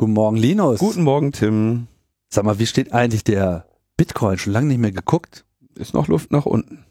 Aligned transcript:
Guten 0.00 0.12
Morgen, 0.12 0.36
Linus. 0.36 0.78
Guten 0.78 1.02
Morgen, 1.02 1.32
Tim. 1.32 1.88
Sag 2.28 2.44
mal, 2.44 2.60
wie 2.60 2.68
steht 2.68 2.92
eigentlich 2.92 3.24
der 3.24 3.66
Bitcoin? 3.96 4.38
Schon 4.38 4.52
lange 4.52 4.68
nicht 4.68 4.78
mehr 4.78 4.92
geguckt. 4.92 5.44
Ist 5.74 5.92
noch 5.92 6.06
Luft 6.06 6.30
nach 6.30 6.46
unten. 6.46 6.84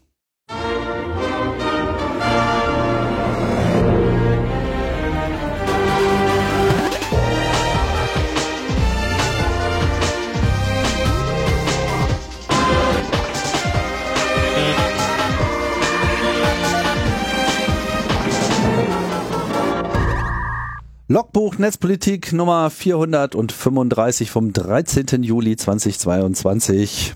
Logbuch 21.10 21.56
Netzpolitik 21.56 22.34
Nummer 22.34 22.68
435 22.68 24.30
vom 24.30 24.52
13. 24.52 25.22
Juli 25.22 25.56
2022. 25.56 27.14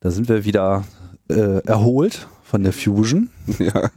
Da 0.00 0.10
sind 0.10 0.30
wir 0.30 0.46
wieder 0.46 0.84
äh, 1.28 1.58
erholt 1.66 2.26
von 2.42 2.62
der 2.62 2.72
Fusion. 2.72 3.28
Ja, 3.58 3.90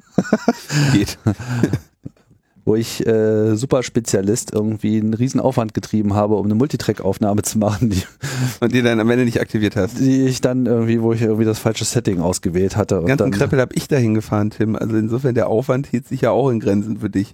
geht. 0.91 1.17
Wo 2.65 2.75
ich 2.75 3.07
äh, 3.07 3.55
super 3.55 3.83
Spezialist 3.83 4.53
irgendwie 4.53 4.99
einen 4.99 5.13
riesen 5.13 5.39
Aufwand 5.39 5.73
getrieben 5.73 6.13
habe, 6.13 6.35
um 6.35 6.43
eine 6.43 6.55
Multitrack-Aufnahme 6.55 7.41
zu 7.43 7.57
machen, 7.57 7.89
die, 7.89 8.03
Und 8.59 8.73
die 8.73 8.81
dann 8.81 8.99
am 8.99 9.09
Ende 9.09 9.23
nicht 9.23 9.39
aktiviert 9.39 9.77
hast. 9.77 9.97
die 10.01 10.25
ich 10.25 10.41
dann 10.41 10.65
irgendwie, 10.65 11.01
wo 11.01 11.13
ich 11.13 11.21
irgendwie 11.21 11.45
das 11.45 11.59
falsche 11.59 11.85
Setting 11.85 12.19
ausgewählt 12.19 12.75
hatte. 12.75 12.95
Den 12.95 13.03
Und 13.03 13.07
ganzen 13.07 13.31
dann, 13.31 13.39
Kreppel 13.39 13.61
habe 13.61 13.73
ich 13.75 13.87
dahin 13.87 14.13
gefahren, 14.13 14.49
Tim. 14.49 14.75
Also 14.75 14.97
insofern, 14.97 15.35
der 15.35 15.47
Aufwand 15.47 15.87
hielt 15.87 16.05
sich 16.05 16.19
ja 16.19 16.31
auch 16.31 16.49
in 16.49 16.59
Grenzen 16.59 16.99
für 16.99 17.09
dich. 17.09 17.33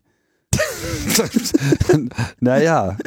naja, 2.40 2.98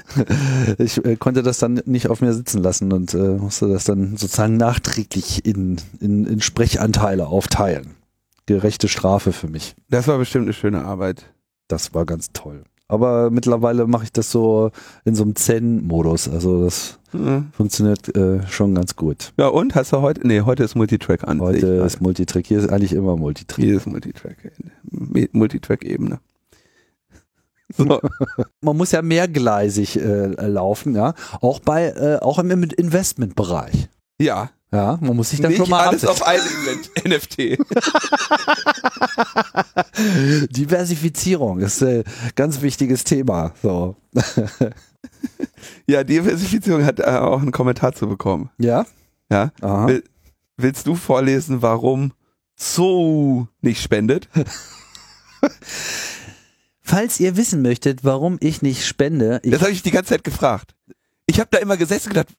ich 0.79 1.05
äh, 1.05 1.17
konnte 1.17 1.43
das 1.43 1.59
dann 1.59 1.81
nicht 1.87 2.09
auf 2.09 2.21
mir 2.21 2.33
sitzen 2.33 2.63
lassen 2.63 2.93
und 2.93 3.15
äh, 3.15 3.37
musste 3.39 3.69
das 3.69 3.85
dann 3.85 4.17
sozusagen 4.17 4.57
nachträglich 4.57 5.45
in, 5.45 5.77
in, 6.01 6.27
in 6.27 6.41
Sprechanteile 6.41 7.27
aufteilen. 7.27 7.95
Gerechte 8.47 8.89
Strafe 8.89 9.33
für 9.33 9.49
mich. 9.49 9.75
Das 9.91 10.07
war 10.09 10.19
bestimmt 10.19 10.45
eine 10.45 10.53
schöne 10.53 10.85
Arbeit. 10.85 11.25
Das 11.69 11.95
war 11.95 12.07
ganz 12.07 12.33
toll. 12.33 12.63
Aber 12.89 13.31
mittlerweile 13.31 13.89
mache 13.89 14.05
ich 14.05 14.13
das 14.13 14.31
so 14.31 14.71
in 15.05 15.17
so 15.17 15.25
einem 15.25 15.35
Zen-Modus. 15.35 16.29
Also 16.29 16.65
das 16.65 17.01
Hm. 17.11 17.47
funktioniert 17.53 18.15
äh, 18.17 18.47
schon 18.49 18.75
ganz 18.75 18.95
gut. 18.95 19.33
Ja, 19.39 19.49
und 19.49 19.75
hast 19.75 19.93
du 19.93 20.01
heute? 20.01 20.27
Nee, 20.27 20.43
heute 20.43 20.63
ist 20.65 20.75
Multitrack 20.75 21.27
an. 21.27 21.41
Heute 21.41 21.67
ist 21.67 22.01
Multitrack. 22.01 22.47
Hier 22.47 22.59
ist 22.59 22.69
eigentlich 22.69 22.93
immer 22.93 23.17
Multitrack. 23.17 23.65
Hier 23.65 23.77
ist 23.77 23.87
Multitrack. 23.87 24.37
Multitrack-Ebene. 25.33 26.21
So. 27.75 28.01
Man 28.61 28.77
muss 28.77 28.93
ja 28.93 29.03
mehrgleisig 29.03 29.97
äh, 29.97 30.27
laufen, 30.47 30.95
ja. 30.95 31.15
Auch 31.41 31.61
bei, 31.61 31.89
äh, 31.89 32.19
auch 32.21 32.39
im 32.39 32.51
Investmentbereich. 32.51 33.89
Ja. 34.21 34.51
Ja, 34.73 34.99
man 35.01 35.15
muss 35.15 35.31
sich 35.31 35.41
dann 35.41 35.53
Nicht 35.53 35.59
schon 35.61 35.71
mal 35.71 35.87
alles 35.87 36.05
ab- 36.05 36.11
auf 36.11 36.23
einem 36.27 36.43
NFT. 37.07 37.57
Diversifizierung 40.51 41.61
ist 41.61 41.83
ein 41.83 42.03
ganz 42.35 42.61
wichtiges 42.63 43.05
Thema. 43.05 43.53
So. 43.63 43.95
Ja, 45.87 46.03
Diversifizierung 46.05 46.85
hat 46.85 46.99
äh, 47.01 47.05
auch 47.05 47.41
einen 47.41 47.53
Kommentar 47.53 47.93
zu 47.95 48.09
bekommen. 48.09 48.51
Ja? 48.59 48.87
Ja. 49.31 49.53
Will, 49.63 50.03
willst 50.57 50.87
du 50.89 50.95
vorlesen, 50.97 51.63
warum 51.63 52.13
Zoo 52.57 53.47
nicht 53.61 53.81
spendet? 53.83 54.29
Falls 56.89 57.19
ihr 57.19 57.37
wissen 57.37 57.63
möchtet, 57.63 58.05
warum 58.05 58.37
ich 58.41 58.63
nicht 58.63 58.87
spende, 58.87 59.41
ich, 59.43 59.51
Das 59.51 59.61
habe 59.63 59.73
ich 59.73 59.83
die 59.83 59.91
ganze 59.91 60.11
Zeit 60.11 60.23
gefragt. 60.23 60.77
Ich 61.27 61.41
habe 61.41 61.49
da 61.51 61.59
immer 61.59 61.77
gesessen 61.77 62.11
und 62.11 62.15
gedacht, 62.15 62.35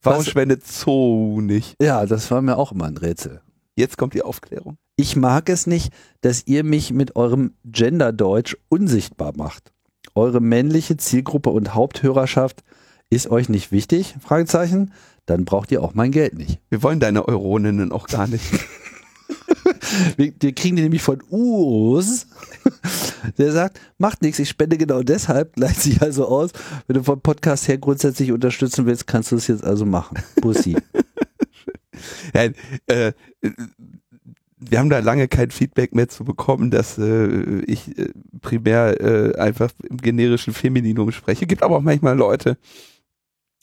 warum 0.00 0.20
Was? 0.20 0.28
spendet 0.28 0.66
Zoo 0.66 1.42
nicht? 1.42 1.76
ja, 1.80 2.06
das 2.06 2.30
war 2.30 2.40
mir 2.40 2.56
auch 2.56 2.72
immer 2.72 2.86
ein 2.86 2.96
Rätsel. 2.96 3.42
Jetzt 3.76 3.98
kommt 3.98 4.14
die 4.14 4.22
Aufklärung. 4.22 4.78
Ich 4.96 5.16
mag 5.16 5.50
es 5.50 5.66
nicht, 5.66 5.92
dass 6.22 6.46
ihr 6.46 6.64
mich 6.64 6.92
mit 6.92 7.14
eurem 7.14 7.52
Genderdeutsch 7.64 8.56
unsichtbar 8.70 9.32
macht. 9.36 9.70
Eure 10.14 10.40
männliche 10.40 10.96
Zielgruppe 10.96 11.50
und 11.50 11.74
Haupthörerschaft 11.74 12.62
ist 13.10 13.30
euch 13.30 13.50
nicht 13.50 13.70
wichtig? 13.70 14.14
Fragezeichen. 14.20 14.92
Dann 15.26 15.44
braucht 15.44 15.70
ihr 15.72 15.82
auch 15.82 15.92
mein 15.92 16.10
Geld 16.10 16.34
nicht. 16.34 16.58
Wir 16.70 16.82
wollen 16.82 17.00
deine 17.00 17.28
Euroninnen 17.28 17.92
auch 17.92 18.06
gar 18.08 18.26
nicht. 18.26 18.44
Wir, 20.16 20.32
wir 20.38 20.52
kriegen 20.54 20.76
die 20.76 20.82
nämlich 20.82 21.02
von 21.02 21.22
Urs, 21.28 22.26
der 23.38 23.52
sagt, 23.52 23.80
macht 23.98 24.22
nichts, 24.22 24.38
ich 24.38 24.48
spende 24.48 24.78
genau 24.78 25.02
deshalb, 25.02 25.54
gleicht 25.54 25.80
sich 25.82 26.02
also 26.02 26.26
aus. 26.26 26.50
Wenn 26.86 26.94
du 26.94 27.02
vom 27.02 27.20
Podcast 27.20 27.68
her 27.68 27.78
grundsätzlich 27.78 28.32
unterstützen 28.32 28.86
willst, 28.86 29.06
kannst 29.06 29.32
du 29.32 29.36
es 29.36 29.46
jetzt 29.46 29.64
also 29.64 29.84
machen. 29.84 30.18
Bussi. 30.40 30.76
Ja, 32.34 32.48
äh, 32.86 33.12
wir 34.58 34.78
haben 34.78 34.90
da 34.90 34.98
lange 35.00 35.28
kein 35.28 35.50
Feedback 35.50 35.94
mehr 35.94 36.08
zu 36.08 36.24
bekommen, 36.24 36.70
dass 36.70 36.98
äh, 36.98 37.60
ich 37.66 37.98
äh, 37.98 38.10
primär 38.40 39.00
äh, 39.00 39.38
einfach 39.38 39.70
im 39.88 39.98
generischen 39.98 40.52
Femininum 40.52 41.12
spreche. 41.12 41.46
Gibt 41.46 41.62
aber 41.62 41.76
auch 41.76 41.82
manchmal 41.82 42.16
Leute, 42.16 42.56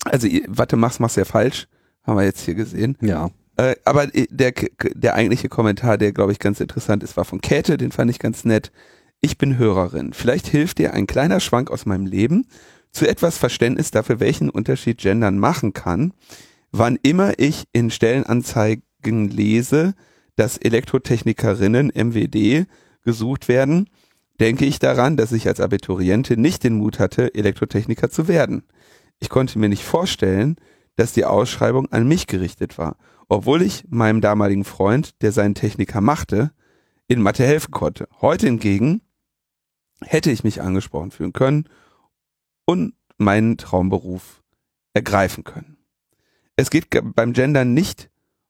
also 0.05 0.27
warte, 0.47 0.75
mach's, 0.77 0.99
mach's 0.99 1.15
ja 1.15 1.25
falsch, 1.25 1.67
haben 2.03 2.17
wir 2.17 2.25
jetzt 2.25 2.41
hier 2.41 2.55
gesehen. 2.55 2.97
ja. 3.01 3.29
Äh, 3.59 3.75
aber 3.83 4.15
äh, 4.15 4.25
der, 4.29 4.53
der 4.95 5.15
eigentliche 5.15 5.49
Kommentar, 5.49 5.97
der 5.97 6.13
glaube 6.13 6.31
ich 6.31 6.39
ganz 6.39 6.61
interessant 6.61 7.03
ist, 7.03 7.17
war 7.17 7.25
von 7.25 7.41
Käthe, 7.41 7.77
den 7.77 7.91
fand 7.91 8.09
ich 8.09 8.19
ganz 8.19 8.45
nett. 8.45 8.71
Ich 9.19 9.37
bin 9.37 9.57
Hörerin. 9.57 10.13
Vielleicht 10.13 10.47
hilft 10.47 10.77
dir 10.77 10.93
ein 10.93 11.07
kleiner 11.07 11.41
Schwank 11.41 11.69
aus 11.69 11.85
meinem 11.85 12.05
Leben 12.05 12.47
zu 12.91 13.05
etwas 13.05 13.37
Verständnis 13.37 13.91
dafür, 13.91 14.21
welchen 14.21 14.49
Unterschied 14.49 14.99
Gendern 14.99 15.39
machen 15.39 15.73
kann. 15.73 16.13
Wann 16.71 16.97
immer 17.03 17.33
ich 17.37 17.65
in 17.73 17.91
Stellenanzeigen 17.91 19.27
lese, 19.29 19.93
dass 20.37 20.57
Elektrotechnikerinnen 20.57 21.91
MWD 21.93 22.65
gesucht 23.03 23.49
werden, 23.49 23.89
denke 24.39 24.63
ich 24.63 24.79
daran, 24.79 25.17
dass 25.17 25.33
ich 25.33 25.47
als 25.49 25.59
Abiturientin 25.59 26.39
nicht 26.39 26.63
den 26.63 26.75
Mut 26.75 26.97
hatte, 26.97 27.35
Elektrotechniker 27.35 28.09
zu 28.09 28.29
werden. 28.29 28.63
Ich 29.19 29.27
konnte 29.27 29.59
mir 29.59 29.67
nicht 29.67 29.83
vorstellen, 29.83 30.55
dass 30.95 31.11
die 31.11 31.25
Ausschreibung 31.25 31.91
an 31.91 32.07
mich 32.07 32.25
gerichtet 32.25 32.77
war, 32.77 32.95
obwohl 33.29 33.61
ich 33.61 33.85
meinem 33.89 34.19
damaligen 34.21 34.65
Freund, 34.65 35.21
der 35.21 35.31
seinen 35.31 35.55
Techniker 35.55 36.01
machte, 36.01 36.51
in 37.07 37.21
Mathe 37.21 37.45
helfen 37.45 37.71
konnte. 37.71 38.07
Heute 38.21 38.47
hingegen 38.47 39.01
hätte 40.01 40.31
ich 40.31 40.43
mich 40.43 40.61
angesprochen 40.61 41.11
fühlen 41.11 41.33
können 41.33 41.69
und 42.65 42.93
meinen 43.17 43.57
Traumberuf 43.57 44.43
ergreifen 44.93 45.43
können. 45.43 45.77
Es 46.55 46.69
geht 46.69 46.91
ge- 46.91 47.01
beim 47.03 47.33
Gender 47.33 47.65
nicht 47.65 48.09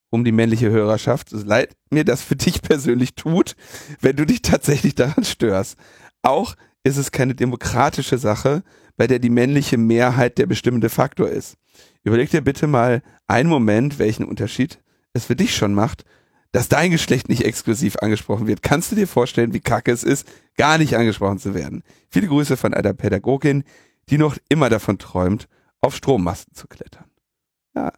um 0.09 0.23
die 0.23 0.31
männliche 0.31 0.71
Hörerschaft, 0.71 1.29
so 1.29 1.37
leid 1.37 1.75
mir 1.91 2.03
das 2.03 2.21
für 2.21 2.35
dich 2.35 2.61
persönlich 2.61 3.15
tut, 3.15 3.55
wenn 4.01 4.15
du 4.15 4.25
dich 4.25 4.41
tatsächlich 4.41 4.95
daran 4.95 5.23
störst. 5.23 5.77
Auch 6.21 6.55
ist 6.83 6.97
es 6.97 7.11
keine 7.11 7.35
demokratische 7.35 8.17
Sache, 8.17 8.63
bei 8.97 9.07
der 9.07 9.19
die 9.19 9.29
männliche 9.29 9.77
Mehrheit 9.77 10.37
der 10.37 10.45
bestimmende 10.45 10.89
Faktor 10.89 11.29
ist. 11.29 11.57
Überleg 12.03 12.29
dir 12.29 12.41
bitte 12.41 12.67
mal 12.67 13.01
einen 13.27 13.49
Moment, 13.49 13.99
welchen 13.99 14.25
Unterschied 14.25 14.79
es 15.13 15.25
für 15.25 15.35
dich 15.35 15.55
schon 15.55 15.73
macht, 15.73 16.03
dass 16.51 16.69
dein 16.69 16.91
Geschlecht 16.91 17.29
nicht 17.29 17.45
exklusiv 17.45 17.97
angesprochen 17.97 18.47
wird. 18.47 18.63
Kannst 18.63 18.91
du 18.91 18.95
dir 18.95 19.07
vorstellen, 19.07 19.53
wie 19.53 19.59
kacke 19.59 19.91
es 19.91 20.03
ist, 20.03 20.27
gar 20.57 20.77
nicht 20.77 20.95
angesprochen 20.95 21.37
zu 21.37 21.53
werden? 21.53 21.83
Viele 22.09 22.27
Grüße 22.27 22.57
von 22.57 22.73
einer 22.73 22.93
Pädagogin, 22.93 23.63
die 24.09 24.17
noch 24.17 24.37
immer 24.49 24.69
davon 24.69 24.97
träumt, 24.97 25.47
auf 25.81 25.95
Strommasten 25.95 26.55
zu 26.55 26.67
klettern. 26.67 27.05
Ja. 27.75 27.93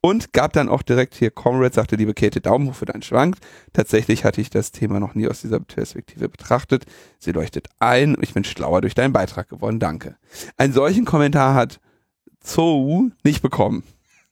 Und 0.00 0.32
gab 0.32 0.52
dann 0.52 0.68
auch 0.68 0.82
direkt 0.82 1.16
hier, 1.16 1.30
Comrade 1.30 1.74
sagte, 1.74 1.96
liebe 1.96 2.14
Käthe, 2.14 2.40
Daumen 2.40 2.68
hoch 2.68 2.74
für 2.74 2.86
deinen 2.86 3.02
Schwank. 3.02 3.36
Tatsächlich 3.72 4.24
hatte 4.24 4.40
ich 4.40 4.48
das 4.48 4.70
Thema 4.70 5.00
noch 5.00 5.14
nie 5.14 5.28
aus 5.28 5.40
dieser 5.40 5.58
Perspektive 5.58 6.28
betrachtet. 6.28 6.84
Sie 7.18 7.32
leuchtet 7.32 7.68
ein 7.80 8.14
und 8.14 8.22
ich 8.22 8.32
bin 8.32 8.44
schlauer 8.44 8.80
durch 8.80 8.94
deinen 8.94 9.12
Beitrag 9.12 9.48
geworden. 9.48 9.80
Danke. 9.80 10.16
Einen 10.56 10.72
solchen 10.72 11.04
Kommentar 11.04 11.54
hat 11.54 11.80
Zou 12.40 13.10
nicht 13.24 13.42
bekommen. 13.42 13.82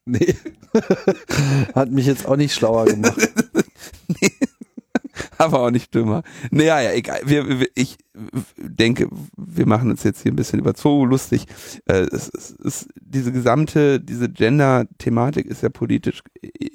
Nee. 0.05 0.37
Hat 1.75 1.91
mich 1.91 2.07
jetzt 2.07 2.27
auch 2.27 2.37
nicht 2.37 2.55
schlauer 2.55 2.85
gemacht. 2.85 3.19
aber 5.39 5.61
auch 5.61 5.71
nicht 5.71 5.95
dümmer. 5.95 6.23
Naja, 6.51 6.81
ja, 6.81 6.93
egal. 6.93 7.21
Wir, 7.25 7.61
wir, 7.61 7.69
ich 7.75 7.99
denke, 8.57 9.09
wir 9.37 9.67
machen 9.67 9.91
uns 9.91 10.03
jetzt 10.03 10.23
hier 10.23 10.33
ein 10.33 10.37
bisschen 10.37 10.59
über 10.59 10.75
Zoo 10.77 11.05
lustig. 11.05 11.47
Äh, 11.87 12.07
es, 12.13 12.31
es, 12.35 12.57
es, 12.65 12.89
diese 13.01 13.33
gesamte, 13.33 14.01
diese 14.01 14.29
Gender-Thematik 14.29 15.47
ist 15.47 15.63
ja 15.63 15.69
politisch 15.69 16.23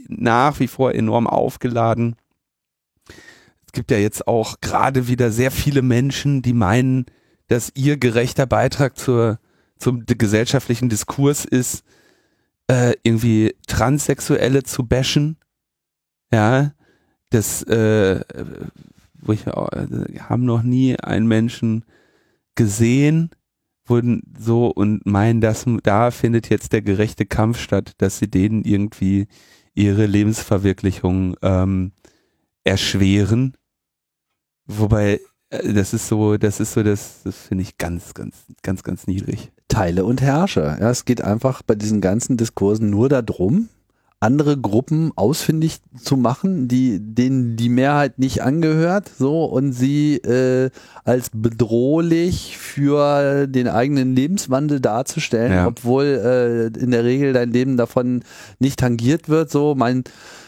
nach 0.08 0.60
wie 0.60 0.68
vor 0.68 0.94
enorm 0.94 1.28
aufgeladen. 1.28 2.16
Es 3.66 3.72
gibt 3.74 3.92
ja 3.92 3.98
jetzt 3.98 4.28
auch 4.28 4.60
gerade 4.62 5.08
wieder 5.08 5.32
sehr 5.32 5.52
viele 5.52 5.82
Menschen, 5.82 6.42
die 6.42 6.54
meinen, 6.54 7.06
dass 7.48 7.72
ihr 7.76 7.98
gerechter 7.98 8.46
Beitrag 8.46 8.98
zur, 8.98 9.40
zum 9.78 10.06
gesellschaftlichen 10.06 10.90
Diskurs 10.90 11.46
ist, 11.46 11.84
äh, 12.68 12.94
irgendwie 13.04 13.56
Transsexuelle 13.68 14.64
zu 14.64 14.86
bashen. 14.86 15.38
Ja, 16.34 16.74
das, 17.32 17.64
äh, 17.64 18.22
wo 19.20 19.34
ich 19.34 19.46
wir 19.46 20.30
haben 20.30 20.46
noch 20.46 20.64
nie 20.64 20.98
einen 20.98 21.28
Menschen 21.28 21.86
gesehen, 22.56 23.32
wurden 23.86 24.22
so 24.40 24.68
und 24.68 25.06
meinen, 25.06 25.42
dass 25.42 25.66
da 25.84 26.12
findet 26.12 26.50
jetzt 26.50 26.74
der 26.74 26.82
gerechte 26.82 27.26
Kampf 27.26 27.60
statt, 27.60 27.94
dass 27.98 28.20
sie 28.20 28.30
denen 28.30 28.64
irgendwie 28.64 29.28
ihre 29.74 30.06
Lebensverwirklichung 30.06 31.36
ähm, 31.42 31.92
erschweren. 32.64 33.56
Wobei, 34.66 35.20
äh, 35.50 35.74
das 35.74 35.94
ist 35.94 36.08
so, 36.08 36.38
das 36.38 36.60
ist 36.60 36.74
so, 36.74 36.84
das, 36.84 37.24
das 37.24 37.38
finde 37.38 37.64
ich 37.64 37.78
ganz, 37.78 38.14
ganz, 38.14 38.46
ganz, 38.64 38.84
ganz 38.84 39.08
niedrig. 39.08 39.52
Teile 39.68 40.06
und 40.06 40.22
Herrscher. 40.22 40.80
Ja, 40.80 40.90
es 40.90 41.06
geht 41.06 41.22
einfach 41.22 41.62
bei 41.62 41.76
diesen 41.76 42.02
ganzen 42.02 42.38
Diskursen 42.38 42.90
nur 42.90 43.10
darum, 43.10 43.70
andere 44.22 44.56
Gruppen 44.58 45.12
ausfindig 45.16 45.80
zu 46.00 46.16
machen, 46.16 46.68
die 46.68 47.00
denen 47.02 47.58
die 47.58 47.70
Mehrheit 47.70 48.20
nicht 48.20 48.42
angehört, 48.44 49.10
so 49.18 49.46
und 49.46 49.74
sie 49.74 50.16
äh, 50.18 50.70
als 51.04 51.32
bedrohlich 51.34 52.58
für 52.58 53.48
den 53.48 53.68
eigenen 53.68 54.16
Lebenswandel 54.16 54.80
darzustellen, 54.80 55.52
Ja. 55.52 55.68
obwohl 55.68 56.06
äh, 56.06 56.80
in 56.80 56.92
der 56.92 57.04
Regel 57.04 57.34
dein 57.34 57.52
Leben 57.52 57.78
davon 57.78 58.24
nicht 58.60 58.80
tangiert 58.80 59.28
wird. 59.28 59.50
So, 59.52 59.76
mein 59.76 60.04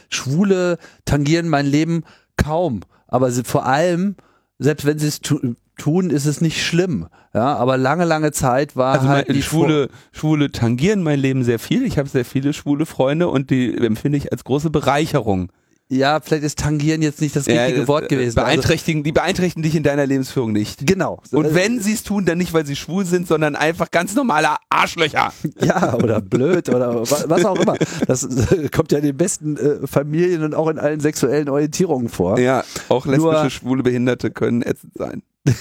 Schwule 0.09 0.77
tangieren 1.05 1.49
mein 1.49 1.65
Leben 1.65 2.03
kaum, 2.37 2.81
aber 3.07 3.31
sie, 3.31 3.43
vor 3.43 3.65
allem 3.65 4.15
selbst 4.59 4.85
wenn 4.85 4.99
sie 4.99 5.07
es 5.07 5.19
tu 5.19 5.39
tun, 5.77 6.09
ist 6.09 6.25
es 6.25 6.41
nicht 6.41 6.63
schlimm. 6.65 7.07
Ja, 7.33 7.55
aber 7.55 7.77
lange, 7.77 8.05
lange 8.05 8.31
Zeit 8.31 8.75
war 8.75 8.93
Also 8.93 9.07
halt 9.07 9.29
die 9.29 9.41
Schwule, 9.41 9.89
Schwule 10.11 10.51
tangieren 10.51 11.01
mein 11.03 11.19
Leben 11.19 11.43
sehr 11.43 11.59
viel. 11.59 11.83
Ich 11.85 11.97
habe 11.97 12.07
sehr 12.09 12.25
viele 12.25 12.53
schwule 12.53 12.85
Freunde 12.85 13.27
und 13.29 13.49
die 13.49 13.75
empfinde 13.77 14.17
ich 14.17 14.31
als 14.31 14.43
große 14.43 14.69
Bereicherung. 14.69 15.51
Ja, 15.89 16.21
vielleicht 16.21 16.43
ist 16.43 16.57
tangieren 16.57 17.01
jetzt 17.03 17.21
nicht 17.21 17.35
das 17.35 17.45
richtige 17.45 17.79
das, 17.81 17.87
Wort 17.87 18.05
äh, 18.05 18.07
gewesen. 18.07 18.39
Also, 18.39 18.47
Beeinträchtigen, 18.49 19.03
die 19.03 19.11
beeinträchtigen 19.11 19.61
dich 19.63 19.75
in 19.75 19.83
deiner 19.83 20.05
Lebensführung 20.07 20.51
nicht. 20.51 20.87
genau. 20.87 21.21
Und 21.31 21.53
wenn 21.53 21.81
sie 21.81 21.93
es 21.93 22.03
tun, 22.03 22.25
dann 22.25 22.37
nicht, 22.37 22.53
weil 22.53 22.65
sie 22.65 22.75
schwul 22.75 23.05
sind, 23.05 23.27
sondern 23.27 23.55
einfach 23.55 23.91
ganz 23.91 24.15
normale 24.15 24.47
Arschlöcher. 24.69 25.33
Ja, 25.61 25.93
oder 25.95 26.19
blöd 26.21 26.69
oder 26.69 26.95
wa- 27.01 27.23
was 27.27 27.45
auch 27.45 27.59
immer. 27.59 27.75
Das 28.07 28.23
äh, 28.23 28.69
kommt 28.69 28.91
ja 28.91 28.99
in 28.99 29.05
den 29.05 29.17
besten 29.17 29.57
äh, 29.57 29.85
Familien 29.85 30.43
und 30.43 30.55
auch 30.55 30.67
in 30.69 30.79
allen 30.79 30.99
sexuellen 30.99 31.49
Orientierungen 31.49 32.09
vor. 32.09 32.39
Ja, 32.39 32.63
auch 32.89 33.05
lesbische, 33.05 33.41
Nur- 33.41 33.49
schwule 33.49 33.83
Behinderte 33.83 34.31
können 34.31 34.61
ätzend 34.63 34.93
sein. 34.97 35.21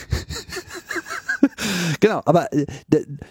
Genau, 2.00 2.20
aber 2.24 2.52
äh, 2.52 2.66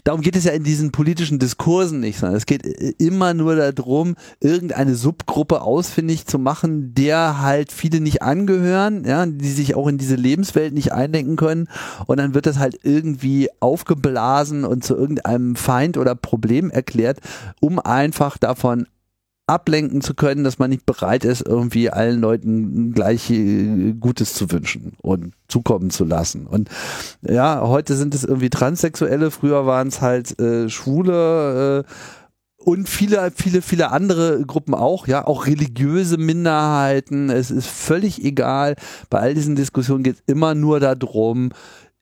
darum 0.03 0.21
geht 0.21 0.36
es 0.36 0.45
ja 0.45 0.51
in 0.53 0.63
diesen 0.63 0.92
politischen 0.92 1.39
Diskursen 1.39 2.00
nicht, 2.00 2.19
sondern 2.19 2.38
es 2.38 2.45
geht 2.45 2.65
äh, 2.65 2.94
immer 2.98 3.33
nur 3.33 3.56
darum, 3.71 4.15
irgendeine 4.39 4.95
Subgruppe 4.95 5.62
ausfindig 5.62 6.25
zu 6.25 6.39
machen, 6.39 6.94
der 6.94 7.42
halt 7.42 7.71
viele 7.71 8.00
nicht 8.00 8.21
angehören, 8.21 9.03
ja, 9.06 9.25
die 9.25 9.51
sich 9.51 9.75
auch 9.75 9.88
in 9.88 9.98
diese 9.98 10.15
Lebenswelt 10.15 10.74
nicht 10.74 10.94
eindenken 10.94 11.36
können. 11.36 11.68
Und 12.06 12.18
dann 12.18 12.33
wird 12.33 12.45
das 12.45 12.59
halt 12.59 12.80
irgendwie 12.83 13.50
aufgeblasen 13.59 14.65
und 14.65 14.83
zu 14.83 14.95
irgendeinem 14.95 15.56
Feind 15.56 15.98
oder 15.98 16.15
Problem 16.15 16.69
erklärt, 16.69 17.19
um 17.59 17.80
einfach 17.80 18.38
davon 18.38 18.88
ablenken 19.51 20.01
zu 20.01 20.13
können, 20.13 20.44
dass 20.44 20.59
man 20.59 20.69
nicht 20.69 20.86
bereit 20.86 21.25
ist, 21.25 21.45
irgendwie 21.45 21.89
allen 21.89 22.21
Leuten 22.21 22.94
gleich 22.94 23.30
äh, 23.30 23.94
Gutes 24.00 24.33
zu 24.33 24.50
wünschen 24.51 24.94
und 25.01 25.33
zukommen 25.48 25.89
zu 25.89 26.06
lassen. 26.06 26.48
Und 26.48 26.69
ja, 27.21 27.62
heute 27.62 27.95
sind 27.95 28.15
es 28.15 28.24
irgendwie 28.24 28.50
Transsexuelle, 28.50 29.30
früher 29.30 29.65
waren 29.65 29.89
es 29.89 30.01
halt 30.01 30.39
äh, 30.39 30.69
Schwule 30.69 31.83
äh, 31.86 31.92
und 32.63 32.88
viele, 32.88 33.31
viele, 33.36 33.62
viele 33.62 33.92
andere 33.92 34.45
Gruppen 34.45 34.74
auch, 34.74 35.07
ja, 35.07 35.25
auch 35.25 35.48
religiöse 35.48 36.18
Minderheiten. 36.18 37.30
Es 37.30 37.51
ist 37.51 37.68
völlig 37.68 38.24
egal. 38.24 38.75
Bei 39.09 39.19
all 39.19 39.33
diesen 39.33 39.56
Diskussionen 39.56 40.03
geht 40.03 40.15
es 40.15 40.24
immer 40.27 40.53
nur 40.53 40.80
darum, 40.80 41.50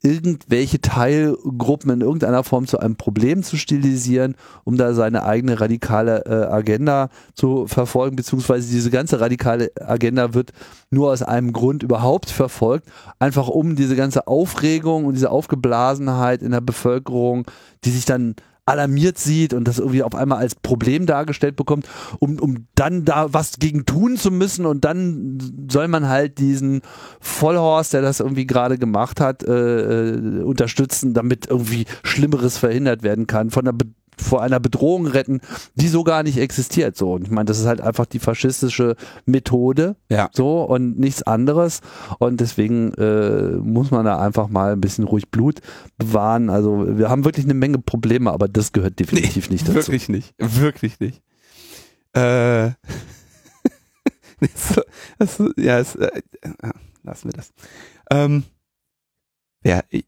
irgendwelche 0.02 0.80
Teilgruppen 0.80 1.92
in 1.92 2.02
irgendeiner 2.02 2.44
Form 2.44 2.68
zu 2.68 2.80
einem 2.80 2.96
Problem 2.96 3.44
zu 3.44 3.58
stilisieren, 3.58 4.36
um 4.64 4.78
da 4.78 4.94
seine 4.94 5.24
eigene 5.24 5.60
radikale 5.60 6.26
äh, 6.26 6.54
Agenda 6.54 7.10
zu 7.34 7.68
verfolgen, 7.68 8.16
beziehungsweise 8.16 8.72
diese 8.72 8.92
ganze 8.92 9.20
radikale 9.20 9.72
Agenda 9.80 10.34
wird 10.34 10.54
nur 10.90 11.12
aus 11.12 11.22
einem 11.22 11.52
Grund 11.52 11.84
überhaupt 11.84 12.30
verfolgt, 12.30 12.88
einfach 13.20 13.50
um 13.50 13.76
diese 13.76 13.98
ganze 13.98 14.28
Aufregung 14.28 15.06
und 15.06 15.16
diese 15.16 15.32
Aufgeblasenheit 15.32 16.42
in 16.42 16.52
der 16.52 16.62
Bevölkerung, 16.62 17.46
die 17.84 17.92
sich 17.92 18.06
dann 18.06 18.36
alarmiert 18.70 19.18
sieht 19.18 19.54
und 19.54 19.68
das 19.68 19.80
irgendwie 19.80 20.04
auf 20.04 20.16
einmal 20.16 20.38
als 20.38 20.56
Problem 20.56 21.06
dargestellt 21.06 21.56
bekommt, 21.56 21.88
um, 22.20 22.40
um 22.40 22.68
dann 22.76 23.04
da 23.04 23.34
was 23.34 23.60
gegen 23.60 23.86
tun 23.86 24.16
zu 24.16 24.32
müssen 24.32 24.66
und 24.66 24.86
dann 24.86 25.40
soll 25.70 25.88
man 25.88 26.08
halt 26.08 26.38
diesen 26.38 26.82
Vollhorst, 27.20 27.94
der 27.94 28.02
das 28.02 28.20
irgendwie 28.20 28.46
gerade 28.48 28.78
gemacht 28.78 29.20
hat, 29.20 29.44
äh, 29.44 30.12
äh, 30.12 30.44
unterstützen, 30.44 31.14
damit 31.14 31.48
irgendwie 31.48 31.86
Schlimmeres 32.04 32.58
verhindert 32.58 33.04
werden 33.04 33.28
kann, 33.28 33.50
von 33.50 33.66
der 33.66 33.74
vor 34.20 34.42
einer 34.42 34.60
Bedrohung 34.60 35.08
retten, 35.08 35.42
die 35.76 35.88
so 35.88 36.04
gar 36.04 36.24
nicht 36.24 36.38
existiert. 36.38 36.96
So, 36.98 37.14
und 37.14 37.24
ich 37.24 37.32
meine, 37.32 37.46
das 37.46 37.60
ist 37.60 37.66
halt 37.66 37.82
einfach 37.82 38.06
die 38.06 38.20
faschistische 38.20 38.96
Methode, 39.26 39.96
Ja. 40.10 40.30
so 40.34 40.64
und 40.64 41.00
nichts 41.00 41.24
anderes. 41.24 41.82
Und 42.20 42.40
deswegen 42.42 42.94
äh, 42.96 43.58
muss 43.58 43.92
man 43.92 44.06
da 44.06 44.20
einfach 44.20 44.48
mal 44.50 44.74
ein 44.74 44.82
bisschen 44.82 45.06
ruhig 45.06 45.30
Blut 45.30 45.60
bewahren. 45.98 46.50
Also 46.50 46.98
wir 46.98 47.10
haben 47.10 47.26
wirklich 47.26 47.46
eine 47.46 47.54
Menge 47.54 47.80
Probleme, 47.80 48.32
aber 48.32 48.48
das 48.48 48.72
gehört 48.72 49.00
definitiv 49.00 49.50
nicht 49.50 49.68
dazu. 49.68 49.76
Wirklich 49.78 50.10
nicht. 50.10 50.34
Wirklich 50.38 51.00
nicht. 51.00 51.22
Äh, 52.14 52.72
so, 54.56 54.82
das, 55.18 55.44
ja, 55.58 55.80
äh, 55.80 55.84
äh, 56.42 56.72
lassen 57.04 57.30
wir 57.30 57.34
das. 57.34 57.52
Ähm, 58.12 58.44
ja, 59.64 59.82
ich, 59.90 60.06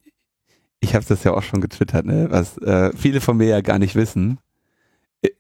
ich 0.82 0.96
habe 0.96 1.06
das 1.06 1.24
ja 1.24 1.34
auch 1.34 1.44
schon 1.44 1.62
getwittert, 1.62 2.06
ne? 2.06 2.28
was 2.30 2.58
äh, 2.58 2.92
viele 2.98 3.22
von 3.22 3.38
mir 3.38 3.48
ja 3.48 3.62
gar 3.62 3.80
nicht 3.80 3.96
wissen. 3.96 4.40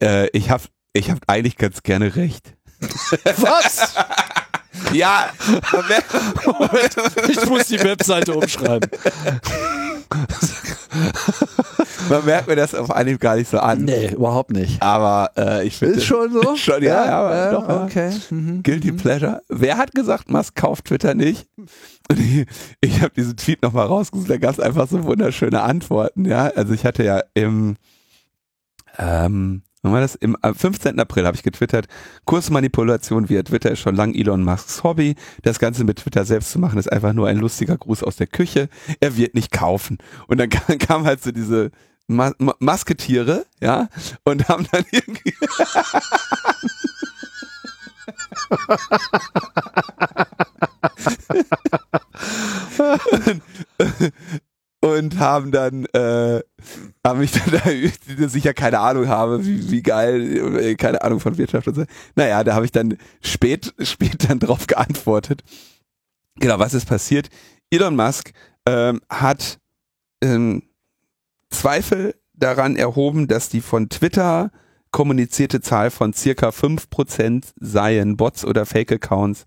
Äh, 0.01 0.29
ich 0.29 0.49
habe 0.49 0.63
ich 0.93 1.09
hab 1.09 1.19
eigentlich 1.27 1.57
ganz 1.57 1.83
gerne 1.83 2.15
recht. 2.15 2.55
Was? 3.37 3.95
Ja, 4.93 5.29
man 5.71 5.87
merkt, 5.87 6.95
Ich 7.29 7.45
muss 7.49 7.67
die 7.67 7.79
Webseite 7.79 8.33
umschreiben. 8.33 8.89
man 12.09 12.25
merkt 12.25 12.47
mir 12.47 12.55
das 12.55 12.75
auf 12.75 12.91
Anhieb 12.91 13.19
gar 13.19 13.35
nicht 13.35 13.49
so 13.49 13.59
an. 13.59 13.83
Nee, 13.85 14.09
überhaupt 14.13 14.51
nicht. 14.51 14.81
Aber 14.81 15.31
äh, 15.37 15.65
ich 15.65 15.77
finde 15.77 15.95
Ist 15.95 16.05
schon 16.05 16.31
so? 16.31 16.55
Schon, 16.55 16.83
ja, 16.83 17.05
ja, 17.05 17.19
aber 17.19 17.35
ja, 17.35 17.51
doch, 17.51 17.83
okay. 17.83 18.11
Mhm. 18.29 18.63
Guilty 18.63 18.91
Pleasure. 18.91 19.41
Wer 19.49 19.77
hat 19.77 19.93
gesagt, 19.93 20.29
Musk 20.29 20.55
kauft 20.55 20.85
Twitter 20.85 21.13
nicht? 21.13 21.47
Ich, 22.11 22.45
ich 22.81 23.01
habe 23.01 23.13
diesen 23.15 23.37
Tweet 23.37 23.61
nochmal 23.61 23.87
rausgesucht, 23.87 24.29
da 24.29 24.37
gab 24.37 24.51
es 24.51 24.59
einfach 24.59 24.87
so 24.89 25.03
wunderschöne 25.05 25.61
Antworten, 25.61 26.25
ja. 26.25 26.47
Also 26.47 26.73
ich 26.73 26.85
hatte 26.85 27.03
ja 27.03 27.21
im 27.33 27.77
ähm, 28.97 29.63
wann 29.81 29.93
war 29.93 30.01
das? 30.01 30.15
Im 30.15 30.37
am 30.41 30.55
15. 30.55 30.99
April 30.99 31.25
habe 31.25 31.35
ich 31.35 31.43
getwittert, 31.43 31.87
Kursmanipulation 32.25 33.29
via 33.29 33.43
Twitter 33.43 33.71
ist 33.71 33.79
schon 33.79 33.95
lang 33.95 34.13
Elon 34.13 34.43
Musks 34.43 34.83
Hobby. 34.83 35.15
Das 35.43 35.59
Ganze 35.59 35.83
mit 35.83 35.99
Twitter 35.99 36.25
selbst 36.25 36.51
zu 36.51 36.59
machen, 36.59 36.79
ist 36.79 36.91
einfach 36.91 37.13
nur 37.13 37.27
ein 37.27 37.37
lustiger 37.37 37.77
Gruß 37.77 38.03
aus 38.03 38.15
der 38.15 38.27
Küche. 38.27 38.69
Er 38.99 39.17
wird 39.17 39.35
nicht 39.35 39.51
kaufen. 39.51 39.97
Und 40.27 40.39
dann 40.39 40.49
kam, 40.49 40.77
kam 40.77 41.05
halt 41.05 41.23
so 41.23 41.31
diese 41.31 41.71
Ma 42.07 42.31
Ma 42.39 42.55
Masketiere, 42.59 43.45
ja, 43.61 43.87
und 44.23 44.47
haben 44.49 44.67
dann 44.71 44.85
irgendwie 44.91 45.33
und 54.81 55.19
haben 55.19 55.51
dann 55.51 55.85
äh, 55.93 56.41
haben 57.05 57.19
mich 57.19 57.31
dann 57.31 57.51
da, 57.51 57.69
ich 57.69 58.43
ja 58.43 58.53
keine 58.53 58.79
Ahnung 58.79 59.07
habe, 59.07 59.45
wie, 59.45 59.71
wie 59.71 59.81
geil, 59.81 60.57
äh, 60.57 60.75
keine 60.75 61.01
Ahnung 61.01 61.19
von 61.19 61.37
Wirtschaft 61.37 61.67
und 61.67 61.75
so. 61.75 61.83
Naja, 62.15 62.43
da 62.43 62.55
habe 62.55 62.65
ich 62.65 62.71
dann 62.71 62.97
spät, 63.21 63.73
spät 63.79 64.29
dann 64.29 64.39
drauf 64.39 64.67
geantwortet. 64.67 65.41
Genau, 66.35 66.59
was 66.59 66.73
ist 66.73 66.85
passiert? 66.85 67.29
Elon 67.69 67.95
Musk 67.95 68.31
ähm, 68.67 69.01
hat 69.09 69.59
ähm, 70.23 70.63
Zweifel 71.49 72.15
daran 72.33 72.75
erhoben, 72.75 73.27
dass 73.27 73.49
die 73.49 73.61
von 73.61 73.89
Twitter 73.89 74.51
kommunizierte 74.91 75.61
Zahl 75.61 75.89
von 75.89 76.13
circa 76.13 76.49
5% 76.49 77.45
seien 77.59 78.17
Bots 78.17 78.43
oder 78.45 78.65
Fake-Accounts 78.65 79.45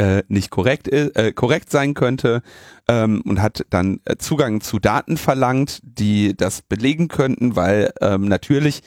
äh, 0.00 0.22
nicht 0.28 0.50
korrekt, 0.50 0.88
äh, 0.88 1.32
korrekt 1.32 1.70
sein 1.70 1.92
könnte 1.92 2.40
ähm, 2.88 3.20
und 3.26 3.42
hat 3.42 3.66
dann 3.68 4.00
äh, 4.06 4.16
Zugang 4.16 4.62
zu 4.62 4.78
Daten 4.78 5.18
verlangt, 5.18 5.80
die 5.82 6.34
das 6.34 6.62
belegen 6.62 7.08
könnten, 7.08 7.54
weil 7.54 7.92
ähm, 8.00 8.26
natürlich 8.26 8.80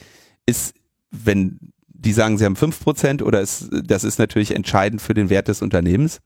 ist, 0.47 0.73
wenn 1.11 1.59
die 1.87 2.13
sagen, 2.13 2.39
sie 2.39 2.45
haben 2.45 2.55
5% 2.55 3.21
oder 3.21 3.41
ist, 3.41 3.69
das 3.71 4.03
ist 4.03 4.17
natürlich 4.17 4.55
entscheidend 4.55 5.03
für 5.03 5.13
den 5.13 5.29
Wert 5.29 5.49
des 5.49 5.61
Unternehmens, 5.61 6.19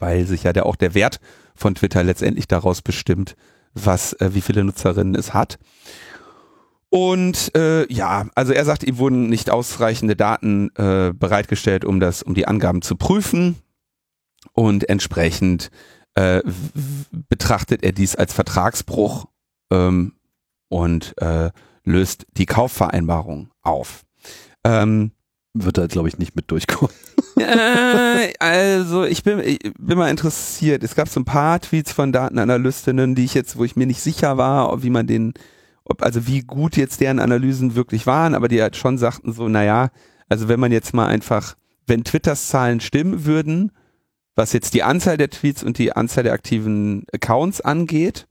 weil 0.00 0.26
sich 0.26 0.42
ja 0.42 0.52
der, 0.52 0.66
auch 0.66 0.76
der 0.76 0.94
Wert 0.94 1.20
von 1.54 1.76
Twitter 1.76 2.02
letztendlich 2.02 2.48
daraus 2.48 2.82
bestimmt, 2.82 3.36
was, 3.74 4.12
äh, 4.14 4.30
wie 4.34 4.40
viele 4.40 4.64
Nutzerinnen 4.64 5.14
es 5.14 5.34
hat. 5.34 5.56
Und 6.90 7.54
äh, 7.56 7.90
ja, 7.92 8.26
also 8.34 8.52
er 8.52 8.64
sagt, 8.64 8.82
ihm 8.82 8.98
wurden 8.98 9.28
nicht 9.28 9.50
ausreichende 9.50 10.16
Daten 10.16 10.70
äh, 10.74 11.12
bereitgestellt, 11.14 11.84
um 11.84 12.00
das, 12.00 12.24
um 12.24 12.34
die 12.34 12.48
Angaben 12.48 12.82
zu 12.82 12.96
prüfen. 12.96 13.56
Und 14.52 14.88
entsprechend 14.88 15.70
äh, 16.14 16.42
betrachtet 17.28 17.82
er 17.84 17.92
dies 17.92 18.16
als 18.16 18.32
Vertragsbruch 18.32 19.26
ähm, 19.70 20.14
und 20.68 21.14
äh, 21.18 21.50
löst 21.84 22.26
die 22.36 22.46
Kaufvereinbarung 22.46 23.50
auf. 23.62 24.04
Ähm, 24.64 25.12
Wird 25.54 25.78
da, 25.78 25.86
glaube 25.86 26.08
ich, 26.08 26.18
nicht 26.18 26.36
mit 26.36 26.50
durchkommen. 26.50 26.94
äh, 27.38 28.32
also 28.38 29.04
ich 29.04 29.22
bin, 29.22 29.38
ich 29.40 29.60
bin 29.78 29.98
mal 29.98 30.10
interessiert. 30.10 30.82
Es 30.82 30.94
gab 30.94 31.08
so 31.08 31.20
ein 31.20 31.24
paar 31.24 31.60
Tweets 31.60 31.92
von 31.92 32.12
Datenanalystinnen, 32.12 33.14
die 33.14 33.24
ich 33.24 33.34
jetzt, 33.34 33.56
wo 33.56 33.64
ich 33.64 33.76
mir 33.76 33.86
nicht 33.86 34.02
sicher 34.02 34.36
war, 34.36 34.82
wie 34.82 34.90
man 34.90 35.06
den, 35.06 35.34
ob, 35.84 36.02
also 36.02 36.26
wie 36.26 36.40
gut 36.40 36.76
jetzt 36.76 37.00
deren 37.00 37.20
Analysen 37.20 37.74
wirklich 37.74 38.06
waren, 38.06 38.34
aber 38.34 38.48
die 38.48 38.60
halt 38.60 38.76
schon 38.76 38.98
sagten 38.98 39.32
so, 39.32 39.48
naja, 39.48 39.90
also 40.28 40.48
wenn 40.48 40.60
man 40.60 40.72
jetzt 40.72 40.94
mal 40.94 41.06
einfach, 41.06 41.56
wenn 41.86 42.04
Twitters 42.04 42.48
Zahlen 42.48 42.80
stimmen 42.80 43.24
würden, 43.24 43.72
was 44.38 44.52
jetzt 44.52 44.72
die 44.72 44.84
Anzahl 44.84 45.16
der 45.16 45.30
Tweets 45.30 45.64
und 45.64 45.78
die 45.78 45.92
Anzahl 45.92 46.22
der 46.22 46.32
aktiven 46.32 47.04
Accounts 47.12 47.60
angeht, 47.60 48.28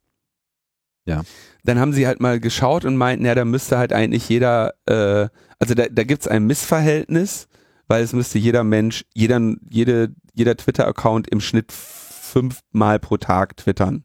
Ja. 1.05 1.23
dann 1.65 1.79
haben 1.79 1.91
sie 1.91 2.07
halt 2.07 2.21
mal 2.21 2.39
geschaut 2.39 2.85
und 2.85 2.95
meinten, 2.95 3.25
ja, 3.25 3.35
da 3.35 3.43
müsste 3.43 3.77
halt 3.77 3.91
eigentlich 3.91 4.27
jeder, 4.29 4.73
äh, 4.85 5.27
also 5.59 5.73
da, 5.75 5.85
da 5.91 6.03
gibt 6.03 6.21
es 6.21 6.27
ein 6.27 6.45
Missverhältnis, 6.47 7.47
weil 7.87 8.03
es 8.03 8.13
müsste 8.13 8.39
jeder 8.39 8.63
Mensch, 8.63 9.03
jeder, 9.13 9.39
jede, 9.69 10.13
jeder 10.33 10.55
Twitter-Account 10.55 11.27
im 11.27 11.41
Schnitt 11.41 11.71
fünfmal 11.73 12.99
pro 12.99 13.17
Tag 13.17 13.57
twittern. 13.57 14.03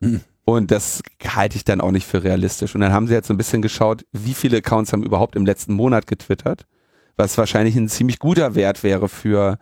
Hm. 0.00 0.20
Und 0.44 0.70
das 0.70 1.02
halte 1.22 1.56
ich 1.56 1.64
dann 1.64 1.82
auch 1.82 1.90
nicht 1.90 2.06
für 2.06 2.24
realistisch. 2.24 2.74
Und 2.74 2.80
dann 2.80 2.92
haben 2.92 3.06
sie 3.06 3.12
jetzt 3.12 3.28
so 3.28 3.34
ein 3.34 3.38
bisschen 3.38 3.60
geschaut, 3.60 4.06
wie 4.12 4.32
viele 4.32 4.58
Accounts 4.58 4.94
haben 4.94 5.02
überhaupt 5.02 5.36
im 5.36 5.44
letzten 5.44 5.74
Monat 5.74 6.06
getwittert, 6.06 6.64
was 7.16 7.36
wahrscheinlich 7.36 7.76
ein 7.76 7.88
ziemlich 7.90 8.18
guter 8.18 8.54
Wert 8.54 8.82
wäre 8.82 9.10
für 9.10 9.58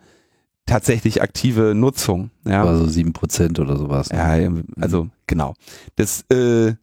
tatsächlich 0.67 1.21
aktive 1.23 1.73
Nutzung. 1.73 2.29
Ja. 2.45 2.63
Also 2.63 2.85
7% 2.85 3.59
oder 3.59 3.77
sowas. 3.77 4.11
ne? 4.11 4.17
Ja, 4.17 4.81
also 4.81 5.09
genau. 5.25 5.55
Das, 5.95 6.23
äh, 6.29 6.75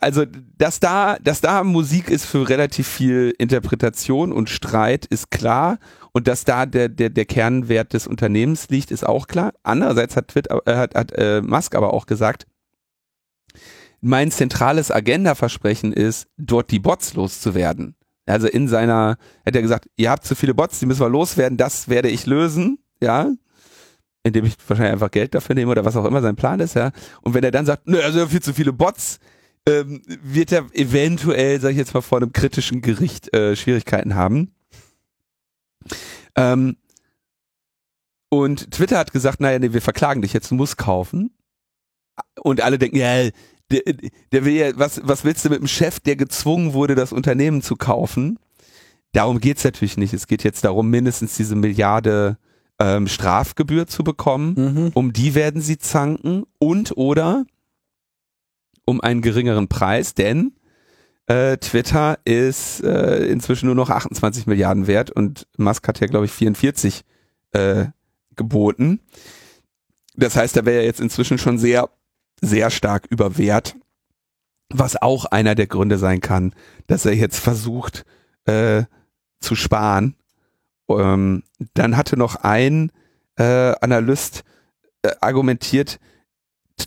also 0.00 0.24
dass 0.58 0.78
da, 0.78 1.16
dass 1.22 1.40
da 1.40 1.64
Musik 1.64 2.10
ist 2.10 2.26
für 2.26 2.48
relativ 2.48 2.86
viel 2.86 3.34
Interpretation 3.38 4.32
und 4.32 4.48
Streit, 4.48 5.06
ist 5.06 5.30
klar. 5.30 5.78
Und 6.12 6.28
dass 6.28 6.44
da 6.44 6.66
der, 6.66 6.88
der, 6.88 7.10
der 7.10 7.24
Kernwert 7.24 7.92
des 7.92 8.06
Unternehmens 8.06 8.68
liegt, 8.68 8.92
ist 8.92 9.04
auch 9.04 9.26
klar. 9.26 9.52
Andererseits 9.64 10.14
hat, 10.14 10.28
Twitter, 10.28 10.62
äh, 10.66 10.76
hat, 10.76 10.94
hat 10.94 11.12
äh, 11.12 11.42
Musk 11.42 11.74
aber 11.74 11.92
auch 11.92 12.06
gesagt, 12.06 12.46
mein 14.00 14.30
zentrales 14.30 14.90
Agenda-Versprechen 14.90 15.92
ist, 15.92 16.28
dort 16.36 16.70
die 16.70 16.78
Bots 16.78 17.14
loszuwerden. 17.14 17.96
Also 18.26 18.46
in 18.46 18.68
seiner, 18.68 19.16
hat 19.44 19.54
er 19.54 19.62
gesagt, 19.62 19.88
ihr 19.96 20.10
habt 20.10 20.24
zu 20.24 20.34
viele 20.34 20.54
Bots, 20.54 20.78
die 20.78 20.86
müssen 20.86 21.00
wir 21.00 21.08
loswerden, 21.08 21.58
das 21.58 21.88
werde 21.88 22.08
ich 22.08 22.26
lösen, 22.26 22.78
ja 23.00 23.30
indem 24.24 24.46
ich 24.46 24.54
wahrscheinlich 24.66 24.94
einfach 24.94 25.10
Geld 25.10 25.34
dafür 25.34 25.54
nehme 25.54 25.70
oder 25.70 25.84
was 25.84 25.96
auch 25.96 26.06
immer 26.06 26.22
sein 26.22 26.34
Plan 26.34 26.58
ist, 26.58 26.74
ja. 26.74 26.90
Und 27.20 27.34
wenn 27.34 27.44
er 27.44 27.50
dann 27.50 27.66
sagt, 27.66 27.86
nö, 27.86 28.00
also 28.00 28.26
viel 28.26 28.42
zu 28.42 28.54
viele 28.54 28.72
Bots, 28.72 29.20
ähm, 29.68 30.02
wird 30.06 30.50
er 30.50 30.66
eventuell, 30.72 31.60
sag 31.60 31.70
ich 31.70 31.76
jetzt 31.76 31.94
mal, 31.94 32.00
vor 32.00 32.18
einem 32.18 32.32
kritischen 32.32 32.80
Gericht 32.80 33.34
äh, 33.34 33.54
Schwierigkeiten 33.54 34.14
haben. 34.14 34.54
Ähm, 36.36 36.76
und 38.30 38.70
Twitter 38.72 38.98
hat 38.98 39.12
gesagt, 39.12 39.40
naja, 39.40 39.58
nee, 39.58 39.72
wir 39.72 39.82
verklagen 39.82 40.22
dich 40.22 40.32
jetzt, 40.32 40.50
du 40.50 40.54
musst 40.54 40.78
kaufen. 40.78 41.36
Und 42.40 42.62
alle 42.62 42.78
denken, 42.78 42.96
ja, 42.96 43.28
der, 43.70 43.82
der 44.32 44.44
will 44.44 44.54
ja, 44.54 44.76
was, 44.76 45.00
was 45.04 45.24
willst 45.24 45.44
du 45.44 45.50
mit 45.50 45.60
dem 45.60 45.68
Chef, 45.68 46.00
der 46.00 46.16
gezwungen 46.16 46.72
wurde, 46.72 46.94
das 46.94 47.12
Unternehmen 47.12 47.62
zu 47.62 47.76
kaufen? 47.76 48.38
Darum 49.12 49.40
geht's 49.40 49.64
natürlich 49.64 49.96
nicht. 49.96 50.12
Es 50.12 50.26
geht 50.26 50.44
jetzt 50.44 50.64
darum, 50.64 50.90
mindestens 50.90 51.36
diese 51.36 51.54
Milliarde 51.54 52.36
ähm, 52.78 53.06
Strafgebühr 53.06 53.86
zu 53.86 54.04
bekommen. 54.04 54.54
Mhm. 54.56 54.90
Um 54.94 55.12
die 55.12 55.34
werden 55.34 55.60
sie 55.60 55.78
zanken 55.78 56.44
und 56.58 56.96
oder 56.96 57.44
um 58.84 59.00
einen 59.00 59.22
geringeren 59.22 59.68
Preis, 59.68 60.14
denn 60.14 60.52
äh, 61.26 61.56
Twitter 61.56 62.18
ist 62.24 62.82
äh, 62.82 63.26
inzwischen 63.26 63.66
nur 63.66 63.74
noch 63.74 63.88
28 63.88 64.46
Milliarden 64.46 64.86
wert 64.86 65.10
und 65.10 65.46
Musk 65.56 65.88
hat 65.88 66.00
ja, 66.00 66.06
glaube 66.06 66.26
ich, 66.26 66.32
44 66.32 67.02
äh, 67.52 67.86
geboten. 68.36 69.00
Das 70.16 70.36
heißt, 70.36 70.56
da 70.56 70.66
wäre 70.66 70.78
er 70.78 70.84
jetzt 70.84 71.00
inzwischen 71.00 71.38
schon 71.38 71.58
sehr, 71.58 71.88
sehr 72.40 72.70
stark 72.70 73.06
über 73.08 73.38
Wert, 73.38 73.76
was 74.72 75.00
auch 75.00 75.24
einer 75.26 75.54
der 75.54 75.66
Gründe 75.66 75.98
sein 75.98 76.20
kann, 76.20 76.54
dass 76.86 77.06
er 77.06 77.14
jetzt 77.14 77.38
versucht 77.38 78.04
äh, 78.46 78.84
zu 79.40 79.54
sparen 79.54 80.16
ähm, 80.88 81.42
dann 81.74 81.96
hatte 81.96 82.16
noch 82.16 82.36
ein 82.36 82.90
äh, 83.36 83.74
Analyst 83.80 84.44
äh, 85.02 85.10
argumentiert, 85.20 85.98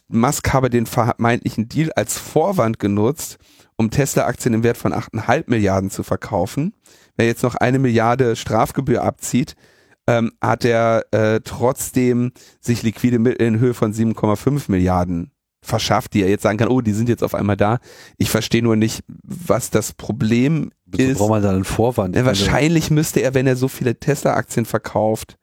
Musk 0.10 0.54
habe 0.54 0.70
den 0.70 0.86
vermeintlichen 0.86 1.70
Deal 1.70 1.92
als 1.94 2.18
Vorwand 2.18 2.80
genutzt, 2.80 3.38
um 3.78 3.90
Tesla-Aktien 3.90 4.54
im 4.54 4.64
Wert 4.64 4.78
von 4.78 4.94
8,5 4.94 5.46
Milliarden 5.48 5.90
zu 5.90 6.04
verkaufen. 6.04 6.74
Wer 7.16 7.28
jetzt 7.28 7.44
noch 7.44 7.56
eine 7.56 7.80
Milliarde 7.80 8.36
Strafgebühr 8.36 9.04
abzieht, 9.04 9.56
ähm, 10.08 10.32
hat 10.42 10.66
er 10.66 11.06
äh, 11.12 11.40
trotzdem 11.42 12.32
sich 12.60 12.84
liquide 12.84 13.20
Mittel 13.20 13.48
in 13.48 13.60
Höhe 13.60 13.74
von 13.74 13.94
7,5 13.94 14.70
Milliarden 14.70 15.32
verschafft, 15.68 16.14
die 16.14 16.24
er 16.24 16.30
jetzt 16.30 16.44
sagen 16.44 16.58
kann, 16.58 16.70
oh, 16.70 16.82
die 16.82 16.94
sind 16.94 17.10
jetzt 17.10 17.24
auf 17.24 17.36
einmal 17.36 17.58
da. 17.58 17.80
Ich 18.18 18.30
verstehe 18.30 18.64
nur 18.64 18.76
nicht, 18.76 19.04
was 19.08 19.70
das 19.70 19.94
Problem 19.94 20.72
Wozu 20.86 21.04
ist. 21.04 21.18
braucht 21.18 21.30
man 21.30 21.44
da 21.44 21.52
einen 21.52 21.64
Vorwand? 21.66 22.16
Ja, 22.16 22.26
wahrscheinlich 22.26 22.90
müsste 22.92 23.20
er, 23.22 23.34
wenn 23.34 23.46
er 23.48 23.56
so 23.56 23.68
viele 23.68 23.96
Tesla-Aktien 24.00 24.66
verkauft, 24.66 25.38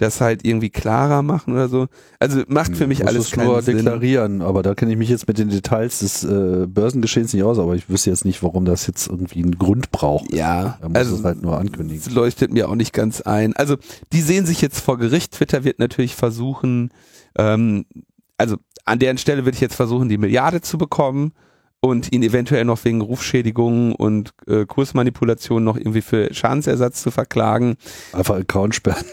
das 0.00 0.20
halt 0.20 0.44
irgendwie 0.44 0.70
klarer 0.70 1.22
machen 1.22 1.54
oder 1.54 1.68
so. 1.68 1.88
Also 2.20 2.42
macht 2.46 2.76
für 2.76 2.86
mich 2.86 3.00
muss 3.00 3.08
alles 3.08 3.24
es 3.26 3.30
keinen 3.32 3.46
nur 3.46 3.62
Sinn. 3.62 3.78
deklarieren, 3.78 4.42
aber 4.42 4.62
da 4.62 4.76
kenne 4.76 4.92
ich 4.92 4.96
mich 4.96 5.08
jetzt 5.08 5.26
mit 5.26 5.38
den 5.38 5.48
Details 5.48 5.98
des 5.98 6.22
äh, 6.22 6.66
Börsengeschehens 6.68 7.32
nicht 7.34 7.42
aus, 7.42 7.58
aber 7.58 7.74
ich 7.74 7.88
wüsste 7.90 8.10
jetzt 8.10 8.24
nicht, 8.24 8.40
warum 8.44 8.64
das 8.64 8.86
jetzt 8.86 9.08
irgendwie 9.08 9.42
einen 9.42 9.58
Grund 9.58 9.90
braucht. 9.90 10.32
Ja, 10.32 10.78
Er 10.80 10.88
muss 10.88 10.98
also 10.98 11.16
es 11.16 11.24
halt 11.24 11.42
nur 11.42 11.58
ankündigen. 11.58 12.00
das 12.04 12.14
leuchtet 12.14 12.52
mir 12.52 12.68
auch 12.68 12.76
nicht 12.76 12.92
ganz 12.92 13.22
ein. 13.22 13.56
Also 13.56 13.76
die 14.12 14.20
sehen 14.22 14.46
sich 14.46 14.60
jetzt 14.60 14.78
vor 14.78 14.98
Gericht. 14.98 15.32
Twitter 15.32 15.64
wird 15.64 15.80
natürlich 15.80 16.14
versuchen, 16.14 16.90
ähm, 17.36 17.84
also 18.38 18.56
an 18.84 18.98
deren 18.98 19.18
Stelle 19.18 19.44
würde 19.44 19.56
ich 19.56 19.60
jetzt 19.60 19.74
versuchen, 19.74 20.08
die 20.08 20.18
Milliarde 20.18 20.60
zu 20.62 20.78
bekommen 20.78 21.32
und 21.80 22.12
ihn 22.12 22.22
eventuell 22.22 22.64
noch 22.64 22.84
wegen 22.84 23.00
Rufschädigungen 23.00 23.94
und 23.94 24.32
äh, 24.46 24.64
Kursmanipulation 24.64 25.62
noch 25.62 25.76
irgendwie 25.76 26.00
für 26.00 26.32
Schadensersatz 26.32 27.02
zu 27.02 27.10
verklagen. 27.10 27.76
Einfach 28.12 28.36
Account 28.36 28.74
sperren. 28.74 29.04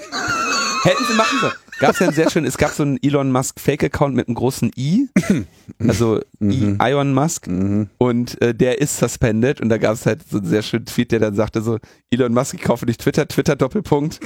Hätten 0.83 1.03
sie 1.07 1.15
machen 1.15 1.39
sollen. 1.41 1.53
Gab's 1.79 1.99
ja 1.99 2.07
ein 2.07 2.13
sehr 2.13 2.29
schön, 2.29 2.45
es 2.45 2.57
gab 2.57 2.71
so 2.71 2.83
einen 2.83 2.97
Elon 3.01 3.31
Musk 3.31 3.59
Fake-Account 3.59 4.15
mit 4.15 4.27
einem 4.27 4.35
großen 4.35 4.71
I, 4.77 5.09
also 5.79 6.21
I, 6.41 6.77
Ion 6.81 7.13
Musk, 7.13 7.47
Mhm. 7.47 7.89
und 7.97 8.41
äh, 8.41 8.53
der 8.55 8.79
ist 8.81 8.97
suspended. 8.97 9.59
Und 9.61 9.69
da 9.69 9.77
gab's 9.77 10.05
halt 10.05 10.21
so 10.29 10.37
einen 10.37 10.47
sehr 10.47 10.61
schönen 10.61 10.85
Tweet, 10.85 11.11
der 11.11 11.19
dann 11.19 11.35
sagte 11.35 11.61
so, 11.61 11.77
Elon 12.09 12.33
Musk, 12.33 12.53
ich 12.53 12.61
kaufe 12.61 12.85
nicht 12.85 13.01
Twitter, 13.01 13.27
Twitter 13.27 13.55
Doppelpunkt. 13.55 14.19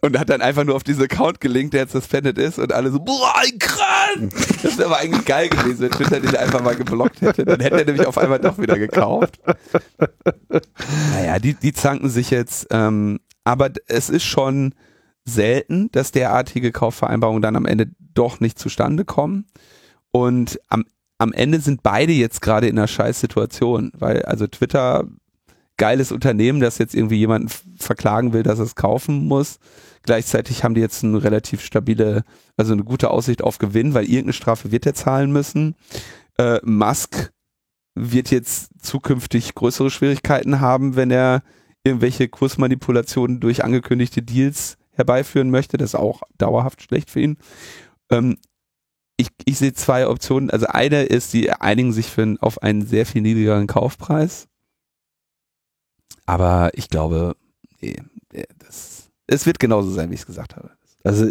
Und 0.00 0.18
hat 0.18 0.28
dann 0.28 0.42
einfach 0.42 0.64
nur 0.64 0.74
auf 0.76 0.82
diesen 0.82 1.04
Account 1.04 1.40
gelinkt, 1.40 1.72
der 1.72 1.82
jetzt 1.82 1.92
suspended 1.92 2.36
ist. 2.36 2.58
Und 2.58 2.74
alle 2.74 2.90
so, 2.90 2.98
boah, 3.00 3.32
krass! 3.58 4.18
Das 4.62 4.76
wäre 4.76 4.86
aber 4.90 4.98
eigentlich 4.98 5.24
geil 5.24 5.48
gewesen, 5.48 5.80
wenn 5.80 5.90
Twitter 5.92 6.20
den 6.20 6.36
einfach 6.36 6.62
mal 6.62 6.76
geblockt 6.76 7.22
hätte, 7.22 7.46
dann 7.46 7.60
hätte 7.60 7.78
er 7.78 7.84
nämlich 7.86 8.06
auf 8.06 8.18
einmal 8.18 8.38
doch 8.38 8.58
wieder 8.58 8.78
gekauft. 8.78 9.38
Naja, 11.12 11.38
die, 11.38 11.54
die 11.54 11.72
zanken 11.72 12.10
sich 12.10 12.30
jetzt, 12.30 12.66
ähm, 12.70 13.20
aber 13.44 13.70
es 13.86 14.10
ist 14.10 14.24
schon 14.24 14.74
selten, 15.24 15.90
dass 15.92 16.12
derartige 16.12 16.72
Kaufvereinbarungen 16.72 17.42
dann 17.42 17.56
am 17.56 17.66
Ende 17.66 17.88
doch 18.14 18.40
nicht 18.40 18.58
zustande 18.58 19.04
kommen. 19.04 19.46
Und 20.10 20.60
am, 20.68 20.84
am 21.18 21.32
Ende 21.32 21.60
sind 21.60 21.82
beide 21.82 22.12
jetzt 22.12 22.40
gerade 22.40 22.68
in 22.68 22.78
einer 22.78 22.88
Scheißsituation, 22.88 23.92
weil 23.96 24.22
also 24.22 24.46
Twitter, 24.46 25.08
geiles 25.76 26.12
Unternehmen, 26.12 26.60
das 26.60 26.78
jetzt 26.78 26.94
irgendwie 26.94 27.16
jemanden 27.16 27.48
verklagen 27.76 28.32
will, 28.32 28.42
dass 28.42 28.58
es 28.58 28.74
kaufen 28.74 29.26
muss. 29.26 29.58
Gleichzeitig 30.02 30.62
haben 30.62 30.74
die 30.74 30.80
jetzt 30.80 31.02
eine 31.02 31.22
relativ 31.22 31.62
stabile, 31.62 32.24
also 32.56 32.74
eine 32.74 32.84
gute 32.84 33.10
Aussicht 33.10 33.42
auf 33.42 33.58
Gewinn, 33.58 33.94
weil 33.94 34.04
irgendeine 34.04 34.34
Strafe 34.34 34.70
wird 34.70 34.86
er 34.86 34.94
zahlen 34.94 35.32
müssen. 35.32 35.74
Äh, 36.38 36.60
Musk 36.62 37.32
wird 37.94 38.30
jetzt 38.30 38.70
zukünftig 38.80 39.54
größere 39.54 39.90
Schwierigkeiten 39.90 40.60
haben, 40.60 40.96
wenn 40.96 41.10
er 41.10 41.42
irgendwelche 41.84 42.28
Kursmanipulationen 42.28 43.40
durch 43.40 43.64
angekündigte 43.64 44.22
Deals 44.22 44.76
herbeiführen 44.94 45.50
möchte. 45.50 45.76
Das 45.76 45.90
ist 45.90 45.94
auch 45.94 46.22
dauerhaft 46.38 46.82
schlecht 46.82 47.10
für 47.10 47.20
ihn. 47.20 47.36
Ähm, 48.10 48.36
ich, 49.16 49.28
ich 49.44 49.58
sehe 49.58 49.72
zwei 49.72 50.08
Optionen. 50.08 50.50
Also 50.50 50.66
eine 50.66 51.04
ist, 51.04 51.32
die 51.32 51.50
einigen 51.52 51.92
sich 51.92 52.06
für, 52.06 52.36
auf 52.40 52.62
einen 52.62 52.86
sehr 52.86 53.06
viel 53.06 53.22
niedrigeren 53.22 53.66
Kaufpreis. 53.66 54.48
Aber 56.26 56.70
ich 56.74 56.88
glaube, 56.88 57.36
nee, 57.80 57.96
das, 58.58 59.10
es 59.26 59.46
wird 59.46 59.58
genauso 59.58 59.90
sein, 59.90 60.10
wie 60.10 60.14
ich 60.14 60.20
es 60.20 60.26
gesagt 60.26 60.56
habe. 60.56 60.70
Also, 61.04 61.30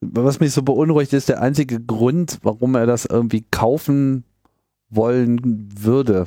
was 0.00 0.40
mich 0.40 0.52
so 0.52 0.62
beunruhigt, 0.62 1.12
ist 1.12 1.28
der 1.28 1.42
einzige 1.42 1.80
Grund, 1.80 2.38
warum 2.42 2.74
er 2.74 2.86
das 2.86 3.04
irgendwie 3.04 3.44
kaufen 3.50 4.24
wollen 4.88 5.68
würde. 5.78 6.26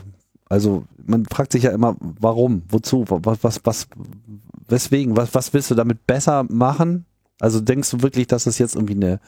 Also, 0.50 0.86
man 1.03 1.25
fragt 1.25 1.53
sich 1.53 1.63
ja 1.63 1.72
immer, 1.72 1.96
warum, 2.00 2.63
wozu, 2.70 3.06
was, 3.08 3.44
was, 3.44 3.62
was, 3.63 3.88
weswegen, 4.71 5.17
was, 5.17 5.33
was 5.35 5.53
willst 5.53 5.71
du 5.71 5.75
damit 5.75 6.07
besser 6.07 6.45
machen? 6.49 7.05
Also, 7.39 7.59
denkst 7.59 7.89
du 7.91 8.01
wirklich, 8.01 8.27
dass 8.27 8.45
es 8.45 8.57
jetzt 8.57 8.75
irgendwie 8.75 8.95
eine 8.95 9.19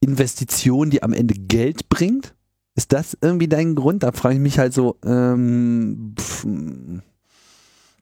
Investition, 0.00 0.90
die 0.90 1.02
am 1.02 1.12
Ende 1.12 1.34
Geld 1.34 1.88
bringt? 1.88 2.34
Ist 2.74 2.92
das 2.92 3.16
irgendwie 3.20 3.48
dein 3.48 3.74
Grund? 3.74 4.02
Da 4.02 4.12
frage 4.12 4.36
ich 4.36 4.40
mich 4.40 4.58
halt 4.58 4.72
so, 4.72 4.96
ähm, 5.04 6.14
pff, 6.18 6.46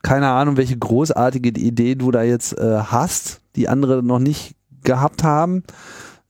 keine 0.03 0.29
Ahnung, 0.29 0.57
welche 0.57 0.79
großartige 0.79 1.51
Idee 1.51 1.95
du 1.95 2.11
da 2.11 2.23
jetzt 2.23 2.57
äh, 2.59 2.79
hast, 2.79 3.41
die 3.57 3.69
andere 3.69 4.03
noch 4.03 4.19
nicht 4.19 4.55
gehabt 4.83 5.25
haben. 5.25 5.65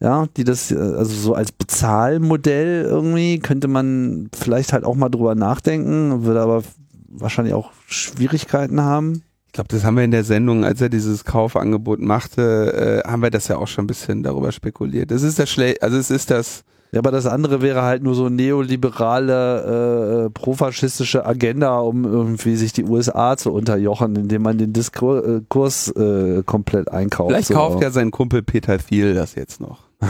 Ja, 0.00 0.26
die 0.36 0.44
das, 0.44 0.70
äh, 0.70 0.76
also 0.76 1.12
so 1.14 1.34
als 1.34 1.52
Bezahlmodell 1.52 2.84
irgendwie, 2.84 3.40
könnte 3.40 3.68
man 3.68 4.30
vielleicht 4.32 4.72
halt 4.72 4.84
auch 4.84 4.94
mal 4.94 5.08
drüber 5.08 5.34
nachdenken, 5.34 6.24
würde 6.24 6.40
aber 6.40 6.62
wahrscheinlich 7.08 7.54
auch 7.54 7.72
Schwierigkeiten 7.86 8.80
haben. 8.80 9.22
Ich 9.58 9.60
glaube, 9.60 9.74
das 9.76 9.84
haben 9.84 9.96
wir 9.96 10.04
in 10.04 10.12
der 10.12 10.22
Sendung, 10.22 10.64
als 10.64 10.80
er 10.80 10.88
dieses 10.88 11.24
Kaufangebot 11.24 11.98
machte, 11.98 13.02
äh, 13.04 13.08
haben 13.10 13.22
wir 13.22 13.30
das 13.30 13.48
ja 13.48 13.56
auch 13.56 13.66
schon 13.66 13.86
ein 13.86 13.88
bisschen 13.88 14.22
darüber 14.22 14.52
spekuliert. 14.52 15.10
Das 15.10 15.24
ist 15.24 15.40
das 15.40 15.50
Schle 15.50 15.74
also 15.80 15.96
es 15.96 16.12
ist 16.12 16.30
das. 16.30 16.62
Ja, 16.92 17.00
aber 17.00 17.10
das 17.10 17.26
andere 17.26 17.60
wäre 17.60 17.82
halt 17.82 18.04
nur 18.04 18.14
so 18.14 18.28
neoliberale, 18.28 20.26
äh, 20.26 20.30
profaschistische 20.30 21.26
Agenda, 21.26 21.80
um 21.80 22.04
irgendwie 22.04 22.54
sich 22.54 22.72
die 22.72 22.84
USA 22.84 23.36
zu 23.36 23.52
unterjochen, 23.52 24.14
indem 24.14 24.42
man 24.42 24.58
den 24.58 24.72
Diskurs 24.72 25.88
äh, 25.88 26.44
komplett 26.46 26.92
einkauft. 26.92 27.30
Vielleicht 27.30 27.48
so. 27.48 27.54
kauft 27.54 27.82
ja 27.82 27.90
sein 27.90 28.12
Kumpel 28.12 28.44
Peter 28.44 28.78
Thiel 28.78 29.12
das 29.14 29.34
jetzt 29.34 29.60
noch. 29.60 29.80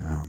Ja. 0.00 0.24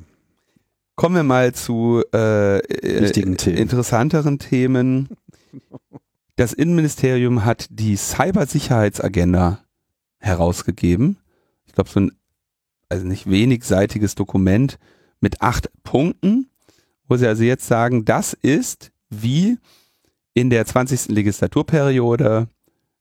Kommen 0.96 1.16
wir 1.16 1.24
mal 1.24 1.54
zu 1.54 2.04
äh, 2.14 2.60
äh, 2.60 3.12
Themen. 3.12 3.58
interessanteren 3.58 4.38
Themen. 4.38 5.10
Das 6.36 6.54
Innenministerium 6.54 7.46
hat 7.46 7.68
die 7.70 7.96
Cybersicherheitsagenda 7.96 9.60
herausgegeben. 10.18 11.18
Ich 11.66 11.74
glaube, 11.74 11.90
so 11.90 12.00
ein 12.00 12.12
also 12.90 13.06
nicht 13.08 13.30
wenigseitiges 13.30 14.16
Dokument 14.16 14.78
mit 15.20 15.42
acht 15.42 15.70
Punkten, 15.84 16.50
wo 17.08 17.18
sie 17.18 17.28
also 17.28 17.44
jetzt 17.44 17.68
sagen, 17.68 18.06
das 18.06 18.34
ist 18.34 18.92
wie 19.10 19.58
in 20.34 20.50
der 20.50 20.66
20. 20.66 21.10
Legislaturperiode 21.10 22.48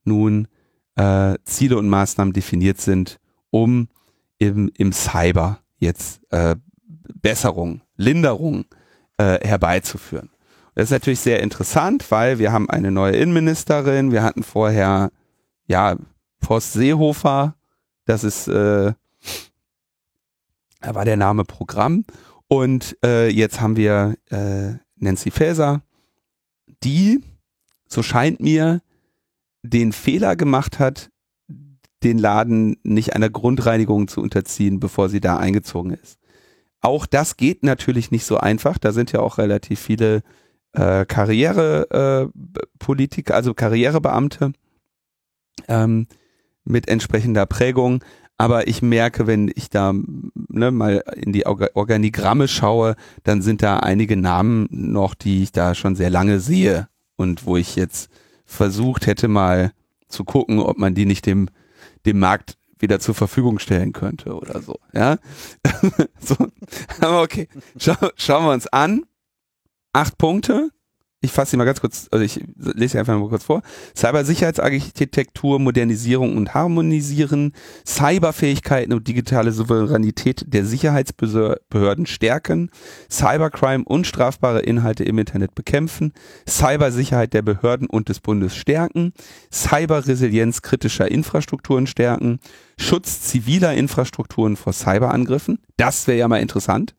nun 0.04 0.48
äh, 0.96 1.34
Ziele 1.44 1.78
und 1.78 1.88
Maßnahmen 1.88 2.32
definiert 2.32 2.80
sind, 2.80 3.18
um 3.50 3.88
im, 4.38 4.70
im 4.76 4.92
Cyber 4.92 5.60
jetzt 5.78 6.20
äh, 6.30 6.56
Besserung, 7.14 7.82
Linderung 7.96 8.64
äh, 9.18 9.38
herbeizuführen. 9.46 10.31
Das 10.74 10.84
ist 10.84 10.90
natürlich 10.90 11.20
sehr 11.20 11.42
interessant, 11.42 12.10
weil 12.10 12.38
wir 12.38 12.52
haben 12.52 12.70
eine 12.70 12.90
neue 12.90 13.16
Innenministerin, 13.16 14.10
wir 14.10 14.22
hatten 14.22 14.42
vorher 14.42 15.10
ja 15.66 15.96
Post 16.40 16.72
Seehofer, 16.72 17.54
das 18.06 18.24
ist 18.24 18.48
äh, 18.48 18.92
da 20.82 20.94
war 20.94 21.04
der 21.04 21.16
Name 21.16 21.44
Programm 21.44 22.04
und 22.48 22.96
äh, 23.04 23.28
jetzt 23.28 23.60
haben 23.60 23.76
wir 23.76 24.16
äh, 24.30 24.74
Nancy 24.96 25.30
Faeser, 25.30 25.82
die, 26.82 27.22
so 27.86 28.02
scheint 28.02 28.40
mir, 28.40 28.82
den 29.62 29.92
Fehler 29.92 30.36
gemacht 30.36 30.78
hat, 30.78 31.10
den 32.02 32.18
Laden 32.18 32.76
nicht 32.82 33.14
einer 33.14 33.30
Grundreinigung 33.30 34.08
zu 34.08 34.20
unterziehen, 34.20 34.80
bevor 34.80 35.08
sie 35.08 35.20
da 35.20 35.36
eingezogen 35.36 35.92
ist. 35.92 36.18
Auch 36.80 37.06
das 37.06 37.36
geht 37.36 37.62
natürlich 37.62 38.10
nicht 38.10 38.24
so 38.24 38.38
einfach. 38.38 38.78
Da 38.78 38.90
sind 38.90 39.12
ja 39.12 39.20
auch 39.20 39.38
relativ 39.38 39.78
viele 39.78 40.22
äh, 40.72 41.04
Karrierepolitiker, 41.04 43.34
äh, 43.34 43.36
also 43.36 43.54
Karrierebeamte 43.54 44.52
ähm, 45.68 46.06
mit 46.64 46.88
entsprechender 46.88 47.46
Prägung. 47.46 48.02
Aber 48.38 48.66
ich 48.66 48.82
merke, 48.82 49.26
wenn 49.26 49.52
ich 49.54 49.70
da 49.70 49.94
ne, 50.48 50.70
mal 50.72 51.04
in 51.14 51.32
die 51.32 51.46
Organigramme 51.46 52.48
schaue, 52.48 52.96
dann 53.22 53.42
sind 53.42 53.62
da 53.62 53.76
einige 53.76 54.16
Namen 54.16 54.66
noch, 54.70 55.14
die 55.14 55.44
ich 55.44 55.52
da 55.52 55.74
schon 55.74 55.94
sehr 55.94 56.10
lange 56.10 56.40
sehe 56.40 56.88
und 57.16 57.46
wo 57.46 57.56
ich 57.56 57.76
jetzt 57.76 58.10
versucht 58.44 59.06
hätte 59.06 59.28
mal 59.28 59.72
zu 60.08 60.24
gucken, 60.24 60.58
ob 60.58 60.78
man 60.78 60.94
die 60.94 61.06
nicht 61.06 61.26
dem, 61.26 61.48
dem 62.04 62.18
Markt 62.18 62.56
wieder 62.78 62.98
zur 62.98 63.14
Verfügung 63.14 63.60
stellen 63.60 63.92
könnte 63.92 64.34
oder 64.34 64.60
so. 64.60 64.80
Ja, 64.92 65.18
so. 66.18 66.34
aber 67.00 67.22
okay, 67.22 67.48
Schau, 67.78 67.94
schauen 68.16 68.44
wir 68.44 68.52
uns 68.52 68.66
an. 68.66 69.04
Acht 69.92 70.16
Punkte. 70.18 70.70
Ich 71.24 71.30
fasse 71.30 71.52
sie 71.52 71.56
mal 71.56 71.64
ganz 71.64 71.80
kurz, 71.80 72.08
also 72.10 72.24
ich 72.24 72.42
lese 72.56 72.92
sie 72.92 72.98
einfach 72.98 73.16
mal 73.16 73.28
kurz 73.28 73.44
vor. 73.44 73.62
Cybersicherheitsarchitektur, 73.96 75.60
Modernisierung 75.60 76.36
und 76.36 76.52
Harmonisieren, 76.52 77.52
Cyberfähigkeiten 77.86 78.92
und 78.92 79.06
digitale 79.06 79.52
Souveränität 79.52 80.44
der 80.48 80.64
Sicherheitsbehörden 80.64 82.06
stärken, 82.06 82.70
Cybercrime 83.08 83.84
und 83.84 84.08
strafbare 84.08 84.62
Inhalte 84.62 85.04
im 85.04 85.18
Internet 85.18 85.54
bekämpfen, 85.54 86.12
Cybersicherheit 86.48 87.34
der 87.34 87.42
Behörden 87.42 87.86
und 87.86 88.08
des 88.08 88.18
Bundes 88.18 88.56
stärken, 88.56 89.12
Cyberresilienz 89.52 90.60
kritischer 90.62 91.08
Infrastrukturen 91.08 91.86
stärken, 91.86 92.40
Schutz 92.76 93.20
ziviler 93.20 93.74
Infrastrukturen 93.74 94.56
vor 94.56 94.72
Cyberangriffen, 94.72 95.60
das 95.76 96.08
wäre 96.08 96.18
ja 96.18 96.26
mal 96.26 96.42
interessant, 96.42 96.96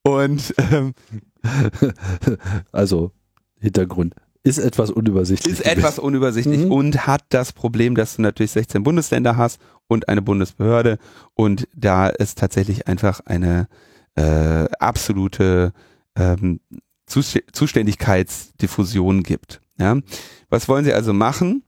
Und 0.02 0.54
ähm, 0.58 0.94
also 2.74 3.12
Hintergrund 3.60 4.16
ist 4.44 4.58
etwas 4.58 4.92
unübersichtlich. 4.92 5.54
Ist 5.60 5.66
etwas 5.66 5.98
unübersichtlich 5.98 6.66
mhm. 6.66 6.72
und 6.72 7.08
hat 7.08 7.24
das 7.30 7.54
Problem, 7.54 7.96
dass 7.96 8.18
du 8.18 8.22
natürlich 8.22 8.52
16 8.52 8.84
Bundesländer 8.84 9.38
hast 9.38 9.62
und 9.88 10.10
eine 10.10 10.22
Bundesbehörde 10.22 10.98
und 11.36 11.70
da 11.74 12.10
es 12.10 12.36
tatsächlich 12.36 12.88
einfach 12.88 13.22
eine 13.26 13.70
äh, 14.16 14.66
absolute 14.80 15.72
ähm, 16.18 16.60
Zuständigkeitsdiffusion 17.10 19.24
gibt. 19.24 19.60
Ja? 19.78 19.98
Was 20.50 20.70
wollen 20.70 20.86
Sie 20.86 20.94
also 20.94 21.12
machen? 21.14 21.64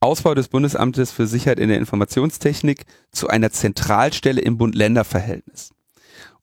Ausbau 0.00 0.34
des 0.34 0.48
Bundesamtes 0.48 1.12
für 1.12 1.26
Sicherheit 1.26 1.58
in 1.58 1.70
der 1.70 1.78
Informationstechnik 1.78 2.84
zu 3.10 3.28
einer 3.28 3.50
Zentralstelle 3.50 4.42
im 4.42 4.58
Bund-Länder-Verhältnis. 4.58 5.70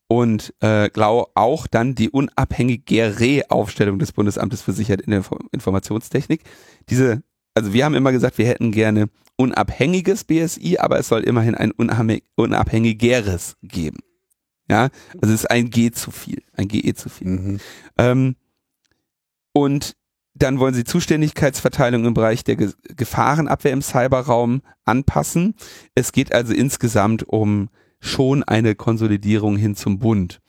Und 0.07 0.53
äh, 0.61 0.89
glaub, 0.89 1.31
auch 1.35 1.67
dann 1.67 1.95
die 1.95 2.09
unabhängigere 2.09 3.43
Aufstellung 3.49 3.99
des 3.99 4.11
Bundesamtes 4.11 4.61
für 4.61 4.73
Sicherheit 4.73 5.01
in 5.01 5.11
der 5.11 5.23
Informationstechnik. 5.51 6.41
Diese, 6.89 7.21
also 7.53 7.71
wir 7.71 7.85
haben 7.85 7.93
immer 7.93 8.11
gesagt, 8.11 8.37
wir 8.37 8.47
hätten 8.47 8.71
gerne 8.71 9.09
unabhängiges 9.37 10.23
BSI, 10.23 10.79
aber 10.79 10.99
es 10.99 11.07
soll 11.07 11.21
immerhin 11.21 11.55
ein 11.55 11.71
unabhängigeres 11.71 13.55
geben. 13.61 13.99
Ja, 14.71 14.87
also 15.21 15.33
es 15.33 15.41
ist 15.41 15.51
ein 15.51 15.69
G 15.69 15.91
zu 15.91 16.11
viel, 16.11 16.43
ein 16.55 16.69
GE 16.69 16.93
zu 16.93 17.09
viel. 17.09 17.27
Mhm. 17.27 17.59
Ähm, 17.97 18.35
und 19.51 19.97
dann 20.33 20.59
wollen 20.59 20.73
sie 20.73 20.85
Zuständigkeitsverteilung 20.85 22.05
im 22.05 22.13
Bereich 22.13 22.45
der 22.45 22.55
Ge 22.55 22.71
Gefahrenabwehr 22.95 23.73
im 23.73 23.81
Cyberraum 23.81 24.61
anpassen. 24.85 25.55
Es 25.93 26.13
geht 26.13 26.33
also 26.33 26.53
insgesamt 26.53 27.27
um 27.27 27.67
schon 27.99 28.43
eine 28.43 28.73
Konsolidierung 28.75 29.57
hin 29.57 29.75
zum 29.75 29.99
Bund. 29.99 30.39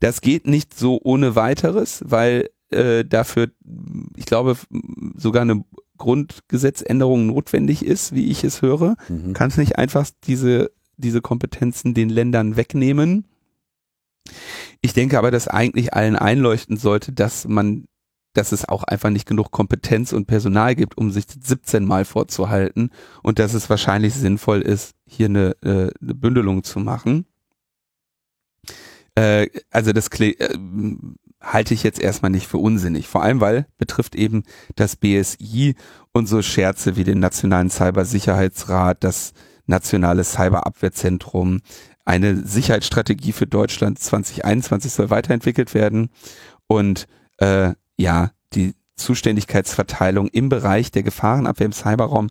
Das 0.00 0.22
geht 0.22 0.48
nicht 0.48 0.76
so 0.76 1.00
ohne 1.04 1.36
weiteres, 1.36 2.02
weil 2.04 2.50
äh, 2.70 3.04
dafür, 3.04 3.48
ich 4.16 4.26
glaube, 4.26 4.56
sogar 5.14 5.42
eine 5.42 5.64
Grundgesetzänderung 5.98 7.26
notwendig 7.26 7.84
ist, 7.84 8.12
wie 8.12 8.28
ich 8.28 8.42
es 8.42 8.60
höre. 8.60 8.96
Mhm. 9.08 9.34
Kannst 9.34 9.56
nicht 9.56 9.78
einfach 9.78 10.08
diese, 10.24 10.72
diese 10.96 11.20
Kompetenzen 11.20 11.94
den 11.94 12.08
Ländern 12.08 12.56
wegnehmen. 12.56 13.24
Ich 14.80 14.92
denke 14.92 15.18
aber, 15.18 15.30
dass 15.30 15.48
eigentlich 15.48 15.94
allen 15.94 16.16
einleuchten 16.16 16.76
sollte, 16.76 17.12
dass 17.12 17.46
man, 17.46 17.86
dass 18.34 18.52
es 18.52 18.68
auch 18.68 18.84
einfach 18.84 19.10
nicht 19.10 19.26
genug 19.26 19.50
Kompetenz 19.50 20.12
und 20.12 20.26
Personal 20.26 20.74
gibt, 20.74 20.96
um 20.98 21.10
sich 21.10 21.24
17 21.28 21.84
Mal 21.84 22.04
vorzuhalten 22.04 22.90
und 23.22 23.38
dass 23.38 23.54
es 23.54 23.68
wahrscheinlich 23.70 24.14
sinnvoll 24.14 24.62
ist, 24.62 24.94
hier 25.06 25.26
eine, 25.26 25.56
äh, 25.62 25.90
eine 26.00 26.14
Bündelung 26.14 26.62
zu 26.64 26.80
machen. 26.80 27.26
Äh, 29.14 29.48
also 29.70 29.92
das 29.92 30.08
äh, 30.20 30.34
halte 31.40 31.74
ich 31.74 31.82
jetzt 31.82 32.00
erstmal 32.00 32.30
nicht 32.30 32.46
für 32.46 32.58
unsinnig. 32.58 33.08
Vor 33.08 33.22
allem, 33.22 33.40
weil 33.40 33.66
betrifft 33.78 34.14
eben 34.14 34.44
das 34.76 34.96
BSI 34.96 35.74
und 36.12 36.26
so 36.26 36.42
Scherze 36.42 36.96
wie 36.96 37.04
den 37.04 37.18
Nationalen 37.18 37.70
Cybersicherheitsrat, 37.70 39.02
das 39.02 39.32
Nationale 39.66 40.24
Cyberabwehrzentrum, 40.24 41.60
eine 42.08 42.46
Sicherheitsstrategie 42.46 43.32
für 43.32 43.46
Deutschland 43.46 43.98
2021 43.98 44.90
soll 44.90 45.10
weiterentwickelt 45.10 45.74
werden 45.74 46.08
und 46.66 47.06
äh, 47.36 47.74
ja, 47.98 48.30
die 48.54 48.74
Zuständigkeitsverteilung 48.96 50.28
im 50.28 50.48
Bereich 50.48 50.90
der 50.90 51.02
Gefahrenabwehr 51.02 51.66
im 51.66 51.72
Cyberraum 51.72 52.30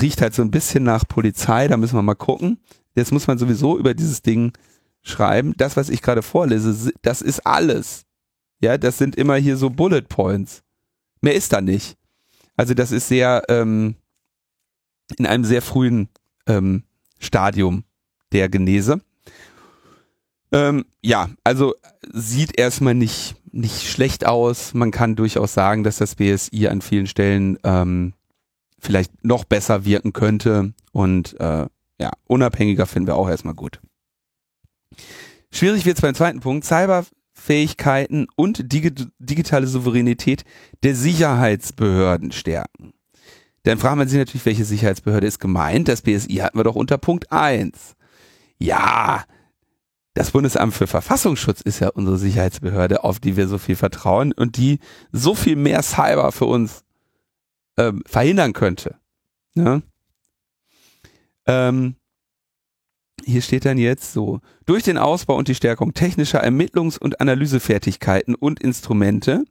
riecht 0.00 0.22
halt 0.22 0.34
so 0.34 0.40
ein 0.40 0.50
bisschen 0.50 0.84
nach 0.84 1.06
Polizei, 1.06 1.68
da 1.68 1.76
müssen 1.76 1.96
wir 1.96 2.02
mal 2.02 2.14
gucken. 2.14 2.58
Jetzt 2.94 3.12
muss 3.12 3.26
man 3.26 3.36
sowieso 3.36 3.78
über 3.78 3.92
dieses 3.92 4.22
Ding 4.22 4.52
schreiben. 5.02 5.52
Das, 5.58 5.76
was 5.76 5.90
ich 5.90 6.00
gerade 6.00 6.22
vorlese, 6.22 6.92
das 7.02 7.20
ist 7.20 7.46
alles. 7.46 8.06
Ja, 8.60 8.78
das 8.78 8.96
sind 8.96 9.16
immer 9.16 9.36
hier 9.36 9.58
so 9.58 9.68
Bullet 9.68 10.02
Points. 10.08 10.62
Mehr 11.20 11.34
ist 11.34 11.52
da 11.52 11.60
nicht. 11.60 11.98
Also 12.56 12.72
das 12.72 12.92
ist 12.92 13.08
sehr 13.08 13.42
ähm, 13.48 13.96
in 15.18 15.26
einem 15.26 15.44
sehr 15.44 15.60
frühen 15.60 16.08
ähm, 16.46 16.84
Stadium 17.18 17.84
der 18.32 18.48
Genese. 18.48 19.00
Ähm, 20.52 20.84
ja, 21.02 21.30
also 21.44 21.74
sieht 22.12 22.58
erstmal 22.58 22.94
nicht, 22.94 23.36
nicht 23.52 23.88
schlecht 23.90 24.26
aus. 24.26 24.74
Man 24.74 24.90
kann 24.90 25.16
durchaus 25.16 25.54
sagen, 25.54 25.82
dass 25.82 25.96
das 25.96 26.16
BSI 26.16 26.68
an 26.68 26.82
vielen 26.82 27.06
Stellen 27.06 27.58
ähm, 27.64 28.12
vielleicht 28.78 29.24
noch 29.24 29.44
besser 29.44 29.84
wirken 29.84 30.12
könnte. 30.12 30.74
Und 30.92 31.38
äh, 31.40 31.66
ja, 31.98 32.10
unabhängiger 32.26 32.86
finden 32.86 33.06
wir 33.06 33.16
auch 33.16 33.28
erstmal 33.28 33.54
gut. 33.54 33.80
Schwierig 35.50 35.86
wird 35.86 35.96
es 35.96 36.02
beim 36.02 36.14
zweiten 36.14 36.40
Punkt. 36.40 36.66
Cyberfähigkeiten 36.66 38.26
und 38.36 38.72
digi 38.72 38.92
digitale 39.18 39.66
Souveränität 39.66 40.44
der 40.82 40.94
Sicherheitsbehörden 40.94 42.32
stärken. 42.32 42.92
Dann 43.62 43.78
fragt 43.78 43.96
man 43.96 44.08
sich 44.08 44.18
natürlich, 44.18 44.44
welche 44.44 44.64
Sicherheitsbehörde 44.64 45.26
ist 45.26 45.38
gemeint. 45.38 45.88
Das 45.88 46.02
BSI 46.02 46.36
hatten 46.36 46.58
wir 46.58 46.64
doch 46.64 46.74
unter 46.74 46.98
Punkt 46.98 47.30
1. 47.30 47.94
Ja, 48.62 49.24
das 50.14 50.30
Bundesamt 50.30 50.72
für 50.72 50.86
Verfassungsschutz 50.86 51.62
ist 51.62 51.80
ja 51.80 51.88
unsere 51.88 52.16
Sicherheitsbehörde, 52.16 53.02
auf 53.02 53.18
die 53.18 53.36
wir 53.36 53.48
so 53.48 53.58
viel 53.58 53.74
vertrauen 53.74 54.32
und 54.32 54.56
die 54.56 54.78
so 55.10 55.34
viel 55.34 55.56
mehr 55.56 55.82
Cyber 55.82 56.30
für 56.30 56.44
uns 56.44 56.84
ähm, 57.76 58.04
verhindern 58.06 58.52
könnte. 58.52 59.00
Ne? 59.54 59.82
Ähm, 61.46 61.96
hier 63.24 63.42
steht 63.42 63.64
dann 63.64 63.78
jetzt 63.78 64.12
so, 64.12 64.38
durch 64.64 64.84
den 64.84 64.96
Ausbau 64.96 65.34
und 65.34 65.48
die 65.48 65.56
Stärkung 65.56 65.92
technischer 65.92 66.44
Ermittlungs- 66.44 66.98
und 67.00 67.20
Analysefertigkeiten 67.20 68.36
und 68.36 68.60
Instrumente 68.60 69.44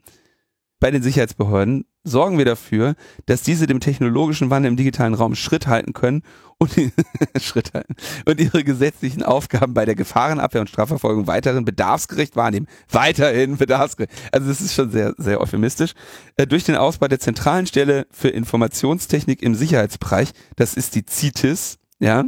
bei 0.79 0.89
den 0.89 1.03
Sicherheitsbehörden 1.03 1.85
sorgen 2.03 2.37
wir 2.37 2.45
dafür, 2.45 2.95
dass 3.25 3.43
diese 3.43 3.67
dem 3.67 3.79
technologischen 3.79 4.49
Wandel 4.49 4.71
im 4.71 4.77
digitalen 4.77 5.13
Raum 5.13 5.35
Schritt 5.35 5.67
halten 5.67 5.93
können 5.93 6.23
und, 6.57 6.71
Schritt 7.41 7.73
halten 7.73 7.95
und 8.25 8.39
ihre 8.39 8.63
gesetzlichen 8.63 9.23
Aufgaben 9.23 9.73
bei 9.73 9.85
der 9.85 9.95
Gefahrenabwehr 9.95 10.61
und 10.61 10.69
Strafverfolgung 10.69 11.27
weiterhin 11.27 11.65
bedarfsgerecht 11.65 12.35
wahrnehmen. 12.35 12.67
Weiterhin 12.89 13.57
bedarfsgerecht. 13.57 14.11
Also 14.31 14.47
das 14.47 14.61
ist 14.61 14.73
schon 14.73 14.91
sehr, 14.91 15.13
sehr 15.17 15.41
euphemistisch. 15.41 15.93
Äh, 16.37 16.47
durch 16.47 16.63
den 16.63 16.75
Ausbau 16.75 17.07
der 17.07 17.19
zentralen 17.19 17.67
Stelle 17.67 18.07
für 18.11 18.29
Informationstechnik 18.29 19.41
im 19.41 19.55
Sicherheitsbereich, 19.55 20.31
das 20.55 20.73
ist 20.73 20.95
die 20.95 21.05
CITES, 21.07 21.77
ja, 21.99 22.25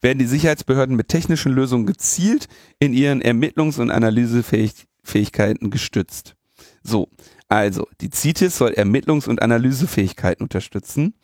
werden 0.00 0.18
die 0.18 0.26
Sicherheitsbehörden 0.26 0.96
mit 0.96 1.08
technischen 1.08 1.52
Lösungen 1.52 1.86
gezielt 1.86 2.48
in 2.78 2.92
ihren 2.92 3.22
Ermittlungs- 3.22 3.80
und 3.80 3.90
Analysefähigkeiten 3.90 5.70
gestützt. 5.70 6.34
So, 6.82 7.08
also 7.48 7.86
die 8.00 8.10
CITES 8.10 8.56
soll 8.56 8.72
Ermittlungs- 8.72 9.28
und 9.28 9.42
Analysefähigkeiten 9.42 10.42
unterstützen. 10.42 11.14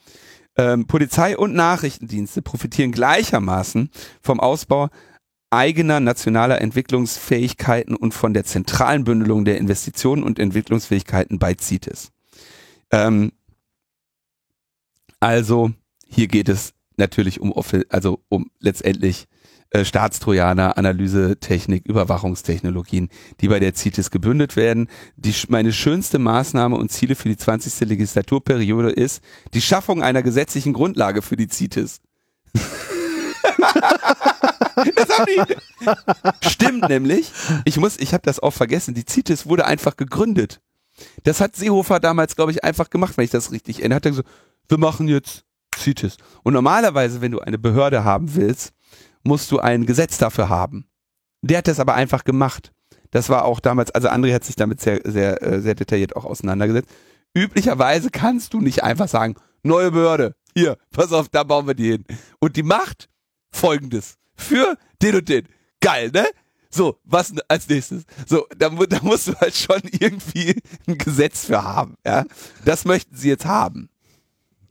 Ähm, 0.56 0.86
Polizei 0.86 1.36
und 1.36 1.54
Nachrichtendienste 1.54 2.42
profitieren 2.42 2.92
gleichermaßen 2.92 3.90
vom 4.20 4.40
Ausbau 4.40 4.88
eigener 5.50 5.98
nationaler 5.98 6.60
Entwicklungsfähigkeiten 6.60 7.96
und 7.96 8.14
von 8.14 8.34
der 8.34 8.44
zentralen 8.44 9.04
Bündelung 9.04 9.44
der 9.44 9.58
Investitionen 9.58 10.22
und 10.22 10.38
Entwicklungsfähigkeiten 10.38 11.38
bei 11.38 11.54
CITES. 11.54 12.12
Ähm, 12.92 13.32
also 15.18 15.72
hier 16.06 16.28
geht 16.28 16.48
es 16.48 16.72
natürlich 16.96 17.40
um, 17.40 17.52
also 17.88 18.20
um 18.28 18.50
letztendlich 18.60 19.26
äh, 19.70 19.84
Staatstrojaner, 19.84 20.76
Analysetechnik, 20.76 21.86
Überwachungstechnologien, 21.86 23.08
die 23.40 23.48
bei 23.48 23.60
der 23.60 23.74
CITES 23.74 24.10
gebündelt 24.10 24.56
werden. 24.56 24.88
Die, 25.16 25.34
meine 25.48 25.72
schönste 25.72 26.18
Maßnahme 26.18 26.76
und 26.76 26.90
Ziele 26.90 27.14
für 27.14 27.28
die 27.28 27.36
20. 27.36 27.88
Legislaturperiode 27.88 28.90
ist 28.90 29.22
die 29.54 29.62
Schaffung 29.62 30.02
einer 30.02 30.22
gesetzlichen 30.22 30.72
Grundlage 30.72 31.22
für 31.22 31.36
die 31.36 31.48
CITES. 31.48 32.00
die. 35.26 36.48
Stimmt 36.48 36.88
nämlich. 36.88 37.30
Ich 37.64 37.76
muss, 37.76 37.96
ich 37.98 38.12
habe 38.12 38.22
das 38.24 38.40
auch 38.40 38.52
vergessen. 38.52 38.94
Die 38.94 39.04
CITES 39.08 39.46
wurde 39.46 39.66
einfach 39.66 39.96
gegründet. 39.96 40.60
Das 41.22 41.40
hat 41.40 41.56
Seehofer 41.56 42.00
damals, 42.00 42.36
glaube 42.36 42.52
ich, 42.52 42.64
einfach 42.64 42.90
gemacht, 42.90 43.16
wenn 43.16 43.24
ich 43.24 43.30
das 43.30 43.52
richtig 43.52 43.80
erinnere. 43.80 43.96
Hat 43.96 44.06
er 44.06 44.10
gesagt, 44.10 44.28
wir 44.68 44.78
machen 44.78 45.08
jetzt 45.08 45.44
CITES. 45.76 46.16
Und 46.42 46.52
normalerweise, 46.52 47.20
wenn 47.20 47.32
du 47.32 47.40
eine 47.40 47.58
Behörde 47.58 48.04
haben 48.04 48.34
willst, 48.34 48.72
musst 49.22 49.50
du 49.50 49.58
ein 49.58 49.86
Gesetz 49.86 50.18
dafür 50.18 50.48
haben. 50.48 50.86
Der 51.42 51.58
hat 51.58 51.68
das 51.68 51.80
aber 51.80 51.94
einfach 51.94 52.24
gemacht. 52.24 52.72
Das 53.10 53.28
war 53.28 53.44
auch 53.44 53.60
damals, 53.60 53.90
also 53.90 54.08
André 54.08 54.32
hat 54.32 54.44
sich 54.44 54.56
damit 54.56 54.80
sehr, 54.80 55.00
sehr, 55.04 55.42
äh, 55.42 55.60
sehr 55.60 55.74
detailliert 55.74 56.16
auch 56.16 56.24
auseinandergesetzt. 56.24 56.88
Üblicherweise 57.34 58.10
kannst 58.10 58.54
du 58.54 58.60
nicht 58.60 58.82
einfach 58.82 59.08
sagen, 59.08 59.36
neue 59.62 59.90
Behörde, 59.90 60.34
hier, 60.54 60.76
pass 60.90 61.12
auf, 61.12 61.28
da 61.28 61.44
bauen 61.44 61.66
wir 61.66 61.74
die 61.74 61.92
hin. 61.92 62.04
Und 62.40 62.56
die 62.56 62.62
macht 62.62 63.08
folgendes. 63.52 64.16
Für 64.34 64.76
den 65.02 65.16
und 65.16 65.28
den. 65.28 65.48
Geil, 65.80 66.10
ne? 66.12 66.26
So, 66.70 66.98
was 67.04 67.32
als 67.48 67.68
nächstes? 67.68 68.04
So, 68.26 68.46
da, 68.56 68.68
da 68.68 68.98
musst 69.02 69.28
du 69.28 69.34
halt 69.34 69.54
schon 69.54 69.80
irgendwie 69.90 70.54
ein 70.86 70.98
Gesetz 70.98 71.46
für 71.46 71.62
haben, 71.62 71.96
ja? 72.06 72.24
Das 72.64 72.84
möchten 72.84 73.16
sie 73.16 73.28
jetzt 73.28 73.44
haben. 73.44 73.90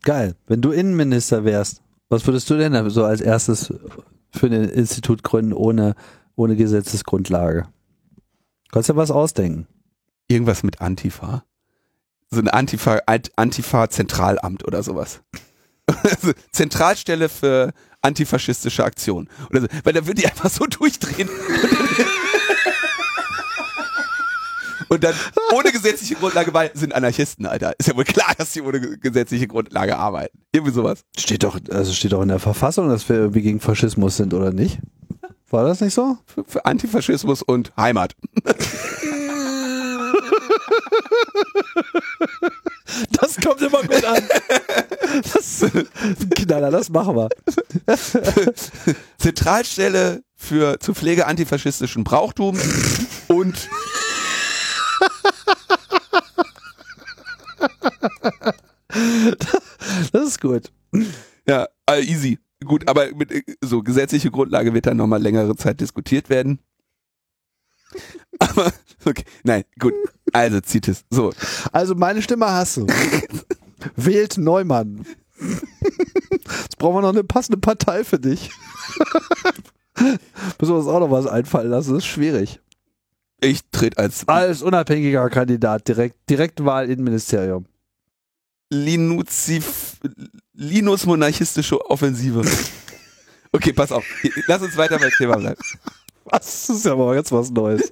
Geil. 0.04 0.36
Wenn 0.48 0.62
du 0.62 0.72
Innenminister 0.72 1.44
wärst, 1.44 1.82
was 2.08 2.26
würdest 2.26 2.50
du 2.50 2.58
denn 2.58 2.90
so 2.90 3.04
als 3.04 3.22
erstes 3.22 3.74
für 4.32 4.48
ein 4.48 4.54
Institut 4.54 5.24
gründen 5.24 5.54
ohne, 5.54 5.96
ohne 6.36 6.56
Gesetzesgrundlage? 6.56 7.68
Kannst 8.72 8.90
ja 8.90 8.96
was 8.96 9.12
ausdenken. 9.12 9.68
Irgendwas 10.28 10.64
mit 10.64 10.82
Antifa. 10.82 11.44
So 12.30 12.40
eine 12.40 12.54
Antifa, 12.54 13.00
Ant- 13.08 13.32
Antifa-Zentralamt 13.36 14.64
oder 14.68 14.84
sowas. 14.84 15.22
Zentralstelle 16.52 17.30
für 17.30 17.74
antifaschistische 18.02 18.84
Aktion. 18.84 19.28
Oder 19.50 19.62
so. 19.62 19.68
Weil 19.84 19.94
da 19.94 20.06
würden 20.06 20.18
die 20.20 20.28
einfach 20.28 20.50
so 20.52 20.66
durchdrehen. 20.70 21.28
Und 24.90 25.04
dann 25.04 25.14
ohne 25.54 25.72
gesetzliche 25.72 26.16
Grundlage, 26.16 26.54
weil 26.54 26.72
sind 26.74 26.94
Anarchisten, 26.94 27.46
Alter. 27.46 27.74
Ist 27.78 27.88
ja 27.88 27.96
wohl 27.96 28.04
klar, 28.04 28.34
dass 28.38 28.52
die 28.54 28.62
ohne 28.62 28.80
ge- 28.82 28.98
gesetzliche 28.98 29.48
Grundlage 29.48 29.98
arbeiten. 29.98 30.38
Irgendwie 30.52 30.74
sowas. 30.74 31.02
Steht 31.18 31.44
doch, 31.44 31.60
also 31.72 31.94
steht 31.94 32.12
doch 32.14 32.22
in 32.22 32.28
der 32.30 32.40
Verfassung, 32.40 32.90
dass 32.90 33.08
wir 33.08 33.16
irgendwie 33.16 33.42
gegen 33.42 33.60
Faschismus 33.60 34.18
sind, 34.18 34.34
oder 34.34 34.52
nicht? 34.52 34.80
War 35.52 35.64
das 35.66 35.82
nicht 35.82 35.94
so? 35.94 36.18
Für, 36.26 36.44
für 36.46 36.66
Antifaschismus 36.66 37.42
und 37.42 37.72
Heimat. 37.78 38.14
Das 43.12 43.36
kommt 43.38 43.62
immer 43.62 43.82
gut 43.82 44.04
an. 44.06 44.24
Das, 45.34 45.66
Knaller, 46.36 46.72
das 46.72 46.90
machen 46.90 47.16
wir. 47.16 47.30
Zentralstelle 49.18 50.24
für 50.36 50.80
zur 50.80 50.96
Pflege 50.96 51.26
antifaschistischen 51.28 52.04
Brauchtums 52.04 52.60
und 53.28 53.70
Das 60.12 60.24
ist 60.28 60.42
gut. 60.42 60.72
Ja, 61.48 61.68
äh, 61.88 62.02
easy. 62.02 62.40
Gut, 62.66 62.88
aber 62.90 63.14
mit 63.16 63.32
äh, 63.32 63.44
so 63.62 63.82
gesetzliche 63.82 64.32
Grundlage 64.32 64.74
wird 64.74 64.88
dann 64.88 64.98
nochmal 64.98 65.22
längere 65.22 65.56
Zeit 65.56 65.80
diskutiert 65.80 66.30
werden. 66.30 66.60
Aber, 68.40 68.72
okay, 69.06 69.24
nein, 69.44 69.64
gut. 69.80 69.94
Also, 70.34 70.60
zieht 70.62 70.88
es. 70.88 71.04
So. 71.10 71.34
Also 71.72 71.96
meine 71.96 72.22
Stimme 72.22 72.48
hast 72.48 72.78
du. 72.78 72.88
Wählt 73.96 74.38
Neumann. 74.38 75.06
Jetzt 76.62 76.78
brauchen 76.78 76.98
wir 76.98 77.02
noch 77.02 77.10
eine 77.10 77.24
passende 77.24 77.58
Partei 77.58 78.04
für 78.04 78.20
dich. 78.20 78.52
Müssen 79.98 80.20
wir 80.74 80.76
uns 80.76 80.88
auch 80.88 81.00
noch 81.00 81.12
was 81.12 81.28
einfallen 81.28 81.70
lassen. 81.70 81.94
Das 81.94 82.04
ist 82.04 82.10
schwierig. 82.10 82.60
Ich 83.42 83.62
trete 83.72 83.98
als 83.98 84.28
Als 84.28 84.62
unabhängiger 84.62 85.30
Kandidat 85.30 85.88
direkt 85.88 86.30
Direktwahl 86.30 86.90
in 86.90 87.04
Ministerium. 87.04 87.66
Linuzif, 88.72 89.98
Linus-monarchistische 90.54 91.80
Offensive. 91.90 92.42
Okay, 93.52 93.74
pass 93.74 93.92
auf. 93.92 94.06
Lass 94.46 94.62
uns 94.62 94.78
weiter 94.78 95.00
beim 95.00 95.10
Thema 95.18 95.36
bleiben. 95.38 95.60
Was? 96.26 96.68
Das 96.68 96.70
ist 96.70 96.86
ja 96.86 96.96
mal 96.96 97.16
ganz 97.16 97.32
was 97.32 97.50
Neues. 97.50 97.92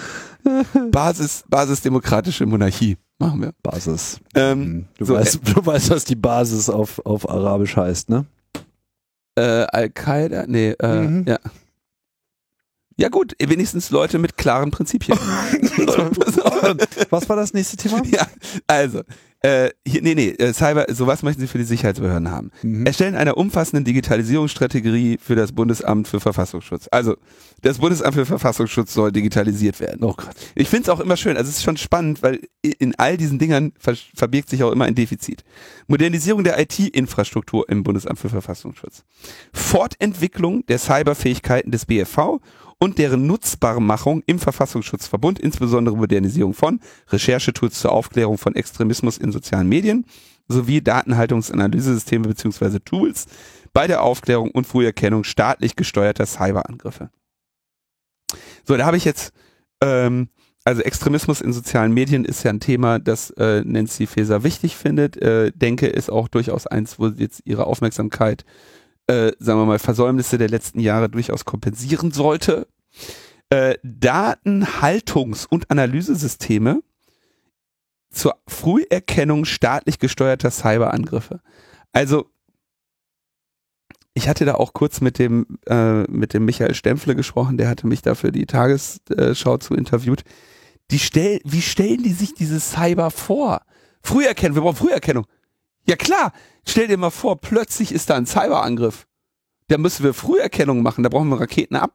Basis, 0.90 1.44
basisdemokratische 1.50 2.46
Monarchie 2.46 2.96
machen 3.18 3.42
wir. 3.42 3.52
Basis. 3.62 4.18
Ähm, 4.34 4.86
Du, 4.96 5.04
so, 5.04 5.12
weißt, 5.14 5.40
du 5.44 5.66
weißt, 5.66 5.90
was 5.90 6.06
die 6.06 6.14
Basis 6.16 6.70
auf, 6.70 7.04
auf 7.04 7.28
Arabisch 7.28 7.76
heißt, 7.76 8.08
ne? 8.08 8.24
äh, 9.38 9.66
Al-Qaida, 9.70 10.46
nee, 10.46 10.70
äh, 10.70 11.02
Mhm. 11.02 11.24
ja. 11.28 11.40
Ja 12.96 13.08
gut, 13.08 13.34
wenigstens 13.38 13.90
Leute 13.96 14.18
mit 14.18 14.36
klaren 14.36 14.70
Prinzipien. 14.70 15.18
Was 17.10 17.28
war 17.28 17.36
das 17.36 17.52
nächste 17.52 17.76
Thema? 17.76 18.02
ja, 18.06 18.26
also, 18.66 19.02
äh, 19.46 19.70
hier, 19.86 20.02
nee, 20.02 20.14
nee, 20.14 20.30
äh, 20.30 20.52
Cyber, 20.52 20.86
sowas 20.88 21.22
möchten 21.22 21.42
Sie 21.42 21.46
für 21.46 21.58
die 21.58 21.64
Sicherheitsbehörden 21.64 22.30
haben. 22.30 22.50
Mhm. 22.62 22.86
Erstellen 22.86 23.14
einer 23.14 23.36
umfassenden 23.36 23.84
Digitalisierungsstrategie 23.84 25.18
für 25.22 25.36
das 25.36 25.52
Bundesamt 25.52 26.08
für 26.08 26.20
Verfassungsschutz. 26.20 26.88
Also, 26.90 27.16
das 27.62 27.78
Bundesamt 27.78 28.14
für 28.14 28.26
Verfassungsschutz 28.26 28.94
soll 28.94 29.12
digitalisiert 29.12 29.78
werden. 29.78 30.02
Oh 30.02 30.14
Gott. 30.16 30.34
Ich 30.54 30.68
finde 30.68 30.84
es 30.84 30.88
auch 30.88 31.00
immer 31.00 31.16
schön, 31.16 31.36
also 31.36 31.48
es 31.48 31.58
ist 31.58 31.64
schon 31.64 31.76
spannend, 31.76 32.22
weil 32.22 32.40
in 32.62 32.94
all 32.96 33.16
diesen 33.16 33.38
Dingern 33.38 33.72
ver 33.78 33.94
verbirgt 34.14 34.48
sich 34.48 34.64
auch 34.64 34.72
immer 34.72 34.86
ein 34.86 34.94
Defizit. 34.94 35.44
Modernisierung 35.86 36.42
der 36.42 36.58
IT-Infrastruktur 36.58 37.68
im 37.68 37.82
Bundesamt 37.82 38.18
für 38.18 38.30
Verfassungsschutz. 38.30 39.04
Fortentwicklung 39.52 40.64
der 40.66 40.78
Cyberfähigkeiten 40.78 41.70
des 41.70 41.86
BFV 41.86 42.40
und 42.78 42.98
deren 42.98 43.26
Nutzbarmachung 43.26 44.22
im 44.26 44.38
Verfassungsschutzverbund, 44.38 45.38
insbesondere 45.38 45.96
Modernisierung 45.96 46.54
von 46.54 46.80
Recherchetools 47.08 47.80
zur 47.80 47.92
Aufklärung 47.92 48.38
von 48.38 48.54
Extremismus 48.54 49.18
in 49.18 49.32
sozialen 49.32 49.68
Medien 49.68 50.04
sowie 50.48 50.82
Datenhaltungsanalysesysteme 50.82 52.28
bzw. 52.28 52.78
Tools 52.80 53.26
bei 53.72 53.86
der 53.86 54.02
Aufklärung 54.02 54.50
und 54.50 54.66
Früherkennung 54.66 55.24
staatlich 55.24 55.76
gesteuerter 55.76 56.26
Cyberangriffe. 56.26 57.10
So, 58.64 58.76
da 58.76 58.84
habe 58.86 58.96
ich 58.96 59.04
jetzt, 59.04 59.32
ähm, 59.82 60.28
also 60.64 60.82
Extremismus 60.82 61.40
in 61.40 61.52
sozialen 61.52 61.92
Medien 61.92 62.24
ist 62.24 62.42
ja 62.42 62.50
ein 62.50 62.60
Thema, 62.60 62.98
das 62.98 63.30
äh, 63.30 63.62
Nancy 63.64 64.06
Faeser 64.06 64.42
wichtig 64.42 64.76
findet. 64.76 65.16
Äh, 65.16 65.52
denke, 65.54 65.86
ist 65.86 66.10
auch 66.10 66.28
durchaus 66.28 66.66
eins, 66.66 66.98
wo 66.98 67.08
jetzt 67.08 67.42
ihre 67.44 67.66
Aufmerksamkeit, 67.66 68.44
äh, 69.06 69.32
sagen 69.38 69.60
wir 69.60 69.66
mal, 69.66 69.78
Versäumnisse 69.78 70.38
der 70.38 70.48
letzten 70.48 70.80
Jahre 70.80 71.08
durchaus 71.08 71.44
kompensieren 71.44 72.12
sollte. 72.12 72.66
Äh, 73.50 73.76
Datenhaltungs- 73.84 75.46
und 75.48 75.70
Analysesysteme 75.70 76.82
zur 78.10 78.34
Früherkennung 78.48 79.44
staatlich 79.44 79.98
gesteuerter 79.98 80.50
Cyberangriffe. 80.50 81.40
Also 81.92 82.30
ich 84.14 84.28
hatte 84.28 84.46
da 84.46 84.54
auch 84.54 84.72
kurz 84.72 85.02
mit 85.02 85.18
dem, 85.18 85.58
äh, 85.66 86.02
mit 86.10 86.32
dem 86.32 86.46
Michael 86.46 86.74
Stempfle 86.74 87.14
gesprochen, 87.14 87.58
der 87.58 87.68
hatte 87.68 87.86
mich 87.86 88.00
da 88.00 88.14
für 88.14 88.32
die 88.32 88.46
Tagesschau 88.46 89.58
zu 89.58 89.74
interviewt. 89.74 90.22
Die 90.90 90.98
stell, 90.98 91.40
wie 91.44 91.60
stellen 91.60 92.02
die 92.02 92.12
sich 92.12 92.32
diese 92.32 92.58
Cyber 92.58 93.10
vor? 93.10 93.60
Früherkennung, 94.02 94.56
wir 94.56 94.62
brauchen 94.62 94.76
Früherkennung. 94.76 95.26
Ja 95.86 95.96
klar, 95.96 96.32
stell 96.66 96.88
dir 96.88 96.96
mal 96.96 97.10
vor, 97.10 97.40
plötzlich 97.40 97.92
ist 97.92 98.10
da 98.10 98.16
ein 98.16 98.26
Cyberangriff. 98.26 99.06
Da 99.68 99.78
müssen 99.78 100.04
wir 100.04 100.14
Früherkennung 100.14 100.82
machen, 100.82 101.02
da 101.02 101.08
brauchen 101.08 101.28
wir 101.28 101.40
Raketenab, 101.40 101.92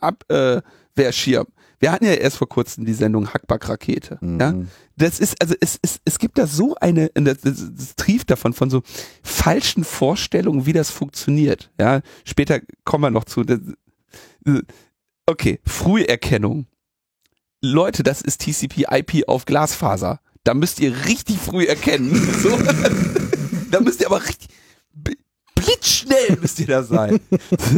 ab, 0.00 0.24
äh, 0.30 0.62
Wehrschirm. 0.94 1.46
Wir 1.80 1.92
hatten 1.92 2.04
ja 2.04 2.12
erst 2.12 2.38
vor 2.38 2.48
kurzem 2.48 2.84
die 2.84 2.94
Sendung 2.94 3.32
Hackback-Rakete. 3.32 4.18
Ja? 4.22 4.52
Mhm. 4.52 4.68
Das 4.96 5.20
ist, 5.20 5.40
also 5.40 5.54
es, 5.60 5.78
es, 5.82 6.00
es 6.04 6.18
gibt 6.18 6.38
da 6.38 6.46
so 6.46 6.74
eine, 6.76 7.10
das, 7.14 7.40
das, 7.40 7.70
das 7.74 7.96
trieft 7.96 8.30
davon, 8.30 8.52
von 8.52 8.70
so 8.70 8.82
falschen 9.22 9.84
Vorstellungen, 9.84 10.66
wie 10.66 10.72
das 10.72 10.90
funktioniert. 10.90 11.70
Ja, 11.78 12.00
später 12.24 12.60
kommen 12.84 13.02
wir 13.02 13.10
noch 13.10 13.24
zu. 13.24 13.42
Das, 13.42 13.58
okay, 15.26 15.60
Früherkennung. 15.66 16.66
Leute, 17.60 18.02
das 18.02 18.20
ist 18.20 18.42
TCP/IP 18.42 19.28
auf 19.28 19.44
Glasfaser. 19.44 20.20
Da 20.44 20.54
müsst 20.54 20.80
ihr 20.80 21.06
richtig 21.06 21.38
früh 21.38 21.64
erkennen. 21.64 22.14
So. 22.42 22.58
Da 23.74 23.80
müsst 23.80 24.00
ihr 24.00 24.06
aber 24.06 24.22
richtig 24.24 24.48
blitzschnell 25.54 26.38
müsst 26.40 26.60
ihr 26.60 26.66
da 26.66 26.82
sein. 26.82 27.20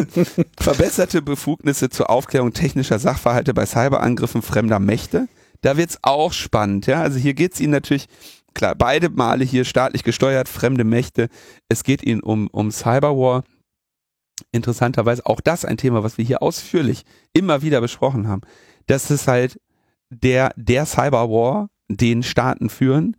Verbesserte 0.59 1.23
Befugnisse 1.23 1.89
zur 1.89 2.11
Aufklärung 2.11 2.53
technischer 2.53 2.99
Sachverhalte 2.99 3.55
bei 3.55 3.65
Cyberangriffen 3.65 4.43
fremder 4.43 4.79
Mächte. 4.79 5.29
Da 5.63 5.77
wird's 5.77 5.99
auch 6.03 6.33
spannend, 6.33 6.87
ja. 6.87 7.01
Also 7.01 7.19
hier 7.19 7.35
geht's 7.35 7.61
ihnen 7.61 7.73
natürlich, 7.73 8.09
klar, 8.55 8.75
beide 8.75 9.09
Male 9.09 9.45
hier 9.45 9.65
staatlich 9.65 10.05
gesteuert, 10.05 10.49
fremde 10.49 10.85
Mächte. 10.85 11.29
Es 11.69 11.83
geht 11.83 12.03
ihnen 12.05 12.21
um, 12.21 12.49
um 12.49 12.71
Cyberwar. 12.71 13.45
Interessanterweise 14.53 15.25
auch 15.25 15.41
das 15.41 15.65
ein 15.65 15.79
Thema, 15.79 16.03
was 16.03 16.19
wir 16.19 16.25
hier 16.25 16.43
ausführlich 16.43 17.05
immer 17.33 17.63
wieder 17.63 17.81
besprochen 17.81 18.29
haben. 18.29 18.43
Das 18.87 19.11
ist 19.11 19.29
halt 19.29 19.59
der, 20.11 20.53
der 20.57 20.85
Cyberwar, 20.85 21.71
den 21.89 22.23
Staaten 22.23 22.69
führen, 22.69 23.17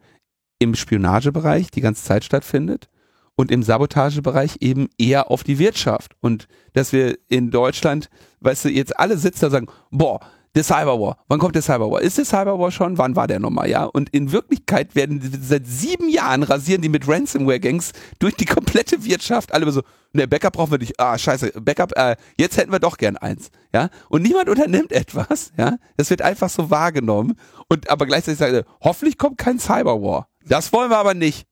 im 0.59 0.75
Spionagebereich 0.75 1.71
die 1.71 1.81
ganze 1.81 2.03
Zeit 2.03 2.23
stattfindet 2.23 2.89
und 3.35 3.51
im 3.51 3.63
Sabotagebereich 3.63 4.57
eben 4.61 4.89
eher 4.97 5.31
auf 5.31 5.43
die 5.43 5.59
Wirtschaft. 5.59 6.15
Und 6.19 6.47
dass 6.73 6.91
wir 6.91 7.17
in 7.29 7.51
Deutschland, 7.51 8.09
weißt 8.41 8.65
du, 8.65 8.69
jetzt 8.69 8.99
alle 8.99 9.17
sitzen 9.17 9.41
da 9.41 9.47
und 9.47 9.51
sagen, 9.51 9.67
boah, 9.91 10.19
der 10.55 10.63
Cyberwar, 10.63 11.19
wann 11.27 11.37
kommt 11.37 11.53
der 11.53 11.61
Cyberwar? 11.61 12.01
Ist 12.01 12.17
der 12.17 12.25
Cyberwar 12.25 12.71
schon? 12.71 12.97
Wann 12.97 13.15
war 13.15 13.27
der 13.27 13.39
nochmal? 13.39 13.69
Ja, 13.69 13.83
und 13.83 14.09
in 14.09 14.31
Wirklichkeit 14.31 14.95
werden 14.95 15.21
seit 15.39 15.67
sieben 15.67 16.09
Jahren 16.09 16.41
rasieren 16.41 16.81
die 16.81 16.89
mit 16.89 17.07
Ransomware-Gangs 17.07 17.91
durch 18.17 18.33
die 18.35 18.45
komplette 18.45 19.05
Wirtschaft. 19.05 19.53
Alle 19.53 19.71
so, 19.71 19.83
ne, 20.13 20.27
Backup 20.27 20.53
brauchen 20.53 20.71
wir 20.71 20.79
nicht. 20.79 20.99
Ah, 20.99 21.15
scheiße, 21.15 21.61
Backup, 21.61 21.95
äh, 21.95 22.15
jetzt 22.39 22.57
hätten 22.57 22.71
wir 22.71 22.79
doch 22.79 22.97
gern 22.97 23.17
eins. 23.17 23.51
Ja, 23.71 23.89
und 24.09 24.23
niemand 24.23 24.49
unternimmt 24.49 24.91
etwas. 24.91 25.51
Ja, 25.57 25.77
das 25.95 26.09
wird 26.09 26.23
einfach 26.23 26.49
so 26.49 26.71
wahrgenommen. 26.71 27.35
Und 27.69 27.91
aber 27.91 28.07
gleichzeitig 28.07 28.39
sagen, 28.39 28.63
hoffentlich 28.81 29.19
kommt 29.19 29.37
kein 29.37 29.59
Cyberwar. 29.59 30.27
Das 30.47 30.71
wollen 30.73 30.89
wir 30.89 30.97
aber 30.97 31.13
nicht. 31.13 31.47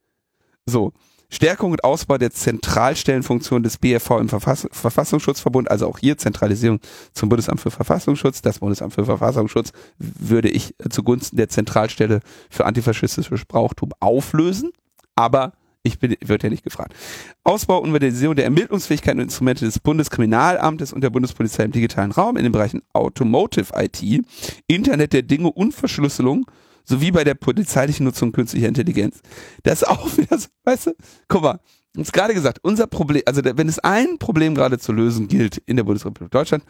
So. 0.66 0.92
Stärkung 1.30 1.72
und 1.72 1.84
Ausbau 1.84 2.18
der 2.18 2.32
Zentralstellenfunktion 2.32 3.64
des 3.64 3.78
BFV 3.78 4.20
im 4.20 4.30
Verfass 4.30 4.68
Verfassungsschutzverbund, 4.72 5.70
also 5.70 5.88
auch 5.88 5.98
hier 5.98 6.18
Zentralisierung 6.18 6.80
zum 7.14 7.30
Bundesamt 7.30 7.60
für 7.60 7.72
Verfassungsschutz. 7.72 8.42
Das 8.42 8.60
Bundesamt 8.60 8.94
für 8.94 9.06
Verfassungsschutz 9.06 9.72
würde 9.98 10.50
ich 10.50 10.76
zugunsten 10.90 11.36
der 11.36 11.50
Zentralstelle 11.50 12.22
für 12.50 12.66
antifaschistisches 12.66 13.46
Brauchtum 13.46 13.92
auflösen, 14.00 14.72
aber 15.16 15.54
ich 15.82 16.00
bin, 16.00 16.16
wird 16.24 16.44
ja 16.44 16.50
nicht 16.50 16.64
gefragt. 16.64 16.94
Ausbau 17.44 17.80
und 17.80 17.92
Modernisierung 17.92 18.36
der 18.36 18.46
Ermittlungsfähigkeiten 18.46 19.20
und 19.20 19.26
Instrumente 19.26 19.66
des 19.66 19.80
Bundeskriminalamtes 19.80 20.94
und 20.94 21.02
der 21.02 21.10
Bundespolizei 21.10 21.64
im 21.64 21.72
digitalen 21.72 22.12
Raum 22.12 22.38
in 22.38 22.44
den 22.44 22.52
Bereichen 22.52 22.82
Automotive 22.94 23.74
IT, 23.76 24.02
Internet 24.68 25.14
der 25.14 25.24
Dinge 25.24 25.52
und 25.52 25.74
Verschlüsselung 25.74 26.46
sowie 26.86 27.12
bei 27.12 27.24
der 27.24 27.36
polizeilichen 27.36 28.06
Nutzung 28.06 28.32
künstlicher 28.32 28.67
Intelligenz. 28.67 29.19
Das 29.63 29.82
ist 29.82 29.88
auch 29.88 30.15
wieder 30.17 30.38
so, 30.38 30.48
weißt 30.63 30.88
du, 30.88 30.91
guck 31.28 31.41
mal, 31.41 31.60
uns 31.98 32.12
gerade 32.12 32.34
gesagt, 32.34 32.60
unser 32.62 32.88
Problem, 32.88 33.24
also 33.26 33.41
wenn 33.43 33.69
es 33.69 33.80
ein 33.80 34.17
Problem 34.19 34.56
gerade 34.56 34.80
zu 34.80 34.91
lösen 34.91 35.28
gilt 35.28 35.58
in 35.65 35.78
der 35.78 35.84
Bundesrepublik 35.84 36.32
Deutschland 36.32 36.63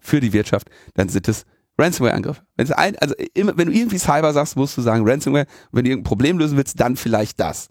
für 0.00 0.20
die 0.20 0.32
Wirtschaft, 0.32 0.70
dann 0.94 1.08
sind 1.08 1.28
es 1.28 1.44
Ransomware-Angriffe. 1.78 2.42
Wenn 2.56 2.64
es 2.64 2.72
ein, 2.72 2.96
also 2.98 3.14
immer, 3.34 3.56
wenn 3.56 3.68
du 3.68 3.74
irgendwie 3.74 3.98
Cyber 3.98 4.32
sagst, 4.32 4.56
musst 4.56 4.76
du 4.76 4.82
sagen 4.82 5.08
Ransomware. 5.08 5.46
Wenn 5.72 5.84
du 5.84 5.90
irgendein 5.90 6.08
Problem 6.08 6.38
lösen 6.38 6.56
willst, 6.56 6.78
dann 6.78 6.96
vielleicht 6.96 7.40
das. 7.40 7.68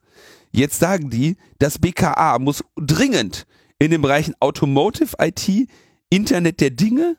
Jetzt 0.51 0.79
sagen 0.79 1.09
die, 1.09 1.37
das 1.59 1.79
BKA 1.79 2.39
muss 2.39 2.63
dringend 2.75 3.45
in 3.77 3.91
den 3.91 4.01
Bereichen 4.01 4.33
Automotive 4.39 5.15
IT, 5.19 5.69
Internet 6.09 6.59
der 6.59 6.71
Dinge, 6.71 7.17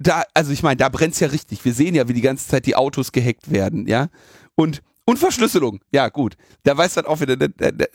da, 0.00 0.24
also 0.34 0.50
ich 0.50 0.62
meine, 0.64 0.76
da 0.78 0.88
brennt's 0.88 1.20
ja 1.20 1.28
richtig. 1.28 1.64
Wir 1.64 1.74
sehen 1.74 1.94
ja, 1.94 2.08
wie 2.08 2.12
die 2.14 2.20
ganze 2.22 2.48
Zeit 2.48 2.66
die 2.66 2.74
Autos 2.74 3.12
gehackt 3.12 3.50
werden, 3.52 3.86
ja. 3.86 4.08
Und, 4.56 4.82
und 5.04 5.18
Verschlüsselung, 5.18 5.80
ja 5.92 6.08
gut. 6.08 6.36
Da 6.64 6.76
weiß 6.76 6.94
dann 6.94 7.04
auch 7.06 7.20
wieder, 7.20 7.36
da- 7.36 7.48
da- 7.48 7.70
da- 7.70 7.86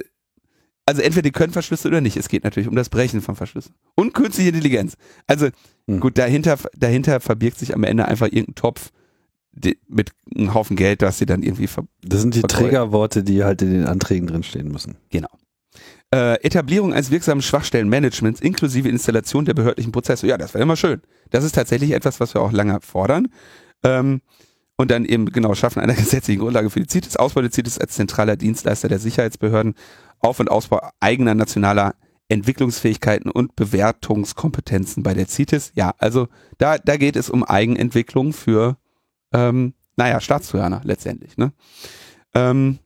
also 0.85 1.01
entweder 1.01 1.23
die 1.23 1.31
können 1.31 1.51
verschlüsseln 1.51 1.93
oder 1.93 2.01
nicht. 2.01 2.15
Es 2.15 2.29
geht 2.29 2.43
natürlich 2.43 2.69
um 2.69 2.75
das 2.75 2.89
Brechen 2.89 3.21
von 3.21 3.35
Verschlüsselung. 3.35 3.75
Und 3.95 4.13
künstliche 4.13 4.49
Intelligenz. 4.49 4.93
Also 5.25 5.49
Hm. 5.87 5.99
gut, 5.99 6.17
dahinter, 6.19 6.57
dahinter 6.77 7.19
verbirgt 7.19 7.57
sich 7.57 7.73
am 7.73 7.83
Ende 7.83 8.05
einfach 8.07 8.27
irgendein 8.27 8.55
Topf 8.55 8.91
die, 9.51 9.79
mit 9.87 10.11
einem 10.35 10.53
Haufen 10.53 10.75
Geld, 10.75 11.01
das 11.01 11.17
sie 11.17 11.25
dann 11.25 11.41
irgendwie 11.41 11.65
ver 11.67 11.85
Das 12.03 12.21
sind 12.21 12.35
die 12.35 12.41
Verkäufer. 12.41 12.63
Trägerworte, 12.65 13.23
die 13.23 13.43
halt 13.43 13.61
in 13.63 13.71
den 13.71 13.85
Anträgen 13.85 14.27
drinstehen 14.27 14.67
müssen. 14.67 14.97
Genau. 15.09 15.29
Äh, 16.13 16.35
Etablierung 16.43 16.93
eines 16.93 17.11
wirksamen 17.11 17.41
Schwachstellenmanagements 17.41 18.39
inklusive 18.39 18.87
Installation 18.87 19.45
der 19.45 19.53
behördlichen 19.53 19.91
Prozesse. 19.91 20.27
Ja, 20.27 20.37
das 20.37 20.53
wäre 20.53 20.63
immer 20.63 20.75
schön. 20.75 21.01
Das 21.31 21.43
ist 21.43 21.55
tatsächlich 21.55 21.91
etwas, 21.91 22.19
was 22.19 22.33
wir 22.33 22.41
auch 22.41 22.51
lange 22.51 22.79
fordern. 22.81 23.27
Ähm, 23.83 24.21
und 24.77 24.91
dann 24.91 25.05
eben 25.05 25.25
genau 25.27 25.55
Schaffen 25.55 25.79
einer 25.81 25.93
gesetzlichen 25.95 26.41
Grundlage 26.41 26.69
für 26.69 26.79
die 26.79 26.89
CITES, 26.89 27.17
Ausbau 27.17 27.41
der 27.41 27.51
CITES 27.51 27.79
als 27.79 27.95
zentraler 27.95 28.35
Dienstleister 28.35 28.87
der 28.87 28.99
Sicherheitsbehörden, 28.99 29.75
Auf- 30.19 30.39
und 30.39 30.49
Ausbau 30.49 30.87
eigener 30.99 31.33
nationaler 31.33 31.95
Entwicklungsfähigkeiten 32.27 33.29
und 33.29 33.55
Bewertungskompetenzen 33.55 35.03
bei 35.03 35.13
der 35.13 35.27
CITES. 35.27 35.73
Ja, 35.75 35.93
also 35.97 36.27
da, 36.57 36.77
da 36.77 36.97
geht 36.97 37.15
es 37.15 37.29
um 37.29 37.43
Eigenentwicklung 37.43 38.33
für, 38.33 38.77
ähm, 39.33 39.73
naja, 39.95 40.19
Staatstrojaner 40.19 40.81
letztendlich. 40.83 41.37
Ne? 41.37 41.53
Ähm, 42.33 42.79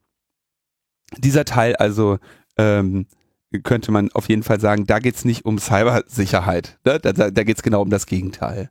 dieser 1.18 1.46
Teil 1.46 1.76
also 1.76 2.20
ähm, 2.60 3.06
könnte 3.64 3.92
man 3.92 4.12
auf 4.12 4.30
jeden 4.30 4.44
Fall 4.44 4.60
sagen, 4.60 4.86
da 4.86 5.00
geht's 5.00 5.26
nicht 5.26 5.46
um 5.46 5.58
Cybersicherheit. 5.58 6.78
Ne? 6.86 7.00
Da, 7.00 7.14
da, 7.14 7.32
da 7.32 7.44
geht 7.44 7.64
genau 7.64 7.82
um 7.82 7.90
das 7.90 8.06
Gegenteil. 8.06 8.70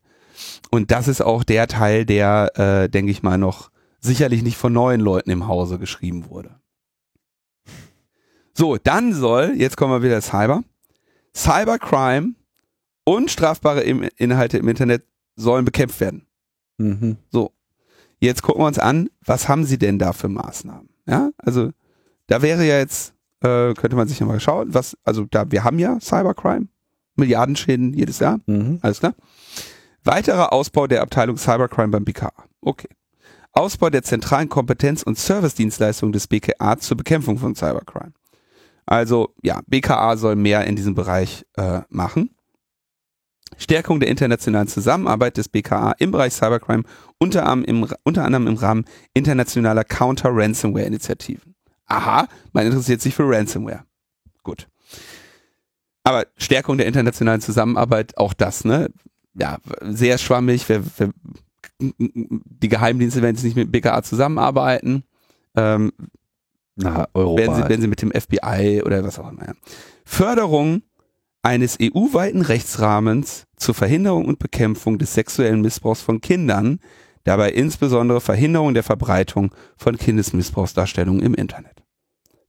Und 0.70 0.90
das 0.90 1.08
ist 1.08 1.20
auch 1.20 1.42
der 1.42 1.66
Teil, 1.66 2.04
der, 2.04 2.52
äh, 2.56 2.88
denke 2.88 3.10
ich 3.10 3.22
mal, 3.22 3.38
noch 3.38 3.70
sicherlich 4.00 4.42
nicht 4.42 4.56
von 4.56 4.72
neuen 4.72 5.00
Leuten 5.00 5.30
im 5.30 5.48
Hause 5.48 5.78
geschrieben 5.78 6.28
wurde. 6.28 6.60
So, 8.54 8.76
dann 8.76 9.12
soll, 9.12 9.54
jetzt 9.56 9.76
kommen 9.76 9.92
wir 9.92 10.02
wieder 10.02 10.20
Cyber, 10.20 10.62
Cybercrime 11.34 12.34
und 13.04 13.30
strafbare 13.30 13.82
Inhalte 13.82 14.58
im 14.58 14.68
Internet 14.68 15.04
sollen 15.36 15.64
bekämpft 15.64 16.00
werden. 16.00 16.26
Mhm. 16.78 17.16
So, 17.30 17.52
jetzt 18.20 18.42
gucken 18.42 18.62
wir 18.62 18.66
uns 18.66 18.78
an, 18.78 19.10
was 19.24 19.48
haben 19.48 19.64
sie 19.64 19.78
denn 19.78 19.98
da 19.98 20.12
für 20.12 20.28
Maßnahmen? 20.28 20.88
Ja, 21.06 21.30
also 21.38 21.70
da 22.26 22.42
wäre 22.42 22.64
ja 22.64 22.78
jetzt, 22.78 23.14
äh, 23.40 23.74
könnte 23.74 23.96
man 23.96 24.08
sich 24.08 24.18
ja 24.18 24.26
mal 24.26 24.40
schauen, 24.40 24.74
was, 24.74 24.96
also 25.04 25.24
da, 25.30 25.50
wir 25.50 25.64
haben 25.64 25.78
ja 25.78 25.98
Cybercrime, 26.00 26.68
Milliardenschäden 27.16 27.94
jedes 27.94 28.18
Jahr, 28.18 28.38
Mhm. 28.46 28.78
alles 28.82 29.00
klar. 29.00 29.14
Weiterer 30.04 30.52
Ausbau 30.52 30.86
der 30.86 31.02
Abteilung 31.02 31.36
Cybercrime 31.36 31.88
beim 31.88 32.04
BKA. 32.04 32.32
Okay. 32.60 32.88
Ausbau 33.52 33.90
der 33.90 34.02
zentralen 34.02 34.48
Kompetenz- 34.48 35.02
und 35.02 35.18
Servicedienstleistungen 35.18 36.12
des 36.12 36.28
BKA 36.28 36.78
zur 36.78 36.96
Bekämpfung 36.96 37.38
von 37.38 37.54
Cybercrime. 37.54 38.12
Also 38.86 39.34
ja, 39.42 39.60
BKA 39.66 40.16
soll 40.16 40.36
mehr 40.36 40.64
in 40.66 40.76
diesem 40.76 40.94
Bereich 40.94 41.44
äh, 41.56 41.80
machen. 41.88 42.30
Stärkung 43.56 43.98
der 44.00 44.08
internationalen 44.08 44.68
Zusammenarbeit 44.68 45.36
des 45.36 45.48
BKA 45.48 45.92
im 45.98 46.10
Bereich 46.10 46.34
Cybercrime, 46.34 46.84
unter, 47.18 47.46
anderem 47.46 47.82
im, 47.82 47.88
unter 48.04 48.24
anderem 48.24 48.46
im 48.46 48.54
Rahmen 48.54 48.84
internationaler 49.14 49.84
Counter-Ransomware-Initiativen. 49.84 51.54
Aha, 51.88 52.28
man 52.52 52.66
interessiert 52.66 53.00
sich 53.00 53.14
für 53.14 53.28
Ransomware. 53.28 53.84
Gut. 54.42 54.68
Aber 56.04 56.26
Stärkung 56.36 56.78
der 56.78 56.86
internationalen 56.86 57.40
Zusammenarbeit, 57.40 58.16
auch 58.16 58.32
das, 58.32 58.64
ne? 58.64 58.90
Ja, 59.34 59.58
sehr 59.82 60.18
schwammig. 60.18 60.68
Wer, 60.68 60.82
wer, 60.96 61.10
die 61.80 62.68
Geheimdienste 62.68 63.22
werden 63.22 63.36
jetzt 63.36 63.44
nicht 63.44 63.56
mit 63.56 63.72
BKA 63.72 64.02
zusammenarbeiten. 64.02 65.04
Ähm, 65.56 65.92
Na, 66.76 67.08
Europa. 67.14 67.42
wenn 67.42 67.54
sie, 67.54 67.68
wenn 67.68 67.80
sie 67.80 67.88
mit 67.88 68.02
dem 68.02 68.12
FBI 68.12 68.82
oder 68.84 69.04
was 69.04 69.18
auch 69.18 69.30
immer. 69.30 69.54
Förderung 70.04 70.82
eines 71.42 71.78
EU-weiten 71.80 72.42
Rechtsrahmens 72.42 73.46
zur 73.56 73.74
Verhinderung 73.74 74.26
und 74.26 74.38
Bekämpfung 74.38 74.98
des 74.98 75.14
sexuellen 75.14 75.60
Missbrauchs 75.60 76.02
von 76.02 76.20
Kindern, 76.20 76.80
dabei 77.28 77.52
insbesondere 77.52 78.20
Verhinderung 78.20 78.74
der 78.74 78.82
Verbreitung 78.82 79.54
von 79.76 79.96
Kindesmissbrauchsdarstellungen 79.98 81.22
im 81.22 81.34
Internet. 81.34 81.84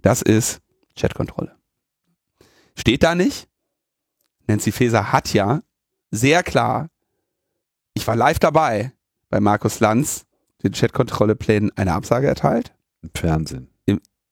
Das 0.02 0.22
ist 0.22 0.62
Chatkontrolle. 0.96 1.56
Steht 2.76 3.04
da 3.04 3.14
nicht? 3.14 3.50
Nancy 4.48 4.72
Faeser 4.72 5.12
hat 5.12 5.34
ja 5.34 5.62
sehr 6.12 6.44
klar, 6.44 6.90
ich 7.94 8.08
war 8.08 8.16
live 8.16 8.40
dabei 8.40 8.94
bei 9.30 9.42
Markus 9.42 9.82
Lanz, 9.82 10.26
den 10.64 10.72
Chatkontrolle-Plänen 10.72 11.72
eine 11.76 11.94
Absage 11.94 12.28
erteilt 12.28 12.74
Im 13.02 13.12
Fernsehen. 13.14 13.70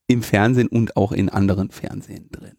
im 0.10 0.24
Fernsehen 0.24 0.70
und 0.70 0.96
auch 0.96 1.12
in 1.12 1.28
anderen 1.30 1.70
Fernsehen 1.70 2.30
drin. 2.32 2.56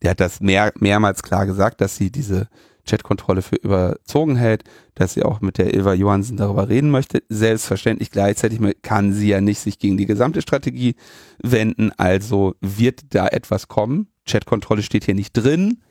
Der 0.00 0.12
hat 0.12 0.20
das 0.20 0.40
mehr, 0.40 0.72
mehrmals 0.78 1.22
klar 1.22 1.44
gesagt, 1.44 1.82
dass 1.82 1.96
sie 1.96 2.10
diese 2.10 2.48
Chatkontrolle 2.86 3.42
für 3.42 3.56
überzogen 3.56 4.36
hält, 4.36 4.64
dass 4.94 5.14
sie 5.14 5.22
auch 5.22 5.40
mit 5.40 5.58
der 5.58 5.72
Ilva 5.74 5.94
Johansen 5.94 6.36
darüber 6.36 6.68
reden 6.68 6.90
möchte. 6.90 7.22
Selbstverständlich 7.28 8.10
gleichzeitig 8.10 8.60
kann 8.82 9.12
sie 9.12 9.28
ja 9.28 9.40
nicht 9.40 9.60
sich 9.60 9.78
gegen 9.78 9.96
die 9.96 10.06
gesamte 10.06 10.42
Strategie 10.42 10.96
wenden, 11.42 11.92
also 11.96 12.54
wird 12.60 13.14
da 13.14 13.28
etwas 13.28 13.68
kommen. 13.68 14.08
Chatkontrolle 14.26 14.82
steht 14.82 15.04
hier 15.04 15.14
nicht 15.14 15.32
drin, 15.32 15.82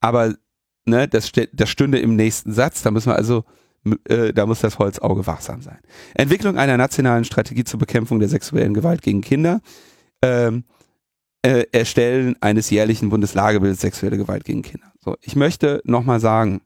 aber 0.00 0.34
ne, 0.84 1.08
das, 1.08 1.30
das 1.52 1.68
stünde 1.68 1.98
im 1.98 2.16
nächsten 2.16 2.52
Satz, 2.52 2.82
da 2.82 2.90
müssen 2.90 3.10
wir 3.10 3.16
also 3.16 3.44
äh, 4.04 4.32
da 4.32 4.46
muss 4.46 4.60
das 4.60 4.78
Holzauge 4.78 5.26
wachsam 5.26 5.60
sein. 5.60 5.78
Entwicklung 6.14 6.56
einer 6.56 6.76
nationalen 6.76 7.24
Strategie 7.24 7.64
zur 7.64 7.80
Bekämpfung 7.80 8.20
der 8.20 8.28
sexuellen 8.28 8.74
Gewalt 8.74 9.02
gegen 9.02 9.22
Kinder 9.22 9.60
ähm, 10.22 10.64
äh, 11.42 11.66
Erstellen 11.72 12.36
eines 12.40 12.70
jährlichen 12.70 13.10
Bundeslagebilds 13.10 13.80
sexuelle 13.80 14.16
Gewalt 14.16 14.44
gegen 14.44 14.62
Kinder. 14.62 14.92
So, 15.00 15.16
ich 15.20 15.36
möchte 15.36 15.82
nochmal 15.84 16.20
sagen, 16.20 16.62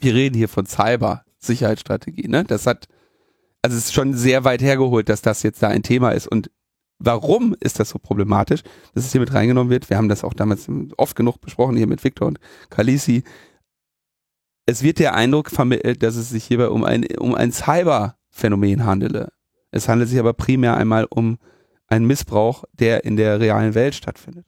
wir 0.00 0.14
reden 0.14 0.36
hier 0.36 0.48
von 0.48 0.66
Cyber-Sicherheitsstrategie, 0.66 2.28
ne? 2.28 2.44
Das 2.44 2.66
hat, 2.66 2.88
also 3.62 3.76
es 3.76 3.84
ist 3.86 3.94
schon 3.94 4.14
sehr 4.14 4.44
weit 4.44 4.62
hergeholt, 4.62 5.08
dass 5.08 5.22
das 5.22 5.42
jetzt 5.44 5.62
da 5.62 5.68
ein 5.68 5.84
Thema 5.84 6.10
ist. 6.10 6.26
Und 6.26 6.50
warum 6.98 7.54
ist 7.60 7.78
das 7.78 7.90
so 7.90 7.98
problematisch, 8.00 8.62
dass 8.94 9.04
es 9.04 9.12
hier 9.12 9.20
mit 9.20 9.32
reingenommen 9.32 9.70
wird? 9.70 9.88
Wir 9.90 9.96
haben 9.96 10.08
das 10.08 10.24
auch 10.24 10.34
damals 10.34 10.68
oft 10.96 11.14
genug 11.14 11.40
besprochen, 11.40 11.76
hier 11.76 11.86
mit 11.86 12.02
Victor 12.02 12.26
und 12.26 12.40
Kalisi. 12.70 13.22
Es 14.66 14.82
wird 14.82 14.98
der 14.98 15.14
Eindruck 15.14 15.50
vermittelt, 15.50 16.02
dass 16.02 16.16
es 16.16 16.30
sich 16.30 16.44
hierbei 16.44 16.68
um 16.68 16.82
ein, 16.82 17.06
um 17.18 17.34
ein 17.34 17.52
Cyber-Phänomen 17.52 18.84
handele. 18.84 19.30
Es 19.70 19.88
handelt 19.88 20.08
sich 20.08 20.18
aber 20.18 20.32
primär 20.32 20.76
einmal 20.76 21.06
um 21.08 21.38
einen 21.94 22.06
Missbrauch, 22.06 22.64
der 22.72 23.04
in 23.04 23.16
der 23.16 23.40
realen 23.40 23.74
Welt 23.74 23.94
stattfindet. 23.94 24.44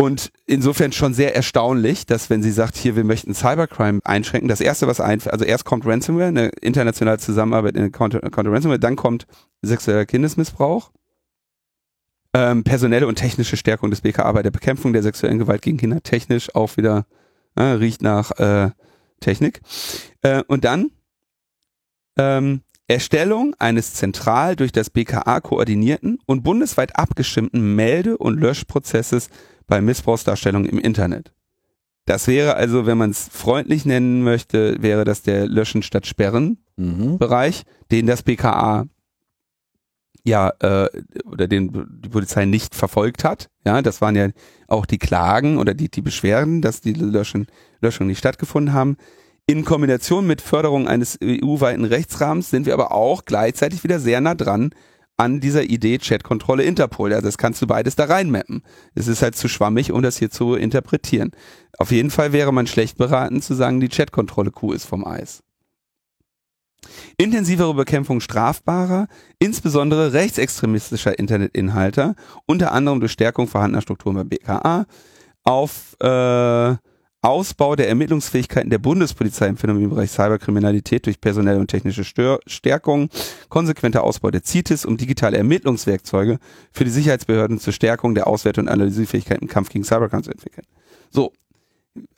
Und 0.00 0.30
insofern 0.46 0.92
schon 0.92 1.12
sehr 1.12 1.34
erstaunlich, 1.34 2.06
dass 2.06 2.30
wenn 2.30 2.42
sie 2.42 2.52
sagt, 2.52 2.76
hier, 2.76 2.94
wir 2.94 3.02
möchten 3.02 3.34
Cybercrime 3.34 4.00
einschränken, 4.04 4.48
das 4.48 4.60
erste, 4.60 4.86
was 4.86 5.00
einfällt, 5.00 5.32
also 5.32 5.44
erst 5.44 5.64
kommt 5.64 5.84
Ransomware, 5.84 6.28
eine 6.28 6.48
internationale 6.60 7.18
Zusammenarbeit 7.18 7.76
in 7.76 7.90
Counter, 7.90 8.20
Counter 8.20 8.52
Ransomware, 8.52 8.78
dann 8.78 8.94
kommt 8.94 9.26
sexueller 9.60 10.06
Kindesmissbrauch, 10.06 10.92
ähm, 12.32 12.62
personelle 12.62 13.08
und 13.08 13.16
technische 13.16 13.56
Stärkung 13.56 13.90
des 13.90 14.02
BKA 14.02 14.30
bei 14.30 14.42
der 14.42 14.52
Bekämpfung 14.52 14.92
der 14.92 15.02
sexuellen 15.02 15.38
Gewalt 15.38 15.62
gegen 15.62 15.78
Kinder, 15.78 16.00
technisch 16.00 16.54
auch 16.54 16.76
wieder, 16.76 17.06
äh, 17.56 17.62
riecht 17.62 18.00
nach 18.00 18.30
äh, 18.38 18.70
Technik. 19.18 19.60
Äh, 20.22 20.44
und 20.46 20.64
dann 20.64 20.92
ähm, 22.16 22.62
Erstellung 22.88 23.54
eines 23.58 23.94
zentral 23.94 24.56
durch 24.56 24.72
das 24.72 24.90
BKA 24.90 25.40
koordinierten 25.40 26.18
und 26.26 26.42
bundesweit 26.42 26.96
abgestimmten 26.98 27.76
Melde- 27.76 28.18
und 28.18 28.40
Löschprozesses 28.40 29.28
bei 29.66 29.80
Missbrauchsdarstellungen 29.80 30.68
im 30.68 30.78
Internet. 30.78 31.32
Das 32.06 32.26
wäre 32.26 32.54
also, 32.54 32.86
wenn 32.86 32.96
man 32.96 33.10
es 33.10 33.28
freundlich 33.30 33.84
nennen 33.84 34.22
möchte, 34.22 34.82
wäre 34.82 35.04
das 35.04 35.22
der 35.22 35.46
Löschen 35.46 35.82
statt 35.82 36.06
Sperren 36.06 36.58
Mhm. 36.78 37.18
Bereich, 37.18 37.64
den 37.90 38.06
das 38.06 38.22
BKA 38.22 38.86
ja 40.24 40.52
äh, 40.60 40.88
oder 41.24 41.48
den 41.48 42.00
die 42.02 42.08
Polizei 42.08 42.44
nicht 42.44 42.74
verfolgt 42.74 43.24
hat. 43.24 43.50
Ja, 43.64 43.82
das 43.82 44.00
waren 44.00 44.14
ja 44.14 44.28
auch 44.68 44.86
die 44.86 44.98
Klagen 44.98 45.58
oder 45.58 45.74
die, 45.74 45.90
die 45.90 46.02
Beschwerden, 46.02 46.62
dass 46.62 46.80
die 46.80 46.92
Löschen, 46.92 47.46
Löschungen 47.80 48.08
nicht 48.08 48.18
stattgefunden 48.18 48.72
haben. 48.72 48.96
In 49.50 49.64
Kombination 49.64 50.26
mit 50.26 50.42
Förderung 50.42 50.88
eines 50.88 51.18
EU-weiten 51.24 51.86
Rechtsrahmens 51.86 52.50
sind 52.50 52.66
wir 52.66 52.74
aber 52.74 52.92
auch 52.92 53.24
gleichzeitig 53.24 53.82
wieder 53.82 53.98
sehr 53.98 54.20
nah 54.20 54.34
dran 54.34 54.74
an 55.16 55.40
dieser 55.40 55.62
Idee 55.62 55.96
Chatkontrolle 55.96 56.64
Interpol. 56.64 57.14
Also 57.14 57.26
das 57.26 57.38
kannst 57.38 57.62
du 57.62 57.66
beides 57.66 57.96
da 57.96 58.04
reinmappen. 58.04 58.62
Es 58.94 59.08
ist 59.08 59.22
halt 59.22 59.36
zu 59.36 59.48
schwammig, 59.48 59.90
um 59.90 60.02
das 60.02 60.18
hier 60.18 60.28
zu 60.28 60.54
interpretieren. 60.54 61.30
Auf 61.78 61.92
jeden 61.92 62.10
Fall 62.10 62.34
wäre 62.34 62.52
man 62.52 62.66
schlecht 62.66 62.98
beraten 62.98 63.40
zu 63.40 63.54
sagen, 63.54 63.80
die 63.80 63.88
Chatkontrolle 63.88 64.50
Kuh 64.50 64.72
ist 64.72 64.84
vom 64.84 65.06
Eis. 65.06 65.42
Intensivere 67.16 67.72
Bekämpfung 67.72 68.20
strafbarer, 68.20 69.08
insbesondere 69.38 70.12
rechtsextremistischer 70.12 71.18
Internetinhalte, 71.18 72.16
unter 72.44 72.72
anderem 72.72 73.00
durch 73.00 73.12
Stärkung 73.12 73.48
vorhandener 73.48 73.80
Strukturen 73.80 74.16
beim 74.16 74.28
BKA, 74.28 74.84
auf 75.42 75.96
äh, 76.00 76.76
Ausbau 77.20 77.74
der 77.74 77.88
Ermittlungsfähigkeiten 77.88 78.70
der 78.70 78.78
Bundespolizei 78.78 79.48
im 79.48 79.56
Phänomenbereich 79.56 80.10
Cyberkriminalität 80.10 81.06
durch 81.06 81.20
personelle 81.20 81.58
und 81.58 81.68
technische 81.68 82.04
Stör 82.04 82.38
Stärkung, 82.46 83.08
konsequenter 83.48 84.04
Ausbau 84.04 84.30
der 84.30 84.44
CITES, 84.44 84.84
um 84.84 84.96
digitale 84.96 85.36
Ermittlungswerkzeuge 85.36 86.38
für 86.70 86.84
die 86.84 86.90
Sicherheitsbehörden 86.90 87.58
zur 87.58 87.72
Stärkung 87.72 88.14
der 88.14 88.28
Auswerte- 88.28 88.60
und 88.60 88.68
Analysefähigkeit 88.68 89.42
im 89.42 89.48
Kampf 89.48 89.68
gegen 89.70 89.84
Cybercrime 89.84 90.22
zu 90.22 90.30
entwickeln. 90.30 90.66
So, 91.10 91.32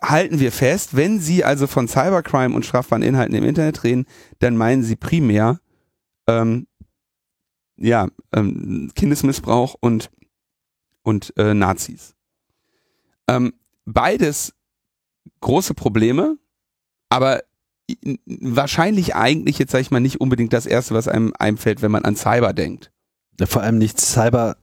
halten 0.03 0.39
wir 0.39 0.53
fest, 0.53 0.95
wenn 0.95 1.19
Sie 1.19 1.45
also 1.45 1.67
von 1.67 1.89
Cybercrime 1.89 2.55
und 2.55 2.67
strafbaren 2.67 3.03
Inhalten 3.03 3.35
im 3.35 3.45
Internet 3.45 3.85
reden, 3.85 4.05
dann 4.41 4.57
meinen 4.57 4.83
Sie 4.83 4.97
primär 4.97 5.61
ähm, 6.27 6.67
ja, 7.77 8.09
ähm, 8.35 8.91
Kindesmissbrauch 8.95 9.77
und 9.81 10.11
und 11.03 11.33
äh, 11.39 11.55
Nazis. 11.55 12.15
Ähm, 13.27 13.55
beides 13.87 14.53
große 15.41 15.75
Probleme, 15.75 16.37
aber 17.09 17.43
wahrscheinlich 18.27 19.15
eigentlich 19.17 19.59
jetzt 19.59 19.73
sage 19.73 19.83
ich 19.83 19.91
mal 19.91 20.01
nicht 20.01 20.21
unbedingt 20.21 20.53
das 20.53 20.67
erste, 20.67 20.95
was 20.95 21.09
einem 21.09 21.33
einfällt, 21.39 21.83
wenn 21.83 21.91
man 21.91 22.05
an 22.05 22.17
Cyber 22.17 22.53
denkt. 22.53 22.93
Vor 23.45 23.63
allem 23.63 23.79
nicht 23.79 24.01
Cyber. 24.01 24.57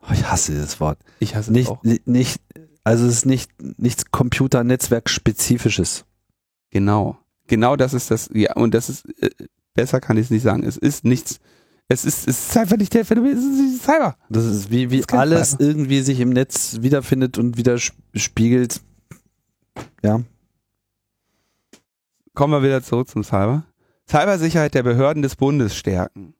Oh, 0.00 0.12
ich 0.12 0.30
hasse 0.30 0.52
dieses 0.52 0.78
Wort. 0.80 0.98
Ich 1.18 1.34
hasse 1.34 1.52
nicht, 1.52 1.66
es 1.66 1.70
auch. 1.70 1.82
nicht, 2.04 2.40
also 2.84 3.06
es 3.06 3.14
ist 3.14 3.26
nicht 3.26 3.50
nichts 3.78 4.10
Computernetzwerk-spezifisches. 4.12 6.04
Genau. 6.70 7.18
Genau 7.48 7.76
das 7.76 7.94
ist 7.94 8.10
das, 8.10 8.28
ja, 8.32 8.54
und 8.54 8.74
das 8.74 8.88
ist, 8.88 9.06
äh, 9.22 9.30
besser 9.74 10.00
kann 10.00 10.16
ich 10.16 10.24
es 10.24 10.30
nicht 10.30 10.42
sagen. 10.42 10.62
Es 10.64 10.76
ist 10.76 11.04
nichts, 11.04 11.38
es 11.88 12.04
ist, 12.04 12.28
es 12.28 12.48
ist 12.48 12.56
einfach 12.56 12.76
nicht 12.76 12.92
der 12.94 13.04
Phänomen, 13.04 13.32
es 13.36 13.74
ist 13.74 13.82
Cyber. 13.84 14.16
Das 14.28 14.44
ist 14.44 14.70
wie, 14.70 14.90
wie 14.90 15.00
Das 15.00 15.18
alles 15.18 15.50
Cyber. 15.52 15.62
irgendwie 15.64 16.00
sich 16.02 16.20
im 16.20 16.30
Netz 16.30 16.78
wiederfindet 16.82 17.38
und 17.38 17.56
widerspiegelt. 17.56 18.80
Ja. 20.02 20.20
Kommen 22.34 22.52
wir 22.52 22.62
wieder 22.62 22.82
zurück 22.82 23.08
zum 23.08 23.24
Cyber. 23.24 23.64
Cybersicherheit 24.08 24.74
der 24.74 24.82
Behörden 24.82 25.22
des 25.22 25.36
Bundes 25.36 25.74
stärken. 25.74 26.34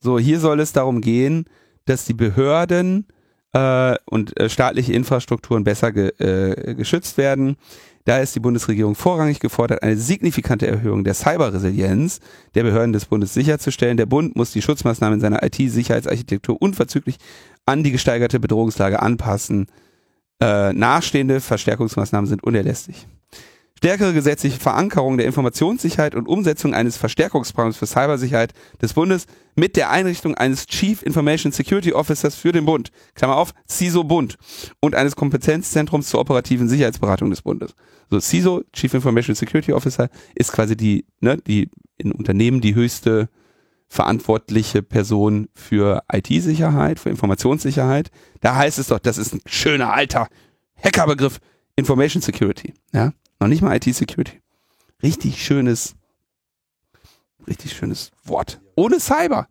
So, 0.00 0.18
hier 0.18 0.38
soll 0.38 0.60
es 0.60 0.72
darum 0.72 1.00
gehen, 1.00 1.46
dass 1.86 2.04
die 2.04 2.14
Behörden 2.14 3.06
äh, 3.52 3.96
und 4.04 4.38
äh, 4.38 4.48
staatliche 4.48 4.92
Infrastrukturen 4.92 5.64
besser 5.64 5.92
ge, 5.92 6.08
äh, 6.18 6.74
geschützt 6.74 7.16
werden. 7.16 7.56
Da 8.04 8.18
ist 8.18 8.34
die 8.34 8.40
Bundesregierung 8.40 8.94
vorrangig 8.94 9.40
gefordert, 9.40 9.82
eine 9.82 9.96
signifikante 9.96 10.66
Erhöhung 10.66 11.04
der 11.04 11.14
Cyberresilienz 11.14 12.20
der 12.54 12.64
Behörden 12.64 12.92
des 12.92 13.06
Bundes 13.06 13.32
sicherzustellen. 13.32 13.96
Der 13.96 14.04
Bund 14.04 14.36
muss 14.36 14.52
die 14.52 14.60
Schutzmaßnahmen 14.60 15.14
in 15.14 15.20
seiner 15.20 15.42
IT-Sicherheitsarchitektur 15.42 16.60
unverzüglich 16.60 17.16
an 17.64 17.82
die 17.82 17.92
gesteigerte 17.92 18.40
Bedrohungslage 18.40 19.00
anpassen. 19.00 19.68
Äh, 20.40 20.72
nachstehende 20.72 21.40
Verstärkungsmaßnahmen 21.40 22.28
sind 22.28 22.42
unerlässlich. 22.42 23.06
Stärkere 23.76 24.14
gesetzliche 24.14 24.58
Verankerung 24.58 25.18
der 25.18 25.26
Informationssicherheit 25.26 26.14
und 26.14 26.26
Umsetzung 26.26 26.72
eines 26.72 26.96
Verstärkungsprogramms 26.96 27.76
für 27.76 27.86
Cybersicherheit 27.86 28.54
des 28.80 28.94
Bundes 28.94 29.26
mit 29.56 29.76
der 29.76 29.90
Einrichtung 29.90 30.34
eines 30.36 30.66
Chief 30.66 31.02
Information 31.02 31.52
Security 31.52 31.92
Officers 31.92 32.34
für 32.34 32.50
den 32.50 32.64
Bund, 32.64 32.90
Klammer 33.14 33.36
auf, 33.36 33.52
CISO 33.68 34.02
Bund, 34.02 34.38
und 34.80 34.94
eines 34.94 35.16
Kompetenzzentrums 35.16 36.08
zur 36.08 36.20
operativen 36.20 36.66
Sicherheitsberatung 36.66 37.28
des 37.28 37.42
Bundes. 37.42 37.74
So, 38.10 38.20
CISO, 38.20 38.62
Chief 38.72 38.94
Information 38.94 39.34
Security 39.34 39.72
Officer, 39.74 40.08
ist 40.34 40.52
quasi 40.52 40.76
die, 40.76 41.04
ne, 41.20 41.36
die 41.46 41.68
in 41.98 42.12
Unternehmen 42.12 42.62
die 42.62 42.74
höchste 42.74 43.28
verantwortliche 43.94 44.82
Person 44.82 45.48
für 45.54 46.02
IT-Sicherheit, 46.12 46.98
für 46.98 47.10
Informationssicherheit. 47.10 48.10
Da 48.40 48.56
heißt 48.56 48.80
es 48.80 48.88
doch, 48.88 48.98
das 48.98 49.18
ist 49.18 49.34
ein 49.34 49.40
schöner 49.46 49.92
alter 49.92 50.26
Hackerbegriff, 50.82 51.38
Information 51.76 52.20
Security, 52.20 52.74
ja. 52.92 53.12
Noch 53.38 53.46
nicht 53.46 53.62
mal 53.62 53.76
IT-Security. 53.76 54.40
Richtig 55.00 55.44
schönes, 55.44 55.94
richtig 57.46 57.72
schönes 57.76 58.10
Wort. 58.24 58.60
Ohne 58.74 58.98
Cyber. 58.98 59.46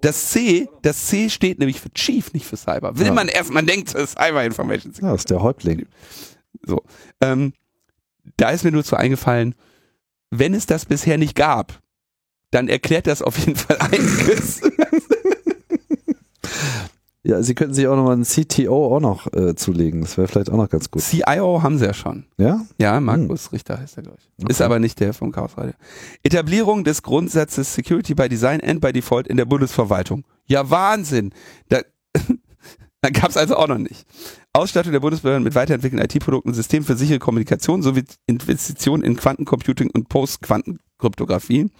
Das 0.00 0.30
C, 0.30 0.68
das 0.82 1.06
C 1.06 1.30
steht 1.30 1.60
nämlich 1.60 1.80
für 1.80 1.92
Chief, 1.92 2.32
nicht 2.32 2.44
für 2.46 2.56
Cyber. 2.56 2.98
Will 2.98 3.06
Ja. 3.06 3.12
man 3.12 3.28
erst, 3.28 3.52
man 3.52 3.66
denkt 3.66 3.94
äh, 3.94 4.04
Cyber 4.06 4.44
Information 4.44 4.92
Security. 4.92 5.04
Ja, 5.06 5.12
das 5.12 5.20
ist 5.22 5.30
der 5.30 5.42
Häuptling. 5.42 5.86
So. 6.66 6.82
Ähm, 7.20 7.52
da 8.36 8.50
ist 8.50 8.64
mir 8.64 8.72
nur 8.72 8.82
zu 8.84 8.96
eingefallen, 8.96 9.54
wenn 10.30 10.54
es 10.54 10.66
das 10.66 10.86
bisher 10.86 11.18
nicht 11.18 11.36
gab, 11.36 11.80
dann 12.56 12.68
erklärt 12.68 13.06
das 13.06 13.20
auf 13.22 13.38
jeden 13.38 13.54
Fall 13.56 13.76
einiges. 13.78 14.62
Ja, 17.22 17.42
Sie 17.42 17.56
könnten 17.56 17.74
sich 17.74 17.88
auch 17.88 17.96
nochmal 17.96 18.12
einen 18.12 18.22
CTO 18.22 18.94
auch 18.94 19.00
noch 19.00 19.26
äh, 19.32 19.56
zulegen. 19.56 20.02
Das 20.02 20.16
wäre 20.16 20.28
vielleicht 20.28 20.48
auch 20.48 20.56
noch 20.56 20.68
ganz 20.68 20.92
gut. 20.92 21.02
CIO 21.02 21.60
haben 21.60 21.76
sie 21.76 21.84
ja 21.84 21.92
schon. 21.92 22.24
Ja? 22.38 22.64
Ja, 22.78 23.00
Markus 23.00 23.50
Richter 23.50 23.80
heißt 23.80 23.96
er, 23.96 24.04
glaube 24.04 24.18
ich. 24.20 24.44
Ist 24.48 24.60
Okay. 24.60 24.62
aber 24.64 24.78
nicht 24.78 25.00
der 25.00 25.12
vom 25.12 25.32
Chaos 25.32 25.58
Radio. 25.58 25.72
Etablierung 26.22 26.84
des 26.84 27.02
Grundsatzes 27.02 27.74
Security 27.74 28.14
by 28.14 28.28
Design 28.28 28.60
and 28.60 28.80
by 28.80 28.92
Default 28.92 29.26
in 29.26 29.38
der 29.38 29.44
Bundesverwaltung. 29.44 30.24
Ja, 30.46 30.70
Wahnsinn. 30.70 31.32
Da, 31.68 31.80
gab 33.12 33.30
es 33.30 33.36
also 33.36 33.56
auch 33.56 33.66
noch 33.66 33.78
nicht. 33.78 34.06
Ausstattung 34.52 34.92
der 34.92 35.00
Bundesbehörden 35.00 35.42
mit 35.42 35.56
weiterentwickelten 35.56 36.04
IT-Produkten 36.08 36.50
und 36.50 36.54
Systemen 36.54 36.86
für 36.86 36.96
sichere 36.96 37.18
Kommunikation 37.18 37.82
sowie 37.82 38.04
Investitionen 38.28 39.02
in 39.02 39.16
Quantencomputing 39.16 39.90
und 39.90 40.08
Post-Quantenkryptographie. 40.08 41.70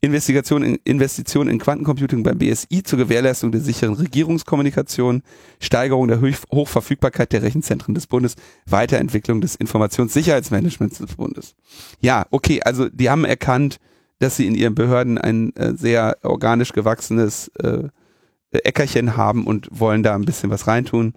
Investigation 0.00 0.62
in, 0.62 0.78
Investitionen 0.84 1.50
in 1.50 1.58
Quantencomputing 1.58 2.22
beim 2.22 2.38
BSI 2.38 2.82
zur 2.82 2.98
Gewährleistung 2.98 3.52
der 3.52 3.60
sicheren 3.60 3.94
Regierungskommunikation, 3.94 5.22
Steigerung 5.60 6.08
der 6.08 6.20
Hoch 6.20 6.36
Hochverfügbarkeit 6.52 7.32
der 7.32 7.42
Rechenzentren 7.42 7.94
des 7.94 8.06
Bundes, 8.06 8.36
Weiterentwicklung 8.66 9.40
des 9.40 9.56
Informationssicherheitsmanagements 9.56 10.98
des 10.98 11.16
Bundes. 11.16 11.54
Ja, 12.00 12.26
okay, 12.30 12.60
also 12.62 12.88
die 12.88 13.10
haben 13.10 13.24
erkannt, 13.24 13.78
dass 14.18 14.36
sie 14.36 14.46
in 14.46 14.54
ihren 14.54 14.74
Behörden 14.74 15.18
ein 15.18 15.54
äh, 15.56 15.74
sehr 15.74 16.16
organisch 16.22 16.72
gewachsenes 16.72 17.48
äh, 17.62 17.88
Äckerchen 18.50 19.16
haben 19.16 19.46
und 19.46 19.68
wollen 19.70 20.02
da 20.02 20.14
ein 20.14 20.24
bisschen 20.24 20.50
was 20.50 20.66
reintun, 20.66 21.14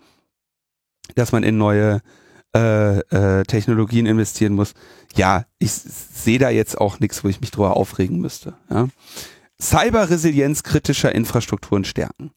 dass 1.16 1.32
man 1.32 1.44
in 1.44 1.58
neue 1.58 2.02
äh, 2.56 3.00
äh, 3.00 3.44
Technologien 3.44 4.06
investieren 4.06 4.54
muss. 4.54 4.74
Ja, 5.16 5.46
ich 5.60 5.72
sehe 5.72 6.40
da 6.40 6.50
jetzt 6.50 6.78
auch 6.78 7.00
nichts, 7.00 7.24
wo 7.24 7.30
ich 7.30 7.42
mich 7.42 7.52
drüber 7.52 7.78
aufregen 7.78 8.20
müsste. 8.20 8.56
Ja. 8.70 8.88
Cyberresilienz 9.62 10.64
kritischer 10.64 11.14
Infrastrukturen 11.14 11.86
stärken. 11.86 12.32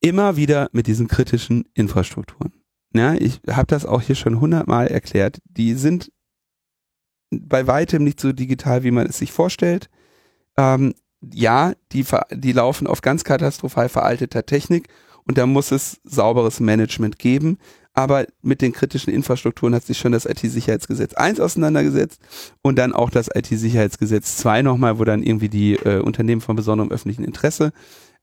Immer 0.00 0.36
wieder 0.36 0.68
mit 0.72 0.86
diesen 0.86 1.08
kritischen 1.08 1.64
Infrastrukturen. 1.74 2.52
Ja, 2.94 3.14
ich 3.14 3.40
habe 3.50 3.66
das 3.66 3.84
auch 3.84 4.00
hier 4.00 4.14
schon 4.14 4.40
hundertmal 4.40 4.86
erklärt. 4.86 5.38
Die 5.44 5.74
sind 5.74 6.12
bei 7.30 7.66
weitem 7.66 8.04
nicht 8.04 8.20
so 8.20 8.32
digital, 8.32 8.84
wie 8.84 8.90
man 8.90 9.06
es 9.06 9.18
sich 9.18 9.32
vorstellt. 9.32 9.90
Ähm, 10.56 10.94
ja, 11.32 11.72
die, 11.92 12.04
die 12.30 12.52
laufen 12.52 12.86
auf 12.86 13.00
ganz 13.00 13.24
katastrophal 13.24 13.88
veralteter 13.88 14.46
Technik 14.46 14.88
und 15.26 15.38
da 15.38 15.46
muss 15.46 15.72
es 15.72 16.00
sauberes 16.04 16.60
Management 16.60 17.18
geben. 17.18 17.58
Aber 17.96 18.26
mit 18.42 18.60
den 18.60 18.72
kritischen 18.72 19.12
Infrastrukturen 19.12 19.74
hat 19.74 19.84
sich 19.84 19.98
schon 19.98 20.10
das 20.10 20.26
IT-Sicherheitsgesetz 20.26 21.14
1 21.14 21.38
auseinandergesetzt 21.38 22.20
und 22.60 22.76
dann 22.76 22.92
auch 22.92 23.08
das 23.08 23.30
IT-Sicherheitsgesetz 23.32 24.36
2 24.38 24.62
nochmal, 24.62 24.98
wo 24.98 25.04
dann 25.04 25.22
irgendwie 25.22 25.48
die 25.48 25.74
äh, 25.74 26.00
Unternehmen 26.00 26.40
von 26.40 26.56
besonderem 26.56 26.90
öffentlichen 26.90 27.24
Interesse 27.24 27.72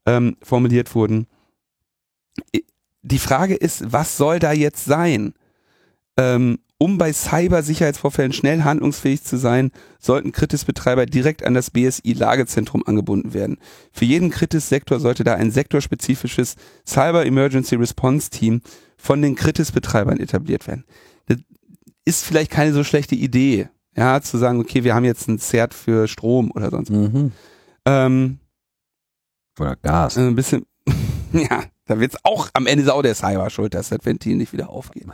ähm, 0.06 0.36
formuliert 0.44 0.94
wurden. 0.94 1.26
Die 3.02 3.20
Frage 3.20 3.56
ist, 3.56 3.92
was 3.92 4.18
soll 4.18 4.40
da 4.40 4.52
jetzt 4.52 4.84
sein? 4.84 5.34
Ähm, 6.18 6.60
um 6.82 6.98
bei 6.98 7.14
Cybersicherheitsvorfällen 7.14 8.34
schnell 8.34 8.64
handlungsfähig 8.64 9.24
zu 9.24 9.38
sein, 9.38 9.70
sollten 10.00 10.32
Kritis-Betreiber 10.32 11.06
direkt 11.06 11.46
an 11.46 11.54
das 11.54 11.70
BSI-Lagezentrum 11.70 12.82
angebunden 12.88 13.36
werden. 13.36 13.60
Für 13.92 14.06
jeden 14.06 14.32
Kritis-Sektor 14.32 15.00
sollte 15.00 15.24
da 15.24 15.36
ein 15.36 15.52
sektorspezifisches 15.52 16.56
Cyber 16.84 17.24
Emergency 17.24 17.76
Response 17.76 18.32
Team 18.32 18.62
von 18.98 19.22
den 19.22 19.36
Kritis-Betreibern 19.36 20.20
etabliert 20.20 20.66
werden. 20.66 20.84
Das 21.28 21.38
ist 22.04 22.26
vielleicht 22.26 22.50
keine 22.50 22.74
so 22.74 22.84
schlechte 22.84 23.14
Idee, 23.14 23.70
ja, 23.96 24.20
zu 24.20 24.40
sagen, 24.40 24.60
okay, 24.60 24.84
wir 24.84 24.96
haben 24.96 25.06
jetzt 25.06 25.28
ein 25.28 25.38
Zert 25.38 25.76
für 25.76 26.08
Strom 26.08 26.50
oder 26.50 26.72
sonst. 26.72 26.90
was. 26.90 26.98
Mhm. 26.98 27.32
Ähm, 27.86 28.40
Oder 29.60 29.76
Gas. 29.76 30.18
ein 30.18 30.34
bisschen, 30.34 30.66
ja, 31.32 31.62
da 31.86 32.00
wird's 32.00 32.18
auch 32.24 32.50
am 32.54 32.66
Ende 32.66 32.92
auch 32.92 33.04
der 33.04 33.14
Cyber 33.14 33.52
schuld, 33.52 33.76
dass 33.76 33.90
das 33.90 34.04
Ventil 34.04 34.36
nicht 34.36 34.52
wieder 34.52 34.72
aufgeht. 34.72 35.06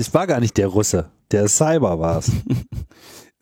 Das 0.00 0.14
war 0.14 0.26
gar 0.26 0.40
nicht 0.40 0.56
der 0.56 0.68
Russe. 0.68 1.10
Der 1.30 1.46
Cyber 1.46 2.00
war 2.00 2.18
es. 2.18 2.32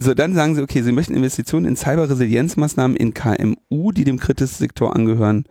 So, 0.01 0.15
dann 0.15 0.33
sagen 0.33 0.55
sie, 0.55 0.63
okay, 0.63 0.81
sie 0.83 0.93
möchten 0.93 1.13
Investitionen 1.13 1.67
in 1.67 1.75
Cyberresilienzmaßnahmen 1.75 2.97
in 2.97 3.15
KMU, 3.15 3.91
die 3.91 4.05
dem 4.05 4.21
Kritis-Sektor 4.21 4.95
angehören, 4.95 5.43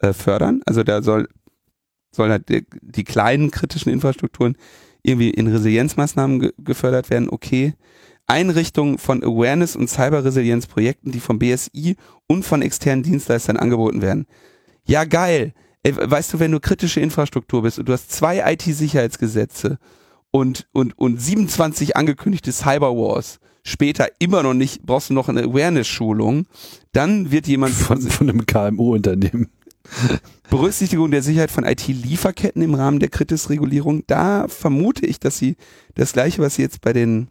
äh, 0.00 0.12
fördern. 0.12 0.60
Also 0.66 0.82
da 0.82 1.00
soll, 1.00 1.26
soll 2.14 2.28
halt 2.28 2.50
die, 2.50 2.66
die 2.82 3.04
kleinen 3.04 3.50
kritischen 3.50 3.90
Infrastrukturen 3.90 4.58
irgendwie 5.02 5.30
in 5.30 5.46
Resilienzmaßnahmen 5.46 6.38
ge 6.38 6.52
gefördert 6.58 7.08
werden. 7.08 7.30
Okay. 7.30 7.72
Einrichtung 8.26 8.98
von 8.98 9.24
Awareness- 9.24 9.74
und 9.74 9.88
Cyberresilienzprojekten, 9.88 11.10
die 11.10 11.20
vom 11.20 11.38
BSI 11.38 11.96
und 12.26 12.44
von 12.44 12.60
externen 12.60 13.04
Dienstleistern 13.04 13.56
angeboten 13.56 14.02
werden. 14.02 14.26
Ja, 14.86 15.04
geil. 15.04 15.54
Ey, 15.82 15.96
weißt 15.96 16.34
du, 16.34 16.40
wenn 16.40 16.52
du 16.52 16.60
kritische 16.60 17.00
Infrastruktur 17.00 17.62
bist 17.62 17.78
und 17.78 17.88
du 17.88 17.94
hast 17.94 18.12
zwei 18.12 18.52
IT-Sicherheitsgesetze 18.52 19.78
und, 20.34 20.66
und, 20.72 20.98
und 20.98 21.22
27 21.22 21.96
angekündigte 21.96 22.50
Cyberwars, 22.50 23.38
später 23.62 24.08
immer 24.18 24.42
noch 24.42 24.52
nicht, 24.52 24.82
brauchst 24.82 25.10
du 25.10 25.14
noch 25.14 25.28
eine 25.28 25.44
Awareness-Schulung, 25.44 26.46
dann 26.90 27.30
wird 27.30 27.46
jemand 27.46 27.72
Von, 27.72 28.00
von 28.00 28.28
einem 28.28 28.44
KMU-Unternehmen. 28.44 29.52
Berücksichtigung 30.50 31.12
der 31.12 31.22
Sicherheit 31.22 31.52
von 31.52 31.62
IT-Lieferketten 31.62 32.62
im 32.62 32.74
Rahmen 32.74 32.98
der 32.98 33.10
Kritis-Regulierung, 33.10 34.02
da 34.08 34.48
vermute 34.48 35.06
ich, 35.06 35.20
dass 35.20 35.38
sie 35.38 35.54
das 35.94 36.14
gleiche, 36.14 36.42
was 36.42 36.56
sie 36.56 36.62
jetzt 36.62 36.80
bei 36.80 36.92
den 36.92 37.28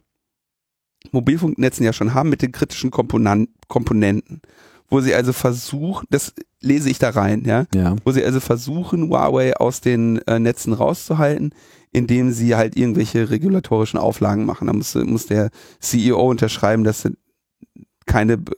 Mobilfunknetzen 1.12 1.84
ja 1.84 1.92
schon 1.92 2.14
haben, 2.14 2.30
mit 2.30 2.40
den 2.40 2.52
kritischen 2.52 2.90
Komponan 2.90 3.48
Komponenten, 3.68 4.40
wo 4.90 5.00
sie 5.00 5.14
also 5.14 5.32
versuchen, 5.32 6.06
das 6.10 6.32
lese 6.60 6.88
ich 6.90 6.98
da 6.98 7.10
rein, 7.10 7.42
ja, 7.44 7.64
Ja. 7.74 7.96
wo 8.04 8.12
sie 8.12 8.24
also 8.24 8.40
versuchen, 8.40 9.08
Huawei 9.08 9.56
aus 9.56 9.80
den 9.80 10.18
äh, 10.26 10.38
Netzen 10.38 10.72
rauszuhalten, 10.72 11.52
indem 11.92 12.32
sie 12.32 12.54
halt 12.56 12.76
irgendwelche 12.76 13.30
regulatorischen 13.30 13.98
Auflagen 13.98 14.44
machen. 14.44 14.66
Da 14.66 14.72
muss, 14.72 14.94
muss 14.94 15.26
der 15.26 15.50
CEO 15.80 16.28
unterschreiben, 16.28 16.84
dass 16.84 17.08
keine 18.06 18.38
be 18.38 18.52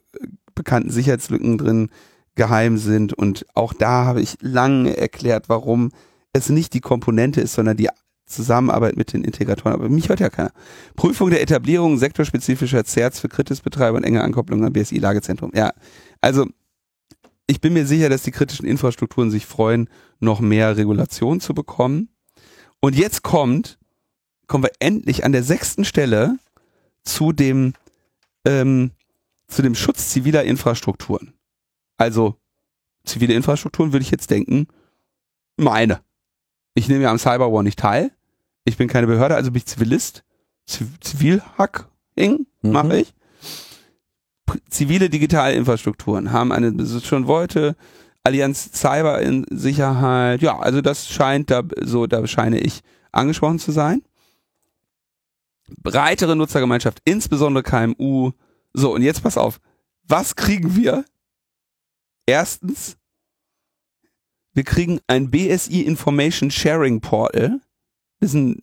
bekannten 0.54 0.88
Sicherheitslücken 0.90 1.58
drin 1.58 1.90
geheim 2.34 2.78
sind. 2.78 3.12
Und 3.12 3.44
auch 3.54 3.74
da 3.74 4.06
habe 4.06 4.22
ich 4.22 4.38
lange 4.40 4.96
erklärt, 4.96 5.50
warum 5.50 5.90
es 6.32 6.48
nicht 6.48 6.72
die 6.72 6.80
Komponente 6.80 7.42
ist, 7.42 7.52
sondern 7.52 7.76
die 7.76 7.88
Zusammenarbeit 8.24 8.96
mit 8.96 9.12
den 9.12 9.22
Integratoren. 9.22 9.74
Aber 9.74 9.90
mich 9.90 10.08
hört 10.08 10.20
ja 10.20 10.30
keiner. 10.30 10.52
Prüfung 10.96 11.28
der 11.28 11.42
Etablierung 11.42 11.98
sektorspezifischer 11.98 12.84
Zerts 12.86 13.20
für 13.20 13.28
Kritisbetreiber 13.28 13.98
und 13.98 14.04
enge 14.04 14.22
Ankopplung 14.24 14.64
am 14.64 14.72
BSI-Lagezentrum. 14.72 15.50
Ja, 15.54 15.72
also 16.26 16.48
ich 17.46 17.60
bin 17.60 17.72
mir 17.72 17.86
sicher, 17.86 18.08
dass 18.08 18.24
die 18.24 18.32
kritischen 18.32 18.66
Infrastrukturen 18.66 19.30
sich 19.30 19.46
freuen, 19.46 19.88
noch 20.18 20.40
mehr 20.40 20.76
Regulation 20.76 21.40
zu 21.40 21.54
bekommen. 21.54 22.08
Und 22.80 22.96
jetzt 22.96 23.22
kommt, 23.22 23.78
kommen 24.48 24.64
wir 24.64 24.72
endlich 24.80 25.24
an 25.24 25.30
der 25.30 25.44
sechsten 25.44 25.84
Stelle 25.84 26.36
zu 27.04 27.30
dem, 27.32 27.74
ähm, 28.44 28.90
zu 29.46 29.62
dem 29.62 29.76
Schutz 29.76 30.08
ziviler 30.10 30.42
Infrastrukturen. 30.42 31.32
Also 31.96 32.34
zivile 33.04 33.34
Infrastrukturen 33.34 33.92
würde 33.92 34.02
ich 34.02 34.10
jetzt 34.10 34.32
denken, 34.32 34.66
meine. 35.56 36.00
Ich 36.74 36.88
nehme 36.88 37.04
ja 37.04 37.12
am 37.12 37.20
Cyberwar 37.20 37.62
nicht 37.62 37.78
teil. 37.78 38.10
Ich 38.64 38.76
bin 38.76 38.88
keine 38.88 39.06
Behörde, 39.06 39.36
also 39.36 39.52
bin 39.52 39.58
ich 39.58 39.66
Zivilist. 39.66 40.24
Ziv 40.66 40.98
Zivilhacking 40.98 42.46
Mhm. 42.62 42.72
mache 42.72 42.98
ich. 42.98 43.14
Zivile 44.70 45.10
digitale 45.10 45.54
Infrastrukturen 45.54 46.32
haben 46.32 46.52
eine, 46.52 46.72
das 46.72 46.92
ist 46.92 47.06
schon 47.06 47.26
wollte, 47.26 47.76
Allianz 48.22 48.72
Cyber 48.72 49.20
in 49.22 49.46
Sicherheit. 49.50 50.42
Ja, 50.42 50.58
also 50.58 50.80
das 50.80 51.08
scheint 51.08 51.50
da 51.50 51.62
so, 51.82 52.06
da 52.06 52.26
scheine 52.26 52.58
ich 52.58 52.80
angesprochen 53.12 53.58
zu 53.58 53.72
sein. 53.72 54.02
Breitere 55.82 56.36
Nutzergemeinschaft, 56.36 57.00
insbesondere 57.04 57.62
KMU. 57.62 58.32
So, 58.72 58.94
und 58.94 59.02
jetzt 59.02 59.22
pass 59.22 59.38
auf. 59.38 59.60
Was 60.08 60.36
kriegen 60.36 60.76
wir? 60.76 61.04
Erstens, 62.26 62.96
wir 64.52 64.64
kriegen 64.64 65.00
ein 65.06 65.30
BSI 65.30 65.82
Information 65.82 66.50
Sharing 66.50 67.00
Portal. 67.00 67.60
Das 68.20 68.30
ist 68.30 68.34
ein 68.34 68.60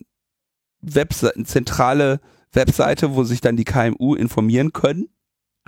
Webse 0.80 1.34
eine 1.34 1.44
zentrale 1.44 2.20
Webseite, 2.52 3.14
wo 3.14 3.24
sich 3.24 3.40
dann 3.40 3.56
die 3.56 3.64
KMU 3.64 4.14
informieren 4.14 4.72
können. 4.72 5.08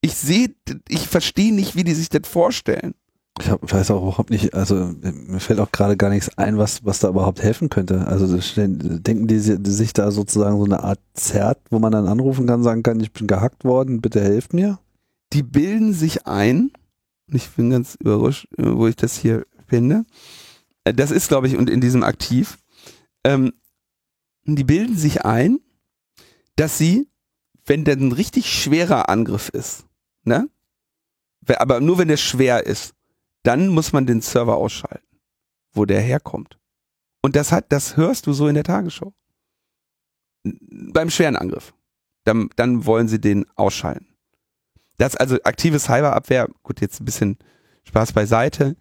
Ich 0.01 0.15
sehe, 0.15 0.55
ich 0.89 1.09
verstehe 1.09 1.55
nicht, 1.55 1.77
wie 1.77 1.85
die 1.85 1.95
sich 1.95 2.09
das 2.09 2.27
vorstellen. 2.27 2.95
Ich 3.41 3.49
hab, 3.49 3.73
weiß 3.73 3.91
auch 3.91 4.03
überhaupt 4.03 4.31
nicht, 4.31 4.55
also 4.55 4.75
mir 4.75 5.41
fällt 5.41 5.61
auch 5.61 5.73
gerade 5.73 5.97
gar 5.97 6.11
nichts 6.11 6.37
ein, 6.37 6.59
was, 6.59 6.85
was 6.85 6.99
da 6.99 7.09
überhaupt 7.09 7.43
helfen 7.43 7.71
könnte. 7.71 8.07
Also 8.07 8.27
denken 8.57 9.27
die 9.29 9.59
die 9.59 9.71
sich 9.71 9.93
da 9.93 10.11
sozusagen 10.11 10.59
so 10.59 10.65
eine 10.65 10.83
Art 10.83 11.01
Zert, 11.15 11.59
wo 11.71 11.79
man 11.79 11.93
dann 11.93 12.07
anrufen 12.07 12.47
kann, 12.47 12.63
sagen 12.63 12.83
kann, 12.83 13.01
ich 13.01 13.13
bin 13.13 13.27
gehackt 13.27 13.65
worden, 13.65 14.01
bitte 14.01 14.21
helft 14.21 14.53
mir? 14.53 14.79
die 15.33 15.43
bilden 15.43 15.93
sich 15.93 16.27
ein, 16.27 16.73
und 17.29 17.37
ich 17.37 17.49
bin 17.51 17.71
ganz 17.71 17.97
überrascht, 18.01 18.47
äh, 18.59 18.65
wo 18.65 18.87
ich 18.87 18.97
das 18.97 19.17
hier 19.17 19.47
finde. 19.69 20.05
Äh, 20.85 20.95
Das 20.95 21.11
ist, 21.11 21.29
glaube 21.29 21.47
ich, 21.47 21.57
und 21.57 21.71
in 21.71 21.81
diesem 21.81 22.03
Aktiv, 22.03 22.59
ähm, 23.25 23.53
die 24.45 24.65
bilden 24.65 24.97
sich 24.97 25.25
ein, 25.25 25.61
dass 26.57 26.79
sie, 26.79 27.09
wenn 27.67 27.85
dann 27.85 28.01
ein 28.01 28.13
richtig 28.13 28.53
schwerer 28.53 29.09
Angriff 29.09 29.49
ist, 29.51 29.85
ne? 30.25 30.49
Aber 31.57 31.81
nur 31.81 31.99
wenn 31.99 32.09
der 32.09 32.17
schwer 32.17 32.67
ist, 32.67 32.95
dann 33.43 33.69
muss 33.69 33.93
man 33.93 34.07
den 34.07 34.21
Server 34.21 34.57
ausschalten, 34.57 35.07
wo 35.73 35.85
der 35.85 36.01
herkommt. 36.01 36.59
Und 37.23 37.37
das 37.37 37.53
hat, 37.53 37.67
das 37.71 37.97
hörst 37.97 38.27
du 38.27 38.33
so 38.33 38.49
in 38.49 38.55
der 38.55 38.65
Tagesschau. 38.65 39.13
Beim 40.43 41.11
schweren 41.11 41.37
Angriff. 41.37 41.75
Dann, 42.25 42.51
dann 42.57 42.85
wollen 42.87 43.09
sie 43.09 43.21
den 43.21 43.47
ausschalten. 43.57 44.07
Das 44.99 45.17
also 45.17 45.39
aktive 45.45 45.79
Cyberabwehr, 45.79 46.49
gut, 46.63 46.81
jetzt 46.81 47.01
ein 47.01 47.07
bisschen 47.07 47.39
Spaß 47.85 48.13
beiseite, 48.13 48.77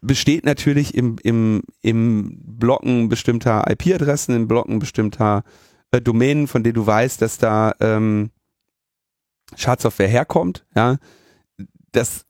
besteht 0.00 0.44
natürlich 0.44 0.94
im, 0.94 1.16
im, 1.22 1.62
im 1.82 2.38
Blocken 2.44 3.08
bestimmter 3.08 3.68
IP-Adressen, 3.68 4.34
im 4.34 4.46
Blocken 4.46 4.78
bestimmter 4.78 5.42
äh, 5.90 6.00
Domänen, 6.00 6.46
von 6.46 6.62
denen 6.62 6.74
du 6.74 6.86
weißt, 6.86 7.20
dass 7.20 7.38
da 7.38 7.74
ähm, 7.80 8.30
Schadsoftware 9.56 10.08
herkommt. 10.08 10.64
Ja, 10.74 10.96
das 11.92 12.26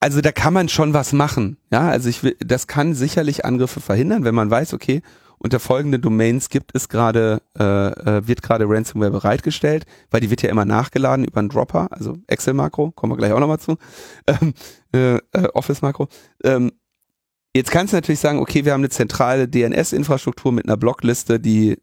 also 0.00 0.20
da 0.20 0.32
kann 0.32 0.52
man 0.52 0.68
schon 0.68 0.94
was 0.94 1.12
machen. 1.12 1.56
Ja, 1.72 1.88
also 1.88 2.08
ich 2.08 2.22
will, 2.22 2.36
das 2.38 2.66
kann 2.66 2.94
sicherlich 2.94 3.44
Angriffe 3.44 3.80
verhindern, 3.80 4.24
wenn 4.24 4.34
man 4.34 4.50
weiß, 4.50 4.74
okay, 4.74 5.02
unter 5.38 5.60
folgenden 5.60 6.00
Domains 6.00 6.48
gibt 6.48 6.74
es 6.74 6.88
gerade, 6.88 7.42
äh, 7.58 7.62
äh, 7.62 8.26
wird 8.26 8.42
gerade 8.42 8.66
Ransomware 8.68 9.10
bereitgestellt, 9.10 9.84
weil 10.10 10.20
die 10.20 10.30
wird 10.30 10.42
ja 10.42 10.50
immer 10.50 10.64
nachgeladen 10.64 11.24
über 11.24 11.40
einen 11.40 11.48
Dropper, 11.48 11.88
also 11.90 12.16
Excel-Makro, 12.26 12.92
kommen 12.92 13.12
wir 13.12 13.16
gleich 13.16 13.32
auch 13.32 13.40
nochmal 13.40 13.60
zu, 13.60 13.76
ähm, 14.26 14.54
äh, 14.94 15.16
äh, 15.16 15.48
Office-Makro. 15.52 16.08
Ähm, 16.44 16.72
jetzt 17.54 17.70
kannst 17.70 17.92
du 17.92 17.96
natürlich 17.96 18.20
sagen, 18.20 18.38
okay, 18.38 18.64
wir 18.64 18.72
haben 18.72 18.80
eine 18.80 18.90
zentrale 18.90 19.48
DNS-Infrastruktur 19.48 20.52
mit 20.52 20.66
einer 20.66 20.76
Blockliste, 20.76 21.38
die 21.38 21.78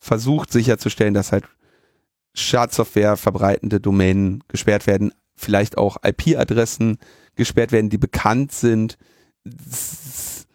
versucht 0.00 0.50
sicherzustellen, 0.50 1.14
dass 1.14 1.32
halt 1.32 1.44
Schadsoftware 2.34 3.16
verbreitende 3.16 3.80
Domänen 3.80 4.42
gesperrt 4.48 4.86
werden, 4.86 5.12
vielleicht 5.34 5.78
auch 5.78 5.96
IP-Adressen 6.02 6.98
gesperrt 7.36 7.72
werden, 7.72 7.90
die 7.90 7.98
bekannt 7.98 8.52
sind. 8.52 8.96
Das 9.44 10.46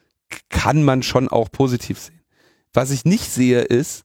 kann 0.50 0.84
man 0.84 1.04
schon 1.04 1.28
auch 1.28 1.52
positiv 1.52 2.00
sehen. 2.00 2.22
Was 2.74 2.92
ich 2.92 3.06
nicht 3.06 3.32
sehe 3.32 3.62
ist, 3.62 4.04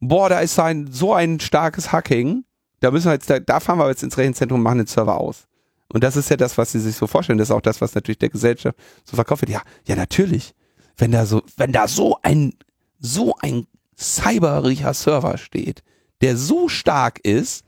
boah, 0.00 0.28
da 0.28 0.40
ist 0.40 0.58
ein, 0.58 0.90
so 0.90 1.14
ein 1.14 1.40
starkes 1.40 1.92
Hacking, 1.92 2.44
da 2.80 2.90
müssen 2.90 3.06
wir 3.06 3.14
jetzt, 3.14 3.30
da, 3.30 3.38
da 3.38 3.60
fahren 3.60 3.78
wir 3.78 3.88
jetzt 3.88 4.02
ins 4.02 4.18
Rechenzentrum 4.18 4.60
und 4.60 4.64
machen 4.64 4.78
den 4.78 4.86
Server 4.86 5.18
aus. 5.18 5.46
Und 5.88 6.02
das 6.02 6.16
ist 6.16 6.30
ja 6.30 6.36
das, 6.36 6.58
was 6.58 6.72
sie 6.72 6.80
sich 6.80 6.96
so 6.96 7.06
vorstellen. 7.06 7.38
Das 7.38 7.48
ist 7.48 7.54
auch 7.54 7.60
das, 7.60 7.80
was 7.80 7.94
natürlich 7.94 8.18
der 8.18 8.30
Gesellschaft 8.30 8.76
so 9.04 9.16
verkauft 9.16 9.42
wird. 9.42 9.52
Ja, 9.52 9.62
ja, 9.86 9.96
natürlich. 9.96 10.54
Wenn 10.96 11.12
da 11.12 11.26
so, 11.26 11.42
wenn 11.56 11.72
da 11.72 11.88
so 11.88 12.18
ein, 12.22 12.54
so 12.98 13.36
ein 13.40 13.66
cyberischer 13.96 14.94
Server 14.94 15.38
steht, 15.38 15.82
der 16.24 16.38
so 16.38 16.70
stark 16.70 17.18
ist, 17.22 17.66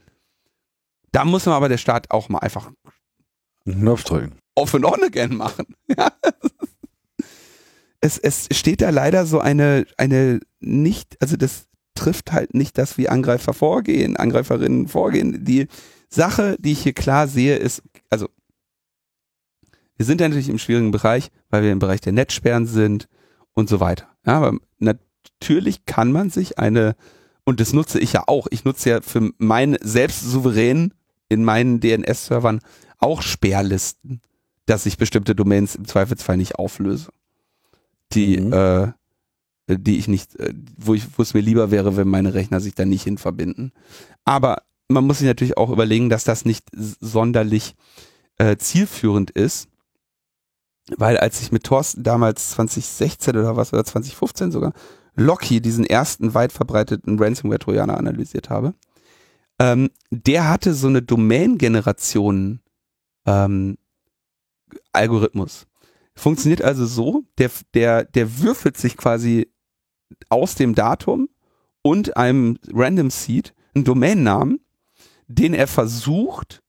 da 1.12 1.26
muss 1.26 1.44
man 1.44 1.54
aber 1.54 1.68
der 1.68 1.76
Staat 1.76 2.10
auch 2.10 2.30
mal 2.30 2.38
einfach 2.38 2.72
Knopf 3.64 4.04
drücken. 4.04 4.38
off 4.54 4.74
and 4.74 4.86
on 4.86 5.02
again 5.04 5.36
machen. 5.36 5.66
Ja. 5.96 6.10
Es, 8.00 8.18
es 8.18 8.48
steht 8.52 8.80
da 8.80 8.90
leider 8.90 9.26
so 9.26 9.40
eine, 9.40 9.86
eine 9.98 10.40
nicht, 10.60 11.20
also 11.20 11.36
das 11.36 11.66
trifft 11.94 12.32
halt 12.32 12.54
nicht 12.54 12.78
das, 12.78 12.96
wie 12.96 13.08
Angreifer 13.10 13.52
vorgehen, 13.52 14.16
Angreiferinnen 14.16 14.88
vorgehen. 14.88 15.44
Die 15.44 15.66
Sache, 16.08 16.56
die 16.58 16.72
ich 16.72 16.82
hier 16.82 16.92
klar 16.94 17.28
sehe, 17.28 17.56
ist, 17.56 17.82
also 18.08 18.28
wir 19.96 20.06
sind 20.06 20.20
ja 20.20 20.28
natürlich 20.28 20.48
im 20.48 20.58
schwierigen 20.58 20.92
Bereich, 20.92 21.30
weil 21.50 21.62
wir 21.62 21.72
im 21.72 21.78
Bereich 21.78 22.00
der 22.00 22.12
Netzsperren 22.12 22.66
sind 22.66 23.08
und 23.52 23.68
so 23.68 23.80
weiter. 23.80 24.08
Ja, 24.24 24.38
aber 24.38 24.58
natürlich 24.78 25.84
kann 25.84 26.10
man 26.10 26.30
sich 26.30 26.58
eine, 26.58 26.96
und 27.46 27.60
das 27.60 27.72
nutze 27.72 28.00
ich 28.00 28.12
ja 28.12 28.24
auch, 28.26 28.48
ich 28.50 28.64
nutze 28.64 28.90
ja 28.90 29.00
für 29.00 29.30
mein 29.38 29.78
selbst 29.80 30.20
souverän 30.20 30.92
in 31.28 31.44
meinen 31.44 31.80
DNS-Servern 31.80 32.60
auch 32.98 33.22
Sperrlisten, 33.22 34.20
dass 34.66 34.84
ich 34.84 34.98
bestimmte 34.98 35.36
Domains 35.36 35.76
im 35.76 35.86
Zweifelsfall 35.86 36.36
nicht 36.36 36.56
auflöse. 36.56 37.10
Die, 38.12 38.40
mhm. 38.40 38.52
äh, 38.52 38.92
die 39.68 39.96
ich 39.96 40.08
nicht, 40.08 40.36
äh, 40.36 40.52
wo 40.76 40.94
ich, 40.94 41.06
wo 41.16 41.22
es 41.22 41.34
mir 41.34 41.40
lieber 41.40 41.70
wäre, 41.70 41.96
wenn 41.96 42.08
meine 42.08 42.34
Rechner 42.34 42.60
sich 42.60 42.74
da 42.74 42.84
nicht 42.84 43.04
hin 43.04 43.16
verbinden. 43.16 43.72
Aber 44.24 44.62
man 44.88 45.06
muss 45.06 45.18
sich 45.18 45.26
natürlich 45.26 45.56
auch 45.56 45.70
überlegen, 45.70 46.10
dass 46.10 46.24
das 46.24 46.44
nicht 46.44 46.66
sonderlich 46.74 47.76
äh, 48.38 48.56
zielführend 48.56 49.30
ist, 49.30 49.68
weil 50.96 51.16
als 51.16 51.40
ich 51.40 51.52
mit 51.52 51.64
Thorsten 51.64 52.02
damals 52.02 52.50
2016 52.50 53.36
oder 53.36 53.56
was 53.56 53.72
oder 53.72 53.84
2015 53.84 54.50
sogar 54.50 54.72
Locky 55.16 55.60
diesen 55.60 55.84
ersten 55.84 56.34
weit 56.34 56.52
verbreiteten 56.52 57.18
Ransomware-Trojaner 57.18 57.96
analysiert 57.96 58.50
habe, 58.50 58.74
ähm, 59.58 59.90
der 60.10 60.48
hatte 60.48 60.74
so 60.74 60.86
eine 60.86 61.02
Domain-Generation 61.02 62.60
ähm, 63.26 63.78
Algorithmus. 64.92 65.66
Funktioniert 66.14 66.62
also 66.62 66.86
so, 66.86 67.24
der, 67.38 67.50
der, 67.74 68.04
der 68.04 68.40
würfelt 68.40 68.76
sich 68.76 68.96
quasi 68.96 69.50
aus 70.28 70.54
dem 70.54 70.74
Datum 70.74 71.28
und 71.82 72.16
einem 72.16 72.58
Random 72.72 73.10
Seed 73.10 73.54
einen 73.74 73.84
Domainnamen, 73.84 74.60
den 75.28 75.54
er 75.54 75.66
versucht, 75.66 76.62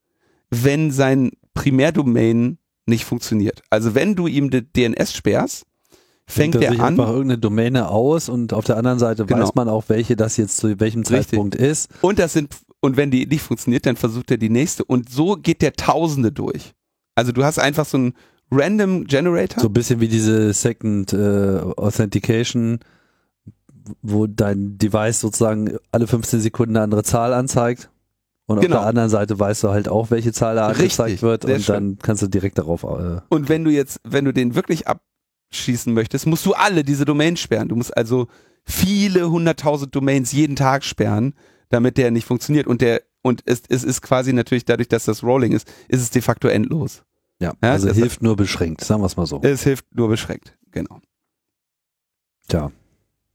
wenn 0.50 0.92
sein 0.92 1.32
Primärdomain 1.54 2.58
nicht 2.86 3.06
funktioniert. 3.06 3.62
Also 3.70 3.96
wenn 3.96 4.16
du 4.16 4.28
ihm 4.28 4.50
die 4.50 4.62
DNS 4.62 5.14
sperrst, 5.14 5.66
fängt 6.28 6.56
er 6.56 6.72
sich 6.72 6.80
an. 6.80 6.88
einfach 6.88 7.08
irgendeine 7.08 7.38
Domäne 7.38 7.90
aus 7.90 8.30
und 8.30 8.54
auf 8.54 8.66
der 8.66 8.78
anderen 8.78 9.00
Seite 9.00 9.26
genau. 9.26 9.44
weiß 9.44 9.56
man 9.56 9.70
auch, 9.70 9.86
welche 9.88 10.16
das 10.16 10.38
jetzt 10.38 10.58
zu 10.58 10.80
welchem 10.80 11.06
Zeitpunkt 11.06 11.56
Richtig. 11.56 11.72
ist. 11.72 11.90
Und 12.02 12.20
das 12.20 12.34
sind 12.34 12.56
und 12.80 12.96
wenn 12.98 13.10
die 13.10 13.26
nicht 13.26 13.42
funktioniert, 13.42 13.86
dann 13.86 13.96
versucht 13.96 14.30
er 14.32 14.38
die 14.38 14.50
nächste 14.50 14.84
und 14.86 15.10
so 15.10 15.36
geht 15.36 15.62
der 15.62 15.74
Tausende 15.74 16.32
durch. 16.32 16.74
Also 17.16 17.32
du 17.32 17.44
hast 17.44 17.60
einfach 17.60 17.86
so 17.86 17.98
einen 17.98 18.14
Random 18.52 19.06
Generator. 19.06 19.62
So 19.62 19.70
ein 19.70 19.74
bisschen 19.74 20.00
wie 20.00 20.08
diese 20.08 20.54
Second 20.54 21.14
äh, 21.14 21.60
Authentication, 21.76 22.80
wo 24.02 24.28
dein 24.28 24.78
Device 24.78 25.20
sozusagen 25.20 25.78
alle 25.92 26.08
15 26.08 26.42
Sekunden 26.42 26.76
eine 26.76 26.84
andere 26.84 27.04
Zahl 27.04 27.34
anzeigt. 27.34 27.90
Und 28.46 28.62
genau. 28.62 28.78
auf 28.78 28.82
der 28.84 28.88
anderen 28.90 29.10
Seite 29.10 29.38
weißt 29.38 29.64
du 29.64 29.70
halt 29.70 29.90
auch, 29.90 30.10
welche 30.10 30.32
Zahl 30.32 30.56
da 30.56 30.68
angezeigt 30.68 31.22
wird 31.22 31.44
und 31.44 31.62
schön. 31.62 31.74
dann 31.74 32.00
kannst 32.00 32.22
du 32.22 32.28
direkt 32.28 32.58
darauf. 32.58 32.84
Äh 32.84 33.20
und 33.28 33.50
wenn 33.50 33.66
du 33.66 33.72
jetzt, 33.72 34.00
wenn 34.06 34.24
du 34.24 34.32
den 34.32 34.56
wirklich 34.56 34.88
abschießen 35.50 35.94
möchtest, 35.94 36.26
musst 36.26 36.46
du 36.46 36.54
alle 36.54 36.84
diese 36.84 37.06
Domains 37.06 37.40
sperren. 37.40 37.70
Du 37.70 37.76
musst 37.76 37.96
also 37.96 38.28
viele 38.66 39.30
hunderttausend 39.30 39.96
Domains 39.96 40.32
jeden 40.32 40.56
Tag 40.56 40.84
sperren, 40.84 41.34
damit 41.70 41.98
der 41.98 42.12
nicht 42.12 42.26
funktioniert. 42.26 42.68
Und 42.68 42.82
der, 42.82 43.02
und 43.22 43.42
es, 43.46 43.64
es 43.70 43.84
ist 43.84 44.02
quasi 44.02 44.34
natürlich 44.34 44.66
dadurch, 44.66 44.88
dass 44.88 45.06
das 45.06 45.24
Rolling 45.24 45.54
ist, 45.54 45.68
ist 45.88 46.02
es 46.02 46.10
de 46.10 46.22
facto 46.22 46.48
endlos. 46.48 47.04
Ja, 47.40 47.54
ja 47.62 47.72
also 47.72 47.92
hilft 47.92 48.22
nur 48.22 48.36
beschränkt, 48.36 48.84
sagen 48.84 49.02
wir 49.02 49.06
es 49.06 49.16
mal 49.16 49.26
so. 49.26 49.42
Es 49.42 49.64
hilft 49.64 49.86
nur 49.94 50.10
beschränkt, 50.10 50.58
genau. 50.72 51.00
Tja, 52.48 52.72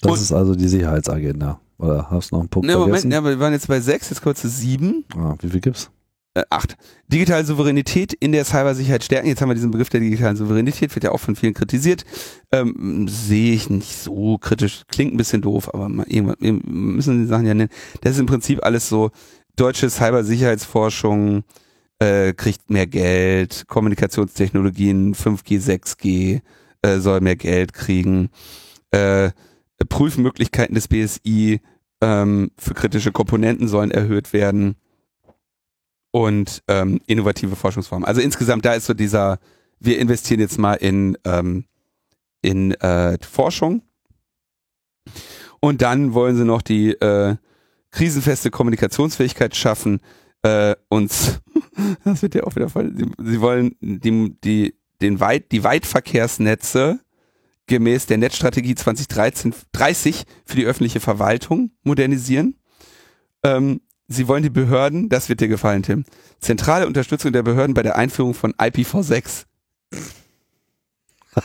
das 0.00 0.12
und, 0.12 0.20
ist 0.20 0.32
also 0.32 0.54
die 0.54 0.68
Sicherheitsagenda. 0.68 1.60
Oder 1.78 2.10
hast 2.10 2.30
du 2.30 2.36
noch 2.36 2.40
einen 2.40 2.48
Punkt 2.48 2.66
ne, 2.66 2.74
vergessen? 2.74 3.08
Moment, 3.08 3.24
ja, 3.24 3.30
wir 3.30 3.40
waren 3.40 3.52
jetzt 3.52 3.68
bei 3.68 3.80
sechs, 3.80 4.10
jetzt 4.10 4.22
kommen 4.22 4.34
wir 4.36 4.40
zu 4.40 4.48
sieben. 4.48 5.04
Ah, 5.16 5.34
wie 5.40 5.48
viel 5.48 5.60
gibt's? 5.60 5.90
Äh, 6.34 6.44
acht. 6.48 6.78
Digitale 7.08 7.44
Souveränität 7.44 8.14
in 8.14 8.32
der 8.32 8.46
Cybersicherheit 8.46 9.04
stärken. 9.04 9.28
Jetzt 9.28 9.42
haben 9.42 9.50
wir 9.50 9.54
diesen 9.54 9.70
Begriff 9.70 9.90
der 9.90 10.00
digitalen 10.00 10.36
Souveränität, 10.36 10.94
wird 10.94 11.04
ja 11.04 11.12
auch 11.12 11.20
von 11.20 11.36
vielen 11.36 11.52
kritisiert. 11.52 12.06
Ähm, 12.50 13.06
Sehe 13.06 13.52
ich 13.52 13.68
nicht 13.68 13.98
so 13.98 14.38
kritisch. 14.38 14.84
Klingt 14.88 15.12
ein 15.12 15.18
bisschen 15.18 15.42
doof, 15.42 15.68
aber 15.74 15.90
mal 15.90 16.06
irgendwann, 16.08 16.36
wir 16.40 16.54
müssen 16.54 17.20
die 17.20 17.28
Sachen 17.28 17.44
ja 17.44 17.52
nennen. 17.52 17.68
Das 18.00 18.14
ist 18.14 18.18
im 18.18 18.26
Prinzip 18.26 18.64
alles 18.64 18.88
so 18.88 19.10
deutsche 19.56 19.90
Cybersicherheitsforschung, 19.90 21.44
äh, 21.98 22.32
kriegt 22.32 22.70
mehr 22.70 22.86
Geld, 22.86 23.64
Kommunikationstechnologien, 23.68 25.14
5G, 25.14 25.60
6G 25.60 26.40
äh, 26.80 26.98
soll 26.98 27.20
mehr 27.20 27.36
Geld 27.36 27.74
kriegen, 27.74 28.30
äh, 28.90 29.32
Prüfmöglichkeiten 29.86 30.74
des 30.74 30.88
BSI 30.88 31.60
ähm, 32.00 32.52
für 32.56 32.72
kritische 32.72 33.12
Komponenten 33.12 33.68
sollen 33.68 33.90
erhöht 33.90 34.32
werden 34.32 34.76
und 36.12 36.62
ähm, 36.68 37.00
innovative 37.06 37.56
Forschungsformen. 37.56 38.06
Also 38.06 38.20
insgesamt, 38.20 38.64
da 38.64 38.74
ist 38.74 38.86
so 38.86 38.94
dieser, 38.94 39.40
wir 39.80 39.98
investieren 39.98 40.38
jetzt 40.38 40.58
mal 40.58 40.74
in, 40.74 41.18
ähm, 41.24 41.64
in 42.42 42.72
äh, 42.74 43.18
Forschung 43.28 43.82
und 45.58 45.82
dann 45.82 46.14
wollen 46.14 46.36
sie 46.36 46.44
noch 46.44 46.62
die 46.62 46.90
äh, 46.90 47.36
krisenfeste 47.90 48.50
Kommunikationsfähigkeit 48.50 49.56
schaffen, 49.56 50.00
äh, 50.42 50.76
uns, 50.88 51.40
das 52.04 52.22
wird 52.22 52.34
ja 52.34 52.44
auch 52.44 52.54
wieder 52.54 52.68
voll, 52.68 52.92
sie, 52.94 53.06
sie 53.18 53.40
wollen 53.40 53.74
die, 53.80 54.36
die, 54.44 54.74
den 55.00 55.18
Weit, 55.18 55.50
die 55.50 55.64
Weitverkehrsnetze 55.64 57.00
gemäß 57.66 58.06
der 58.06 58.18
Netzstrategie 58.18 58.74
2013 58.74 59.54
30 59.72 60.24
für 60.44 60.56
die 60.56 60.66
öffentliche 60.66 61.00
Verwaltung 61.00 61.70
modernisieren. 61.84 62.56
Ähm, 63.44 63.80
sie 64.12 64.28
wollen 64.28 64.42
die 64.42 64.50
Behörden, 64.50 65.08
das 65.08 65.28
wird 65.28 65.40
dir 65.40 65.48
gefallen, 65.48 65.82
Tim, 65.82 66.04
zentrale 66.40 66.86
Unterstützung 66.86 67.32
der 67.32 67.42
Behörden 67.42 67.74
bei 67.74 67.82
der 67.82 67.96
Einführung 67.96 68.34
von 68.34 68.52
IPv6. 68.54 69.44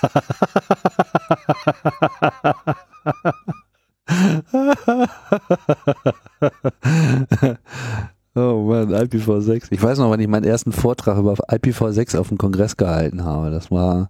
oh 8.35 8.63
Mann, 8.63 8.93
IPv6. 8.93 9.67
Ich 9.71 9.81
weiß 9.81 9.97
noch, 9.99 10.09
wann 10.09 10.19
ich 10.19 10.27
meinen 10.27 10.43
ersten 10.43 10.71
Vortrag 10.71 11.17
über 11.17 11.33
IPv6 11.33 12.17
auf 12.17 12.27
dem 12.27 12.37
Kongress 12.37 12.77
gehalten 12.77 13.23
habe. 13.23 13.49
Das 13.51 13.71
war 13.71 14.09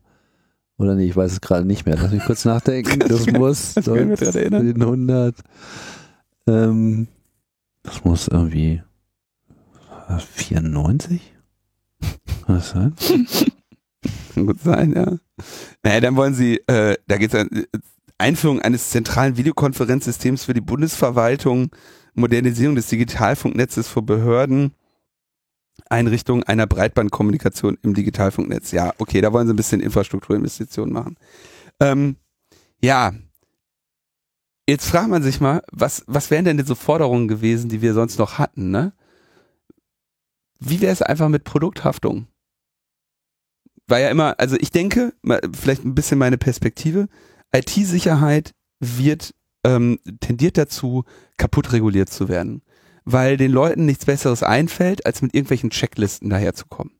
oder 0.77 0.95
nee, 0.95 1.05
ich 1.05 1.15
weiß 1.15 1.31
es 1.31 1.41
gerade 1.41 1.65
nicht 1.65 1.85
mehr. 1.85 1.97
Lass 1.99 2.11
mich 2.11 2.23
kurz 2.23 2.45
nachdenken. 2.45 2.99
Das 3.07 3.25
muss 3.27 3.73
das 3.73 3.87
100. 3.87 5.35
Ähm, 6.47 7.07
das 7.87 8.03
muss 8.03 8.27
irgendwie 8.27 8.81
94? 10.19 11.21
Was 12.45 12.71
sein? 12.71 12.93
Kann 14.33 14.45
gut 14.45 14.59
sein, 14.61 14.93
ja. 14.93 15.17
Naja, 15.83 16.01
dann 16.01 16.15
wollen 16.17 16.33
sie, 16.33 16.57
äh, 16.67 16.97
da 17.07 17.17
geht 17.17 17.33
es 17.33 17.39
an 17.39 17.65
Einführung 18.17 18.61
eines 18.61 18.89
zentralen 18.89 19.37
Videokonferenzsystems 19.37 20.43
für 20.43 20.53
die 20.53 20.61
Bundesverwaltung, 20.61 21.69
Modernisierung 22.13 22.75
des 22.75 22.87
Digitalfunknetzes 22.87 23.87
für 23.87 24.01
Behörden, 24.01 24.73
Einrichtung 25.89 26.43
einer 26.43 26.67
Breitbandkommunikation 26.67 27.77
im 27.83 27.93
Digitalfunknetz. 27.93 28.71
Ja, 28.71 28.93
okay, 28.97 29.21
da 29.21 29.31
wollen 29.31 29.47
sie 29.47 29.53
ein 29.53 29.57
bisschen 29.57 29.79
Infrastrukturinvestitionen 29.79 30.93
machen. 30.93 31.15
Ähm, 31.79 32.17
ja, 32.81 33.13
jetzt 34.67 34.87
fragt 34.87 35.09
man 35.09 35.23
sich 35.23 35.39
mal, 35.39 35.61
was, 35.71 36.03
was 36.07 36.31
wären 36.31 36.45
denn 36.45 36.63
so 36.65 36.75
Forderungen 36.75 37.27
gewesen, 37.27 37.69
die 37.69 37.81
wir 37.81 37.93
sonst 37.93 38.19
noch 38.19 38.37
hatten, 38.37 38.71
ne? 38.71 38.93
Wie 40.59 40.81
wäre 40.81 40.91
es 40.91 41.01
einfach 41.01 41.29
mit 41.29 41.43
Produkthaftung? 41.43 42.27
War 43.87 43.99
ja 43.99 44.09
immer, 44.09 44.39
also 44.39 44.57
ich 44.59 44.71
denke, 44.71 45.13
vielleicht 45.53 45.85
ein 45.85 45.95
bisschen 45.95 46.17
meine 46.17 46.37
Perspektive, 46.37 47.07
IT-Sicherheit 47.53 48.53
wird 48.79 49.33
ähm, 49.63 49.99
tendiert 50.19 50.57
dazu, 50.57 51.03
kaputt 51.37 51.71
reguliert 51.73 52.09
zu 52.09 52.27
werden 52.27 52.63
weil 53.09 53.37
den 53.37 53.51
Leuten 53.51 53.85
nichts 53.85 54.03
Besseres 54.03 54.43
einfällt, 54.43 55.05
als 55.05 55.21
mit 55.21 55.33
irgendwelchen 55.33 55.69
Checklisten 55.69 56.29
daherzukommen. 56.29 56.93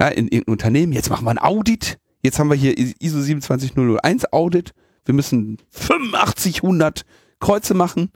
Ja, 0.00 0.06
in 0.06 0.26
irgendeinem 0.26 0.52
Unternehmen, 0.52 0.92
jetzt 0.92 1.10
machen 1.10 1.24
wir 1.24 1.32
ein 1.32 1.38
Audit, 1.38 1.98
jetzt 2.22 2.38
haben 2.38 2.50
wir 2.50 2.56
hier 2.56 2.78
ISO 2.78 3.20
27001 3.20 4.32
Audit, 4.32 4.74
wir 5.10 5.14
müssen 5.14 5.58
85, 5.70 6.62
100 6.62 7.04
Kreuze 7.40 7.74
machen. 7.74 8.12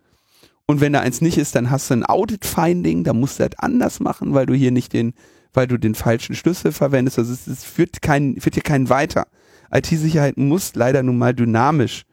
Und 0.66 0.80
wenn 0.80 0.92
da 0.92 1.00
eins 1.00 1.20
nicht 1.20 1.38
ist, 1.38 1.56
dann 1.56 1.68
hast 1.68 1.90
du 1.90 1.94
ein 1.94 2.06
Audit-Finding, 2.06 3.02
da 3.02 3.12
musst 3.12 3.40
du 3.40 3.48
das 3.48 3.58
anders 3.58 3.98
machen, 3.98 4.32
weil 4.32 4.46
du 4.46 4.54
hier 4.54 4.70
nicht 4.70 4.92
den, 4.92 5.12
weil 5.52 5.66
du 5.66 5.76
den 5.76 5.96
falschen 5.96 6.36
Schlüssel 6.36 6.70
verwendest, 6.70 7.18
also 7.18 7.32
es, 7.32 7.48
es 7.48 7.64
führt, 7.64 8.00
kein, 8.00 8.40
führt 8.40 8.54
hier 8.54 8.62
keinen 8.62 8.90
weiter. 8.90 9.26
IT-Sicherheit 9.72 10.36
muss 10.36 10.76
leider 10.76 11.02
nun 11.02 11.18
mal 11.18 11.34
dynamisch 11.34 12.04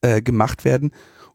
äh, 0.00 0.20
gemacht 0.20 0.64
werden. 0.64 0.90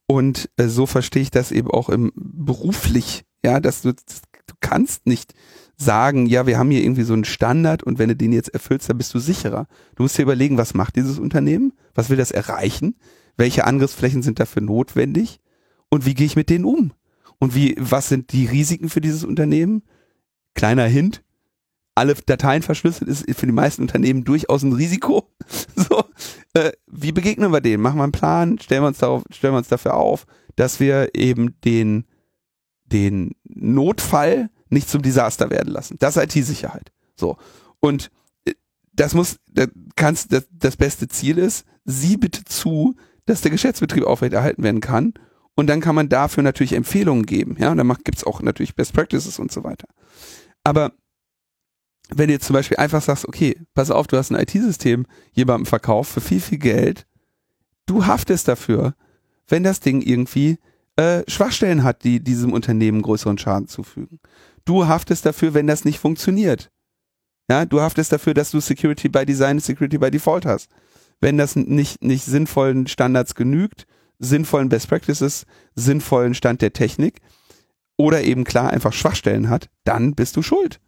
Und 0.06 0.50
äh, 0.58 0.68
so 0.68 0.86
verstehe 0.86 1.22
ich 1.22 1.32
das 1.32 1.54
eben 1.54 1.72
auch 1.72 1.88
im 1.88 2.12
beruflich, 2.16 3.24
ja, 3.46 3.62
dass 3.62 3.82
du, 3.82 3.94
du 3.94 4.56
kannst 4.60 5.08
nicht 5.08 5.34
sagen, 5.78 6.26
ja, 6.26 6.48
wir 6.48 6.58
haben 6.58 6.72
hier 6.72 6.84
irgendwie 6.84 7.04
so 7.04 7.14
einen 7.14 7.26
Standard 7.26 7.84
und 7.84 8.00
wenn 8.00 8.10
du 8.10 8.16
den 8.16 8.32
jetzt 8.32 8.50
erfüllst, 8.50 8.90
dann 8.90 8.98
bist 8.98 9.14
du 9.14 9.20
sicherer. 9.20 9.68
Du 9.96 10.04
musst 10.04 10.18
dir 10.18 10.24
überlegen, 10.24 10.58
was 10.58 10.74
macht 10.74 10.96
dieses 10.96 11.20
Unternehmen? 11.20 11.74
Was 11.94 12.10
will 12.10 12.18
das 12.18 12.32
erreichen? 12.32 12.96
Welche 13.38 13.66
Angriffsflächen 13.66 14.24
sind 14.24 14.40
dafür 14.40 14.62
notwendig? 14.62 15.40
Und 15.90 16.06
wie 16.06 16.14
gehe 16.14 16.26
ich 16.26 16.36
mit 16.36 16.50
denen 16.50 16.66
um? 16.66 16.94
Und 17.40 17.56
wie, 17.56 17.76
was 17.78 18.10
sind 18.10 18.32
die 18.32 18.46
Risiken 18.46 18.90
für 18.90 19.02
dieses 19.02 19.24
Unternehmen? 19.24 19.84
Kleiner 20.54 20.86
Hint. 20.86 21.24
Alle 21.94 22.14
Dateien 22.14 22.62
verschlüsselt 22.62 23.10
ist 23.10 23.26
für 23.38 23.46
die 23.46 23.52
meisten 23.52 23.82
Unternehmen 23.82 24.24
durchaus 24.24 24.64
ein 24.64 24.74
Risiko. 24.74 25.30
So, 25.76 26.04
äh, 26.54 26.72
wie 26.88 27.12
begegnen 27.12 27.52
wir 27.52 27.62
denen? 27.62 27.84
Machen 27.84 27.98
wir 27.98 28.04
einen 28.04 28.12
Plan, 28.12 28.58
stellen 28.60 28.82
wir 28.82 28.88
uns 28.88 28.98
darauf, 28.98 29.24
stellen 29.30 29.54
wir 29.54 29.60
uns 29.60 29.68
dafür 29.68 29.94
auf, 29.94 30.26
dass 30.56 30.80
wir 30.80 31.14
eben 31.14 31.60
den, 31.62 32.06
den 32.86 33.36
Notfall 33.44 34.50
nicht 34.70 34.89
zum 34.89 35.01
Desaster 35.01 35.49
werden 35.49 35.72
lassen. 35.72 35.97
Das 35.99 36.18
ist 36.18 36.36
IT-Sicherheit. 36.36 36.91
So. 37.16 37.38
Und 37.80 38.11
äh, 38.45 38.53
das 38.93 39.13
muss, 39.13 39.38
das, 39.47 39.70
kannst, 39.95 40.32
das, 40.34 40.47
das 40.51 40.78
beste 40.78 41.07
Ziel 41.07 41.38
ist, 41.38 41.66
sieh 41.86 42.18
bitte 42.18 42.43
zu, 42.45 42.95
dass 43.26 43.41
der 43.41 43.51
Geschäftsbetrieb 43.51 44.03
aufrechterhalten 44.03 44.63
werden 44.63 44.82
kann. 44.82 45.13
Und 45.55 45.68
dann 45.68 45.82
kann 45.82 45.95
man 45.95 46.09
dafür 46.09 46.43
natürlich 46.43 46.74
Empfehlungen 46.74 47.26
geben. 47.26 47.55
Ja, 47.59 47.72
und 47.72 47.78
dann 47.78 47.88
gibt 48.03 48.18
es 48.18 48.24
auch 48.24 48.41
natürlich 48.41 48.76
Best 48.76 48.93
Practices 48.93 49.39
und 49.39 49.51
so 49.51 49.63
weiter. 49.63 49.88
Aber 50.63 50.91
wenn 52.09 52.28
du 52.28 52.34
jetzt 52.34 52.45
zum 52.45 52.53
Beispiel 52.53 52.78
einfach 52.78 53.01
sagst, 53.01 53.28
okay, 53.28 53.59
pass 53.74 53.89
auf, 53.89 54.07
du 54.07 54.18
hast 54.18 54.32
ein 54.32 54.39
IT-System 54.39 55.05
jemandem 55.32 55.66
verkauft 55.66 56.11
für 56.11 56.22
viel, 56.22 56.41
viel 56.41 56.57
Geld, 56.57 57.07
du 57.86 58.05
haftest 58.05 58.47
dafür, 58.47 58.95
wenn 59.47 59.63
das 59.63 59.80
Ding 59.80 60.01
irgendwie 60.01 60.57
äh, 60.97 61.24
Schwachstellen 61.28 61.84
hat, 61.84 62.03
die 62.03 62.20
diesem 62.20 62.53
Unternehmen 62.53 63.01
größeren 63.01 63.38
Schaden 63.38 63.68
zufügen. 63.68 64.20
Du 64.66 64.88
haftest 64.88 65.26
dafür, 65.26 65.53
wenn 65.53 65.68
das 65.68 65.86
nicht 65.86 65.99
funktioniert. 65.99 66.72
Ja, 67.49 67.66
du 67.66 67.82
haftest 67.82 68.11
dafür, 68.11 68.34
dass 68.34 68.51
du 68.51 68.59
Security 68.59 69.07
by 69.07 69.26
Design, 69.26 69.59
Security 69.59 69.99
by 69.99 70.09
Default 70.09 70.45
hast. 70.45 70.72
Wenn 71.22 71.38
das 71.38 71.55
nicht, 71.55 72.03
nicht 72.03 72.26
sinnvollen 72.26 72.88
Standards 72.88 73.36
genügt, 73.36 73.86
sinnvollen 74.20 74.70
Best 74.70 74.89
Practices, 74.89 75.45
sinnvollen 75.76 76.34
Stand 76.34 76.61
der 76.61 76.74
Technik 76.74 77.22
oder 77.97 78.24
eben 78.24 78.43
klar 78.43 78.72
einfach 78.72 78.93
Schwachstellen 78.93 79.49
hat, 79.49 79.70
dann 79.84 80.16
bist 80.16 80.36
du 80.36 80.41
schuld. 80.41 80.80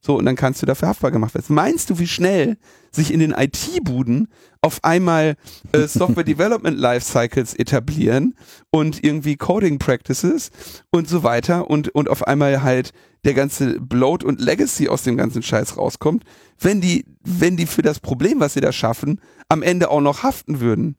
So, 0.00 0.18
und 0.18 0.26
dann 0.26 0.36
kannst 0.36 0.60
du 0.60 0.66
dafür 0.66 0.88
haftbar 0.88 1.12
gemacht 1.12 1.34
werden. 1.34 1.54
Meinst 1.54 1.88
du, 1.88 1.98
wie 1.98 2.08
schnell 2.08 2.58
sich 2.90 3.12
in 3.12 3.20
den 3.20 3.32
IT-Buden 3.32 4.28
auf 4.62 4.82
einmal 4.82 5.36
äh, 5.72 5.80
Software 5.86 6.24
Development 6.24 6.78
Lifecycles 6.78 7.54
etablieren 7.54 8.34
und 8.70 9.04
irgendwie 9.04 9.36
Coding 9.36 9.78
Practices 9.78 10.50
und 10.90 11.08
so 11.08 11.22
weiter 11.22 11.68
und, 11.68 11.88
und 11.90 12.08
auf 12.08 12.26
einmal 12.26 12.62
halt 12.62 12.92
der 13.24 13.34
ganze 13.34 13.78
Bloat 13.80 14.24
und 14.24 14.40
Legacy 14.40 14.88
aus 14.88 15.02
dem 15.02 15.16
ganzen 15.16 15.42
Scheiß 15.42 15.76
rauskommt, 15.76 16.24
wenn 16.58 16.80
die, 16.80 17.04
wenn 17.22 17.56
die 17.56 17.66
für 17.66 17.82
das 17.82 18.00
Problem, 18.00 18.40
was 18.40 18.54
sie 18.54 18.60
da 18.60 18.72
schaffen, 18.72 19.20
am 19.48 19.62
Ende 19.62 19.90
auch 19.90 20.00
noch 20.00 20.22
haften 20.22 20.60
würden. 20.60 20.96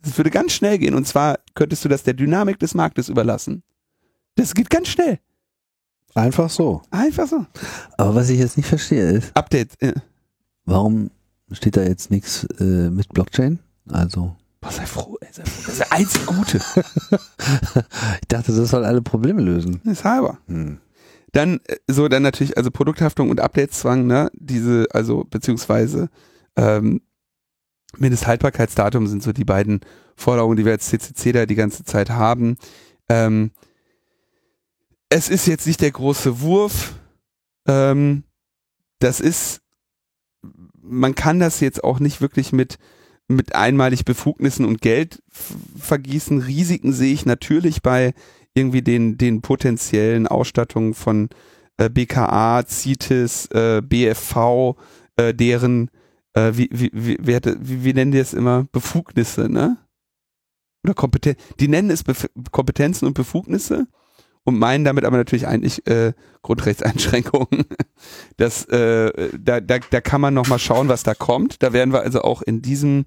Das 0.00 0.16
würde 0.16 0.30
ganz 0.30 0.52
schnell 0.52 0.78
gehen 0.78 0.94
und 0.94 1.06
zwar 1.06 1.38
könntest 1.54 1.84
du 1.84 1.88
das 1.88 2.02
der 2.02 2.14
Dynamik 2.14 2.58
des 2.58 2.74
Marktes 2.74 3.08
überlassen. 3.08 3.62
Das 4.36 4.54
geht 4.54 4.70
ganz 4.70 4.88
schnell. 4.88 5.18
Einfach 6.14 6.50
so. 6.50 6.82
Einfach 6.90 7.26
so. 7.26 7.46
Aber 7.96 8.14
was 8.14 8.28
ich 8.28 8.38
jetzt 8.38 8.56
nicht 8.56 8.68
verstehe 8.68 9.10
ist, 9.10 9.30
Update. 9.34 9.80
Äh, 9.80 9.94
warum 10.64 11.10
steht 11.54 11.76
da 11.76 11.82
jetzt 11.82 12.10
nichts 12.10 12.44
äh, 12.58 12.90
mit 12.90 13.08
Blockchain? 13.08 13.58
Also, 13.90 14.36
boah, 14.60 14.70
sei 14.70 14.86
froh, 14.86 15.16
ey, 15.20 15.28
sei 15.32 15.44
froh. 15.44 15.62
Das 15.64 15.72
ist 15.72 15.80
der 15.80 15.92
einzige 15.92 16.24
Gute. 16.26 16.56
ich 18.20 18.28
dachte, 18.28 18.52
das 18.54 18.70
soll 18.70 18.84
alle 18.84 19.02
Probleme 19.02 19.42
lösen. 19.42 19.80
Das 19.84 19.98
ist 19.98 20.04
halber. 20.04 20.38
Hm. 20.46 20.78
Dann, 21.32 21.60
äh, 21.64 21.76
so, 21.88 22.08
dann 22.08 22.22
natürlich, 22.22 22.56
also 22.56 22.70
Produkthaftung 22.70 23.30
und 23.30 23.40
Updateszwang, 23.40 24.06
ne, 24.06 24.30
diese, 24.34 24.86
also, 24.92 25.24
beziehungsweise, 25.24 26.08
ähm, 26.56 27.00
Mindesthaltbarkeitsdatum 27.98 29.06
sind 29.06 29.22
so 29.22 29.32
die 29.32 29.44
beiden 29.44 29.80
Forderungen, 30.16 30.56
die 30.56 30.64
wir 30.64 30.72
als 30.72 30.88
CCC 30.88 31.32
da 31.32 31.46
die 31.46 31.54
ganze 31.54 31.84
Zeit 31.84 32.10
haben. 32.10 32.56
Ähm, 33.08 33.50
es 35.08 35.28
ist 35.28 35.46
jetzt 35.46 35.66
nicht 35.66 35.80
der 35.80 35.90
große 35.90 36.40
Wurf. 36.40 36.94
Ähm, 37.66 38.24
das 38.98 39.20
ist, 39.20 39.61
man 40.82 41.14
kann 41.14 41.40
das 41.40 41.60
jetzt 41.60 41.82
auch 41.84 42.00
nicht 42.00 42.20
wirklich 42.20 42.52
mit, 42.52 42.78
mit 43.28 43.54
einmalig 43.54 44.04
Befugnissen 44.04 44.64
und 44.64 44.80
Geld 44.80 45.22
vergießen. 45.30 46.40
Risiken 46.40 46.92
sehe 46.92 47.12
ich 47.12 47.24
natürlich 47.24 47.82
bei 47.82 48.14
irgendwie 48.54 48.82
den, 48.82 49.16
den 49.16 49.40
potenziellen 49.40 50.26
Ausstattungen 50.26 50.94
von 50.94 51.30
äh, 51.78 51.88
BKA, 51.88 52.64
CITES, 52.66 53.46
äh, 53.46 53.82
BFV, 53.82 54.76
äh, 55.16 55.32
deren, 55.32 55.90
äh, 56.34 56.52
wie, 56.54 56.68
wie, 56.72 56.90
wie, 56.92 57.18
wie, 57.20 57.84
wie, 57.84 57.94
nennen 57.94 58.12
die 58.12 58.18
es 58.18 58.34
immer? 58.34 58.66
Befugnisse, 58.72 59.48
ne? 59.48 59.78
Oder 60.84 60.94
Kompetenz. 60.94 61.38
Die 61.60 61.68
nennen 61.68 61.90
es 61.90 62.02
Bef 62.02 62.28
Kompetenzen 62.50 63.06
und 63.06 63.14
Befugnisse 63.14 63.86
und 64.44 64.58
meinen 64.58 64.84
damit 64.84 65.04
aber 65.04 65.16
natürlich 65.16 65.46
eigentlich 65.46 65.86
äh, 65.86 66.12
Grundrechtseinschränkungen. 66.42 67.64
Das, 68.36 68.64
äh, 68.64 69.30
da, 69.38 69.60
da, 69.60 69.78
da 69.78 70.00
kann 70.00 70.20
man 70.20 70.34
noch 70.34 70.48
mal 70.48 70.58
schauen, 70.58 70.88
was 70.88 71.04
da 71.04 71.14
kommt. 71.14 71.62
Da 71.62 71.72
werden 71.72 71.92
wir 71.92 72.00
also 72.00 72.22
auch 72.22 72.42
in 72.42 72.60
diesem 72.60 73.04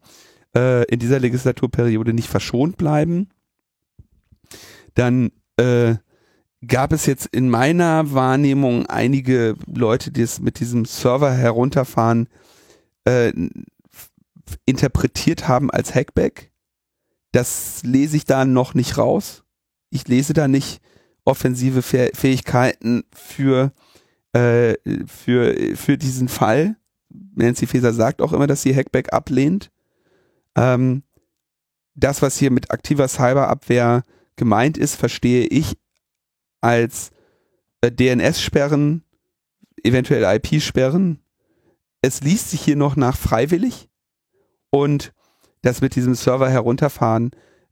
äh, 0.55 0.85
in 0.85 0.99
dieser 0.99 1.19
Legislaturperiode 1.19 2.13
nicht 2.13 2.29
verschont 2.29 2.77
bleiben. 2.77 3.29
Dann 4.93 5.31
äh, 5.57 5.95
gab 6.65 6.93
es 6.93 7.05
jetzt 7.05 7.27
in 7.27 7.49
meiner 7.49 8.13
Wahrnehmung 8.13 8.85
einige 8.85 9.55
Leute, 9.67 10.11
die 10.11 10.21
es 10.21 10.39
mit 10.39 10.59
diesem 10.59 10.85
Server 10.85 11.31
herunterfahren 11.31 12.29
äh, 13.03 13.33
interpretiert 14.65 15.47
haben 15.47 15.69
als 15.69 15.93
Hackback. 15.93 16.51
Das 17.31 17.83
lese 17.83 18.15
ich 18.15 18.25
da 18.25 18.45
noch 18.45 18.73
nicht 18.73 18.97
raus. 18.97 19.43
Ich 19.89 20.07
lese 20.07 20.33
da 20.33 20.47
nicht 20.47 20.81
offensive 21.25 21.81
Fähigkeiten 21.81 23.03
für, 23.13 23.71
äh, 24.33 24.75
für, 25.07 25.75
für 25.75 25.97
diesen 25.97 26.27
Fall. 26.27 26.77
Nancy 27.35 27.67
Faeser 27.67 27.93
sagt 27.93 28.21
auch 28.21 28.33
immer, 28.33 28.47
dass 28.47 28.61
sie 28.61 28.75
Hackback 28.75 29.11
ablehnt. 29.11 29.71
Ähm, 30.55 31.03
das, 31.95 32.21
was 32.21 32.37
hier 32.37 32.51
mit 32.51 32.71
aktiver 32.71 33.07
Cyberabwehr 33.07 34.03
gemeint 34.35 34.77
ist, 34.77 34.95
verstehe 34.95 35.45
ich 35.45 35.77
als 36.61 37.11
äh, 37.81 37.91
DNS-Sperren, 37.91 39.03
eventuell 39.83 40.23
IP-Sperren. 40.23 41.19
Es 42.01 42.21
liest 42.21 42.51
sich 42.51 42.61
hier 42.61 42.75
noch 42.75 42.95
nach 42.95 43.17
freiwillig 43.17 43.89
und 44.69 45.13
das 45.61 45.81
mit 45.81 45.95
diesem 45.95 46.15
Server 46.15 46.49
herunterfahren. 46.49 47.31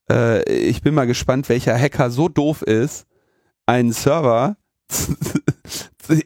Äh, 0.10 0.44
ich 0.52 0.82
bin 0.82 0.94
mal 0.96 1.06
gespannt, 1.06 1.50
welcher 1.50 1.78
Hacker 1.78 2.10
so 2.10 2.30
doof 2.30 2.62
ist, 2.62 3.06
einen 3.66 3.94
Server 3.94 4.58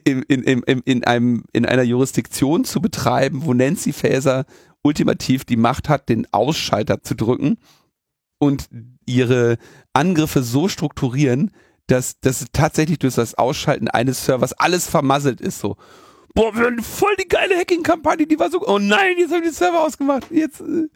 in, 0.04 0.22
in, 0.22 0.42
in, 0.42 0.62
in, 0.84 1.04
einem, 1.04 1.44
in 1.52 1.66
einer 1.66 1.82
Jurisdiktion 1.82 2.64
zu 2.64 2.80
betreiben, 2.80 3.44
wo 3.44 3.54
Nancy 3.54 3.92
Faeser 3.92 4.44
ultimativ 4.82 5.44
die 5.44 5.56
Macht 5.56 5.88
hat, 5.88 6.08
den 6.08 6.26
Ausschalter 6.32 7.02
zu 7.02 7.14
drücken 7.14 7.58
und 8.38 8.68
ihre 9.06 9.58
Angriffe 9.92 10.42
so 10.42 10.68
strukturieren, 10.68 11.50
dass, 11.86 12.20
dass 12.20 12.46
tatsächlich 12.52 12.98
durch 12.98 13.14
das 13.14 13.34
Ausschalten 13.34 13.88
eines 13.88 14.24
Servers 14.24 14.52
alles 14.52 14.88
vermasselt 14.88 15.40
ist. 15.40 15.58
So, 15.58 15.76
boah, 16.34 16.54
wir 16.54 16.66
haben 16.66 16.82
voll 16.82 17.16
die 17.16 17.28
geile 17.28 17.56
Hacking-Kampagne, 17.56 18.26
die 18.26 18.38
war 18.38 18.50
so, 18.50 18.66
oh 18.66 18.78
nein, 18.78 19.16
jetzt 19.18 19.32
haben 19.32 19.42
die 19.42 19.50
Server 19.50 19.84
ausgemacht. 19.84 20.30
Jetzt, 20.30 20.60
äh, 20.60 20.88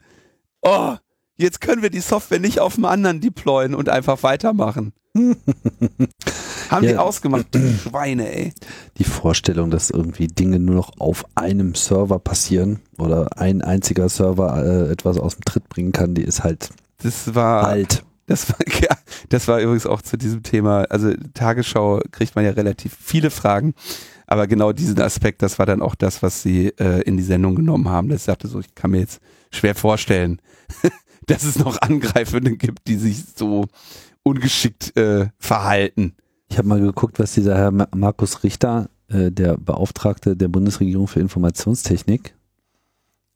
oh, 0.61 0.95
jetzt 1.37 1.61
können 1.61 1.81
wir 1.81 1.89
die 1.89 1.99
Software 1.99 2.39
nicht 2.39 2.59
auf 2.59 2.75
einem 2.75 2.85
anderen 2.85 3.21
deployen 3.21 3.75
und 3.75 3.89
einfach 3.89 4.23
weitermachen. 4.23 4.93
Haben 6.69 6.85
ja. 6.85 6.91
die 6.91 6.97
ausgemacht, 6.97 7.53
die 7.53 7.77
Schweine, 7.77 8.33
ey. 8.33 8.53
Die 8.97 9.03
Vorstellung, 9.03 9.69
dass 9.69 9.91
irgendwie 9.91 10.27
Dinge 10.27 10.57
nur 10.59 10.75
noch 10.75 10.91
auf 10.99 11.25
einem 11.35 11.75
Server 11.75 12.17
passieren 12.17 12.79
oder 12.97 13.37
ein 13.37 13.61
einziger 13.61 14.09
Server 14.09 14.63
äh, 14.65 14.91
etwas 14.91 15.19
aus 15.19 15.35
dem 15.35 15.45
Tritt 15.45 15.69
bringen 15.69 15.91
kann, 15.91 16.15
die 16.15 16.23
ist 16.23 16.43
halt 16.43 16.69
das 17.03 17.35
war, 17.35 17.67
alt. 17.67 18.03
Das 18.25 18.49
war, 18.49 18.57
ja, 18.81 18.97
das 19.29 19.47
war 19.47 19.59
übrigens 19.59 19.85
auch 19.85 20.01
zu 20.01 20.17
diesem 20.17 20.41
Thema, 20.41 20.85
also 20.89 21.13
Tagesschau 21.33 21.99
kriegt 22.11 22.35
man 22.35 22.45
ja 22.45 22.51
relativ 22.51 22.95
viele 22.99 23.29
Fragen, 23.29 23.75
aber 24.33 24.47
genau 24.47 24.71
diesen 24.71 24.99
Aspekt, 24.99 25.43
das 25.43 25.59
war 25.59 25.67
dann 25.67 25.83
auch 25.83 25.93
das, 25.93 26.23
was 26.23 26.41
sie 26.41 26.69
äh, 26.79 27.01
in 27.03 27.17
die 27.17 27.23
Sendung 27.23 27.53
genommen 27.53 27.87
haben. 27.87 28.09
Das 28.09 28.25
sagte 28.25 28.47
so, 28.47 28.59
ich 28.59 28.73
kann 28.73 28.89
mir 28.89 29.01
jetzt 29.01 29.21
schwer 29.51 29.75
vorstellen, 29.75 30.41
dass 31.27 31.43
es 31.43 31.59
noch 31.59 31.79
Angreifende 31.83 32.57
gibt, 32.57 32.87
die 32.87 32.95
sich 32.95 33.25
so 33.35 33.67
ungeschickt 34.23 34.97
äh, 34.97 35.27
verhalten. 35.37 36.15
Ich 36.49 36.57
habe 36.57 36.67
mal 36.67 36.81
geguckt, 36.81 37.19
was 37.19 37.35
dieser 37.35 37.55
Herr 37.55 37.69
Markus 37.95 38.43
Richter, 38.43 38.89
äh, 39.07 39.29
der 39.29 39.55
Beauftragte 39.55 40.35
der 40.35 40.47
Bundesregierung 40.47 41.07
für 41.07 41.19
Informationstechnik, 41.19 42.33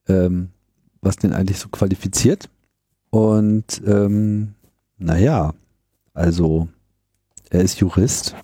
ähm, 0.07 0.49
was 1.01 1.17
den 1.17 1.31
eigentlich 1.31 1.59
so 1.59 1.69
qualifiziert. 1.69 2.49
Und 3.11 3.83
ähm, 3.85 4.55
naja, 4.97 5.53
also 6.15 6.69
er 7.51 7.61
ist 7.61 7.79
Jurist. 7.79 8.35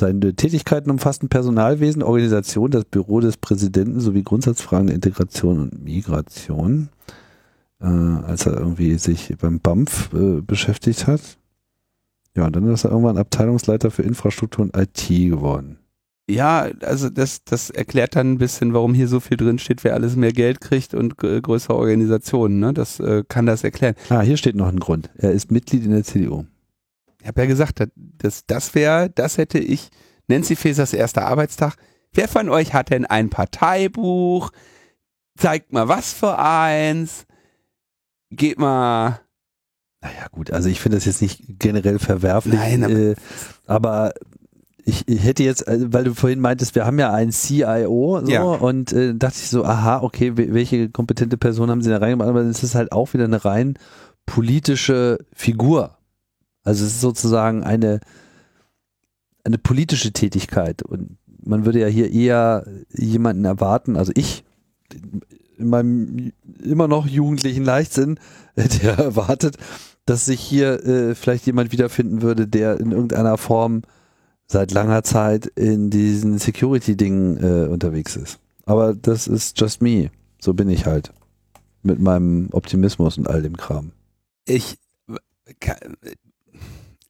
Seine 0.00 0.34
Tätigkeiten 0.34 0.90
umfassen 0.90 1.28
Personalwesen, 1.28 2.02
Organisation, 2.02 2.70
das 2.70 2.86
Büro 2.86 3.20
des 3.20 3.36
Präsidenten 3.36 4.00
sowie 4.00 4.22
Grundsatzfragen 4.22 4.86
der 4.86 4.96
Integration 4.96 5.60
und 5.60 5.84
Migration. 5.84 6.88
Äh, 7.80 7.86
als 7.86 8.46
er 8.46 8.58
irgendwie 8.58 8.96
sich 8.96 9.34
beim 9.38 9.60
BAMF 9.60 10.10
äh, 10.14 10.40
beschäftigt 10.40 11.06
hat. 11.06 11.20
Ja, 12.34 12.46
und 12.46 12.56
dann 12.56 12.66
ist 12.72 12.84
er 12.84 12.90
irgendwann 12.90 13.18
Abteilungsleiter 13.18 13.90
für 13.90 14.02
Infrastruktur 14.02 14.64
und 14.64 14.76
IT 14.76 15.08
geworden. 15.08 15.78
Ja, 16.30 16.68
also 16.82 17.10
das, 17.10 17.44
das 17.44 17.68
erklärt 17.68 18.16
dann 18.16 18.32
ein 18.32 18.38
bisschen, 18.38 18.72
warum 18.72 18.94
hier 18.94 19.08
so 19.08 19.20
viel 19.20 19.36
drin 19.36 19.58
steht, 19.58 19.84
wer 19.84 19.94
alles 19.94 20.16
mehr 20.16 20.32
Geld 20.32 20.62
kriegt 20.62 20.94
und 20.94 21.16
größere 21.16 21.74
Organisationen. 21.74 22.58
Ne? 22.60 22.72
Das 22.72 23.00
äh, 23.00 23.24
kann 23.28 23.46
das 23.46 23.64
erklären. 23.64 23.96
Ah, 24.08 24.20
hier 24.20 24.36
steht 24.36 24.56
noch 24.56 24.68
ein 24.68 24.78
Grund. 24.80 25.10
Er 25.16 25.32
ist 25.32 25.50
Mitglied 25.50 25.84
in 25.84 25.90
der 25.90 26.04
CDU. 26.04 26.44
Ich 27.20 27.26
habe 27.28 27.40
ja 27.42 27.46
gesagt, 27.46 27.82
das, 27.94 28.46
das 28.46 28.74
wäre, 28.74 29.10
das 29.10 29.36
hätte 29.38 29.58
ich, 29.58 29.90
Nancy 30.28 30.56
Fasers 30.56 30.92
erster 30.92 31.26
Arbeitstag. 31.26 31.74
Wer 32.12 32.28
von 32.28 32.48
euch 32.48 32.72
hat 32.74 32.90
denn 32.90 33.04
ein 33.04 33.30
Parteibuch? 33.30 34.50
Zeigt 35.36 35.72
mal 35.72 35.88
was 35.88 36.12
für 36.12 36.38
eins. 36.38 37.26
Geht 38.30 38.58
mal. 38.58 39.20
Naja, 40.02 40.26
gut, 40.32 40.50
also 40.50 40.68
ich 40.68 40.80
finde 40.80 40.96
das 40.96 41.04
jetzt 41.04 41.20
nicht 41.20 41.42
generell 41.58 41.98
verwerflich. 41.98 42.54
Nein, 42.54 42.84
aber, 42.84 42.94
äh, 42.94 43.14
aber 43.66 44.12
ich, 44.84 45.06
ich, 45.06 45.22
hätte 45.22 45.42
jetzt, 45.42 45.66
äh, 45.68 45.92
weil 45.92 46.04
du 46.04 46.14
vorhin 46.14 46.40
meintest, 46.40 46.74
wir 46.74 46.86
haben 46.86 46.98
ja 46.98 47.12
einen 47.12 47.32
CIO 47.32 48.20
so, 48.24 48.30
Ja. 48.30 48.42
und 48.42 48.92
äh, 48.92 49.14
dachte 49.14 49.36
ich 49.40 49.50
so, 49.50 49.64
aha, 49.64 50.00
okay, 50.02 50.36
we- 50.38 50.54
welche 50.54 50.88
kompetente 50.88 51.36
Person 51.36 51.70
haben 51.70 51.82
sie 51.82 51.90
da 51.90 51.98
reingemacht? 51.98 52.28
Aber 52.30 52.40
es 52.40 52.62
ist 52.62 52.74
halt 52.74 52.92
auch 52.92 53.12
wieder 53.12 53.24
eine 53.24 53.44
rein 53.44 53.74
politische 54.26 55.18
Figur. 55.34 55.98
Also 56.62 56.84
es 56.84 56.92
ist 56.92 57.00
sozusagen 57.00 57.62
eine, 57.62 58.00
eine 59.44 59.58
politische 59.58 60.12
Tätigkeit 60.12 60.82
und 60.82 61.16
man 61.42 61.64
würde 61.64 61.80
ja 61.80 61.86
hier 61.86 62.12
eher 62.12 62.66
jemanden 62.92 63.44
erwarten, 63.44 63.96
also 63.96 64.12
ich 64.14 64.44
in 65.56 65.68
meinem 65.68 66.32
immer 66.62 66.88
noch 66.88 67.06
jugendlichen 67.06 67.64
Leichtsinn, 67.64 68.18
der 68.56 68.98
erwartet, 68.98 69.56
dass 70.06 70.26
sich 70.26 70.40
hier 70.40 70.84
äh, 70.84 71.14
vielleicht 71.14 71.46
jemand 71.46 71.72
wiederfinden 71.72 72.22
würde, 72.22 72.48
der 72.48 72.80
in 72.80 72.92
irgendeiner 72.92 73.38
Form 73.38 73.82
seit 74.46 74.72
langer 74.72 75.04
Zeit 75.04 75.46
in 75.46 75.90
diesen 75.90 76.38
Security-Dingen 76.38 77.36
äh, 77.36 77.68
unterwegs 77.68 78.16
ist. 78.16 78.40
Aber 78.64 78.94
das 78.94 79.28
ist 79.28 79.60
just 79.60 79.80
me. 79.80 80.10
So 80.40 80.54
bin 80.54 80.68
ich 80.68 80.86
halt. 80.86 81.12
Mit 81.82 82.00
meinem 82.00 82.48
Optimismus 82.52 83.16
und 83.16 83.28
all 83.28 83.42
dem 83.42 83.56
Kram. 83.56 83.92
ich, 84.44 84.76
kann, 85.60 85.96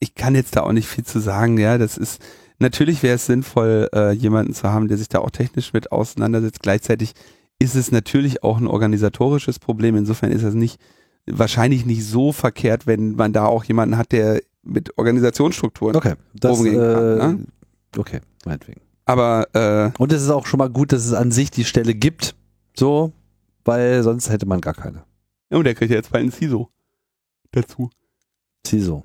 ich 0.00 0.14
kann 0.14 0.34
jetzt 0.34 0.56
da 0.56 0.62
auch 0.62 0.72
nicht 0.72 0.88
viel 0.88 1.04
zu 1.04 1.20
sagen. 1.20 1.58
Ja, 1.58 1.78
das 1.78 1.96
ist, 1.96 2.20
natürlich 2.58 3.02
wäre 3.02 3.14
es 3.16 3.26
sinnvoll, 3.26 3.88
äh, 3.94 4.12
jemanden 4.12 4.54
zu 4.54 4.70
haben, 4.70 4.88
der 4.88 4.96
sich 4.96 5.08
da 5.08 5.20
auch 5.20 5.30
technisch 5.30 5.72
mit 5.72 5.92
auseinandersetzt. 5.92 6.60
Gleichzeitig 6.60 7.14
ist 7.58 7.76
es 7.76 7.92
natürlich 7.92 8.42
auch 8.42 8.58
ein 8.58 8.66
organisatorisches 8.66 9.58
Problem. 9.58 9.96
Insofern 9.96 10.32
ist 10.32 10.42
es 10.42 10.54
nicht, 10.54 10.80
wahrscheinlich 11.26 11.84
nicht 11.86 12.04
so 12.04 12.32
verkehrt, 12.32 12.86
wenn 12.86 13.14
man 13.14 13.32
da 13.32 13.44
auch 13.44 13.64
jemanden 13.64 13.96
hat, 13.96 14.12
der 14.12 14.40
mit 14.62 14.96
Organisationsstrukturen. 14.98 15.96
Okay, 15.96 16.14
das, 16.34 16.58
Umgehen 16.58 16.76
kann, 16.76 17.04
äh, 17.04 17.16
ne? 17.16 17.46
okay, 17.96 18.20
meinetwegen. 18.44 18.80
Aber 19.04 19.46
äh, 19.54 19.90
Und 19.98 20.12
es 20.12 20.22
ist 20.22 20.30
auch 20.30 20.46
schon 20.46 20.58
mal 20.58 20.70
gut, 20.70 20.92
dass 20.92 21.04
es 21.04 21.12
an 21.12 21.32
sich 21.32 21.50
die 21.50 21.64
Stelle 21.64 21.94
gibt, 21.94 22.34
so, 22.74 23.12
weil 23.64 24.02
sonst 24.02 24.30
hätte 24.30 24.46
man 24.46 24.60
gar 24.60 24.74
keine. 24.74 25.04
ja, 25.50 25.58
und 25.58 25.64
der 25.64 25.74
kriegt 25.74 25.90
ja 25.90 25.96
jetzt 25.96 26.10
bald 26.10 26.22
einen 26.22 26.32
CISO 26.32 26.70
dazu. 27.50 27.90
CISO, 28.66 29.04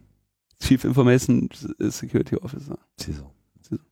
Chief 0.61 0.83
Information 0.83 1.49
Security 1.79 2.37
Officer. 2.37 2.77
CISO. 2.99 3.31
CISO. 3.61 3.83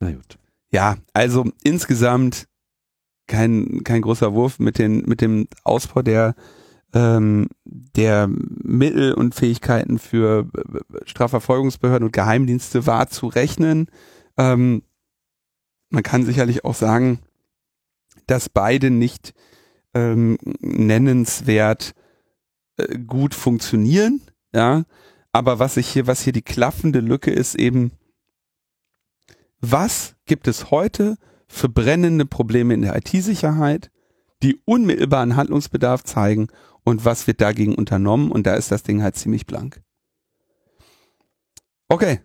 Na 0.00 0.12
gut. 0.12 0.38
Ja, 0.72 0.96
also 1.12 1.44
insgesamt 1.62 2.46
kein, 3.26 3.84
kein 3.84 4.02
großer 4.02 4.34
Wurf 4.34 4.58
mit, 4.58 4.78
den, 4.78 5.02
mit 5.06 5.20
dem 5.20 5.46
Ausbau 5.64 6.02
der, 6.02 6.34
ähm, 6.92 7.48
der 7.64 8.28
Mittel 8.28 9.14
und 9.14 9.34
Fähigkeiten 9.34 9.98
für 9.98 10.48
äh, 10.56 10.80
Strafverfolgungsbehörden 11.06 12.06
und 12.06 12.12
Geheimdienste 12.12 12.86
war 12.86 13.08
zu 13.08 13.28
rechnen. 13.28 13.86
Ähm, 14.36 14.82
man 15.90 16.02
kann 16.02 16.24
sicherlich 16.24 16.64
auch 16.64 16.74
sagen, 16.74 17.20
dass 18.26 18.48
beide 18.48 18.90
nicht 18.90 19.34
ähm, 19.94 20.38
nennenswert 20.60 21.94
äh, 22.76 22.98
gut 22.98 23.34
funktionieren, 23.34 24.20
ja. 24.52 24.84
Aber 25.32 25.58
was 25.58 25.76
ich 25.76 25.88
hier, 25.88 26.06
was 26.06 26.22
hier 26.22 26.32
die 26.32 26.42
klaffende 26.42 27.00
Lücke 27.00 27.30
ist, 27.30 27.54
eben, 27.54 27.92
was 29.60 30.16
gibt 30.26 30.48
es 30.48 30.70
heute 30.70 31.16
für 31.46 31.68
brennende 31.68 32.26
Probleme 32.26 32.74
in 32.74 32.82
der 32.82 32.96
IT-Sicherheit, 32.96 33.90
die 34.42 34.60
unmittelbaren 34.64 35.36
Handlungsbedarf 35.36 36.02
zeigen 36.04 36.48
und 36.84 37.04
was 37.04 37.26
wird 37.26 37.40
dagegen 37.40 37.74
unternommen 37.74 38.32
und 38.32 38.46
da 38.46 38.54
ist 38.54 38.72
das 38.72 38.82
Ding 38.82 39.02
halt 39.02 39.16
ziemlich 39.16 39.46
blank. 39.46 39.82
Okay, 41.88 42.20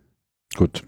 Gut. 0.56 0.84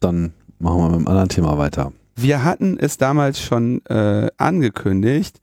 Dann 0.00 0.32
machen 0.58 0.78
wir 0.78 0.86
mit 0.86 0.96
einem 0.96 1.08
anderen 1.08 1.28
Thema 1.28 1.58
weiter. 1.58 1.92
wir 2.16 2.44
hatten 2.44 2.78
es 2.78 2.96
damals 2.96 3.40
schon 3.40 3.84
äh, 3.86 4.30
angekündigt, 4.36 5.40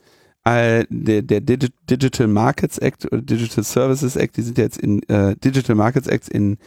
der, 0.90 1.22
der 1.22 1.42
Digi 1.42 1.70
Digital 1.90 2.28
Markets 2.28 2.78
Act 2.78 3.06
oder 3.06 3.22
Digital 3.22 3.64
Services 3.64 4.16
Act, 4.16 4.38
die 4.38 4.42
sind 4.42 4.58
jetzt 4.58 4.78
in 4.78 5.04
äh, 5.10 5.36
Digital 5.36 5.76
Markets 5.76 6.08
Act 6.08 6.30
in 6.30 6.58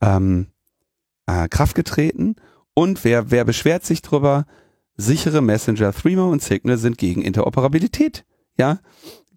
ähm, 0.00 0.46
äh, 1.26 1.48
Kraft 1.48 1.74
getreten 1.74 2.36
und 2.74 3.04
wer, 3.04 3.30
wer 3.30 3.44
beschwert 3.44 3.84
sich 3.84 4.02
drüber? 4.02 4.46
Sichere 4.96 5.42
Messenger, 5.42 5.92
Threema 5.92 6.26
und 6.26 6.42
Signal 6.42 6.78
sind 6.78 6.98
gegen 6.98 7.22
Interoperabilität. 7.22 8.24
Ja, 8.58 8.78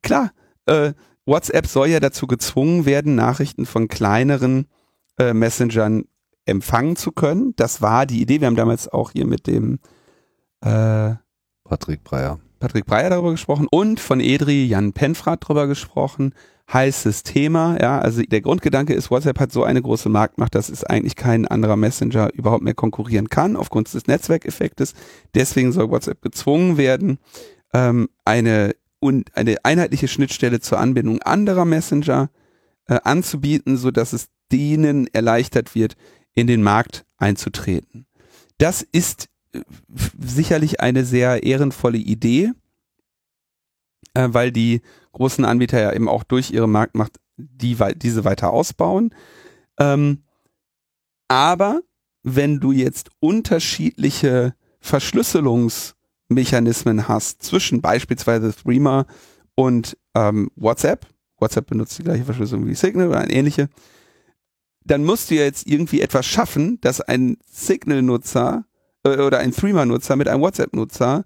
klar. 0.02 0.32
Äh, 0.66 0.94
WhatsApp 1.26 1.68
soll 1.68 1.90
ja 1.90 2.00
dazu 2.00 2.28
gezwungen 2.28 2.86
werden, 2.86 3.16
Nachrichten 3.16 3.66
von 3.66 3.88
kleineren 3.88 4.68
äh, 5.18 5.34
Messengern 5.34 6.06
empfangen 6.46 6.96
zu 6.96 7.12
können. 7.12 7.54
Das 7.56 7.82
war 7.82 8.06
die 8.06 8.22
Idee. 8.22 8.40
Wir 8.42 8.48
haben 8.48 8.56
damals 8.56 8.88
auch 8.88 9.12
hier 9.12 9.26
mit 9.26 9.48
dem 9.48 9.80
äh, 10.62 11.16
Patrick 11.64 12.04
Breyer. 12.04 12.40
Patrick 12.60 12.86
Breyer 12.86 13.10
darüber 13.10 13.32
gesprochen 13.32 13.68
und 13.70 14.00
von 14.00 14.20
Edri 14.20 14.66
Jan 14.66 14.94
Penfrat 14.94 15.44
darüber 15.44 15.68
gesprochen. 15.68 16.34
Heißes 16.72 17.24
Thema, 17.24 17.78
ja, 17.82 17.98
also 17.98 18.22
der 18.22 18.42
Grundgedanke 18.42 18.94
ist, 18.94 19.10
WhatsApp 19.10 19.40
hat 19.40 19.52
so 19.52 19.64
eine 19.64 19.82
große 19.82 20.08
Marktmacht, 20.08 20.54
dass 20.54 20.70
es 20.70 20.84
eigentlich 20.84 21.16
kein 21.16 21.48
anderer 21.48 21.76
Messenger 21.76 22.32
überhaupt 22.34 22.64
mehr 22.64 22.76
konkurrieren 22.76 23.28
kann, 23.28 23.56
aufgrund 23.56 23.92
des 23.92 24.06
Netzwerkeffektes. 24.06 24.94
Deswegen 25.34 25.72
soll 25.72 25.90
WhatsApp 25.90 26.22
gezwungen 26.22 26.78
werden, 26.78 27.18
ähm, 27.74 28.08
eine, 28.24 28.76
und 29.00 29.36
eine 29.36 29.58
einheitliche 29.64 30.08
Schnittstelle 30.08 30.60
zur 30.60 30.80
Anbindung 30.80 31.24
anderer 31.24 31.66
Messenger 31.66 32.30
äh, 32.88 33.00
anzubieten, 33.04 33.76
so 33.78 33.90
dass 33.90 34.14
es 34.14 34.28
denen 34.52 35.08
erleichtert 35.08 35.74
wird, 35.74 35.96
in 36.36 36.46
den 36.46 36.62
Markt 36.62 37.06
einzutreten. 37.18 38.06
Das 38.60 38.82
ist 38.84 39.30
sicherlich 40.20 40.80
eine 40.80 41.04
sehr 41.06 41.44
ehrenvolle 41.44 41.98
Idee, 41.98 42.52
äh, 44.14 44.30
weil 44.32 44.52
die 44.52 44.82
großen 45.12 45.44
Anbieter 45.46 45.82
ja 45.82 45.92
eben 45.94 46.08
auch 46.08 46.24
durch 46.24 46.52
ihre 46.52 46.68
Marktmacht 46.68 47.20
die, 47.38 47.76
diese 47.96 48.26
weiter 48.26 48.52
ausbauen. 48.52 49.16
Ähm, 49.80 50.24
aber 51.28 51.82
wenn 52.24 52.60
du 52.60 52.72
jetzt 52.72 53.10
unterschiedliche 53.20 54.56
Verschlüsselungsmechanismen 54.82 57.08
hast 57.08 57.44
zwischen 57.44 57.82
beispielsweise 57.82 58.54
Threema 58.54 59.06
und 59.56 59.98
ähm, 60.16 60.52
WhatsApp, 60.56 61.08
WhatsApp 61.40 61.68
benutzt 61.68 61.98
die 61.98 62.04
gleiche 62.04 62.26
Verschlüsselung 62.26 62.68
wie 62.68 62.76
Signal 62.76 63.08
oder 63.10 63.20
eine 63.20 63.34
ähnliche, 63.34 63.70
dann 64.84 65.06
musst 65.06 65.30
du 65.30 65.36
ja 65.36 65.44
jetzt 65.44 65.68
irgendwie 65.68 66.02
etwas 66.02 66.26
schaffen, 66.26 66.82
dass 66.82 67.02
ein 67.02 67.38
Signal-Nutzer 67.46 68.66
äh, 69.04 69.18
oder 69.18 69.40
ein 69.40 69.52
Threema-Nutzer 69.52 70.16
mit 70.16 70.28
einem 70.28 70.42
WhatsApp-Nutzer 70.42 71.26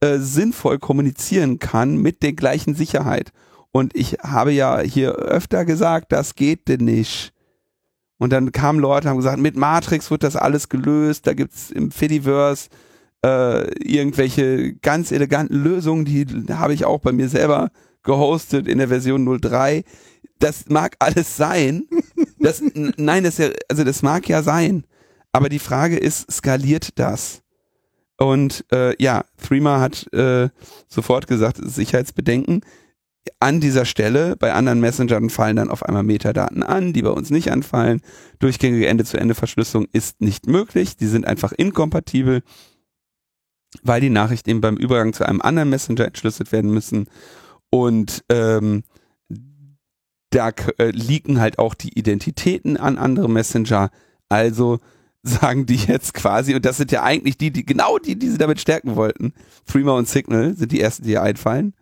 äh, 0.00 0.18
sinnvoll 0.18 0.78
kommunizieren 0.78 1.58
kann 1.58 1.96
mit 1.96 2.22
der 2.22 2.32
gleichen 2.32 2.74
Sicherheit. 2.74 3.32
Und 3.70 3.96
ich 3.96 4.18
habe 4.22 4.52
ja 4.52 4.80
hier 4.80 5.12
öfter 5.12 5.64
gesagt, 5.64 6.12
das 6.12 6.34
geht 6.34 6.68
denn 6.68 6.84
nicht. 6.84 7.32
Und 8.18 8.32
dann 8.32 8.52
kamen 8.52 8.78
Leute 8.78 9.08
haben 9.08 9.16
gesagt, 9.16 9.38
mit 9.38 9.56
Matrix 9.56 10.10
wird 10.10 10.22
das 10.22 10.36
alles 10.36 10.68
gelöst, 10.68 11.26
da 11.26 11.32
gibt's 11.32 11.70
im 11.70 11.90
Fediverse 11.90 12.68
äh, 13.24 13.68
irgendwelche 13.82 14.74
ganz 14.74 15.10
eleganten 15.12 15.62
Lösungen, 15.62 16.04
die 16.04 16.26
habe 16.52 16.74
ich 16.74 16.84
auch 16.84 17.00
bei 17.00 17.12
mir 17.12 17.28
selber 17.28 17.70
gehostet 18.02 18.68
in 18.68 18.78
der 18.78 18.88
Version 18.88 19.40
03. 19.40 19.84
Das 20.38 20.68
mag 20.68 20.96
alles 20.98 21.36
sein. 21.36 21.84
Das, 22.38 22.60
nein, 22.74 23.22
das 23.22 23.38
ist 23.38 23.46
ja, 23.46 23.54
also 23.68 23.84
das 23.84 24.02
mag 24.02 24.28
ja 24.28 24.42
sein. 24.42 24.84
Aber 25.32 25.48
die 25.48 25.58
Frage 25.58 25.96
ist, 25.96 26.30
skaliert 26.30 26.98
das? 26.98 27.42
Und 28.18 28.64
äh, 28.70 28.94
ja, 29.02 29.24
Threema 29.42 29.80
hat 29.80 30.12
äh, 30.12 30.50
sofort 30.88 31.26
gesagt, 31.26 31.58
Sicherheitsbedenken. 31.60 32.60
an 33.40 33.60
dieser 33.60 33.84
Stelle, 33.84 34.36
bei 34.36 34.52
anderen 34.52 34.80
Messengern 34.80 35.30
fallen 35.30 35.56
dann 35.56 35.70
auf 35.70 35.84
einmal 35.84 36.02
Metadaten 36.02 36.62
an, 36.62 36.92
die 36.92 37.02
bei 37.02 37.10
uns 37.10 37.30
nicht 37.30 37.50
anfallen. 37.50 38.00
Durchgängige 38.40 38.86
Ende-zu-Ende-Verschlüsselung 38.86 39.86
ist 39.92 40.20
nicht 40.20 40.46
möglich. 40.46 40.96
Die 40.96 41.06
sind 41.06 41.26
einfach 41.26 41.52
inkompatibel, 41.52 42.42
weil 43.82 44.00
die 44.00 44.10
Nachrichten 44.10 44.50
eben 44.50 44.60
beim 44.60 44.76
Übergang 44.76 45.12
zu 45.12 45.26
einem 45.26 45.40
anderen 45.40 45.70
Messenger 45.70 46.04
entschlüsselt 46.04 46.52
werden 46.52 46.72
müssen. 46.72 47.06
Und 47.70 48.24
ähm, 48.28 48.82
da 50.30 50.50
äh, 50.78 50.90
liegen 50.90 51.40
halt 51.40 51.58
auch 51.58 51.74
die 51.74 51.96
Identitäten 51.98 52.76
an 52.76 52.98
andere 52.98 53.28
Messenger. 53.28 53.90
Also 54.28 54.78
sagen 55.22 55.66
die 55.66 55.76
jetzt 55.76 56.14
quasi, 56.14 56.54
und 56.54 56.64
das 56.64 56.76
sind 56.76 56.92
ja 56.92 57.02
eigentlich 57.02 57.38
die, 57.38 57.50
die 57.50 57.64
genau 57.64 57.98
die, 57.98 58.18
die 58.18 58.28
sie 58.28 58.38
damit 58.38 58.60
stärken 58.60 58.96
wollten. 58.96 59.32
Threema 59.66 59.92
und 59.92 60.08
Signal 60.08 60.56
sind 60.56 60.72
die 60.72 60.80
ersten, 60.80 61.04
die 61.04 61.10
hier 61.10 61.22
einfallen. 61.22 61.74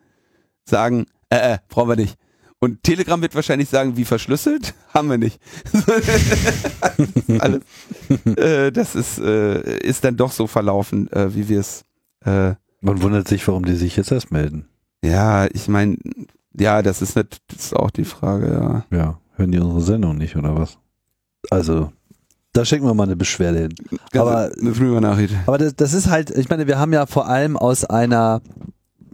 Sagen, 0.64 1.06
äh, 1.30 1.54
äh, 1.54 1.58
brauchen 1.68 1.88
wir 1.88 1.96
nicht. 1.96 2.16
Und 2.62 2.82
Telegram 2.82 3.22
wird 3.22 3.34
wahrscheinlich 3.34 3.70
sagen, 3.70 3.96
wie 3.96 4.04
verschlüsselt? 4.04 4.74
Haben 4.94 5.08
wir 5.08 5.18
nicht. 5.18 5.40
Alles. 7.38 7.62
Äh, 8.36 8.70
das 8.70 8.94
ist, 8.94 9.18
äh, 9.18 9.78
ist 9.78 10.04
dann 10.04 10.16
doch 10.18 10.32
so 10.32 10.46
verlaufen, 10.46 11.10
äh, 11.12 11.34
wie 11.34 11.48
wir 11.48 11.60
es. 11.60 11.84
Äh, 12.24 12.54
Man 12.82 13.00
wundert 13.00 13.28
sich, 13.28 13.46
warum 13.48 13.64
die 13.64 13.76
sich 13.76 13.96
jetzt 13.96 14.12
erst 14.12 14.30
melden. 14.30 14.68
Ja, 15.02 15.46
ich 15.46 15.68
meine, 15.68 15.96
ja, 16.52 16.82
das 16.82 17.00
ist, 17.00 17.16
nicht, 17.16 17.40
das 17.48 17.66
ist 17.66 17.76
auch 17.76 17.90
die 17.90 18.04
Frage, 18.04 18.52
ja. 18.52 18.96
Ja, 18.96 19.20
hören 19.36 19.52
die 19.52 19.58
unsere 19.58 19.80
Sendung 19.80 20.18
nicht, 20.18 20.36
oder 20.36 20.54
was? 20.54 20.76
Also, 21.48 21.90
da 22.52 22.64
schicken 22.64 22.84
wir 22.84 22.94
mal 22.94 23.04
eine 23.04 23.16
Beschwerde 23.16 23.58
hin. 23.60 23.74
Aber, 24.14 24.50
eine 24.60 24.74
frühe 24.74 25.00
Nachricht. 25.00 25.34
Aber 25.46 25.58
das, 25.58 25.74
das 25.76 25.94
ist 25.94 26.08
halt, 26.10 26.30
ich 26.30 26.48
meine, 26.48 26.66
wir 26.66 26.78
haben 26.78 26.92
ja 26.92 27.06
vor 27.06 27.28
allem 27.28 27.56
aus 27.56 27.84
einer, 27.84 28.42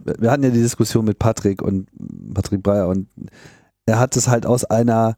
wir 0.03 0.31
hatten 0.31 0.43
ja 0.43 0.49
die 0.49 0.61
Diskussion 0.61 1.05
mit 1.05 1.19
Patrick 1.19 1.61
und 1.61 1.87
Patrick 2.33 2.63
Breyer 2.63 2.87
und 2.87 3.07
er 3.85 3.99
hat 3.99 4.15
es 4.17 4.27
halt 4.27 4.45
aus 4.45 4.65
einer 4.65 5.15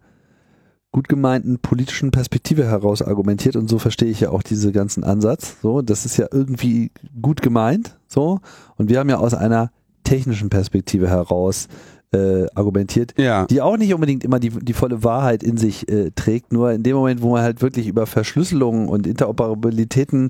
gut 0.91 1.07
gemeinten 1.07 1.59
politischen 1.59 2.11
Perspektive 2.11 2.65
heraus 2.65 3.01
argumentiert 3.01 3.55
und 3.55 3.69
so 3.69 3.77
verstehe 3.77 4.09
ich 4.09 4.21
ja 4.21 4.31
auch 4.31 4.43
diese 4.43 4.71
ganzen 4.71 5.03
Ansatz. 5.03 5.57
So, 5.61 5.81
das 5.81 6.05
ist 6.05 6.17
ja 6.17 6.27
irgendwie 6.31 6.91
gut 7.21 7.41
gemeint, 7.41 7.97
so. 8.07 8.39
Und 8.75 8.89
wir 8.89 8.99
haben 8.99 9.09
ja 9.09 9.17
aus 9.17 9.33
einer 9.33 9.71
technischen 10.03 10.49
Perspektive 10.49 11.07
heraus 11.07 11.67
äh, 12.11 12.47
argumentiert, 12.55 13.13
ja. 13.17 13.45
die 13.45 13.61
auch 13.61 13.77
nicht 13.77 13.93
unbedingt 13.93 14.23
immer 14.23 14.39
die, 14.39 14.49
die 14.49 14.73
volle 14.73 15.03
Wahrheit 15.03 15.43
in 15.43 15.57
sich 15.57 15.89
äh, 15.89 16.11
trägt. 16.11 16.51
Nur 16.51 16.71
in 16.71 16.83
dem 16.83 16.95
Moment, 16.95 17.21
wo 17.21 17.31
man 17.31 17.43
halt 17.43 17.61
wirklich 17.61 17.87
über 17.87 18.07
Verschlüsselung 18.07 18.87
und 18.87 19.05
Interoperabilitäten, 19.05 20.29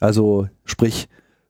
also 0.00 0.48
sprich 0.64 1.08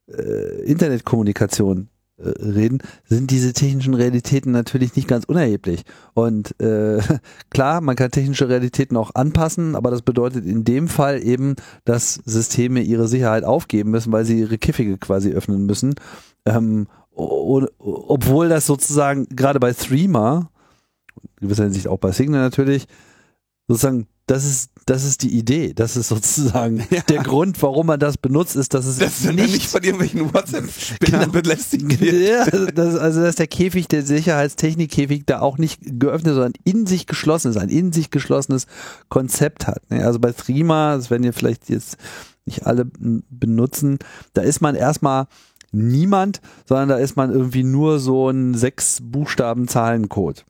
äh, 0.08 0.62
Internetkommunikation 0.64 1.88
äh, 2.18 2.30
reden, 2.42 2.78
sind 3.04 3.30
diese 3.30 3.52
technischen 3.52 3.94
Realitäten 3.94 4.50
natürlich 4.50 4.96
nicht 4.96 5.06
ganz 5.06 5.24
unerheblich. 5.24 5.84
Und 6.14 6.60
äh, 6.60 6.98
klar, 7.50 7.80
man 7.80 7.94
kann 7.94 8.10
technische 8.10 8.48
Realitäten 8.48 8.96
auch 8.96 9.14
anpassen, 9.14 9.76
aber 9.76 9.92
das 9.92 10.02
bedeutet 10.02 10.44
in 10.44 10.64
dem 10.64 10.88
Fall 10.88 11.22
eben, 11.22 11.54
dass 11.84 12.14
Systeme 12.24 12.80
ihre 12.80 13.06
Sicherheit 13.06 13.44
aufgeben 13.44 13.92
müssen, 13.92 14.10
weil 14.10 14.24
sie 14.24 14.40
ihre 14.40 14.58
Kiffige 14.58 14.98
quasi 14.98 15.30
öffnen 15.30 15.66
müssen. 15.66 15.94
Ähm, 16.44 16.88
obwohl 17.18 18.48
das 18.48 18.66
sozusagen 18.66 19.26
gerade 19.30 19.58
bei 19.58 19.72
Threema, 19.72 20.50
in 21.40 21.48
gewisser 21.48 21.64
Hinsicht 21.64 21.88
auch 21.88 21.98
bei 21.98 22.12
Signal 22.12 22.40
natürlich, 22.40 22.86
sozusagen, 23.66 24.06
das 24.26 24.44
ist, 24.44 24.70
das 24.86 25.04
ist 25.04 25.22
die 25.22 25.36
Idee. 25.36 25.72
Das 25.74 25.96
ist 25.96 26.08
sozusagen 26.08 26.78
ja. 26.90 27.00
der 27.08 27.22
Grund, 27.22 27.60
warum 27.62 27.86
man 27.86 27.98
das 27.98 28.18
benutzt, 28.18 28.56
ist, 28.56 28.74
dass 28.74 28.86
es 28.86 28.98
das 28.98 29.24
nicht, 29.24 29.52
nicht 29.52 29.66
von 29.66 29.82
irgendwelchen 29.82 30.32
WhatsApp-Spinnern 30.32 31.20
genau. 31.20 31.32
belästigt 31.32 32.00
wird. 32.00 32.14
Ja, 32.28 32.44
das, 32.70 32.96
also, 32.96 33.20
dass 33.20 33.36
der 33.36 33.46
Käfig, 33.46 33.88
der 33.88 34.04
Sicherheitstechnikkäfig 34.04 35.24
da 35.26 35.40
auch 35.40 35.58
nicht 35.58 35.80
geöffnet, 35.82 36.34
sondern 36.34 36.52
in 36.64 36.86
sich 36.86 37.06
geschlossen 37.06 37.50
ist, 37.50 37.56
ein 37.56 37.68
in 37.68 37.92
sich 37.92 38.10
geschlossenes 38.10 38.66
Konzept 39.08 39.66
hat. 39.66 39.90
Ne? 39.90 40.04
Also 40.04 40.18
bei 40.20 40.32
Threema, 40.32 40.96
das 40.96 41.10
werden 41.10 41.24
ihr 41.24 41.32
vielleicht 41.32 41.68
jetzt 41.70 41.96
nicht 42.44 42.66
alle 42.66 42.86
benutzen, 43.30 43.98
da 44.32 44.42
ist 44.42 44.60
man 44.60 44.74
erstmal 44.74 45.26
niemand, 45.72 46.40
sondern 46.66 46.88
da 46.88 46.96
ist 46.96 47.16
man 47.16 47.32
irgendwie 47.32 47.64
nur 47.64 47.98
so 47.98 48.28
ein 48.28 48.54
sechs 48.54 49.00
Buchstaben 49.02 49.68
Zahlencode. 49.68 50.44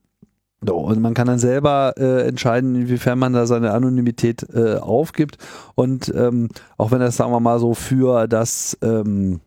So, 0.60 0.76
und 0.76 1.00
man 1.00 1.14
kann 1.14 1.28
dann 1.28 1.38
selber 1.38 1.94
äh, 1.96 2.26
entscheiden, 2.26 2.74
inwiefern 2.74 3.18
man 3.18 3.32
da 3.32 3.46
seine 3.46 3.72
Anonymität 3.72 4.46
äh, 4.52 4.76
aufgibt. 4.76 5.38
Und 5.76 6.12
ähm, 6.14 6.48
auch 6.76 6.90
wenn 6.90 6.98
das, 6.98 7.16
sagen 7.16 7.30
wir 7.30 7.40
mal, 7.40 7.60
so 7.60 7.74
für 7.74 8.26
das 8.26 8.76
ähm, 8.82 9.40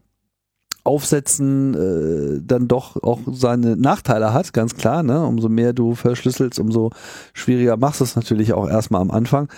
Aufsetzen 0.83 1.73
äh, 1.75 2.41
dann 2.43 2.67
doch 2.67 3.01
auch 3.01 3.19
seine 3.31 3.75
Nachteile 3.77 4.33
hat, 4.33 4.53
ganz 4.53 4.75
klar. 4.75 5.03
Ne? 5.03 5.25
Umso 5.25 5.49
mehr 5.49 5.73
du 5.73 5.95
verschlüsselst, 5.95 6.59
umso 6.59 6.91
schwieriger 7.33 7.77
machst 7.77 7.99
du 7.99 8.03
es 8.03 8.15
natürlich 8.15 8.53
auch 8.53 8.67
erstmal 8.67 9.01
am 9.01 9.11
Anfang 9.11 9.49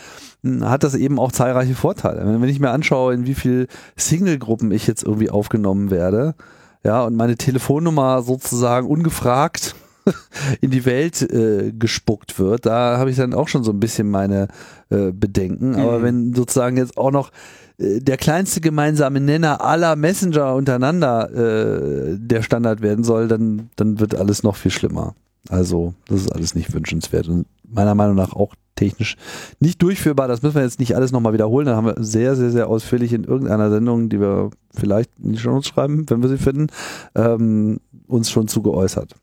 hat 0.61 0.84
das 0.84 0.95
eben 0.95 1.19
auch 1.19 1.32
zahlreiche 1.32 1.76
Vorteile. 1.76 2.26
Wenn, 2.26 2.49
ich 2.49 2.59
mir 2.59 2.71
anschaue, 2.71 3.13
in 3.13 3.26
wie 3.26 3.34
viel 3.34 3.67
Single-Gruppen 3.95 4.71
ich 4.71 4.88
jetzt 4.88 5.03
irgendwie 5.03 5.30
aufgenommen 5.30 5.89
werde, 5.89 6.36
ja, 6.84 7.03
und 7.03 7.15
meine 7.15 7.38
Telefonnummer 7.38 8.21
sozusagen 8.24 8.88
ungefragt 8.88 9.74
in 10.61 10.69
die 10.69 10.86
Welt 10.86 11.21
äh, 11.21 11.71
gespuckt 11.71 12.39
wird, 12.39 12.65
da 12.65 12.97
habe 12.97 13.09
ich 13.09 13.15
dann 13.15 13.34
auch 13.34 13.47
schon 13.47 13.63
so 13.63 13.71
ein 13.71 13.80
bisschen 13.80 14.09
meine 14.09 14.49
äh, 14.89 15.11
Bedenken. 15.13 15.76
Aber 15.76 15.99
mhm. 15.99 16.03
wenn 16.03 16.34
sozusagen 16.34 16.76
jetzt 16.76 16.97
auch 16.97 17.11
noch 17.11 17.32
der 17.78 18.17
kleinste 18.17 18.61
gemeinsame 18.61 19.19
Nenner 19.19 19.61
aller 19.61 19.95
Messenger 19.95 20.55
untereinander 20.55 21.30
äh, 21.32 22.17
der 22.17 22.41
Standard 22.41 22.82
werden 22.82 23.03
soll, 23.03 23.28
dann, 23.28 23.69
dann 23.76 23.99
wird 23.99 24.15
alles 24.15 24.43
noch 24.43 24.55
viel 24.55 24.71
schlimmer. 24.71 25.15
Also, 25.49 25.93
das 26.07 26.21
ist 26.21 26.32
alles 26.32 26.55
nicht 26.55 26.74
wünschenswert 26.74 27.28
und 27.28 27.47
meiner 27.67 27.95
Meinung 27.95 28.15
nach 28.15 28.34
auch 28.34 28.55
technisch 28.76 29.17
nicht 29.59 29.82
durchführbar. 29.82 30.28
Das 30.28 30.41
müssen 30.41 30.55
wir 30.55 30.63
jetzt 30.63 30.80
nicht 30.80 30.95
alles 30.95 31.11
nochmal 31.11 31.34
wiederholen. 31.34 31.65
Da 31.65 31.76
haben 31.76 31.88
wir 31.88 31.95
sehr, 31.99 32.36
sehr, 32.36 32.49
sehr 32.49 32.69
ausführlich 32.69 33.13
in 33.13 33.24
irgendeiner 33.24 33.69
Sendung, 33.69 34.09
die 34.09 34.19
wir 34.19 34.51
vielleicht 34.74 35.11
in 35.21 35.34
die 35.34 35.38
Show 35.38 35.61
schreiben, 35.61 36.09
wenn 36.09 36.21
wir 36.21 36.30
sie 36.30 36.38
finden, 36.38 36.67
ähm, 37.15 37.80
uns 38.07 38.30
schon 38.30 38.47
zu 38.47 38.61
geäußert. 38.61 39.15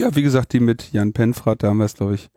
Ja, 0.00 0.14
wie 0.14 0.22
gesagt, 0.22 0.52
die 0.52 0.60
mit 0.60 0.92
Jan 0.92 1.12
Penfrat, 1.12 1.62
da 1.62 1.68
haben 1.68 1.78
wir 1.78 1.84
es, 1.84 1.94
glaube 1.94 2.14
ich, 2.14 2.28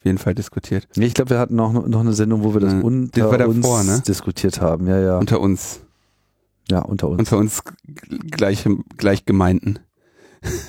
auf 0.00 0.04
jeden 0.04 0.18
Fall 0.18 0.34
diskutiert. 0.34 0.86
Ich 0.96 1.14
glaube, 1.14 1.30
wir 1.30 1.38
hatten 1.38 1.56
noch, 1.56 1.72
noch 1.72 2.00
eine 2.00 2.12
Sendung, 2.12 2.44
wo 2.44 2.54
wir 2.54 2.60
das 2.60 2.74
unter 2.74 3.30
das 3.30 3.38
davor, 3.38 3.80
uns 3.80 3.86
ne? 3.86 4.02
diskutiert 4.06 4.60
haben. 4.60 4.86
Ja, 4.86 4.98
ja. 5.00 5.18
Unter 5.18 5.40
uns. 5.40 5.80
Ja, 6.70 6.80
unter 6.82 7.08
uns. 7.08 7.18
Unter 7.18 7.38
uns 7.38 7.62
gleich, 8.30 8.64
gleich 8.96 9.24
gemeinten. 9.24 9.80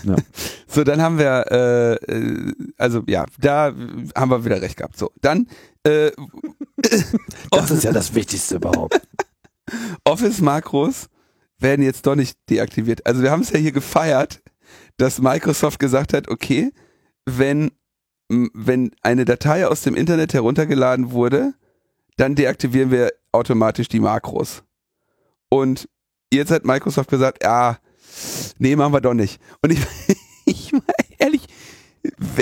Ja. 0.04 0.16
So, 0.72 0.84
dann 0.84 1.02
haben 1.02 1.18
wir, 1.18 1.46
äh, 1.50 1.94
äh, 1.96 2.54
also 2.78 3.02
ja, 3.08 3.26
da 3.40 3.74
haben 4.16 4.30
wir 4.30 4.46
wieder 4.46 4.62
recht 4.62 4.78
gehabt. 4.78 5.00
So, 5.00 5.10
dann. 5.20 5.48
Äh, 5.82 6.12
das 7.50 7.72
ist 7.72 7.84
ja 7.84 7.92
das 7.92 8.14
Wichtigste 8.14 8.58
überhaupt. 8.58 9.02
Office-Makros 10.04 11.10
werden 11.58 11.82
jetzt 11.82 12.06
doch 12.06 12.14
nicht 12.14 12.38
deaktiviert. 12.52 13.04
Also 13.08 13.24
wir 13.24 13.32
haben 13.32 13.42
es 13.42 13.50
ja 13.50 13.58
hier 13.58 13.72
gefeiert, 13.72 14.44
dass 14.98 15.20
Microsoft 15.20 15.80
gesagt 15.80 16.14
hat, 16.14 16.28
okay, 16.28 16.72
wenn, 17.26 17.72
wenn 18.30 18.92
eine 19.02 19.26
Datei 19.26 19.68
aus 19.68 19.82
dem 19.82 19.96
Internet 19.96 20.34
heruntergeladen 20.34 21.12
wurde, 21.12 21.54
dann 22.18 22.36
deaktivieren 22.36 22.92
wir 22.92 23.12
automatisch 23.32 23.88
die 23.88 24.00
Makros. 24.00 24.64
Und 25.50 25.90
jetzt 26.32 26.52
hat 26.52 26.66
Microsoft 26.66 27.10
gesagt, 27.10 27.44
ja, 27.44 27.80
nee, 28.60 28.76
machen 28.76 28.94
wir 28.94 29.02
doch 29.02 29.14
nicht. 29.14 29.42
Und 29.62 29.72
ich, 29.72 29.80
ich 30.46 30.72
meine, 30.72 30.84
ehrlich, 31.18 31.48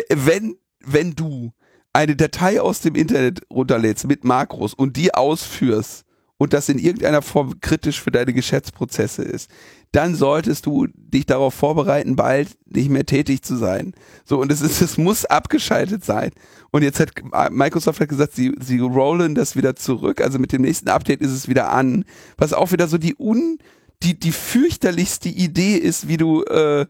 wenn, 0.10 0.58
wenn 0.80 1.12
du 1.16 1.54
eine 1.94 2.16
Datei 2.16 2.62
aus 2.62 2.82
dem 2.82 2.96
Internet 2.96 3.42
runterlädst 3.52 4.08
mit 4.08 4.24
Makros 4.24 4.74
und 4.74 4.98
die 4.98 5.14
ausführst 5.14 6.06
und 6.38 6.54
das 6.54 6.70
in 6.70 6.80
irgendeiner 6.80 7.22
Form 7.22 7.60
kritisch 7.62 8.02
für 8.02 8.12
deine 8.12 8.34
Geschäftsprozesse 8.34 9.24
ist, 9.24 9.50
dann 9.92 10.16
solltest 10.16 10.66
du 10.66 10.88
dich 10.94 11.26
darauf 11.26 11.54
vorbereiten, 11.54 12.16
bald 12.16 12.50
nicht 12.66 12.90
mehr 12.90 13.06
tätig 13.06 13.42
zu 13.42 13.56
sein. 13.56 13.94
So, 14.26 14.40
und 14.40 14.52
es 14.52 14.62
ist, 14.62 14.82
es 14.82 14.98
muss 14.98 15.26
abgeschaltet 15.26 16.06
sein. 16.06 16.32
Und 16.72 16.84
jetzt 16.84 17.00
hat 17.00 17.12
Microsoft 17.52 18.00
hat 18.00 18.10
gesagt, 18.10 18.36
sie, 18.36 18.54
sie 18.60 18.80
rollen 18.80 19.34
das 19.34 19.56
wieder 19.56 19.76
zurück. 19.76 20.22
Also 20.22 20.38
mit 20.40 20.52
dem 20.52 20.62
nächsten 20.62 20.90
Update 20.90 21.22
ist 21.22 21.32
es 21.32 21.48
wieder 21.48 21.72
an. 21.72 22.06
Was 22.38 22.54
auch 22.54 22.72
wieder 22.72 22.88
so 22.88 22.98
die 22.98 23.16
un, 23.18 23.58
die, 24.04 24.20
die 24.20 24.32
fürchterlichste 24.32 25.30
Idee 25.30 25.78
ist, 25.78 26.08
wie 26.08 26.18
du, 26.18 26.44
äh, 26.44 26.86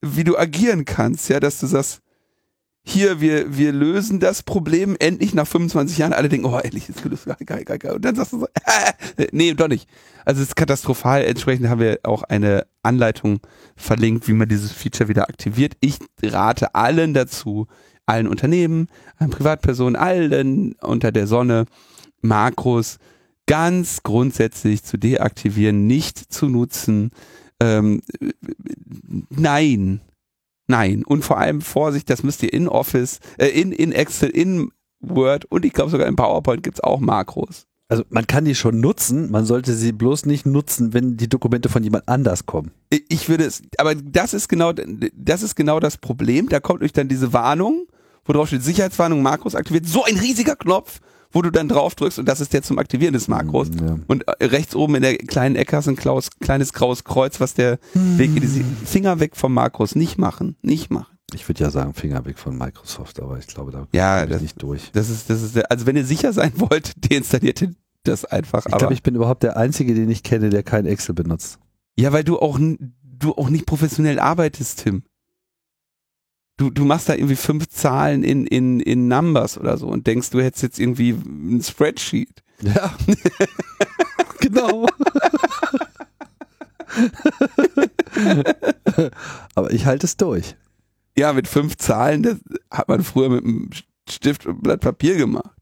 wie 0.00 0.24
du 0.24 0.38
agieren 0.38 0.84
kannst, 0.84 1.28
ja, 1.28 1.40
dass 1.40 1.60
du 1.60 1.66
sagst, 1.66 2.00
hier, 2.88 3.20
wir, 3.20 3.56
wir 3.56 3.72
lösen 3.72 4.18
das 4.18 4.42
Problem 4.42 4.96
endlich 4.98 5.34
nach 5.34 5.46
25 5.46 5.98
Jahren. 5.98 6.14
Alle 6.14 6.28
denken, 6.28 6.46
oh, 6.46 6.58
endlich 6.58 6.88
ist 6.88 7.02
gelöst, 7.02 7.26
geil, 7.26 7.64
geil, 7.64 7.78
geil. 7.78 7.92
Und 7.92 8.04
dann 8.04 8.14
sagst 8.14 8.32
du 8.32 8.40
so, 8.40 8.46
äh, 9.16 9.26
nee, 9.30 9.52
doch 9.52 9.68
nicht. 9.68 9.88
Also 10.24 10.40
es 10.40 10.48
ist 10.48 10.56
katastrophal. 10.56 11.22
Entsprechend 11.24 11.68
haben 11.68 11.80
wir 11.80 12.00
auch 12.04 12.22
eine 12.22 12.66
Anleitung 12.82 13.40
verlinkt, 13.76 14.26
wie 14.26 14.32
man 14.32 14.48
dieses 14.48 14.72
Feature 14.72 15.08
wieder 15.08 15.28
aktiviert. 15.28 15.74
Ich 15.80 15.98
rate 16.22 16.74
allen 16.74 17.12
dazu, 17.12 17.66
allen 18.06 18.26
Unternehmen, 18.26 18.88
allen 19.18 19.30
Privatpersonen, 19.30 19.96
allen 19.96 20.72
unter 20.80 21.12
der 21.12 21.26
Sonne, 21.26 21.66
Makros, 22.22 22.98
ganz 23.46 24.02
grundsätzlich 24.02 24.82
zu 24.82 24.96
deaktivieren, 24.96 25.86
nicht 25.86 26.32
zu 26.32 26.48
nutzen. 26.48 27.10
Ähm, 27.60 28.00
nein, 29.28 30.00
Nein. 30.68 31.02
Und 31.04 31.24
vor 31.24 31.38
allem 31.38 31.60
Vorsicht, 31.60 32.08
das 32.10 32.22
müsst 32.22 32.42
ihr 32.42 32.52
in 32.52 32.68
Office, 32.68 33.20
äh, 33.38 33.46
in, 33.48 33.72
in 33.72 33.92
Excel, 33.92 34.28
in 34.30 34.70
Word 35.00 35.44
und 35.46 35.64
ich 35.64 35.72
glaube 35.72 35.90
sogar 35.90 36.06
in 36.06 36.16
PowerPoint 36.16 36.62
gibt's 36.62 36.80
auch 36.80 37.00
Makros. 37.00 37.66
Also 37.90 38.04
man 38.10 38.26
kann 38.26 38.44
die 38.44 38.54
schon 38.54 38.80
nutzen, 38.80 39.30
man 39.30 39.46
sollte 39.46 39.72
sie 39.74 39.92
bloß 39.92 40.26
nicht 40.26 40.44
nutzen, 40.44 40.92
wenn 40.92 41.16
die 41.16 41.28
Dokumente 41.28 41.70
von 41.70 41.82
jemand 41.82 42.06
anders 42.06 42.44
kommen. 42.44 42.70
Ich- 42.90 43.28
würde 43.30 43.44
es, 43.44 43.62
aber 43.78 43.94
das 43.94 44.34
ist 44.34 44.48
genau, 44.48 44.72
das 44.72 45.42
ist 45.42 45.54
genau 45.54 45.80
das 45.80 45.96
Problem. 45.96 46.48
Da 46.50 46.60
kommt 46.60 46.82
euch 46.82 46.92
dann 46.92 47.08
diese 47.08 47.32
Warnung, 47.32 47.86
wo 48.26 48.34
drauf 48.34 48.48
steht 48.48 48.62
Sicherheitswarnung, 48.62 49.22
Makros 49.22 49.54
aktiviert. 49.54 49.86
So 49.86 50.04
ein 50.04 50.18
riesiger 50.18 50.54
Knopf, 50.56 51.00
wo 51.32 51.42
du 51.42 51.50
dann 51.50 51.68
drauf 51.68 51.94
drückst 51.94 52.18
und 52.18 52.26
das 52.26 52.40
ist 52.40 52.52
der 52.52 52.62
zum 52.62 52.78
Aktivieren 52.78 53.12
des 53.12 53.28
Makros. 53.28 53.68
Ja. 53.80 53.98
Und 54.06 54.26
äh, 54.26 54.44
rechts 54.46 54.74
oben 54.74 54.94
in 54.94 55.02
der 55.02 55.16
kleinen 55.18 55.56
Ecke 55.56 55.76
hast 55.76 55.86
du 55.86 55.90
ein 55.92 55.96
klaus, 55.96 56.30
kleines 56.40 56.72
graues 56.72 57.04
Kreuz, 57.04 57.40
was 57.40 57.54
der 57.54 57.78
Weg 57.94 58.34
in 58.36 58.42
die 58.42 58.64
Finger 58.86 59.20
weg 59.20 59.36
vom 59.36 59.52
Makros. 59.54 59.94
Nicht 59.94 60.18
machen, 60.18 60.56
nicht 60.62 60.90
machen. 60.90 61.06
Ich 61.34 61.46
würde 61.46 61.62
ja 61.62 61.70
sagen, 61.70 61.92
Finger 61.92 62.24
weg 62.24 62.38
von 62.38 62.56
Microsoft, 62.56 63.20
aber 63.20 63.38
ich 63.38 63.46
glaube, 63.46 63.70
da 63.70 63.86
Ja, 63.92 64.20
komm 64.20 64.24
ich 64.28 64.32
das- 64.32 64.42
nicht 64.42 64.62
durch. 64.62 64.90
Das 64.92 65.10
ist, 65.10 65.28
das 65.28 65.42
ist, 65.42 65.56
der- 65.56 65.70
also 65.70 65.84
wenn 65.86 65.96
ihr 65.96 66.06
sicher 66.06 66.32
sein 66.32 66.52
wollt, 66.56 66.94
deinstalliert 67.12 67.60
ihr 67.62 67.72
das 68.04 68.24
einfach. 68.24 68.60
Ich 68.64 68.72
aber 68.72 68.78
glaube, 68.78 68.94
ich 68.94 69.02
bin 69.02 69.14
überhaupt 69.14 69.42
der 69.42 69.56
Einzige, 69.58 69.94
den 69.94 70.08
ich 70.10 70.22
kenne, 70.22 70.48
der 70.48 70.62
kein 70.62 70.86
Excel 70.86 71.14
benutzt. 71.14 71.58
Ja, 71.98 72.12
weil 72.12 72.24
du 72.24 72.38
auch, 72.38 72.58
du 72.58 73.32
auch 73.34 73.50
nicht 73.50 73.66
professionell 73.66 74.18
arbeitest, 74.18 74.84
Tim. 74.84 75.02
Du, 76.58 76.70
du 76.70 76.84
machst 76.84 77.08
da 77.08 77.14
irgendwie 77.14 77.36
fünf 77.36 77.68
Zahlen 77.68 78.24
in, 78.24 78.44
in, 78.46 78.80
in 78.80 79.06
Numbers 79.06 79.56
oder 79.56 79.78
so 79.78 79.86
und 79.86 80.08
denkst, 80.08 80.30
du 80.30 80.40
hättest 80.40 80.64
jetzt 80.64 80.80
irgendwie 80.80 81.10
ein 81.10 81.62
Spreadsheet. 81.62 82.42
Ja. 82.62 82.92
genau. 84.40 84.88
aber 89.54 89.72
ich 89.72 89.86
halte 89.86 90.06
es 90.06 90.16
durch. 90.16 90.56
Ja, 91.16 91.32
mit 91.32 91.46
fünf 91.46 91.76
Zahlen, 91.76 92.24
das 92.24 92.38
hat 92.70 92.88
man 92.88 93.04
früher 93.04 93.28
mit 93.28 93.44
einem 93.44 93.70
Stift 94.08 94.46
und 94.46 94.62
Blatt 94.62 94.80
Papier 94.80 95.16
gemacht. 95.16 95.54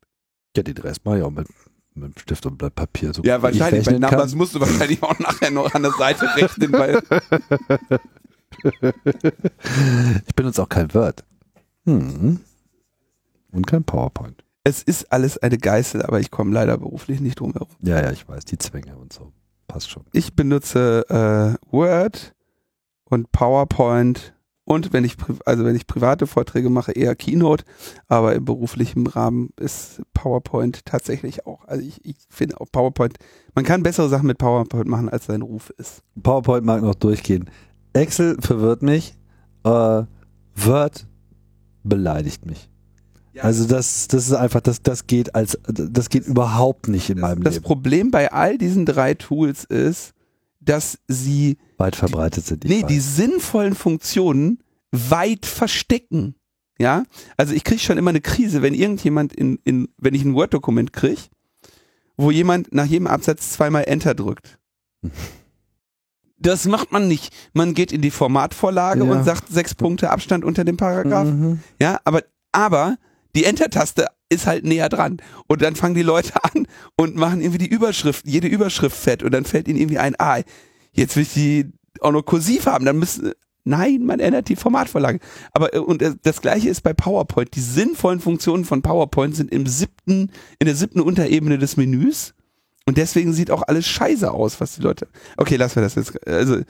Ja, 0.56 0.62
den 0.62 0.78
Rest 0.78 1.04
mache 1.04 1.18
ich 1.18 1.22
auch 1.22 1.30
mit, 1.30 1.46
mit 1.94 2.18
Stift 2.18 2.46
und 2.46 2.56
Blatt 2.56 2.74
Papier. 2.74 3.12
So 3.12 3.22
Ja, 3.22 3.42
wahrscheinlich. 3.42 3.84
Bei 3.84 3.92
rechnen 3.92 4.00
kann. 4.00 4.12
Numbers 4.12 4.34
musst 4.34 4.54
du 4.54 4.60
wahrscheinlich 4.60 5.02
auch 5.02 5.18
nachher 5.18 5.50
noch 5.50 5.74
an 5.74 5.82
der 5.82 5.92
Seite 5.92 6.26
rechnen, 6.36 6.72
weil 6.72 7.02
Ich 10.26 10.34
benutze 10.34 10.62
auch 10.62 10.68
kein 10.68 10.92
Word. 10.94 11.24
Hm. 11.84 12.40
Und 13.52 13.66
kein 13.66 13.84
PowerPoint. 13.84 14.44
es 14.64 14.82
ist 14.82 15.12
alles 15.12 15.38
eine 15.38 15.58
Geißel, 15.58 16.02
aber 16.02 16.20
ich 16.20 16.30
komme 16.30 16.52
leider 16.52 16.76
beruflich 16.76 17.20
nicht 17.20 17.40
drum 17.40 17.52
herum. 17.52 17.68
Ja, 17.82 18.02
ja, 18.02 18.10
ich 18.10 18.28
weiß, 18.28 18.44
die 18.44 18.58
Zwänge 18.58 18.96
und 18.96 19.12
so. 19.12 19.32
Passt 19.68 19.90
schon. 19.90 20.04
Ich 20.12 20.34
benutze 20.34 21.04
äh, 21.08 21.72
Word 21.72 22.34
und 23.04 23.30
PowerPoint 23.32 24.34
und 24.64 24.92
wenn 24.92 25.04
ich 25.04 25.16
also 25.44 25.64
wenn 25.64 25.76
ich 25.76 25.86
private 25.86 26.26
Vorträge 26.26 26.70
mache 26.70 26.90
eher 26.90 27.14
Keynote, 27.14 27.64
aber 28.08 28.34
im 28.34 28.44
beruflichen 28.44 29.06
Rahmen 29.06 29.50
ist 29.56 30.02
PowerPoint 30.12 30.84
tatsächlich 30.84 31.46
auch. 31.46 31.64
Also 31.66 31.86
ich, 31.86 32.04
ich 32.04 32.16
finde 32.28 32.60
auch 32.60 32.66
PowerPoint, 32.72 33.16
man 33.54 33.64
kann 33.64 33.84
bessere 33.84 34.08
Sachen 34.08 34.26
mit 34.26 34.38
PowerPoint 34.38 34.88
machen, 34.88 35.08
als 35.08 35.26
sein 35.26 35.42
Ruf 35.42 35.70
ist. 35.78 36.02
PowerPoint 36.20 36.64
mag 36.64 36.82
noch 36.82 36.96
durchgehen. 36.96 37.48
Excel 37.96 38.36
verwirrt 38.40 38.82
mich. 38.82 39.14
Äh, 39.64 40.04
Word 40.54 41.06
beleidigt 41.82 42.46
mich. 42.46 42.68
Also 43.38 43.66
das, 43.66 44.08
das 44.08 44.28
ist 44.28 44.32
einfach, 44.32 44.60
das, 44.60 44.82
das 44.82 45.06
geht 45.06 45.34
als, 45.34 45.58
das 45.66 46.08
geht 46.08 46.26
überhaupt 46.26 46.88
nicht 46.88 47.10
in 47.10 47.20
meinem 47.20 47.42
das 47.42 47.54
Leben. 47.54 47.64
Problem 47.64 48.10
bei 48.10 48.32
all 48.32 48.58
diesen 48.58 48.86
drei 48.86 49.14
Tools 49.14 49.64
ist, 49.64 50.12
dass 50.60 50.98
sie 51.06 51.58
Weit 51.76 51.96
verbreitet 51.96 52.46
sind. 52.46 52.64
ich 52.64 52.70
nee, 52.70 52.82
weiß. 52.82 52.88
die 52.88 53.00
sinnvollen 53.00 53.74
Funktionen 53.74 54.62
weit 54.90 55.46
verstecken. 55.46 56.34
Ja, 56.78 57.04
also 57.36 57.54
ich 57.54 57.64
kriege 57.64 57.80
schon 57.80 57.98
immer 57.98 58.10
eine 58.10 58.20
Krise, 58.20 58.62
wenn 58.62 58.74
irgendjemand 58.74 59.32
in, 59.32 59.58
in 59.64 59.88
wenn 59.98 60.14
ich 60.14 60.24
ein 60.24 60.34
Word-Dokument 60.34 60.92
kriege, 60.92 61.22
wo 62.16 62.30
jemand 62.30 62.72
nach 62.74 62.84
jedem 62.84 63.06
Absatz 63.06 63.52
zweimal 63.52 63.84
Enter 63.84 64.14
drückt. 64.14 64.58
Das 66.38 66.66
macht 66.66 66.92
man 66.92 67.08
nicht. 67.08 67.32
Man 67.54 67.74
geht 67.74 67.92
in 67.92 68.02
die 68.02 68.10
Formatvorlage 68.10 69.04
Ja. 69.04 69.10
und 69.10 69.24
sagt 69.24 69.48
sechs 69.48 69.74
Punkte 69.74 70.10
Abstand 70.10 70.44
unter 70.44 70.64
dem 70.64 70.76
Paragraph. 70.76 71.26
Mhm. 71.28 71.60
Ja, 71.80 71.98
aber, 72.04 72.22
aber 72.52 72.96
die 73.34 73.44
Enter-Taste 73.44 74.06
ist 74.28 74.46
halt 74.46 74.64
näher 74.64 74.88
dran. 74.88 75.18
Und 75.46 75.62
dann 75.62 75.76
fangen 75.76 75.94
die 75.94 76.02
Leute 76.02 76.32
an 76.44 76.66
und 76.96 77.16
machen 77.16 77.40
irgendwie 77.40 77.58
die 77.66 77.70
Überschrift, 77.70 78.26
jede 78.26 78.48
Überschrift 78.48 78.96
fett 78.96 79.22
und 79.22 79.32
dann 79.32 79.44
fällt 79.44 79.68
ihnen 79.68 79.78
irgendwie 79.78 79.98
ein, 79.98 80.14
ah, 80.18 80.40
jetzt 80.92 81.16
will 81.16 81.22
ich 81.22 81.32
die 81.32 81.72
auch 82.00 82.12
noch 82.12 82.22
kursiv 82.22 82.66
haben, 82.66 82.84
dann 82.84 82.98
müssen, 82.98 83.32
nein, 83.64 84.04
man 84.04 84.20
ändert 84.20 84.48
die 84.50 84.56
Formatvorlage. 84.56 85.18
Aber, 85.52 85.74
äh, 85.74 85.78
und 85.78 86.02
äh, 86.02 86.14
das 86.22 86.42
gleiche 86.42 86.68
ist 86.68 86.82
bei 86.82 86.92
PowerPoint. 86.92 87.54
Die 87.54 87.60
sinnvollen 87.60 88.20
Funktionen 88.20 88.64
von 88.66 88.82
PowerPoint 88.82 89.34
sind 89.34 89.50
im 89.52 89.66
siebten, 89.66 90.30
in 90.58 90.66
der 90.66 90.74
siebten 90.76 91.00
Unterebene 91.00 91.56
des 91.58 91.76
Menüs. 91.78 92.34
Und 92.88 92.96
deswegen 92.96 93.32
sieht 93.32 93.50
auch 93.50 93.62
alles 93.66 93.86
scheiße 93.86 94.30
aus, 94.30 94.60
was 94.60 94.76
die 94.76 94.82
Leute, 94.82 95.08
okay, 95.36 95.56
lassen 95.56 95.76
wir 95.76 95.82
das 95.82 95.96
jetzt, 95.96 96.26
also, 96.26 96.60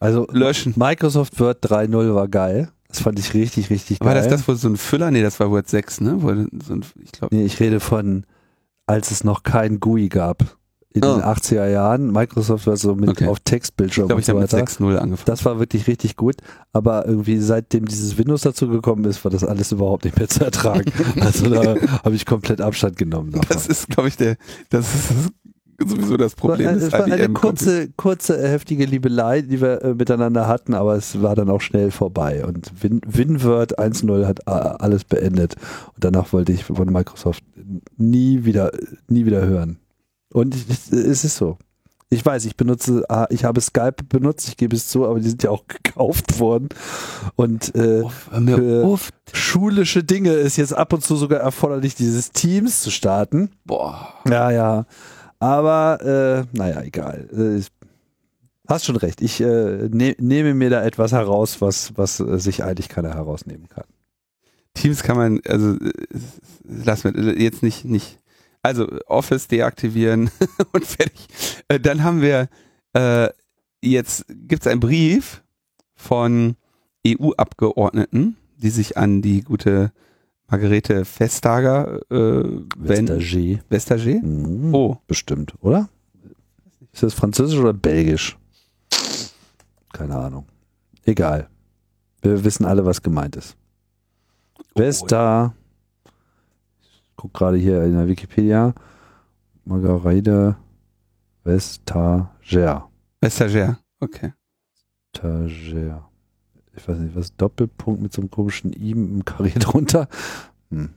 Also 0.00 0.26
löschen. 0.30 0.74
Microsoft 0.76 1.38
Word 1.38 1.64
3.0 1.64 2.14
war 2.14 2.28
geil. 2.28 2.70
Das 2.88 3.00
fand 3.00 3.18
ich 3.18 3.34
richtig, 3.34 3.70
richtig 3.70 3.98
geil. 3.98 4.08
War 4.08 4.14
das 4.14 4.28
das 4.28 4.46
wohl 4.48 4.56
so 4.56 4.68
ein 4.68 4.76
Füller? 4.76 5.10
Nee, 5.10 5.22
das 5.22 5.38
war 5.40 5.50
Word 5.50 5.68
6, 5.68 6.00
ne? 6.00 6.22
Wo 6.22 6.28
so 6.28 6.74
ein, 6.74 6.84
ich 7.02 7.12
glaube, 7.12 7.34
Nee, 7.34 7.44
ich 7.44 7.60
rede 7.60 7.80
von, 7.80 8.24
als 8.86 9.10
es 9.10 9.24
noch 9.24 9.42
kein 9.42 9.80
GUI 9.80 10.08
gab. 10.08 10.56
In 10.96 11.04
Oh. 11.04 11.14
den 11.16 11.24
80er 11.24 11.68
Jahren. 11.68 12.10
Microsoft 12.10 12.66
war 12.66 12.76
so 12.76 12.94
mit 12.94 13.10
Okay. 13.10 13.28
auf 13.28 13.38
Textbildschirm 13.40 14.04
ich 14.04 14.08
glaube, 14.08 14.20
ich 14.20 14.26
so 14.26 14.32
habe 14.32 14.40
mit 14.40 14.52
weiter. 14.52 14.64
6.0 14.64 14.96
angefangen. 14.96 15.26
Das 15.26 15.44
war 15.44 15.58
wirklich 15.58 15.86
richtig 15.86 16.16
gut, 16.16 16.36
aber 16.72 17.06
irgendwie 17.06 17.38
seitdem 17.38 17.84
dieses 17.84 18.16
Windows 18.16 18.40
dazu 18.40 18.68
gekommen 18.68 19.04
ist, 19.04 19.22
war 19.24 19.30
das 19.30 19.44
alles 19.44 19.72
überhaupt 19.72 20.04
nicht 20.04 20.18
mehr 20.18 20.28
zu 20.28 20.44
ertragen. 20.44 20.90
also 21.20 21.50
da 21.50 21.76
habe 22.04 22.14
ich 22.14 22.24
komplett 22.24 22.60
Abstand 22.60 22.96
genommen 22.96 23.32
davon. 23.32 23.46
Das 23.50 23.66
ist, 23.66 23.88
glaube 23.90 24.08
ich, 24.08 24.16
der, 24.16 24.36
das 24.70 24.86
ist 24.94 25.12
sowieso 25.86 26.16
das 26.16 26.34
Problem 26.34 26.68
es 26.70 26.90
war 26.90 27.04
eine 27.04 27.16
IBM 27.16 27.34
kurze, 27.34 27.88
kurze, 27.96 28.38
äh, 28.42 28.48
heftige 28.48 28.86
Liebelei, 28.86 29.42
die 29.42 29.60
wir 29.60 29.82
äh, 29.82 29.94
miteinander 29.94 30.48
hatten, 30.48 30.72
aber 30.72 30.94
es 30.96 31.20
war 31.20 31.34
dann 31.34 31.50
auch 31.50 31.60
schnell 31.60 31.90
vorbei. 31.90 32.46
Und 32.46 32.72
Win 32.82 33.02
WinWord 33.06 33.78
1.0 33.78 34.24
hat 34.26 34.40
äh, 34.46 34.50
alles 34.50 35.04
beendet. 35.04 35.56
Und 35.94 36.02
danach 36.04 36.32
wollte 36.32 36.52
ich 36.52 36.64
von 36.64 36.90
Microsoft 36.90 37.42
nie 37.98 38.44
wieder, 38.46 38.72
nie 39.08 39.26
wieder 39.26 39.46
hören. 39.46 39.78
Und 40.36 40.54
es 40.54 41.24
ist 41.24 41.36
so. 41.36 41.56
Ich 42.10 42.24
weiß, 42.24 42.44
ich 42.44 42.56
benutze, 42.58 43.04
ah, 43.08 43.26
ich 43.30 43.44
habe 43.44 43.58
Skype 43.62 44.04
benutzt, 44.06 44.46
ich 44.48 44.58
gebe 44.58 44.76
es 44.76 44.86
zu, 44.86 45.06
aber 45.06 45.18
die 45.18 45.30
sind 45.30 45.42
ja 45.42 45.48
auch 45.50 45.64
gekauft 45.82 46.38
worden. 46.38 46.68
Und 47.36 47.74
äh, 47.74 48.02
Uff, 48.02 48.28
für- 48.30 48.98
schulische 49.32 50.04
Dinge 50.04 50.32
ist 50.32 50.56
jetzt 50.58 50.74
ab 50.74 50.92
und 50.92 51.02
zu 51.02 51.16
sogar 51.16 51.40
erforderlich, 51.40 51.94
dieses 51.94 52.32
Teams 52.32 52.82
zu 52.82 52.90
starten. 52.90 53.48
Boah. 53.64 54.12
Ja, 54.28 54.50
ja. 54.50 54.84
Aber, 55.38 56.46
äh, 56.52 56.56
naja, 56.56 56.82
egal. 56.82 57.28
Äh, 57.32 57.62
hast 58.68 58.84
schon 58.84 58.96
recht. 58.96 59.22
Ich 59.22 59.40
äh, 59.40 59.88
ne, 59.90 60.14
nehme 60.18 60.52
mir 60.52 60.68
da 60.68 60.84
etwas 60.84 61.12
heraus, 61.12 61.62
was, 61.62 61.96
was 61.96 62.20
äh, 62.20 62.38
sich 62.38 62.62
eigentlich 62.62 62.90
keiner 62.90 63.14
herausnehmen 63.14 63.70
kann. 63.70 63.84
Teams 64.74 65.02
kann 65.02 65.16
man, 65.16 65.40
also 65.48 65.72
äh, 65.76 65.92
lass 66.62 67.04
mir 67.04 67.14
äh, 67.16 67.42
jetzt 67.42 67.62
nicht, 67.62 67.86
nicht. 67.86 68.18
Also 68.62 68.86
Office 69.06 69.48
deaktivieren 69.48 70.30
und 70.72 70.84
fertig. 70.84 71.28
Äh, 71.68 71.80
dann 71.80 72.02
haben 72.02 72.20
wir 72.20 72.48
äh, 72.94 73.28
jetzt 73.82 74.24
gibt's 74.28 74.66
einen 74.66 74.80
Brief 74.80 75.42
von 75.94 76.56
EU-Abgeordneten, 77.06 78.36
die 78.56 78.70
sich 78.70 78.96
an 78.96 79.22
die 79.22 79.42
gute 79.42 79.92
Margarete 80.48 81.04
Vestager 81.04 82.00
äh, 82.10 82.44
wenden. 82.76 83.20
Vestager. 83.20 83.60
Vestager? 83.68 84.20
Mhm, 84.22 84.74
Oh, 84.74 84.96
Bestimmt, 85.06 85.54
oder? 85.60 85.88
Ist 86.92 87.02
das 87.02 87.14
französisch 87.14 87.58
oder 87.58 87.72
belgisch? 87.72 88.36
Keine 89.92 90.16
Ahnung. 90.16 90.46
Egal. 91.04 91.48
Wir 92.22 92.42
wissen 92.44 92.64
alle, 92.64 92.84
was 92.84 93.02
gemeint 93.02 93.36
ist. 93.36 93.56
Vesta. 94.74 95.54
Ich 95.56 95.65
guck 97.26 97.34
gerade 97.34 97.56
hier 97.56 97.82
in 97.82 97.94
der 97.94 98.08
Wikipedia. 98.08 98.74
Margarete 99.64 100.56
Vestager. 101.44 102.88
Vestager. 103.20 103.78
Okay. 104.00 104.32
Vestager. 105.12 106.08
Ich 106.76 106.86
weiß 106.86 106.98
nicht, 106.98 107.16
was 107.16 107.34
Doppelpunkt 107.36 108.02
mit 108.02 108.12
so 108.12 108.20
einem 108.20 108.30
komischen 108.30 108.72
I 108.72 108.92
im 108.92 109.24
Karree 109.24 109.50
drunter. 109.58 110.08
Hm. 110.70 110.90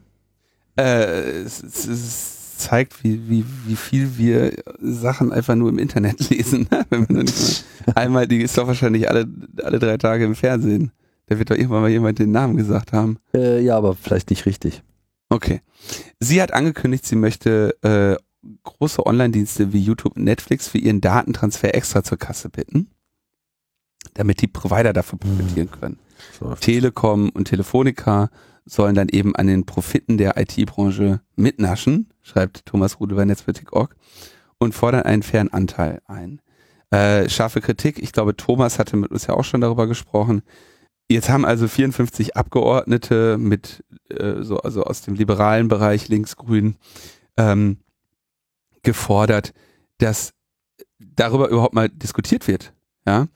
Äh, 0.77 1.41
es, 1.41 1.64
es, 1.64 1.88
es 1.88 2.57
zeigt, 2.57 3.03
wie, 3.03 3.30
wie, 3.30 3.45
wie 3.65 3.76
viel 3.76 4.18
wir 4.18 4.53
Sachen 4.81 5.31
einfach 5.31 5.56
nur 5.56 5.69
im 5.69 5.80
Internet 5.80 6.30
lesen. 6.30 6.68
ne? 6.69 6.85
Wenn 6.89 7.07
mal 7.10 7.26
einmal, 7.95 8.27
die 8.27 8.41
ist 8.41 8.57
doch 8.57 8.68
wahrscheinlich 8.68 9.10
alle, 9.10 9.26
alle 9.64 9.80
drei 9.80 9.97
Tage 9.97 10.26
im 10.26 10.35
Fernsehen. 10.35 10.91
Da 11.27 11.38
wird 11.39 11.49
doch 11.49 11.56
irgendwann 11.56 11.81
mal 11.81 11.89
jemand 11.89 12.19
den 12.19 12.31
Namen 12.31 12.57
gesagt 12.57 12.91
haben. 12.91 13.18
Äh, 13.34 13.64
ja, 13.64 13.77
aber 13.77 13.95
vielleicht 13.95 14.30
nicht 14.31 14.45
richtig. 14.45 14.84
Okay. 15.30 15.61
Sie 16.19 16.41
hat 16.41 16.53
angekündigt, 16.53 17.06
sie 17.06 17.15
möchte 17.15 17.76
äh, 17.84 18.18
große 18.64 19.06
Online-Dienste 19.06 19.73
wie 19.73 19.80
YouTube 19.80 20.15
und 20.15 20.23
Netflix 20.23 20.68
für 20.68 20.77
ihren 20.77 21.01
Datentransfer 21.01 21.76
extra 21.76 22.03
zur 22.03 22.18
Kasse 22.18 22.49
bitten, 22.49 22.89
damit 24.15 24.41
die 24.41 24.47
Provider 24.47 24.93
davon 24.93 25.19
profitieren 25.19 25.69
können. 25.72 25.99
So. 26.39 26.53
Telekom 26.56 27.30
und 27.30 27.45
Telefonica 27.45 28.30
sollen 28.65 28.95
dann 28.95 29.10
eben 29.10 29.35
an 29.35 29.47
den 29.47 29.65
Profiten 29.65 30.18
der 30.18 30.38
IT-Branche 30.38 31.22
mitnaschen, 31.35 32.10
schreibt 32.22 32.65
Thomas 32.65 32.99
Rude 32.99 33.15
bei 33.15 33.26
Netzpolitik.org 33.26 33.95
und 34.57 34.73
fordern 34.73 35.03
einen 35.03 35.23
fairen 35.23 35.51
Anteil 35.51 36.01
ein. 36.06 36.41
Äh, 36.91 37.30
scharfe 37.30 37.61
Kritik, 37.61 37.99
ich 38.01 38.11
glaube, 38.11 38.35
Thomas 38.35 38.80
hatte 38.80 38.97
mit 38.97 39.11
uns 39.11 39.27
ja 39.27 39.35
auch 39.35 39.43
schon 39.43 39.61
darüber 39.61 39.88
gesprochen. 39.88 40.41
Jetzt 41.07 41.30
haben 41.30 41.45
also 41.45 41.68
54 41.68 42.35
Abgeordnete 42.35 43.38
mit 43.39 43.84
äh, 44.11 44.44
so 44.44 44.57
also 44.57 44.84
aus 44.84 45.02
dem 45.02 45.15
liberalen 45.15 45.68
Bereich 45.68 46.07
linksgrün 46.07 46.76
ähm, 47.38 47.77
gefordert, 48.84 49.53
dass 49.98 50.34
darüber 50.99 51.49
überhaupt 51.49 51.73
mal 51.73 51.90
diskutiert 51.90 52.48
wird. 52.48 52.73
Ja, 53.06 53.27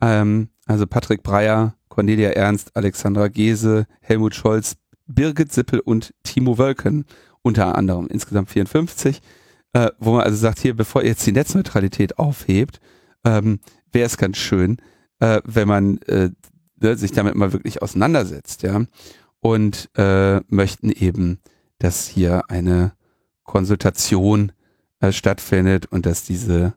ähm, 0.00 0.48
also 0.66 0.86
Patrick 0.86 1.22
Breyer, 1.22 1.74
Cornelia 1.88 2.30
Ernst, 2.30 2.76
Alexandra 2.76 3.28
Gese, 3.28 3.86
Helmut 4.00 4.34
Scholz, 4.34 4.76
Birgit 5.06 5.52
Sippel 5.52 5.80
und 5.80 6.14
Timo 6.22 6.58
Wölken 6.58 7.04
unter 7.42 7.76
anderem, 7.76 8.06
insgesamt 8.06 8.50
54, 8.50 9.20
äh, 9.72 9.90
wo 9.98 10.12
man 10.12 10.22
also 10.22 10.36
sagt, 10.36 10.60
hier, 10.60 10.74
bevor 10.74 11.02
ihr 11.02 11.08
jetzt 11.08 11.26
die 11.26 11.32
Netzneutralität 11.32 12.18
aufhebt, 12.18 12.80
ähm, 13.24 13.60
wäre 13.92 14.06
es 14.06 14.16
ganz 14.16 14.36
schön, 14.36 14.78
äh, 15.20 15.40
wenn 15.44 15.68
man 15.68 15.98
äh, 16.02 16.30
ne, 16.80 16.96
sich 16.96 17.12
damit 17.12 17.34
mal 17.34 17.52
wirklich 17.52 17.82
auseinandersetzt, 17.82 18.62
ja, 18.62 18.82
und 19.40 19.90
äh, 19.96 20.40
möchten 20.48 20.90
eben, 20.90 21.40
dass 21.78 22.06
hier 22.06 22.50
eine 22.50 22.92
Konsultation 23.44 24.52
äh, 25.00 25.12
stattfindet 25.12 25.86
und 25.86 26.06
dass 26.06 26.24
diese 26.24 26.74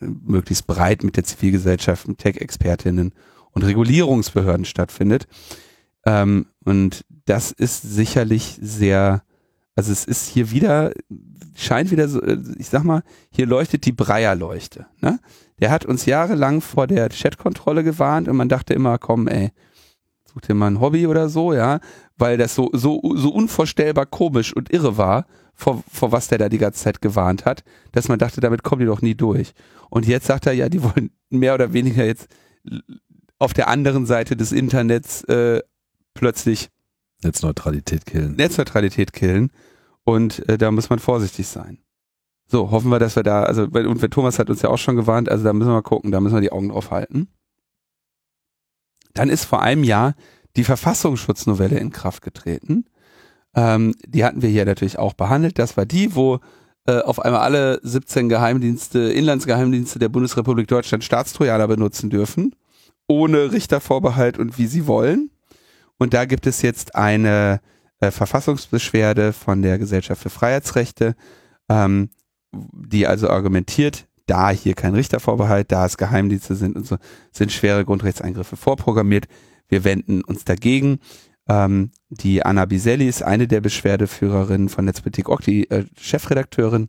äh, 0.00 0.06
möglichst 0.06 0.66
breit 0.66 1.04
mit 1.04 1.16
der 1.16 1.24
Zivilgesellschaft, 1.24 2.08
mit 2.08 2.18
Tech-Expertinnen 2.18 3.12
und 3.52 3.62
Regulierungsbehörden 3.62 4.64
stattfindet. 4.64 5.28
Ähm, 6.04 6.46
und 6.64 7.04
das 7.26 7.52
ist 7.52 7.82
sicherlich 7.82 8.58
sehr, 8.60 9.22
also 9.74 9.92
es 9.92 10.04
ist 10.04 10.26
hier 10.26 10.50
wieder, 10.50 10.92
scheint 11.54 11.90
wieder 11.90 12.08
so, 12.08 12.22
äh, 12.22 12.38
ich 12.58 12.68
sag 12.68 12.84
mal, 12.84 13.02
hier 13.30 13.46
leuchtet 13.46 13.84
die 13.84 13.92
Breyer-Leuchte. 13.92 14.86
Ne? 15.00 15.20
Der 15.60 15.70
hat 15.70 15.84
uns 15.84 16.06
jahrelang 16.06 16.60
vor 16.60 16.86
der 16.86 17.08
Chatkontrolle 17.08 17.84
gewarnt 17.84 18.28
und 18.28 18.36
man 18.36 18.48
dachte 18.48 18.74
immer, 18.74 18.98
komm, 18.98 19.28
ey, 19.28 19.52
such 20.36 20.46
dir 20.46 20.54
mal 20.54 20.68
ein 20.68 20.80
Hobby 20.80 21.06
oder 21.06 21.28
so, 21.28 21.52
ja, 21.52 21.80
weil 22.16 22.36
das 22.36 22.54
so, 22.54 22.70
so, 22.72 23.00
so 23.14 23.30
unvorstellbar 23.30 24.06
komisch 24.06 24.54
und 24.54 24.70
irre 24.70 24.96
war, 24.96 25.26
vor, 25.54 25.82
vor 25.90 26.12
was 26.12 26.28
der 26.28 26.38
da 26.38 26.48
die 26.48 26.58
ganze 26.58 26.84
Zeit 26.84 27.00
gewarnt 27.00 27.44
hat, 27.46 27.64
dass 27.92 28.08
man 28.08 28.18
dachte, 28.18 28.40
damit 28.40 28.62
kommen 28.62 28.80
die 28.80 28.86
doch 28.86 29.00
nie 29.00 29.14
durch. 29.14 29.54
Und 29.88 30.06
jetzt 30.06 30.26
sagt 30.26 30.46
er, 30.46 30.52
ja, 30.52 30.68
die 30.68 30.82
wollen 30.82 31.10
mehr 31.30 31.54
oder 31.54 31.72
weniger 31.72 32.04
jetzt 32.04 32.28
auf 33.38 33.54
der 33.54 33.68
anderen 33.68 34.04
Seite 34.04 34.36
des 34.36 34.52
Internets 34.52 35.24
äh, 35.24 35.62
plötzlich 36.14 36.68
Netzneutralität 37.22 38.04
killen. 38.04 38.36
Netzneutralität 38.36 39.12
killen. 39.12 39.50
Und 40.04 40.46
äh, 40.48 40.58
da 40.58 40.70
muss 40.70 40.90
man 40.90 40.98
vorsichtig 40.98 41.46
sein. 41.46 41.78
So, 42.46 42.70
hoffen 42.70 42.90
wir, 42.90 42.98
dass 42.98 43.16
wir 43.16 43.22
da, 43.22 43.42
also, 43.42 43.64
und 43.64 44.10
Thomas 44.12 44.38
hat 44.38 44.50
uns 44.50 44.62
ja 44.62 44.68
auch 44.68 44.78
schon 44.78 44.94
gewarnt, 44.94 45.28
also 45.28 45.42
da 45.42 45.52
müssen 45.52 45.68
wir 45.68 45.74
mal 45.74 45.82
gucken, 45.82 46.12
da 46.12 46.20
müssen 46.20 46.36
wir 46.36 46.42
die 46.42 46.52
Augen 46.52 46.68
drauf 46.68 46.90
halten. 46.90 47.28
Dann 49.16 49.28
ist 49.28 49.44
vor 49.44 49.62
einem 49.62 49.84
Jahr 49.84 50.14
die 50.56 50.64
Verfassungsschutznovelle 50.64 51.78
in 51.78 51.90
Kraft 51.90 52.22
getreten. 52.22 52.84
Ähm, 53.54 53.94
die 54.06 54.24
hatten 54.24 54.42
wir 54.42 54.48
hier 54.48 54.64
natürlich 54.64 54.98
auch 54.98 55.14
behandelt. 55.14 55.58
Das 55.58 55.76
war 55.76 55.86
die, 55.86 56.14
wo 56.14 56.40
äh, 56.86 57.00
auf 57.00 57.18
einmal 57.18 57.40
alle 57.40 57.80
17 57.82 58.28
Geheimdienste, 58.28 58.98
Inlandsgeheimdienste 58.98 59.98
der 59.98 60.08
Bundesrepublik 60.08 60.68
Deutschland 60.68 61.04
Staatstrojaner 61.04 61.66
benutzen 61.66 62.10
dürfen, 62.10 62.54
ohne 63.08 63.52
Richtervorbehalt 63.52 64.38
und 64.38 64.58
wie 64.58 64.66
sie 64.66 64.86
wollen. 64.86 65.30
Und 65.98 66.14
da 66.14 66.26
gibt 66.26 66.46
es 66.46 66.62
jetzt 66.62 66.94
eine 66.94 67.60
äh, 68.00 68.10
Verfassungsbeschwerde 68.10 69.32
von 69.32 69.62
der 69.62 69.78
Gesellschaft 69.78 70.22
für 70.22 70.30
Freiheitsrechte, 70.30 71.16
ähm, 71.68 72.10
die 72.52 73.06
also 73.06 73.30
argumentiert, 73.30 74.05
da 74.26 74.50
hier 74.50 74.74
kein 74.74 74.94
Richtervorbehalt, 74.94 75.72
da 75.72 75.86
es 75.86 75.96
Geheimdienste 75.96 76.54
sind 76.54 76.76
und 76.76 76.86
so, 76.86 76.96
sind 77.32 77.52
schwere 77.52 77.84
Grundrechtseingriffe 77.84 78.56
vorprogrammiert. 78.56 79.26
Wir 79.68 79.84
wenden 79.84 80.22
uns 80.22 80.44
dagegen. 80.44 80.98
Ähm, 81.48 81.90
die 82.08 82.44
Anna 82.44 82.64
Biselli 82.64 83.08
ist 83.08 83.22
eine 83.22 83.46
der 83.48 83.60
Beschwerdeführerinnen 83.60 84.68
von 84.68 84.84
Netzpolitik.org, 84.84 85.42
die 85.42 85.70
äh, 85.70 85.84
Chefredakteurin 85.98 86.88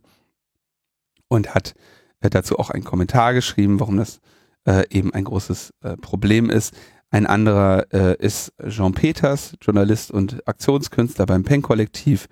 und 1.28 1.54
hat 1.54 1.74
äh, 2.20 2.30
dazu 2.30 2.58
auch 2.58 2.70
einen 2.70 2.84
Kommentar 2.84 3.34
geschrieben, 3.34 3.80
warum 3.80 3.96
das 3.96 4.20
äh, 4.66 4.84
eben 4.90 5.12
ein 5.14 5.24
großes 5.24 5.74
äh, 5.82 5.96
Problem 5.96 6.50
ist. 6.50 6.74
Ein 7.10 7.26
anderer 7.26 7.86
äh, 7.92 8.16
ist 8.18 8.52
Jean 8.68 8.92
Peters, 8.92 9.54
Journalist 9.62 10.10
und 10.10 10.46
Aktionskünstler 10.46 11.24
beim 11.24 11.44
Pen-Kollektiv. 11.44 12.28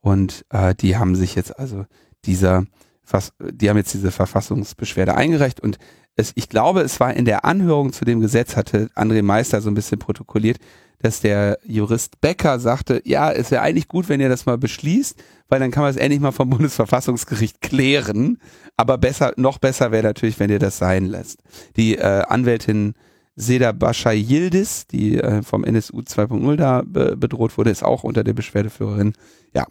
Und 0.00 0.44
äh, 0.50 0.74
die 0.74 0.96
haben 0.96 1.16
sich 1.16 1.34
jetzt 1.34 1.58
also 1.58 1.86
dieser, 2.24 2.64
die 3.40 3.68
haben 3.68 3.76
jetzt 3.76 3.94
diese 3.94 4.10
Verfassungsbeschwerde 4.10 5.14
eingereicht 5.14 5.60
und 5.60 5.78
es, 6.14 6.32
ich 6.34 6.48
glaube, 6.48 6.82
es 6.82 7.00
war 7.00 7.14
in 7.14 7.24
der 7.24 7.44
Anhörung 7.44 7.92
zu 7.92 8.04
dem 8.04 8.20
Gesetz, 8.20 8.56
hatte 8.56 8.90
André 8.94 9.22
Meister 9.22 9.60
so 9.60 9.70
ein 9.70 9.74
bisschen 9.74 9.98
protokolliert, 9.98 10.58
dass 10.98 11.20
der 11.20 11.58
Jurist 11.64 12.20
Becker 12.20 12.60
sagte, 12.60 13.02
ja, 13.04 13.32
es 13.32 13.50
wäre 13.50 13.62
eigentlich 13.62 13.88
gut, 13.88 14.08
wenn 14.08 14.20
ihr 14.20 14.28
das 14.28 14.46
mal 14.46 14.58
beschließt, 14.58 15.16
weil 15.48 15.58
dann 15.58 15.70
kann 15.70 15.82
man 15.82 15.90
es 15.90 15.96
endlich 15.96 16.20
mal 16.20 16.32
vom 16.32 16.50
Bundesverfassungsgericht 16.50 17.60
klären. 17.60 18.38
Aber 18.76 18.98
besser, 18.98 19.32
noch 19.36 19.58
besser 19.58 19.90
wäre 19.90 20.04
natürlich, 20.04 20.38
wenn 20.38 20.50
ihr 20.50 20.58
das 20.58 20.78
sein 20.78 21.06
lässt. 21.06 21.42
Die 21.76 21.96
äh, 21.96 22.22
Anwältin 22.28 22.94
Seda 23.34 23.72
Bashar 23.72 24.14
Yildiz, 24.14 24.86
die 24.86 25.18
äh, 25.18 25.42
vom 25.42 25.64
NSU 25.64 26.00
2.0 26.00 26.56
da 26.56 26.82
be 26.84 27.16
bedroht 27.16 27.56
wurde, 27.56 27.70
ist 27.70 27.82
auch 27.82 28.04
unter 28.04 28.24
der 28.24 28.34
Beschwerdeführerin. 28.34 29.14
Ja, 29.54 29.66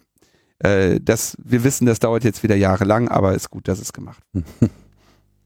äh, 0.62 1.00
das, 1.00 1.36
wir 1.42 1.64
wissen, 1.64 1.86
das 1.86 1.98
dauert 1.98 2.24
jetzt 2.24 2.42
wieder 2.42 2.56
jahrelang, 2.56 3.08
aber 3.08 3.34
ist 3.34 3.50
gut, 3.50 3.68
dass 3.68 3.80
es 3.80 3.92
gemacht. 3.92 4.22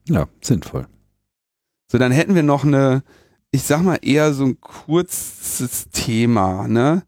Ja, 0.09 0.29
sinnvoll. 0.41 0.87
So, 1.91 1.99
dann 1.99 2.13
hätten 2.13 2.37
wir 2.37 2.45
noch 2.45 2.65
eine, 2.65 3.03
ich 3.51 3.65
sag 3.65 3.83
mal 3.83 3.99
eher 4.03 4.33
so 4.33 4.45
ein 4.45 4.61
kurzes 4.61 5.89
Thema, 5.91 6.69
ne? 6.69 7.03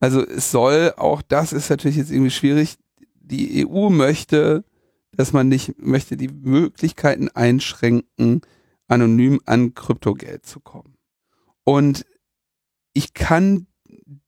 Also 0.00 0.26
es 0.26 0.50
soll, 0.50 0.94
auch 0.96 1.20
das 1.20 1.52
ist 1.52 1.68
natürlich 1.68 1.98
jetzt 1.98 2.10
irgendwie 2.10 2.30
schwierig, 2.30 2.78
die 3.20 3.66
EU 3.66 3.90
möchte, 3.90 4.64
dass 5.12 5.34
man 5.34 5.48
nicht, 5.48 5.74
möchte 5.78 6.16
die 6.16 6.28
Möglichkeiten 6.28 7.28
einschränken, 7.28 8.40
anonym 8.86 9.40
an 9.44 9.74
Kryptogeld 9.74 10.46
zu 10.46 10.60
kommen. 10.60 10.94
Und 11.64 12.06
ich 12.94 13.12
kann 13.12 13.66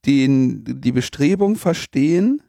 den, 0.05 0.83
die 0.83 0.93
Bestrebung 0.93 1.57
verstehen, 1.57 2.43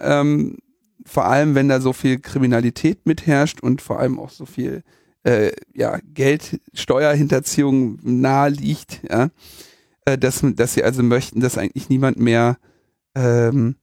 ähm, 0.00 0.58
vor 1.06 1.26
allem 1.26 1.54
wenn 1.54 1.68
da 1.68 1.80
so 1.80 1.92
viel 1.92 2.18
Kriminalität 2.18 3.06
mitherrscht 3.06 3.60
und 3.60 3.82
vor 3.82 3.98
allem 3.98 4.18
auch 4.18 4.30
so 4.30 4.46
viel 4.46 4.82
äh, 5.22 5.52
ja, 5.74 5.98
Geld, 6.14 6.60
Steuerhinterziehung 6.72 7.98
nahe 8.02 8.50
liegt, 8.50 9.02
ja, 9.08 9.30
äh, 10.04 10.16
dass, 10.18 10.44
dass 10.54 10.74
sie 10.74 10.84
also 10.84 11.02
möchten, 11.02 11.40
dass 11.40 11.58
eigentlich 11.58 11.88
niemand 11.88 12.18
mehr 12.18 12.58
ähm, 13.14 13.76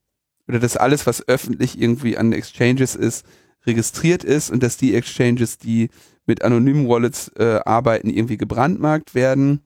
oder 0.48 0.60
dass 0.60 0.78
alles, 0.78 1.06
was 1.06 1.28
öffentlich 1.28 1.80
irgendwie 1.80 2.18
an 2.18 2.32
Exchanges 2.32 2.96
ist, 2.96 3.26
registriert 3.66 4.24
ist 4.24 4.50
und 4.50 4.64
dass 4.64 4.78
die 4.78 4.96
Exchanges, 4.96 5.58
die 5.58 5.90
mit 6.26 6.42
anonymen 6.44 6.88
Wallets 6.88 7.30
äh, 7.38 7.60
arbeiten, 7.66 8.10
irgendwie 8.10 8.38
gebrandmarkt 8.38 9.14
werden. 9.14 9.62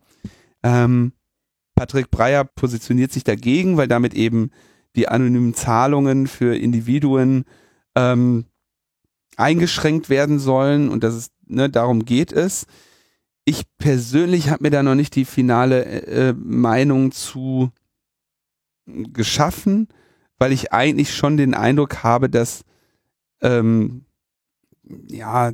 Ähm, 0.63 1.13
Patrick 1.75 2.11
Breyer 2.11 2.43
positioniert 2.43 3.11
sich 3.11 3.23
dagegen, 3.23 3.77
weil 3.77 3.87
damit 3.87 4.13
eben 4.13 4.51
die 4.95 5.07
anonymen 5.07 5.53
Zahlungen 5.53 6.27
für 6.27 6.55
Individuen 6.55 7.45
ähm, 7.95 8.45
eingeschränkt 9.37 10.09
werden 10.09 10.39
sollen 10.39 10.89
und 10.89 11.03
das 11.03 11.15
ist, 11.15 11.33
ne, 11.47 11.69
darum 11.69 12.05
geht 12.05 12.31
es. 12.31 12.65
Ich 13.45 13.63
persönlich 13.77 14.49
habe 14.49 14.63
mir 14.63 14.69
da 14.69 14.83
noch 14.83 14.95
nicht 14.95 15.15
die 15.15 15.25
finale 15.25 15.83
äh, 15.85 16.33
Meinung 16.33 17.11
zu 17.11 17.71
geschaffen, 18.85 19.87
weil 20.37 20.51
ich 20.51 20.73
eigentlich 20.73 21.15
schon 21.15 21.37
den 21.37 21.53
Eindruck 21.53 22.03
habe, 22.03 22.29
dass 22.29 22.63
ähm, 23.41 24.05
ja, 25.09 25.53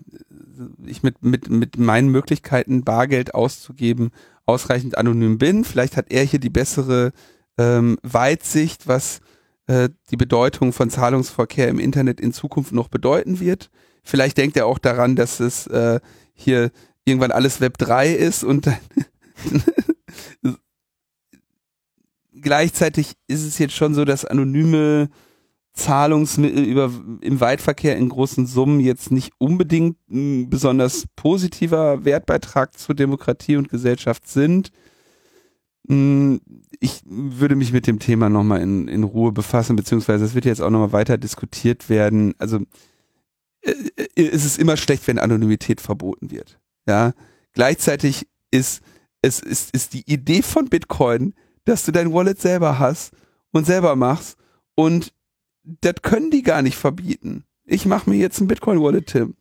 ich 0.86 1.04
mit, 1.04 1.24
mit, 1.24 1.50
mit 1.50 1.78
meinen 1.78 2.10
Möglichkeiten, 2.10 2.84
Bargeld 2.84 3.36
auszugeben, 3.36 4.10
ausreichend 4.46 4.98
anonym 4.98 5.38
bin. 5.38 5.64
Vielleicht 5.64 5.98
hat 5.98 6.12
er 6.12 6.24
hier 6.24 6.40
die 6.40 6.50
bessere 6.50 7.12
ähm, 7.58 7.98
Weitsicht, 8.04 8.88
was 8.88 9.20
äh, 9.68 9.90
die 10.12 10.18
Bedeutung 10.18 10.74
von 10.74 10.90
Zahlungsverkehr 10.90 11.68
im 11.68 11.80
Internet 11.80 12.22
in 12.22 12.34
Zukunft 12.34 12.72
noch 12.72 12.88
bedeuten 12.88 13.40
wird. 13.40 13.70
Vielleicht 14.04 14.38
denkt 14.38 14.56
er 14.58 14.66
auch 14.66 14.80
daran, 14.80 15.16
dass 15.16 15.40
es 15.40 15.68
äh, 15.68 16.00
hier 16.34 16.72
irgendwann 17.04 17.32
alles 17.32 17.62
Web 17.62 17.78
3 17.78 18.14
ist 18.14 18.44
und 18.44 18.70
gleichzeitig 22.42 23.14
ist 23.28 23.44
es 23.44 23.58
jetzt 23.58 23.76
schon 23.76 23.94
so, 23.94 24.06
dass 24.06 24.26
anonyme 24.26 25.10
Zahlungsmittel 25.74 26.64
über, 26.64 26.92
im 27.22 27.40
Weitverkehr 27.40 27.98
in 27.98 28.10
großen 28.10 28.48
Summen 28.48 28.80
jetzt 28.80 29.12
nicht 29.12 29.32
unbedingt 29.38 29.98
ein 30.10 30.50
besonders 30.50 31.06
positiver 31.16 32.04
Wertbeitrag 32.04 32.78
zur 32.78 32.96
Demokratie 32.96 33.58
und 33.58 33.70
Gesellschaft 33.70 34.28
sind. 34.28 34.72
Mm, 35.88 36.38
ich 36.80 37.02
würde 37.06 37.56
mich 37.56 37.72
mit 37.72 37.88
dem 37.88 38.00
Thema 38.00 38.30
nochmal 38.30 38.62
in, 38.62 38.88
in 38.88 39.04
Ruhe 39.04 39.32
befassen, 39.32 39.76
beziehungsweise 39.76 40.26
es 40.26 40.36
wird 40.36 40.46
jetzt 40.46 40.62
auch 40.62 40.70
nochmal 40.70 40.92
weiter 40.92 41.18
diskutiert 41.18 41.90
werden. 41.90 42.36
Also 42.38 42.60
äh, 43.62 43.72
äh, 44.16 44.28
es 44.28 44.46
ist 44.46 44.60
immer 44.60 44.78
schlecht, 44.78 45.08
wenn 45.08 45.20
Anonymität 45.20 45.82
verboten 45.82 46.32
wird. 46.32 46.60
Ja, 46.88 47.14
gleichzeitig 47.54 48.28
ist 48.52 48.82
es 49.22 49.40
ist, 49.40 49.74
ist 49.74 49.94
die 49.94 50.10
Idee 50.12 50.42
von 50.42 50.70
Bitcoin, 50.70 51.34
dass 51.66 51.86
du 51.86 51.92
dein 51.92 52.14
Wallet 52.14 52.40
selber 52.40 52.80
hast 52.80 53.14
und 53.52 53.66
selber 53.66 53.96
machst 53.96 54.38
und 54.76 55.14
das 55.64 55.96
können 56.02 56.32
die 56.32 56.44
gar 56.44 56.62
nicht 56.62 56.78
verbieten. 56.78 57.44
Ich 57.66 57.86
mache 57.86 58.10
mir 58.10 58.18
jetzt 58.18 58.40
ein 58.40 58.48
Bitcoin 58.48 58.82
Wallet, 58.82 59.08
Tim. 59.08 59.36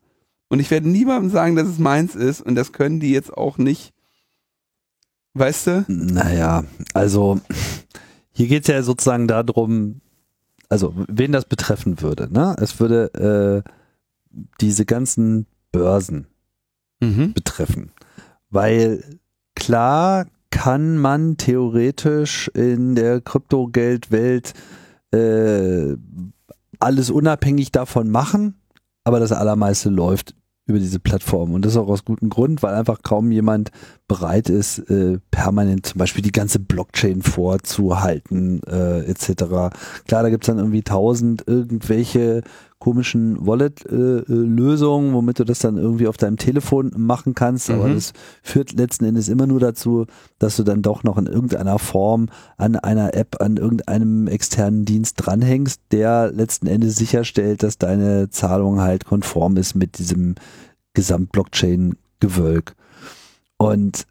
Und 0.48 0.58
ich 0.58 0.70
werde 0.70 0.88
niemandem 0.88 1.30
sagen, 1.30 1.54
dass 1.54 1.68
es 1.68 1.78
meins 1.78 2.14
ist 2.14 2.40
und 2.40 2.54
das 2.54 2.72
können 2.72 2.98
die 2.98 3.12
jetzt 3.12 3.32
auch 3.32 3.58
nicht 3.58 3.92
Weißt 5.38 5.66
du? 5.66 5.84
Naja, 5.88 6.64
also 6.94 7.38
hier 8.32 8.48
geht 8.48 8.62
es 8.62 8.68
ja 8.68 8.82
sozusagen 8.82 9.28
darum, 9.28 10.00
also 10.70 10.94
wen 11.08 11.32
das 11.32 11.44
betreffen 11.44 12.00
würde. 12.00 12.32
Ne? 12.32 12.56
Es 12.58 12.80
würde 12.80 13.62
äh, 13.62 13.70
diese 14.62 14.86
ganzen 14.86 15.46
Börsen 15.72 16.26
mhm. 17.00 17.34
betreffen. 17.34 17.92
Weil 18.48 19.04
klar 19.54 20.26
kann 20.48 20.96
man 20.96 21.36
theoretisch 21.36 22.48
in 22.54 22.94
der 22.94 23.20
Kryptogeldwelt 23.20 24.54
äh, 25.10 25.96
alles 26.78 27.10
unabhängig 27.10 27.72
davon 27.72 28.10
machen, 28.10 28.54
aber 29.04 29.20
das 29.20 29.32
allermeiste 29.32 29.90
läuft 29.90 30.34
über 30.66 30.78
diese 30.78 30.98
Plattform. 30.98 31.52
Und 31.52 31.64
das 31.64 31.76
auch 31.76 31.88
aus 31.88 32.04
gutem 32.04 32.28
Grund, 32.28 32.62
weil 32.62 32.74
einfach 32.74 33.02
kaum 33.02 33.30
jemand 33.30 33.70
bereit 34.08 34.48
ist, 34.48 34.78
äh, 34.90 35.18
permanent 35.30 35.86
zum 35.86 35.98
Beispiel 35.98 36.22
die 36.22 36.32
ganze 36.32 36.58
Blockchain 36.58 37.22
vorzuhalten, 37.22 38.62
äh, 38.64 39.00
etc. 39.00 39.44
Klar, 40.06 40.22
da 40.22 40.28
gibt's 40.28 40.46
dann 40.46 40.58
irgendwie 40.58 40.82
tausend 40.82 41.44
irgendwelche 41.46 42.42
komischen 42.78 43.46
Wallet-Lösungen, 43.46 45.10
äh, 45.10 45.14
womit 45.14 45.38
du 45.38 45.44
das 45.44 45.60
dann 45.60 45.78
irgendwie 45.78 46.08
auf 46.08 46.16
deinem 46.16 46.36
Telefon 46.36 46.92
machen 46.96 47.34
kannst. 47.34 47.70
Aber 47.70 47.88
mhm. 47.88 47.94
das 47.94 48.12
führt 48.42 48.72
letzten 48.72 49.04
Endes 49.06 49.28
immer 49.28 49.46
nur 49.46 49.60
dazu, 49.60 50.06
dass 50.38 50.56
du 50.56 50.62
dann 50.62 50.82
doch 50.82 51.02
noch 51.02 51.16
in 51.16 51.26
irgendeiner 51.26 51.78
Form 51.78 52.28
an 52.56 52.76
einer 52.76 53.14
App, 53.14 53.40
an 53.40 53.56
irgendeinem 53.56 54.28
externen 54.28 54.84
Dienst 54.84 55.14
dranhängst, 55.16 55.80
der 55.90 56.30
letzten 56.32 56.66
Endes 56.66 56.96
sicherstellt, 56.96 57.62
dass 57.62 57.78
deine 57.78 58.28
Zahlung 58.30 58.80
halt 58.80 59.04
konform 59.06 59.56
ist 59.56 59.74
mit 59.74 59.98
diesem 59.98 60.34
Gesamt-Blockchain-Gewölk. 60.94 62.74
Und 63.58 64.06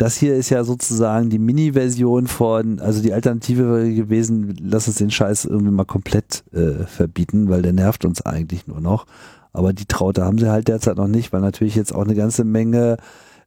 das 0.00 0.16
hier 0.16 0.34
ist 0.34 0.48
ja 0.48 0.64
sozusagen 0.64 1.28
die 1.28 1.38
Mini-Version 1.38 2.26
von, 2.26 2.80
also 2.80 3.02
die 3.02 3.12
Alternative 3.12 3.92
gewesen, 3.92 4.56
lass 4.58 4.88
uns 4.88 4.96
den 4.96 5.10
Scheiß 5.10 5.44
irgendwie 5.44 5.72
mal 5.72 5.84
komplett 5.84 6.42
äh, 6.54 6.86
verbieten, 6.86 7.50
weil 7.50 7.60
der 7.60 7.74
nervt 7.74 8.06
uns 8.06 8.24
eigentlich 8.24 8.66
nur 8.66 8.80
noch. 8.80 9.06
Aber 9.52 9.74
die 9.74 9.84
Traute 9.84 10.24
haben 10.24 10.38
sie 10.38 10.50
halt 10.50 10.68
derzeit 10.68 10.96
noch 10.96 11.08
nicht, 11.08 11.34
weil 11.34 11.42
natürlich 11.42 11.74
jetzt 11.74 11.94
auch 11.94 12.04
eine 12.04 12.14
ganze 12.14 12.44
Menge 12.44 12.96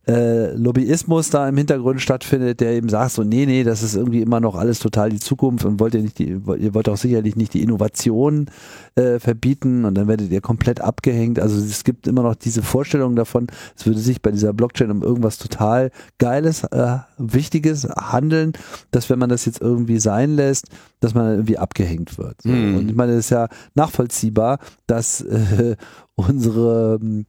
äh, 0.05 0.51
Lobbyismus 0.55 1.29
da 1.29 1.47
im 1.47 1.55
Hintergrund 1.55 2.01
stattfindet, 2.01 2.59
der 2.59 2.73
eben 2.73 2.89
sagt 2.89 3.11
so, 3.11 3.23
nee, 3.23 3.45
nee, 3.45 3.63
das 3.63 3.83
ist 3.83 3.95
irgendwie 3.95 4.21
immer 4.21 4.41
noch 4.41 4.55
alles 4.55 4.79
total 4.79 5.09
die 5.09 5.19
Zukunft 5.19 5.63
und 5.63 5.79
wollt 5.79 5.93
ihr 5.93 6.01
nicht 6.01 6.19
die, 6.19 6.29
ihr 6.29 6.73
wollt 6.73 6.89
auch 6.89 6.97
sicherlich 6.97 7.37
nicht 7.37 7.53
die 7.53 7.61
Innovation 7.61 8.47
äh, 8.95 9.19
verbieten 9.19 9.85
und 9.85 9.95
dann 9.95 10.09
werdet 10.09 10.29
ihr 10.29 10.41
komplett 10.41 10.81
abgehängt. 10.81 11.39
Also 11.39 11.57
es 11.57 11.85
gibt 11.85 12.07
immer 12.07 12.23
noch 12.23 12.35
diese 12.35 12.61
Vorstellung 12.61 13.15
davon, 13.15 13.47
es 13.77 13.85
würde 13.85 13.99
sich 13.99 14.21
bei 14.21 14.31
dieser 14.31 14.51
Blockchain 14.51 14.91
um 14.91 15.03
irgendwas 15.03 15.37
total 15.37 15.89
Geiles, 16.17 16.65
äh, 16.65 16.97
Wichtiges 17.17 17.87
handeln, 17.95 18.53
dass 18.91 19.09
wenn 19.09 19.19
man 19.19 19.29
das 19.29 19.45
jetzt 19.45 19.61
irgendwie 19.61 19.99
sein 19.99 20.35
lässt, 20.35 20.67
dass 20.99 21.13
man 21.13 21.31
irgendwie 21.31 21.57
abgehängt 21.57 22.17
wird. 22.17 22.41
So. 22.41 22.49
Mhm. 22.49 22.77
Und 22.77 22.89
ich 22.89 22.95
meine, 22.95 23.13
es 23.13 23.25
ist 23.25 23.29
ja 23.29 23.47
nachvollziehbar, 23.73 24.59
dass 24.85 25.21
äh, 25.21 25.77
unsere 26.15 26.99
ähm, 27.01 27.25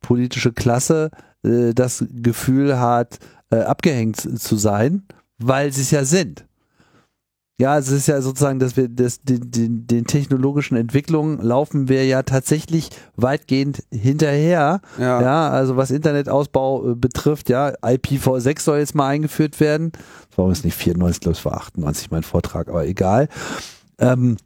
politische 0.00 0.52
Klasse 0.52 1.10
äh, 1.44 1.74
das 1.74 2.04
Gefühl 2.10 2.78
hat, 2.78 3.18
äh, 3.50 3.60
abgehängt 3.60 4.16
zu 4.40 4.56
sein, 4.56 5.02
weil 5.38 5.72
sie 5.72 5.82
es 5.82 5.90
ja 5.90 6.04
sind. 6.04 6.44
Ja, 7.60 7.76
es 7.76 7.88
ist 7.88 8.06
ja 8.06 8.20
sozusagen, 8.20 8.60
dass 8.60 8.76
wir 8.76 8.88
das, 8.88 9.20
den, 9.22 9.50
den, 9.50 9.86
den 9.88 10.04
technologischen 10.04 10.76
Entwicklungen 10.76 11.40
laufen 11.40 11.88
wir 11.88 12.06
ja 12.06 12.22
tatsächlich 12.22 12.90
weitgehend 13.16 13.82
hinterher. 13.90 14.80
Ja, 14.96 15.20
ja 15.20 15.48
also 15.48 15.76
was 15.76 15.90
Internetausbau 15.90 16.92
äh, 16.92 16.94
betrifft, 16.94 17.48
ja, 17.48 17.70
IPv6 17.82 18.60
soll 18.60 18.78
jetzt 18.78 18.94
mal 18.94 19.08
eingeführt 19.08 19.58
werden. 19.58 19.90
Das 20.30 20.38
war 20.38 20.48
es 20.50 20.62
nicht 20.62 20.76
94, 20.76 21.20
glaube 21.20 21.36
ich, 21.36 21.44
war 21.44 21.54
98 21.54 22.12
mein 22.12 22.22
Vortrag, 22.22 22.68
aber 22.68 22.86
egal. 22.86 23.28
Ähm, 23.98 24.36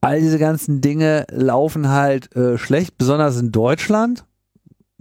all 0.00 0.20
diese 0.20 0.38
ganzen 0.38 0.80
Dinge 0.80 1.26
laufen 1.30 1.90
halt 1.90 2.34
äh, 2.36 2.56
schlecht, 2.56 2.96
besonders 2.96 3.38
in 3.38 3.52
Deutschland 3.52 4.24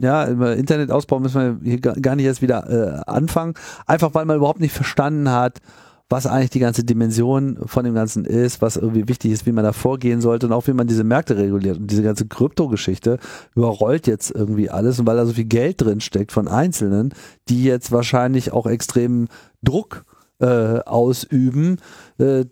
ja, 0.04 0.24
Internetausbau 0.24 1.20
müssen 1.20 1.62
wir 1.64 1.70
hier 1.70 1.80
gar 1.80 2.16
nicht 2.16 2.26
erst 2.26 2.42
wieder 2.42 2.70
äh, 2.70 3.10
anfangen. 3.10 3.54
Einfach 3.86 4.14
weil 4.14 4.26
man 4.26 4.38
überhaupt 4.38 4.60
nicht 4.60 4.74
verstanden 4.74 5.30
hat, 5.30 5.60
was 6.10 6.28
eigentlich 6.28 6.52
die 6.52 6.60
ganze 6.60 6.84
Dimension 6.84 7.58
von 7.66 7.86
dem 7.86 7.96
Ganzen 7.96 8.26
ist, 8.26 8.62
was 8.62 8.78
irgendwie 8.78 9.08
wichtig 9.08 9.32
ist, 9.32 9.46
wie 9.46 9.52
man 9.52 9.64
da 9.64 9.74
vorgehen 9.74 10.22
sollte 10.22 10.46
und 10.46 10.54
auch 10.54 10.68
wie 10.68 10.74
man 10.74 10.86
diese 10.86 11.04
Märkte 11.04 11.38
reguliert. 11.38 11.78
Und 11.78 11.90
diese 11.90 12.04
ganze 12.04 12.28
Krypto-Geschichte 12.28 13.18
überrollt 13.56 14.06
jetzt 14.06 14.30
irgendwie 14.30 14.70
alles 14.70 15.00
und 15.00 15.08
weil 15.08 15.18
da 15.18 15.26
so 15.26 15.34
viel 15.34 15.46
Geld 15.46 15.82
drin 15.82 16.02
steckt 16.02 16.32
von 16.32 16.48
Einzelnen, 16.48 17.14
die 17.50 17.64
jetzt 17.64 17.92
wahrscheinlich 17.92 18.52
auch 18.52 18.68
extremen 18.68 19.28
Druck 19.64 20.06
äh, 20.40 20.80
ausüben, 20.82 21.78
äh, 22.20 22.46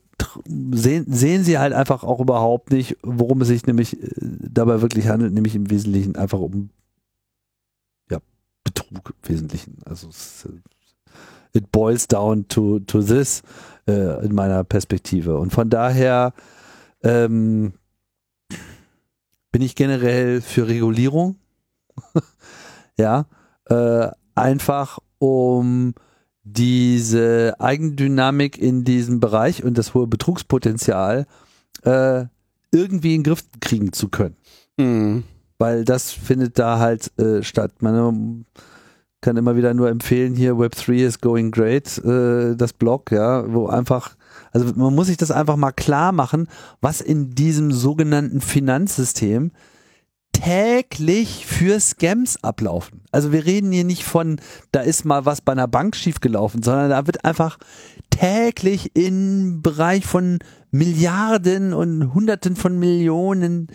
sehen, 0.73 1.05
sehen 1.07 1.43
sie 1.43 1.59
halt 1.59 1.73
einfach 1.73 2.03
auch 2.03 2.19
überhaupt 2.19 2.71
nicht, 2.71 2.97
worum 3.03 3.41
es 3.41 3.49
sich 3.49 3.65
nämlich 3.67 4.01
äh, 4.01 4.07
dabei 4.19 4.81
wirklich 4.81 5.07
handelt, 5.07 5.33
nämlich 5.33 5.55
im 5.55 5.69
Wesentlichen 5.69 6.15
einfach 6.15 6.39
um 6.39 6.69
Betrug 8.73 9.13
im 9.23 9.29
Wesentlichen. 9.29 9.77
Also 9.85 10.09
es, 10.09 10.45
äh, 10.45 11.57
it 11.57 11.71
boils 11.71 12.07
down 12.07 12.47
to, 12.47 12.79
to 12.79 13.01
this 13.01 13.41
äh, 13.87 14.23
in 14.25 14.33
meiner 14.33 14.63
Perspektive. 14.63 15.37
Und 15.37 15.51
von 15.51 15.69
daher 15.69 16.33
ähm, 17.03 17.73
bin 19.51 19.61
ich 19.61 19.75
generell 19.75 20.41
für 20.41 20.67
Regulierung. 20.67 21.37
ja, 22.97 23.25
äh, 23.65 24.07
einfach 24.35 24.99
um 25.19 25.93
diese 26.43 27.55
Eigendynamik 27.59 28.57
in 28.57 28.83
diesem 28.83 29.19
Bereich 29.19 29.63
und 29.63 29.77
das 29.77 29.93
hohe 29.93 30.07
Betrugspotenzial 30.07 31.27
äh, 31.83 32.25
irgendwie 32.71 33.15
in 33.15 33.21
den 33.21 33.23
Griff 33.23 33.43
kriegen 33.59 33.93
zu 33.93 34.09
können. 34.09 34.35
Mhm 34.77 35.23
weil 35.61 35.85
das 35.85 36.11
findet 36.11 36.57
da 36.57 36.79
halt 36.79 37.15
äh, 37.19 37.43
statt. 37.43 37.83
Man 37.83 38.45
kann 39.21 39.37
immer 39.37 39.55
wieder 39.55 39.75
nur 39.75 39.89
empfehlen, 39.89 40.35
hier 40.35 40.53
Web3 40.53 40.93
is 41.05 41.21
going 41.21 41.51
great, 41.51 41.99
äh, 42.03 42.55
das 42.55 42.73
Blog, 42.73 43.11
ja, 43.11 43.45
wo 43.53 43.67
einfach, 43.67 44.15
also 44.51 44.73
man 44.75 44.95
muss 44.95 45.05
sich 45.05 45.17
das 45.17 45.29
einfach 45.29 45.57
mal 45.57 45.71
klar 45.71 46.13
machen, 46.13 46.47
was 46.81 46.99
in 46.99 47.35
diesem 47.35 47.71
sogenannten 47.71 48.41
Finanzsystem 48.41 49.51
täglich 50.33 51.45
für 51.45 51.79
Scams 51.79 52.43
ablaufen. 52.43 53.01
Also 53.11 53.31
wir 53.31 53.45
reden 53.45 53.71
hier 53.71 53.83
nicht 53.83 54.03
von, 54.03 54.39
da 54.71 54.79
ist 54.79 55.05
mal 55.05 55.25
was 55.25 55.41
bei 55.41 55.51
einer 55.51 55.67
Bank 55.67 55.95
schiefgelaufen, 55.95 56.63
sondern 56.63 56.89
da 56.89 57.05
wird 57.05 57.23
einfach 57.23 57.59
täglich 58.09 58.95
im 58.95 59.61
Bereich 59.61 60.05
von 60.07 60.39
Milliarden 60.71 61.73
und 61.73 62.13
Hunderten 62.13 62.55
von 62.55 62.79
Millionen 62.79 63.67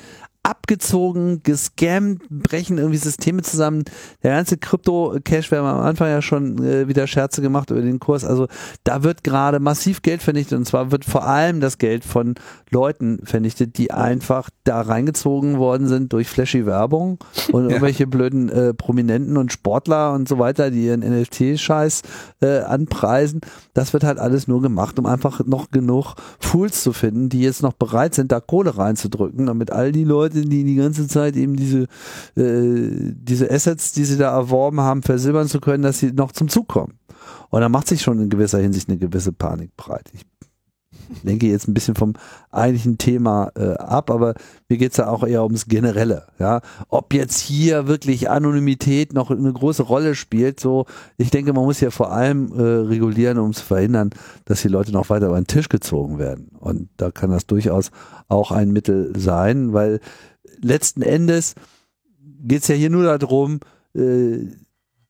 abgezogen, 0.47 1.43
gescammt, 1.43 2.23
brechen 2.31 2.79
irgendwie 2.79 2.99
Systeme 2.99 3.43
zusammen. 3.43 3.83
Der 4.23 4.37
ganze 4.37 4.57
Krypto-Cash, 4.57 5.51
wir 5.51 5.59
haben 5.59 5.67
am 5.67 5.85
Anfang 5.85 6.09
ja 6.09 6.23
schon 6.23 6.63
äh, 6.63 6.87
wieder 6.87 7.09
Scherze 7.09 7.43
gemacht 7.43 7.73
über 7.73 7.81
den 7.81 7.99
Kurs. 7.99 8.25
Also 8.25 8.47
da 8.85 9.03
wird 9.03 9.25
gerade 9.25 9.59
massiv 9.59 10.03
Geld 10.03 10.23
vernichtet 10.23 10.57
und 10.57 10.65
zwar 10.65 10.93
wird 10.93 11.05
vor 11.05 11.27
allem 11.27 11.59
das 11.61 11.79
Geld 11.79 12.05
von 12.05 12.37
Leuten 12.71 13.19
vernichtet, 13.25 13.77
die 13.77 13.91
einfach 13.91 14.49
da 14.63 14.83
reingezogen 14.83 15.59
worden 15.59 15.89
sind 15.89 16.13
durch 16.13 16.29
flashy 16.29 16.65
Werbung 16.65 17.19
und 17.51 17.65
ja. 17.65 17.71
irgendwelche 17.71 18.07
blöden 18.07 18.49
äh, 18.49 18.73
Prominenten 18.73 19.37
und 19.37 19.53
Sportler 19.53 20.13
und 20.13 20.29
so 20.29 20.39
weiter, 20.39 20.71
die 20.71 20.87
ihren 20.87 21.01
NFT-Scheiß 21.01 22.03
äh, 22.41 22.61
anpreisen. 22.61 23.41
Das 23.75 23.93
wird 23.93 24.05
halt 24.05 24.21
alles 24.21 24.47
nur 24.47 24.63
gemacht, 24.63 24.97
um 25.01 25.07
einfach 25.07 25.45
noch 25.45 25.71
genug 25.73 26.15
Fools 26.39 26.85
zu 26.85 26.93
finden, 26.93 27.31
die 27.31 27.41
jetzt 27.41 27.65
noch 27.65 27.73
bereit 27.73 28.15
sind, 28.15 28.31
da 28.31 28.39
Kohle 28.39 28.79
reinzudrücken, 28.79 29.47
damit 29.47 29.73
all 29.73 29.91
die 29.91 30.05
Leute 30.05 30.36
Leute, 30.36 30.36
die 30.43 30.65
die 30.65 30.75
ganze 30.77 31.09
Zeit 31.09 31.37
eben 31.37 31.57
diese, 31.57 31.87
äh, 32.37 33.13
diese 33.15 33.51
Assets, 33.51 33.93
die 33.93 34.05
sie 34.05 34.19
da 34.19 34.33
erworben 34.33 34.81
haben, 34.81 35.03
versilbern 35.03 35.49
zu 35.49 35.61
können, 35.61 35.83
dass 35.83 35.99
sie 35.99 36.13
noch 36.13 36.33
zum 36.33 36.49
Zug 36.49 36.69
kommen. 36.69 36.95
Und 37.51 37.61
da 37.61 37.69
macht 37.69 37.89
sich 37.89 38.03
schon 38.03 38.21
in 38.21 38.29
gewisser 38.29 38.59
Hinsicht 38.59 38.89
eine 38.89 38.99
gewisse 38.99 39.33
Panik 39.33 39.77
breit. 39.77 40.11
Ich 40.13 40.25
lenke 41.23 41.47
jetzt 41.47 41.69
ein 41.69 41.75
bisschen 41.75 41.95
vom 41.95 42.15
eigentlichen 42.51 42.99
Thema 42.99 43.51
äh, 43.57 43.75
ab, 43.75 44.11
aber 44.11 44.35
mir 44.69 44.79
geht's 44.79 44.97
ja 44.97 45.09
auch 45.09 45.25
eher 45.25 45.43
ums 45.45 45.67
Generelle. 45.67 46.27
Ja, 46.39 46.61
ob 46.89 47.15
jetzt 47.15 47.39
hier 47.39 47.87
wirklich 47.87 48.31
Anonymität 48.31 49.13
noch 49.13 49.31
eine 49.31 49.53
große 49.53 49.83
Rolle 49.83 50.15
spielt, 50.15 50.61
so 50.61 50.87
ich 51.17 51.31
denke, 51.31 51.53
man 51.53 51.65
muss 51.65 51.81
ja 51.81 51.91
vor 51.91 52.13
allem 52.13 52.53
äh, 52.53 52.63
regulieren, 52.63 53.39
um 53.39 53.53
zu 53.53 53.65
verhindern, 53.65 54.11
dass 54.45 54.63
die 54.63 54.69
Leute 54.69 54.93
noch 54.93 55.11
weiter 55.11 55.27
über 55.27 55.41
den 55.41 55.47
Tisch 55.47 55.69
gezogen 55.69 56.19
werden. 56.19 56.51
Und 56.59 56.89
da 56.97 57.11
kann 57.11 57.31
das 57.31 57.47
durchaus 57.47 57.91
auch 58.29 58.51
ein 58.51 58.73
Mittel 58.73 59.13
sein, 59.17 59.73
weil 59.73 60.01
letzten 60.61 61.03
Endes 61.03 61.55
geht's 62.43 62.69
ja 62.69 62.75
hier 62.75 62.91
nur 62.91 63.05
darum, 63.19 63.61
äh, 63.95 64.49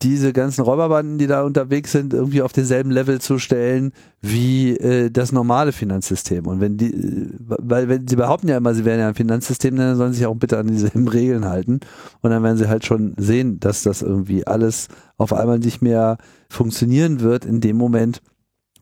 diese 0.03 0.33
ganzen 0.33 0.63
Räuberbanden, 0.63 1.19
die 1.19 1.27
da 1.27 1.43
unterwegs 1.43 1.93
sind, 1.93 2.13
irgendwie 2.13 2.43
auf 2.43 2.53
denselben 2.53 2.91
Level 2.91 3.21
zu 3.21 3.39
stellen 3.39 3.93
wie 4.21 4.77
äh, 4.77 5.11
das 5.11 5.33
normale 5.33 5.73
Finanzsystem. 5.73 6.47
Und 6.47 6.61
wenn 6.61 6.77
die, 6.77 6.93
äh, 6.93 7.31
weil 7.39 7.89
wenn 7.89 8.07
sie 8.07 8.17
behaupten 8.17 8.49
ja 8.49 8.59
immer, 8.59 8.75
sie 8.75 8.85
wären 8.85 9.01
ja 9.01 9.09
ein 9.09 9.15
Finanzsystem, 9.15 9.75
dann 9.77 9.97
sollen 9.97 10.13
sie 10.13 10.19
sich 10.19 10.27
auch 10.27 10.35
bitte 10.35 10.59
an 10.59 10.67
dieselben 10.67 11.09
Regeln 11.17 11.47
halten. 11.47 11.81
Und 12.21 12.31
dann 12.31 12.43
werden 12.43 12.59
sie 12.59 12.69
halt 12.69 12.85
schon 12.85 13.15
sehen, 13.17 13.59
dass 13.59 13.83
das 13.83 14.03
irgendwie 14.03 14.47
alles 14.47 14.89
auf 15.17 15.33
einmal 15.33 15.59
nicht 15.59 15.81
mehr 15.81 16.19
funktionieren 16.51 17.21
wird 17.21 17.47
in 17.47 17.61
dem 17.61 17.77
Moment, 17.77 18.21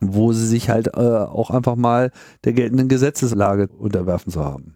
wo 0.01 0.33
sie 0.33 0.47
sich 0.47 0.69
halt 0.69 0.87
äh, 0.87 0.99
auch 0.99 1.49
einfach 1.49 1.75
mal 1.75 2.11
der 2.43 2.53
geltenden 2.53 2.89
Gesetzeslage 2.89 3.67
unterwerfen 3.67 4.33
zu 4.33 4.43
haben. 4.43 4.75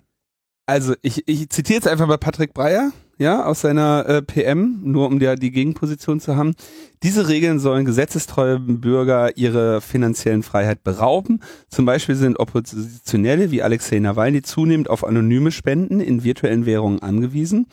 Also 0.66 0.94
ich, 1.02 1.28
ich 1.28 1.50
zitiere 1.50 1.78
jetzt 1.78 1.88
einfach 1.88 2.08
mal 2.08 2.18
Patrick 2.18 2.54
Breyer 2.54 2.92
ja, 3.20 3.46
aus 3.46 3.62
seiner 3.62 4.06
äh, 4.08 4.22
PM, 4.22 4.80
nur 4.82 5.06
um 5.08 5.20
ja 5.20 5.36
die 5.36 5.52
Gegenposition 5.52 6.22
zu 6.22 6.38
haben. 6.38 6.56
Diese 7.04 7.28
Regeln 7.28 7.60
sollen 7.60 7.84
gesetzestreue 7.84 8.60
Bürger 8.60 9.36
ihre 9.38 9.82
finanziellen 9.82 10.42
Freiheit 10.42 10.84
berauben. 10.86 11.42
Zum 11.68 11.86
Beispiel 11.86 12.16
sind 12.16 12.40
Oppositionelle 12.40 13.52
wie 13.52 13.62
Alexei 13.62 14.00
Nawalny 14.00 14.42
zunehmend 14.42 14.90
auf 14.90 15.04
anonyme 15.04 15.52
Spenden 15.52 16.00
in 16.00 16.24
virtuellen 16.24 16.66
Währungen 16.66 17.02
angewiesen. 17.02 17.68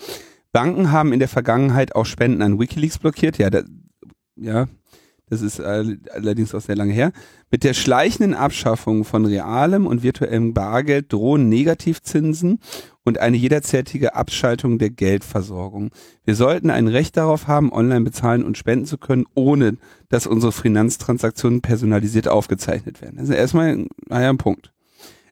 Banken 0.51 0.91
haben 0.91 1.13
in 1.13 1.21
der 1.21 1.29
Vergangenheit 1.29 1.95
auch 1.95 2.07
Spenden 2.07 2.43
an 2.43 2.59
Wikileaks 2.59 2.99
blockiert. 2.99 3.39
Ja, 3.39 3.49
da, 3.49 3.63
ja, 4.35 4.67
das 5.29 5.43
ist 5.43 5.61
allerdings 5.61 6.55
auch 6.57 6.61
sehr 6.61 6.77
lange 6.77 6.93
her. 6.93 7.13
Mit 7.53 7.63
der 7.63 7.75
schleichenden 7.75 8.35
Abschaffung 8.35 9.05
von 9.05 9.27
realem 9.27 9.87
und 9.87 10.03
virtuellem 10.03 10.55
Bargeld 10.55 11.13
drohen 11.13 11.49
Negativzinsen 11.49 12.59
und 13.07 13.19
eine 13.19 13.37
jederzeitige 13.37 14.17
Abschaltung 14.17 14.79
der 14.79 14.91
Geldversorgung. 14.91 15.91
Wir 16.25 16.35
sollten 16.35 16.71
ein 16.71 16.89
Recht 16.89 17.17
darauf 17.17 17.47
haben, 17.47 17.73
online 17.73 18.01
bezahlen 18.01 18.43
und 18.43 18.59
spenden 18.59 18.85
zu 18.85 18.99
können, 18.99 19.27
ohne 19.35 19.79
dass 20.09 20.27
unsere 20.27 20.51
Finanztransaktionen 20.51 21.61
personalisiert 21.61 22.27
aufgezeichnet 22.27 23.01
werden. 23.01 23.19
Das 23.19 23.29
ist 23.29 23.37
erstmal 23.37 23.87
naja, 24.09 24.29
ein 24.29 24.39
Punkt. 24.39 24.73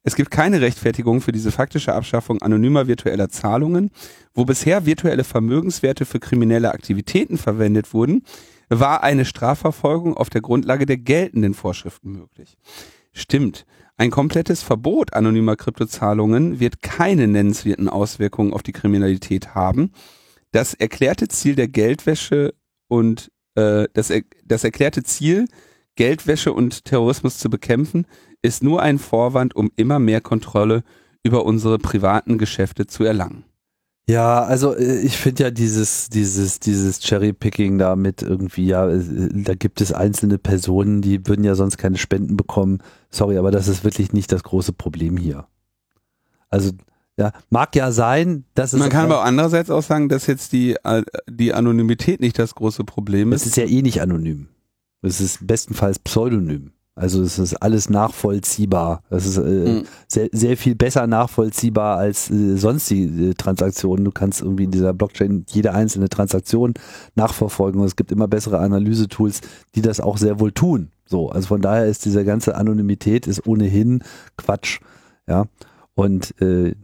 Es 0.04 0.14
gibt 0.14 0.30
keine 0.30 0.60
Rechtfertigung 0.60 1.20
für 1.20 1.32
diese 1.32 1.50
faktische 1.50 1.94
Abschaffung 1.94 2.40
anonymer 2.42 2.86
virtueller 2.86 3.28
Zahlungen. 3.28 3.90
Wo 4.34 4.44
bisher 4.44 4.86
virtuelle 4.86 5.24
Vermögenswerte 5.24 6.04
für 6.04 6.20
kriminelle 6.20 6.72
Aktivitäten 6.72 7.38
verwendet 7.38 7.92
wurden, 7.92 8.22
war 8.68 9.02
eine 9.02 9.24
Strafverfolgung 9.24 10.16
auf 10.16 10.30
der 10.30 10.42
Grundlage 10.42 10.86
der 10.86 10.98
geltenden 10.98 11.54
Vorschriften 11.54 12.12
möglich. 12.12 12.56
Stimmt. 13.12 13.66
Ein 13.96 14.10
komplettes 14.10 14.62
Verbot 14.62 15.14
anonymer 15.14 15.54
Kryptozahlungen 15.56 16.58
wird 16.58 16.82
keine 16.82 17.28
nennenswerten 17.28 17.88
Auswirkungen 17.88 18.52
auf 18.52 18.62
die 18.62 18.72
Kriminalität 18.72 19.54
haben. 19.54 19.92
Das 20.50 20.74
erklärte 20.74 21.28
Ziel 21.28 21.54
der 21.54 21.68
Geldwäsche 21.68 22.54
und 22.88 23.30
äh, 23.54 23.86
das, 23.92 24.12
das 24.44 24.64
erklärte 24.64 25.04
Ziel, 25.04 25.46
Geldwäsche 25.94 26.52
und 26.52 26.84
Terrorismus 26.84 27.38
zu 27.38 27.48
bekämpfen, 27.48 28.06
ist 28.42 28.64
nur 28.64 28.82
ein 28.82 28.98
Vorwand, 28.98 29.54
um 29.54 29.70
immer 29.76 30.00
mehr 30.00 30.20
Kontrolle 30.20 30.82
über 31.22 31.44
unsere 31.44 31.78
privaten 31.78 32.36
Geschäfte 32.36 32.86
zu 32.86 33.04
erlangen. 33.04 33.44
Ja, 34.08 34.42
also 34.42 34.76
äh, 34.76 35.00
ich 35.00 35.16
finde 35.16 35.44
ja 35.44 35.50
dieses, 35.50 36.10
dieses, 36.10 36.60
dieses 36.60 37.00
Cherry-Picking 37.00 37.78
da 37.78 37.96
mit 37.96 38.22
irgendwie, 38.22 38.66
ja, 38.66 38.88
äh, 38.88 39.02
da 39.32 39.54
gibt 39.54 39.80
es 39.80 39.92
einzelne 39.92 40.38
Personen, 40.38 41.00
die 41.00 41.26
würden 41.26 41.44
ja 41.44 41.54
sonst 41.54 41.78
keine 41.78 41.96
Spenden 41.96 42.36
bekommen. 42.36 42.80
Sorry, 43.10 43.38
aber 43.38 43.50
das 43.50 43.66
ist 43.66 43.82
wirklich 43.82 44.12
nicht 44.12 44.30
das 44.30 44.42
große 44.42 44.74
Problem 44.74 45.16
hier. 45.16 45.46
Also, 46.50 46.72
ja, 47.16 47.32
mag 47.48 47.74
ja 47.76 47.92
sein, 47.92 48.44
dass 48.54 48.72
es. 48.72 48.80
Man 48.80 48.90
kann 48.90 49.06
aber 49.06 49.20
auch 49.20 49.24
andererseits 49.24 49.70
auch 49.70 49.82
sagen, 49.82 50.08
dass 50.08 50.26
jetzt 50.26 50.52
die, 50.52 50.76
äh, 50.84 51.02
die 51.28 51.54
Anonymität 51.54 52.20
nicht 52.20 52.38
das 52.38 52.54
große 52.54 52.84
Problem 52.84 53.32
ist. 53.32 53.42
Es 53.42 53.46
ist 53.48 53.56
ja 53.56 53.64
eh 53.64 53.82
nicht 53.82 54.02
anonym. 54.02 54.48
Es 55.00 55.20
ist 55.20 55.46
bestenfalls 55.46 55.98
pseudonym. 55.98 56.72
Also 56.96 57.22
es 57.22 57.40
ist 57.40 57.54
alles 57.54 57.90
nachvollziehbar. 57.90 59.02
Es 59.10 59.26
ist 59.26 59.38
äh, 59.38 59.40
mhm. 59.80 59.82
sehr, 60.06 60.28
sehr 60.30 60.56
viel 60.56 60.76
besser 60.76 61.08
nachvollziehbar 61.08 61.98
als 61.98 62.30
äh, 62.30 62.56
sonst 62.56 62.88
die 62.88 63.30
äh, 63.30 63.34
Transaktionen. 63.34 64.04
Du 64.04 64.12
kannst 64.12 64.42
irgendwie 64.42 64.64
in 64.64 64.70
dieser 64.70 64.94
Blockchain 64.94 65.44
jede 65.48 65.74
einzelne 65.74 66.08
Transaktion 66.08 66.74
nachverfolgen 67.16 67.80
und 67.80 67.86
es 67.86 67.96
gibt 67.96 68.12
immer 68.12 68.28
bessere 68.28 68.58
Analysetools, 68.58 69.40
die 69.74 69.82
das 69.82 70.00
auch 70.00 70.18
sehr 70.18 70.38
wohl 70.38 70.52
tun. 70.52 70.90
So, 71.06 71.30
also 71.30 71.48
von 71.48 71.60
daher 71.60 71.86
ist 71.86 72.04
diese 72.04 72.24
ganze 72.24 72.54
Anonymität 72.54 73.26
ist 73.26 73.46
ohnehin 73.46 74.04
Quatsch. 74.36 74.78
Ja. 75.26 75.46
Und 75.94 76.40
äh, 76.40 76.74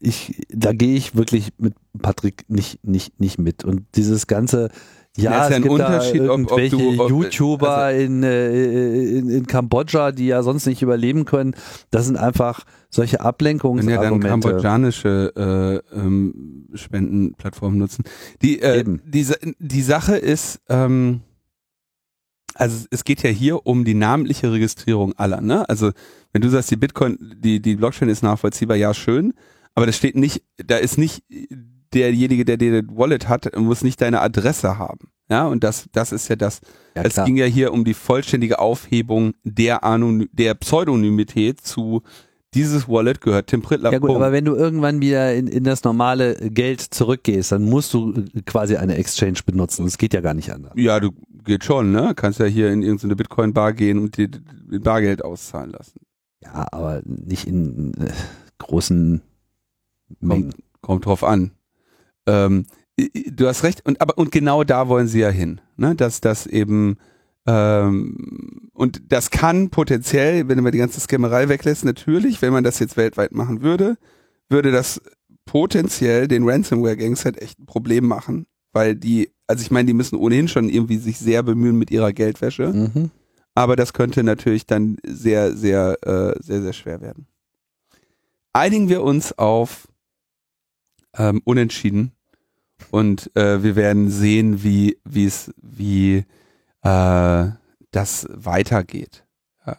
ich, 0.00 0.46
da 0.48 0.72
gehe 0.72 0.96
ich 0.96 1.14
wirklich 1.14 1.52
mit 1.58 1.74
Patrick 2.00 2.44
nicht, 2.48 2.84
nicht, 2.84 3.20
nicht 3.20 3.38
mit. 3.38 3.64
Und 3.64 3.84
dieses 3.96 4.26
ganze 4.26 4.70
ja, 5.16 5.44
ist 5.44 5.50
ja 5.50 5.56
ein 5.56 5.68
Unterschied, 5.68 6.22
ob, 6.22 6.50
ob 6.50 6.70
du 6.70 7.00
ob, 7.00 7.10
YouTuber 7.10 7.76
also 7.76 8.00
in, 8.00 8.22
äh, 8.24 9.18
in, 9.18 9.30
in 9.30 9.46
Kambodscha, 9.46 10.10
die 10.10 10.26
ja 10.26 10.42
sonst 10.42 10.66
nicht 10.66 10.82
überleben 10.82 11.24
können. 11.24 11.54
Das 11.90 12.06
sind 12.06 12.16
einfach 12.16 12.64
solche. 12.90 13.18
Wenn 13.20 13.88
ja 13.88 14.02
dann 14.02 14.20
kambodschanische 14.20 15.82
äh, 15.94 15.96
ähm, 15.96 16.68
Spendenplattformen 16.74 17.78
nutzen. 17.78 18.04
Die, 18.42 18.60
äh, 18.60 18.84
die, 19.04 19.26
die 19.58 19.82
Sache 19.82 20.16
ist, 20.16 20.60
ähm, 20.68 21.20
also 22.54 22.86
es 22.90 23.04
geht 23.04 23.22
ja 23.22 23.30
hier 23.30 23.66
um 23.66 23.84
die 23.84 23.94
namentliche 23.94 24.50
Registrierung 24.50 25.12
aller. 25.16 25.40
Ne? 25.40 25.68
Also 25.68 25.92
wenn 26.32 26.42
du 26.42 26.48
sagst, 26.48 26.70
die 26.72 26.76
Bitcoin, 26.76 27.18
die 27.38 27.60
die 27.60 27.76
Blockchain 27.76 28.08
ist 28.08 28.22
nachvollziehbar, 28.22 28.76
ja 28.76 28.92
schön, 28.94 29.34
aber 29.74 29.86
das 29.86 29.96
steht 29.96 30.16
nicht, 30.16 30.42
da 30.56 30.76
ist 30.76 30.98
nicht 30.98 31.22
derjenige, 31.94 32.44
der 32.44 32.56
dir 32.56 32.82
das 32.82 32.96
Wallet 32.96 33.28
hat, 33.28 33.56
muss 33.56 33.82
nicht 33.82 34.00
deine 34.00 34.20
Adresse 34.20 34.78
haben. 34.78 35.08
Ja, 35.30 35.46
und 35.46 35.64
das, 35.64 35.88
das 35.92 36.12
ist 36.12 36.28
ja 36.28 36.36
das. 36.36 36.60
Ja, 36.94 37.02
es 37.02 37.14
ging 37.24 37.36
ja 37.36 37.46
hier 37.46 37.72
um 37.72 37.84
die 37.84 37.94
vollständige 37.94 38.58
Aufhebung 38.58 39.32
der, 39.42 39.82
Anony 39.82 40.28
der 40.32 40.54
Pseudonymität 40.54 41.60
zu 41.60 42.02
dieses 42.54 42.88
Wallet 42.88 43.20
gehört 43.20 43.48
Tim 43.48 43.62
Prittler. 43.62 43.92
Ja 43.92 43.98
gut, 43.98 44.10
aber 44.10 44.30
wenn 44.30 44.44
du 44.44 44.54
irgendwann 44.54 45.00
wieder 45.00 45.34
in, 45.34 45.48
in 45.48 45.64
das 45.64 45.82
normale 45.82 46.36
Geld 46.36 46.80
zurückgehst, 46.80 47.52
dann 47.52 47.64
musst 47.64 47.92
du 47.92 48.24
quasi 48.46 48.76
eine 48.76 48.96
Exchange 48.96 49.40
benutzen. 49.44 49.84
Das 49.84 49.98
geht 49.98 50.14
ja 50.14 50.20
gar 50.20 50.34
nicht 50.34 50.52
anders. 50.52 50.72
Ja, 50.76 51.00
du 51.00 51.10
geht 51.44 51.64
schon, 51.64 51.90
ne? 51.90 52.12
Kannst 52.14 52.38
ja 52.38 52.46
hier 52.46 52.70
in 52.70 52.82
irgendeine 52.82 53.16
Bitcoin-Bar 53.16 53.72
gehen 53.72 53.98
und 53.98 54.16
dir 54.16 54.28
Bargeld 54.80 55.24
auszahlen 55.24 55.70
lassen. 55.70 56.00
Ja, 56.42 56.68
aber 56.70 57.02
nicht 57.04 57.46
in 57.48 57.92
äh, 57.94 58.12
großen 58.58 59.20
Mengen. 60.20 60.50
Kommt, 60.50 60.80
kommt 60.80 61.06
drauf 61.06 61.24
an. 61.24 61.50
Ähm, 62.26 62.66
du 62.96 63.46
hast 63.46 63.64
recht, 63.64 63.84
und 63.86 64.00
aber 64.00 64.18
und 64.18 64.32
genau 64.32 64.64
da 64.64 64.88
wollen 64.88 65.06
sie 65.06 65.20
ja 65.20 65.30
hin, 65.30 65.60
ne? 65.76 65.94
Dass 65.94 66.20
das 66.20 66.46
eben 66.46 66.96
ähm, 67.46 68.70
und 68.72 69.02
das 69.08 69.30
kann 69.30 69.70
potenziell, 69.70 70.48
wenn 70.48 70.62
man 70.62 70.72
die 70.72 70.78
ganze 70.78 71.00
Scammerei 71.00 71.48
weglässt, 71.48 71.84
natürlich, 71.84 72.40
wenn 72.42 72.52
man 72.52 72.64
das 72.64 72.78
jetzt 72.78 72.96
weltweit 72.96 73.32
machen 73.32 73.62
würde, 73.62 73.96
würde 74.48 74.70
das 74.70 75.00
potenziell 75.44 76.26
den 76.26 76.48
Ransomware-Gangs 76.48 77.24
halt 77.24 77.40
echt 77.40 77.58
ein 77.58 77.66
Problem 77.66 78.06
machen, 78.06 78.46
weil 78.72 78.96
die, 78.96 79.30
also 79.46 79.62
ich 79.62 79.70
meine, 79.70 79.86
die 79.86 79.92
müssen 79.92 80.16
ohnehin 80.16 80.48
schon 80.48 80.68
irgendwie 80.68 80.96
sich 80.96 81.18
sehr 81.18 81.42
bemühen 81.42 81.76
mit 81.76 81.90
ihrer 81.90 82.12
Geldwäsche, 82.12 82.68
mhm. 82.68 83.10
aber 83.54 83.76
das 83.76 83.92
könnte 83.92 84.24
natürlich 84.24 84.66
dann 84.66 84.96
sehr, 85.06 85.54
sehr, 85.54 85.98
äh, 86.02 86.42
sehr, 86.42 86.62
sehr 86.62 86.72
schwer 86.72 87.00
werden. 87.02 87.26
Einigen 88.54 88.88
wir 88.88 89.02
uns 89.02 89.36
auf 89.36 89.88
ähm, 91.16 91.40
unentschieden. 91.44 92.12
Und 92.90 93.30
äh, 93.36 93.62
wir 93.62 93.76
werden 93.76 94.10
sehen, 94.10 94.62
wie 94.62 94.98
wie 95.04 95.26
es 95.26 95.52
wie 95.60 96.24
äh, 96.82 97.46
das 97.90 98.26
weitergeht. 98.30 99.24
Ja. 99.66 99.76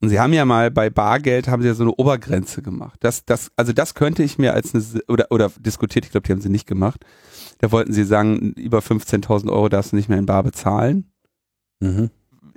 Und 0.00 0.08
sie 0.08 0.18
haben 0.18 0.32
ja 0.32 0.44
mal 0.44 0.70
bei 0.70 0.90
Bargeld 0.90 1.48
haben 1.48 1.62
sie 1.62 1.68
ja 1.68 1.74
so 1.74 1.84
eine 1.84 1.92
Obergrenze 1.92 2.62
gemacht. 2.62 2.98
Das 3.00 3.24
das 3.24 3.50
also 3.56 3.72
das 3.72 3.94
könnte 3.94 4.22
ich 4.22 4.38
mir 4.38 4.54
als 4.54 4.74
eine 4.74 4.84
oder 5.08 5.26
oder 5.30 5.50
diskutiert. 5.58 6.04
Ich 6.04 6.10
glaube, 6.10 6.26
die 6.26 6.32
haben 6.32 6.40
sie 6.40 6.48
nicht 6.48 6.66
gemacht. 6.66 7.04
Da 7.58 7.70
wollten 7.70 7.92
sie 7.92 8.04
sagen, 8.04 8.54
über 8.54 8.78
15.000 8.78 9.50
Euro 9.50 9.68
darfst 9.68 9.92
du 9.92 9.96
nicht 9.96 10.08
mehr 10.08 10.18
in 10.18 10.26
Bar 10.26 10.42
bezahlen. 10.42 11.12
Mhm 11.80 12.10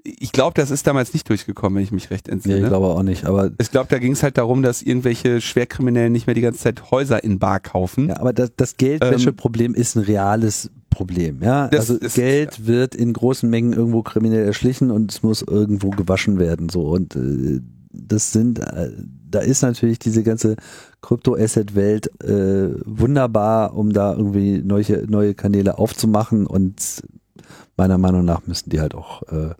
ich 0.03 0.31
glaube, 0.33 0.53
das 0.55 0.69
ist 0.69 0.85
damals 0.85 1.13
nicht 1.13 1.29
durchgekommen, 1.29 1.77
wenn 1.77 1.83
ich 1.83 1.91
mich 1.93 2.09
recht 2.09 2.27
entsinne. 2.27 2.57
Ja, 2.57 2.63
ich 2.63 2.67
glaube 2.67 2.87
auch 2.87 3.03
nicht. 3.03 3.25
Aber 3.25 3.51
ich 3.59 3.71
glaube, 3.71 3.87
da 3.89 3.99
ging 3.99 4.11
es 4.11 4.21
halt 4.23 4.37
darum, 4.37 4.61
dass 4.61 4.81
irgendwelche 4.81 5.39
Schwerkriminellen 5.39 6.11
nicht 6.11 6.27
mehr 6.27 6.33
die 6.33 6.41
ganze 6.41 6.59
Zeit 6.59 6.91
Häuser 6.91 7.23
in 7.23 7.39
Bar 7.39 7.61
kaufen. 7.61 8.09
Ja, 8.09 8.17
aber 8.19 8.33
das, 8.33 8.51
das 8.57 8.75
Geldwäscheproblem 8.77 9.73
ähm, 9.75 9.79
ist 9.81 9.95
ein 9.95 10.03
reales 10.03 10.69
Problem. 10.89 11.41
Ja, 11.41 11.69
Das 11.69 11.89
also 11.89 11.95
ist- 11.95 12.15
Geld 12.15 12.67
wird 12.67 12.95
in 12.95 13.13
großen 13.13 13.49
Mengen 13.49 13.71
irgendwo 13.73 14.03
kriminell 14.03 14.45
erschlichen 14.45 14.91
und 14.91 15.11
es 15.11 15.23
muss 15.23 15.41
irgendwo 15.41 15.89
gewaschen 15.91 16.37
werden. 16.37 16.67
So 16.69 16.81
und 16.89 17.15
äh, 17.15 17.61
das 17.91 18.33
sind, 18.33 18.59
äh, 18.59 18.91
da 19.29 19.39
ist 19.39 19.61
natürlich 19.61 19.99
diese 19.99 20.23
ganze 20.23 20.55
Krypto-Asset-Welt 21.01 22.07
äh, 22.23 22.73
wunderbar, 22.85 23.75
um 23.75 23.93
da 23.93 24.13
irgendwie 24.13 24.59
neue, 24.59 25.05
neue 25.07 25.33
Kanäle 25.33 25.77
aufzumachen 25.77 26.45
und 26.45 27.03
meiner 27.77 27.97
Meinung 27.97 28.25
nach 28.25 28.45
müssen 28.47 28.69
die 28.69 28.79
halt 28.81 28.95
auch 28.95 29.23
äh, 29.31 29.51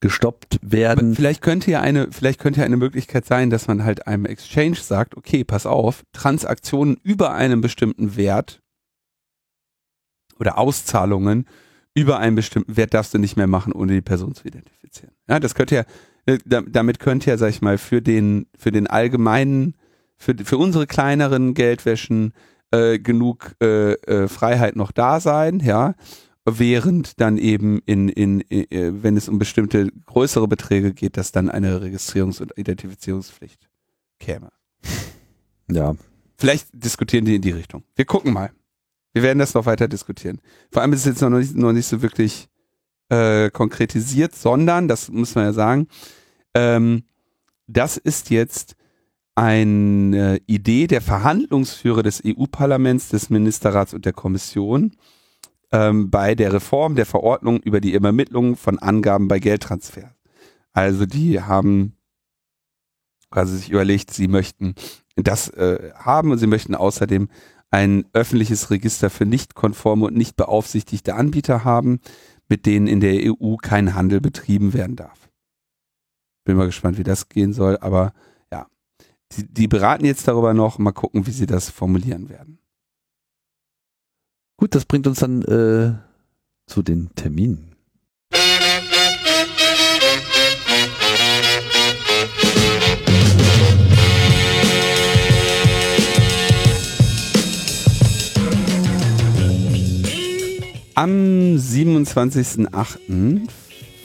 gestoppt 0.00 0.58
werden. 0.62 1.14
vielleicht 1.14 1.42
könnte 1.42 1.70
ja 1.70 1.80
eine, 1.80 2.08
vielleicht 2.12 2.40
könnte 2.40 2.60
ja 2.60 2.66
eine 2.66 2.76
Möglichkeit 2.76 3.24
sein, 3.26 3.50
dass 3.50 3.66
man 3.66 3.84
halt 3.84 4.06
einem 4.06 4.26
Exchange 4.26 4.76
sagt, 4.76 5.16
okay, 5.16 5.44
pass 5.44 5.66
auf, 5.66 6.04
Transaktionen 6.12 6.98
über 7.02 7.32
einem 7.34 7.60
bestimmten 7.60 8.16
Wert 8.16 8.60
oder 10.38 10.58
Auszahlungen 10.58 11.46
über 11.94 12.18
einen 12.20 12.36
bestimmten 12.36 12.76
Wert 12.76 12.94
darfst 12.94 13.12
du 13.12 13.18
nicht 13.18 13.36
mehr 13.36 13.48
machen, 13.48 13.72
ohne 13.72 13.92
die 13.92 14.00
Person 14.02 14.34
zu 14.34 14.46
identifizieren. 14.46 15.12
Ja, 15.28 15.40
das 15.40 15.56
könnte 15.56 15.74
ja, 15.74 15.84
äh, 16.26 16.38
da- 16.44 16.62
damit 16.62 17.00
könnte 17.00 17.30
ja, 17.30 17.36
sag 17.36 17.48
ich 17.50 17.60
mal, 17.60 17.76
für 17.76 18.00
den, 18.00 18.46
für 18.56 18.70
den 18.70 18.86
allgemeinen, 18.86 19.74
für, 20.16 20.36
für 20.44 20.58
unsere 20.58 20.86
kleineren 20.86 21.54
Geldwäschen 21.54 22.34
äh, 22.70 23.00
genug 23.00 23.52
äh, 23.60 23.94
äh, 23.94 24.28
Freiheit 24.28 24.76
noch 24.76 24.92
da 24.92 25.18
sein, 25.18 25.58
ja, 25.58 25.94
während 26.56 27.20
dann 27.20 27.38
eben 27.38 27.80
in, 27.86 28.08
in, 28.08 28.40
äh, 28.50 28.66
wenn 29.02 29.16
es 29.16 29.28
um 29.28 29.38
bestimmte 29.38 29.90
größere 30.06 30.48
Beträge 30.48 30.94
geht, 30.94 31.16
dass 31.16 31.32
dann 31.32 31.50
eine 31.50 31.80
Registrierungs- 31.80 32.40
und 32.40 32.56
Identifizierungspflicht 32.56 33.68
käme. 34.18 34.50
Ja, 35.70 35.94
Vielleicht 36.38 36.68
diskutieren 36.72 37.24
die 37.24 37.34
in 37.34 37.42
die 37.42 37.50
Richtung. 37.50 37.82
Wir 37.96 38.04
gucken 38.04 38.32
mal. 38.32 38.52
Wir 39.12 39.22
werden 39.22 39.40
das 39.40 39.54
noch 39.54 39.66
weiter 39.66 39.88
diskutieren. 39.88 40.40
Vor 40.70 40.82
allem 40.82 40.92
ist 40.92 41.00
es 41.00 41.06
jetzt 41.06 41.20
noch 41.20 41.30
nicht, 41.30 41.56
noch 41.56 41.72
nicht 41.72 41.86
so 41.86 42.00
wirklich 42.00 42.48
äh, 43.08 43.50
konkretisiert, 43.50 44.36
sondern, 44.36 44.86
das 44.86 45.10
muss 45.10 45.34
man 45.34 45.44
ja 45.44 45.52
sagen, 45.52 45.88
ähm, 46.54 47.02
das 47.66 47.96
ist 47.96 48.30
jetzt 48.30 48.76
eine 49.34 50.40
Idee 50.46 50.86
der 50.86 51.00
Verhandlungsführer 51.00 52.02
des 52.02 52.22
EU-Parlaments, 52.24 53.08
des 53.08 53.30
Ministerrats 53.30 53.92
und 53.92 54.04
der 54.04 54.12
Kommission 54.12 54.92
ähm, 55.72 56.10
bei 56.10 56.34
der 56.34 56.52
Reform 56.52 56.94
der 56.94 57.06
Verordnung 57.06 57.60
über 57.60 57.80
die 57.80 57.92
Übermittlung 57.92 58.56
von 58.56 58.78
Angaben 58.78 59.28
bei 59.28 59.38
Geldtransfer. 59.38 60.14
Also 60.72 61.06
die 61.06 61.42
haben 61.42 61.96
quasi 63.30 63.56
sich 63.56 63.70
überlegt, 63.70 64.12
sie 64.12 64.28
möchten 64.28 64.74
das 65.16 65.48
äh, 65.50 65.92
haben 65.94 66.30
und 66.30 66.38
sie 66.38 66.46
möchten 66.46 66.74
außerdem 66.74 67.28
ein 67.70 68.06
öffentliches 68.12 68.70
Register 68.70 69.10
für 69.10 69.26
nicht 69.26 69.54
konforme 69.54 70.06
und 70.06 70.16
nicht 70.16 70.36
beaufsichtigte 70.36 71.14
Anbieter 71.14 71.64
haben, 71.64 72.00
mit 72.48 72.64
denen 72.64 72.86
in 72.86 73.00
der 73.00 73.20
EU 73.24 73.56
kein 73.56 73.94
Handel 73.94 74.20
betrieben 74.20 74.72
werden 74.72 74.96
darf. 74.96 75.28
Bin 76.44 76.56
mal 76.56 76.66
gespannt, 76.66 76.96
wie 76.96 77.04
das 77.04 77.28
gehen 77.28 77.52
soll, 77.52 77.76
aber 77.78 78.14
ja, 78.50 78.66
die, 79.32 79.46
die 79.46 79.68
beraten 79.68 80.06
jetzt 80.06 80.26
darüber 80.28 80.54
noch, 80.54 80.78
mal 80.78 80.92
gucken, 80.92 81.26
wie 81.26 81.32
sie 81.32 81.46
das 81.46 81.68
formulieren 81.68 82.30
werden. 82.30 82.57
Gut, 84.58 84.74
das 84.74 84.84
bringt 84.84 85.06
uns 85.06 85.20
dann 85.20 85.40
äh, 85.42 85.94
zu 86.66 86.82
den 86.82 87.08
Terminen. 87.14 87.64
Am 100.94 101.56
27.08. 101.56 103.48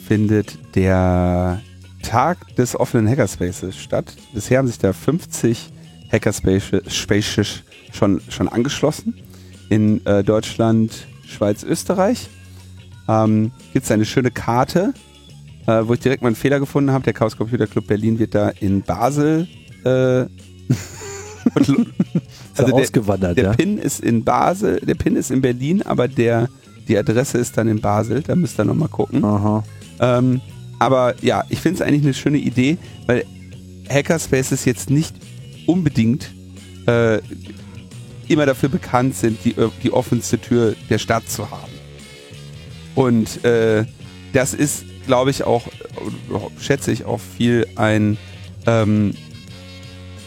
findet 0.06 0.76
der 0.76 1.60
Tag 2.02 2.54
des 2.54 2.78
offenen 2.78 3.08
Hackerspaces 3.08 3.76
statt. 3.76 4.14
Bisher 4.32 4.58
haben 4.58 4.68
sich 4.68 4.78
da 4.78 4.92
50 4.92 5.72
Hackerspaces 6.12 7.64
schon, 7.92 8.20
schon 8.28 8.48
angeschlossen. 8.48 9.23
In 9.70 10.04
äh, 10.06 10.22
Deutschland, 10.22 11.06
Schweiz, 11.26 11.62
Österreich. 11.62 12.28
Ähm, 13.08 13.50
Gibt 13.72 13.84
es 13.84 13.90
eine 13.90 14.04
schöne 14.04 14.30
Karte, 14.30 14.94
äh, 15.66 15.82
wo 15.84 15.94
ich 15.94 16.00
direkt 16.00 16.22
mal 16.22 16.28
einen 16.28 16.36
Fehler 16.36 16.60
gefunden 16.60 16.90
habe. 16.90 17.04
Der 17.04 17.12
Chaos 17.12 17.36
Computer 17.36 17.66
Club 17.66 17.86
Berlin 17.86 18.18
wird 18.18 18.34
da 18.34 18.50
in 18.50 18.82
Basel 18.82 19.46
äh, 19.84 20.22
Ist 21.60 21.68
Also 22.56 22.66
der- 22.66 22.74
ausgewandert, 22.74 23.36
der 23.36 23.44
ja. 23.44 23.52
Pin 23.52 23.78
ist 23.78 24.00
in 24.00 24.24
Basel, 24.24 24.80
der 24.80 24.94
Pin 24.94 25.16
ist 25.16 25.30
in 25.30 25.40
Berlin, 25.40 25.82
aber 25.82 26.08
der, 26.08 26.48
die 26.88 26.96
Adresse 26.96 27.38
ist 27.38 27.56
dann 27.58 27.68
in 27.68 27.80
Basel. 27.80 28.22
Da 28.22 28.34
müsst 28.36 28.58
ihr 28.58 28.64
nochmal 28.64 28.88
gucken. 28.88 29.22
Ähm, 30.00 30.40
aber 30.78 31.14
ja, 31.22 31.44
ich 31.50 31.60
finde 31.60 31.76
es 31.76 31.82
eigentlich 31.86 32.02
eine 32.02 32.14
schöne 32.14 32.38
Idee, 32.38 32.78
weil 33.06 33.24
Hackerspaces 33.90 34.64
jetzt 34.64 34.88
nicht 34.90 35.14
unbedingt 35.66 36.30
äh, 36.86 37.18
immer 38.30 38.46
dafür 38.46 38.68
bekannt 38.68 39.14
sind, 39.14 39.44
die, 39.44 39.54
die 39.82 39.92
offenste 39.92 40.38
Tür 40.38 40.74
der 40.90 40.98
Stadt 40.98 41.28
zu 41.28 41.50
haben. 41.50 41.72
Und 42.94 43.44
äh, 43.44 43.84
das 44.32 44.54
ist, 44.54 44.84
glaube 45.06 45.30
ich, 45.30 45.44
auch, 45.44 45.66
äh, 45.66 46.60
schätze 46.60 46.92
ich 46.92 47.04
auch 47.04 47.20
viel 47.20 47.66
ein 47.76 48.16
ähm, 48.66 49.14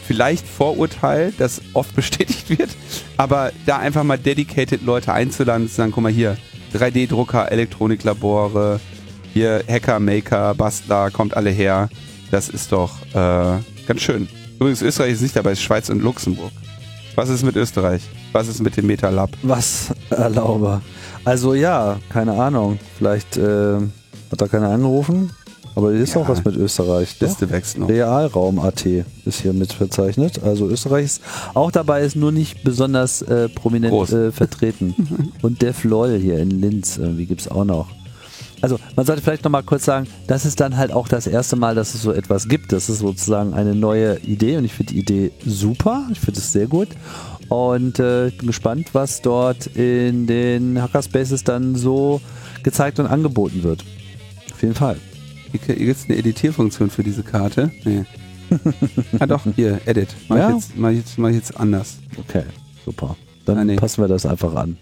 vielleicht 0.06 0.46
Vorurteil, 0.46 1.32
das 1.36 1.60
oft 1.74 1.94
bestätigt 1.96 2.50
wird, 2.50 2.70
aber 3.16 3.52
da 3.66 3.78
einfach 3.78 4.04
mal 4.04 4.18
dedicated 4.18 4.82
Leute 4.82 5.12
einzuladen 5.12 5.68
zu 5.68 5.74
sagen, 5.74 5.92
guck 5.92 6.02
mal 6.02 6.12
hier, 6.12 6.36
3D-Drucker, 6.74 7.50
Elektroniklabore, 7.50 8.80
hier 9.32 9.62
Hacker, 9.68 10.00
Maker, 10.00 10.54
Bastler, 10.54 11.10
kommt 11.10 11.36
alle 11.36 11.50
her. 11.50 11.88
Das 12.30 12.48
ist 12.48 12.72
doch 12.72 13.00
äh, 13.14 13.58
ganz 13.86 14.00
schön. 14.00 14.28
Übrigens, 14.56 14.82
Österreich 14.82 15.12
ist 15.12 15.22
nicht 15.22 15.36
dabei, 15.36 15.52
es 15.52 15.58
ist 15.58 15.64
Schweiz 15.64 15.88
und 15.88 16.02
Luxemburg. 16.02 16.52
Was 17.18 17.30
ist 17.30 17.42
mit 17.44 17.56
Österreich? 17.56 18.02
Was 18.30 18.46
ist 18.46 18.62
mit 18.62 18.76
dem 18.76 18.86
Metalab? 18.86 19.30
Was 19.42 19.88
erlaube? 20.08 20.80
Also 21.24 21.52
ja, 21.52 21.98
keine 22.10 22.40
Ahnung. 22.40 22.78
Vielleicht 22.96 23.36
äh, 23.36 23.74
hat 24.30 24.40
da 24.40 24.46
keiner 24.46 24.68
angerufen. 24.70 25.32
Aber 25.74 25.90
ist 25.90 26.14
Ja. 26.14 26.20
auch 26.20 26.28
was 26.28 26.44
mit 26.44 26.54
Österreich. 26.54 27.18
Liste 27.18 27.50
wächst 27.50 27.76
noch. 27.76 27.88
Realraum.at 27.88 28.86
ist 28.86 29.40
hier 29.42 29.52
mit 29.52 29.72
verzeichnet. 29.72 30.40
Also 30.44 30.68
Österreich 30.68 31.06
ist 31.06 31.22
auch 31.54 31.72
dabei, 31.72 32.02
ist 32.02 32.14
nur 32.14 32.30
nicht 32.30 32.62
besonders 32.62 33.22
äh, 33.22 33.48
prominent 33.48 34.12
äh, 34.12 34.30
vertreten. 34.30 35.32
Und 35.42 35.60
Def 35.60 35.82
LOL 35.82 36.20
hier 36.20 36.38
in 36.38 36.50
Linz 36.50 36.98
irgendwie 36.98 37.26
gibt 37.26 37.40
es 37.40 37.48
auch 37.48 37.64
noch. 37.64 37.88
Also 38.60 38.78
man 38.96 39.06
sollte 39.06 39.22
vielleicht 39.22 39.44
nochmal 39.44 39.62
kurz 39.62 39.84
sagen, 39.84 40.06
das 40.26 40.44
ist 40.44 40.60
dann 40.60 40.76
halt 40.76 40.92
auch 40.92 41.08
das 41.08 41.26
erste 41.26 41.56
Mal, 41.56 41.74
dass 41.74 41.94
es 41.94 42.02
so 42.02 42.12
etwas 42.12 42.48
gibt. 42.48 42.72
Das 42.72 42.88
ist 42.88 42.98
sozusagen 42.98 43.54
eine 43.54 43.74
neue 43.74 44.18
Idee 44.20 44.56
und 44.56 44.64
ich 44.64 44.72
finde 44.74 44.92
die 44.94 44.98
Idee 45.00 45.30
super. 45.46 46.06
Ich 46.10 46.20
finde 46.20 46.40
es 46.40 46.52
sehr 46.52 46.66
gut. 46.66 46.88
Und 47.48 47.98
äh, 47.98 48.28
ich 48.28 48.38
bin 48.38 48.46
gespannt, 48.48 48.88
was 48.92 49.22
dort 49.22 49.66
in 49.68 50.26
den 50.26 50.82
Hackerspaces 50.82 51.44
dann 51.44 51.76
so 51.76 52.20
gezeigt 52.62 52.98
und 52.98 53.06
angeboten 53.06 53.62
wird. 53.62 53.84
Auf 54.52 54.60
jeden 54.62 54.74
Fall. 54.74 54.96
Hier, 55.52 55.76
gibt 55.76 55.96
es 55.98 56.04
eine 56.08 56.18
Editierfunktion 56.18 56.90
für 56.90 57.02
diese 57.02 57.22
Karte. 57.22 57.70
Nee. 57.84 58.04
ah 59.18 59.26
doch, 59.26 59.42
hier, 59.56 59.80
Edit. 59.86 60.08
Mach, 60.28 60.36
Ja? 60.36 60.48
ich 60.50 60.54
jetzt, 60.56 60.76
mach, 60.76 60.90
ich 60.90 60.96
jetzt, 60.98 61.18
mach 61.18 61.28
ich 61.30 61.34
jetzt 61.36 61.56
anders. 61.58 61.98
Okay, 62.18 62.42
super. 62.84 63.16
Dann 63.46 63.58
Ah, 63.58 63.64
nee. 63.64 63.76
passen 63.76 64.02
wir 64.02 64.08
das 64.08 64.26
einfach 64.26 64.54
an. 64.54 64.76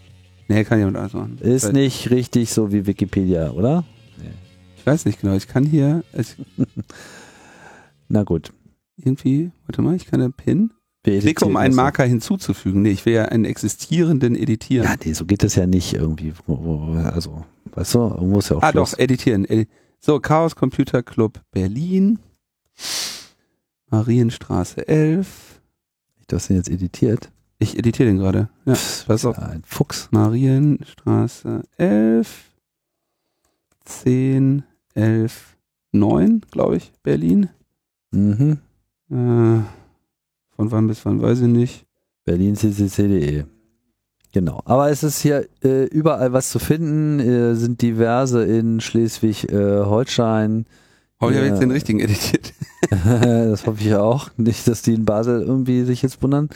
Nee, 0.48 0.64
kann 0.64 0.78
jemand 0.78 0.96
anders 0.96 1.12
machen. 1.14 1.38
Ist 1.40 1.64
Weil- 1.66 1.72
nicht 1.72 2.10
richtig 2.10 2.52
so 2.52 2.72
wie 2.72 2.86
Wikipedia, 2.86 3.50
oder? 3.50 3.84
Ich 4.76 4.86
weiß 4.86 5.04
nicht 5.04 5.20
genau. 5.20 5.34
Ich 5.34 5.48
kann 5.48 5.64
hier 5.64 6.04
ich, 6.16 6.36
Na 8.08 8.22
gut. 8.22 8.52
irgendwie, 8.96 9.50
warte 9.66 9.82
mal, 9.82 9.96
ich 9.96 10.06
kann 10.06 10.20
einen 10.22 10.32
Pin. 10.32 10.70
Wir 11.02 11.18
Klicke, 11.20 11.44
um 11.44 11.56
einen 11.56 11.70
das 11.70 11.76
Marker 11.76 12.04
hinzuzufügen. 12.04 12.82
Nee, 12.82 12.90
ich 12.90 13.04
will 13.06 13.14
ja 13.14 13.24
einen 13.26 13.44
existierenden 13.44 14.34
editieren. 14.36 14.84
Ja, 14.86 14.94
nee, 15.04 15.12
so 15.12 15.24
geht 15.24 15.42
das 15.42 15.54
ja 15.56 15.66
nicht 15.66 15.92
irgendwie. 15.94 16.32
Also, 17.12 17.44
weißt 17.74 17.94
du, 17.94 17.98
irgendwo 17.98 18.38
ist 18.38 18.50
ja 18.50 18.56
auch 18.56 18.62
ah 18.62 18.70
Schluss. 18.70 18.92
doch, 18.92 18.98
editieren. 18.98 19.44
Edi 19.44 19.66
so, 19.98 20.20
Chaos 20.20 20.54
Computer 20.56 21.02
Club 21.02 21.40
Berlin. 21.50 22.18
Marienstraße 23.90 24.86
11. 24.86 25.60
Du 26.28 26.36
hast 26.36 26.48
den 26.48 26.56
jetzt 26.56 26.68
editiert. 26.70 27.30
Ich 27.58 27.78
editiere 27.78 28.08
den 28.08 28.18
gerade. 28.18 28.48
Ja, 28.64 28.74
Pff, 28.74 29.06
pass 29.06 29.24
auf. 29.24 29.38
ein 29.38 29.62
Fuchs. 29.66 30.08
Marienstraße 30.10 31.62
11. 31.78 32.44
10, 33.86 34.64
11, 34.94 35.56
9, 35.92 36.42
glaube 36.50 36.76
ich, 36.76 36.92
Berlin. 37.02 37.48
Mhm. 38.10 38.58
Äh, 39.10 39.62
von 40.56 40.70
wann 40.70 40.86
bis 40.88 41.04
wann, 41.04 41.22
weiß 41.22 41.40
ich 41.42 41.48
nicht. 41.48 41.86
BerlinCCC.de. 42.24 43.44
Genau. 44.32 44.60
Aber 44.64 44.90
es 44.90 45.02
ist 45.02 45.20
hier 45.20 45.48
äh, 45.62 45.84
überall 45.84 46.32
was 46.32 46.50
zu 46.50 46.58
finden. 46.58 47.20
Äh, 47.20 47.54
sind 47.54 47.80
diverse 47.80 48.44
in 48.44 48.80
Schleswig-Holstein. 48.80 50.66
Oh, 51.20 51.30
ich 51.30 51.36
habe 51.36 51.46
jetzt 51.46 51.62
den 51.62 51.70
richtigen 51.70 52.00
editiert. 52.00 52.52
das 52.90 53.66
hoffe 53.66 53.82
ich 53.82 53.94
auch. 53.94 54.30
Nicht, 54.36 54.68
dass 54.68 54.82
die 54.82 54.94
in 54.94 55.06
Basel 55.06 55.42
irgendwie 55.42 55.84
sich 55.84 56.02
jetzt 56.02 56.22
wundern. 56.22 56.50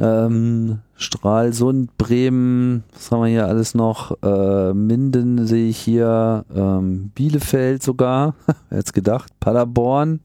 Ähm, 0.00 0.78
Stralsund, 0.96 1.96
Bremen, 1.98 2.84
was 2.94 3.10
haben 3.10 3.22
wir 3.22 3.28
hier 3.28 3.46
alles 3.46 3.74
noch? 3.74 4.16
Äh, 4.22 4.72
Minden 4.72 5.46
sehe 5.46 5.68
ich 5.68 5.78
hier, 5.78 6.46
ähm, 6.54 7.10
Bielefeld 7.14 7.82
sogar, 7.82 8.34
wer 8.70 8.78
hätte 8.78 8.92
gedacht, 8.92 9.30
Paderborn. 9.40 10.20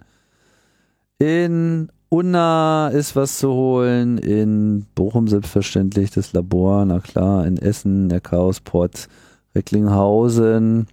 In 1.19 1.89
Unna 2.07 2.87
ist 2.87 3.17
was 3.17 3.39
zu 3.39 3.49
holen, 3.51 4.17
in 4.17 4.85
Bochum 4.95 5.27
selbstverständlich 5.27 6.11
das 6.11 6.31
Labor, 6.31 6.85
na 6.85 6.99
klar, 7.01 7.45
in 7.45 7.57
Essen, 7.57 8.07
der 8.07 8.21
Chaosport, 8.21 9.09
Recklinghausen, 9.53 10.87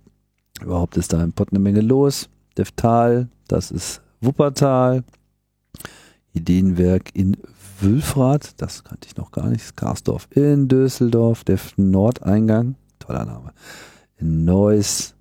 überhaupt 0.61 0.97
ist 0.97 1.13
da 1.13 1.23
im 1.23 1.33
Pott 1.33 1.49
eine 1.53 1.61
Menge 1.61 1.81
los. 1.81 2.29
Deftal, 2.59 3.29
das 3.47 3.71
ist 3.71 4.03
Wuppertal. 4.21 5.05
Ideenwerk 6.35 7.15
in 7.15 7.37
Wülfrath, 7.83 8.61
das 8.61 8.85
kannte 8.85 9.09
ich 9.09 9.17
noch 9.17 9.33
gar 9.33 9.49
nicht, 9.49 9.77
Karsdorf 9.77 10.29
in 10.31 10.69
Düsseldorf, 10.69 11.45
der 11.45 11.59
Nordeingang, 11.77 12.77
toller 12.99 13.25
Name, 13.25 13.53
in 14.17 14.45
Neuss, 14.45 15.15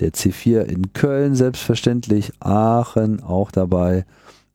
der 0.00 0.12
C4 0.12 0.62
in 0.62 0.92
Köln 0.92 1.34
selbstverständlich, 1.34 2.32
Aachen 2.40 3.22
auch 3.22 3.50
dabei. 3.50 4.04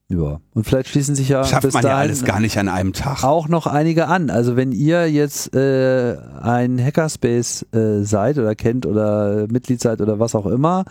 Ja, 0.09 0.39
und 0.53 0.63
vielleicht 0.63 0.87
schließen 0.87 1.15
sich 1.15 1.29
ja 1.29 1.43
Schafft 1.43 1.63
bis 1.63 1.73
man 1.73 1.83
ja 1.83 1.97
alles 1.97 2.23
gar 2.23 2.39
nicht 2.39 2.57
an 2.57 2.69
einem 2.69 2.93
Tag. 2.93 3.25
auch 3.25 3.49
noch 3.49 3.67
einige 3.67 4.07
an. 4.07 4.29
Also 4.29 4.55
wenn 4.55 4.71
ihr 4.71 5.11
jetzt 5.11 5.53
äh, 5.53 6.15
ein 6.41 6.81
Hackerspace 6.81 7.65
äh, 7.73 8.03
seid 8.03 8.37
oder 8.37 8.55
kennt 8.55 8.85
oder 8.85 9.47
Mitglied 9.49 9.81
seid 9.81 9.99
oder 9.99 10.17
was 10.17 10.33
auch 10.33 10.45
immer 10.45 10.85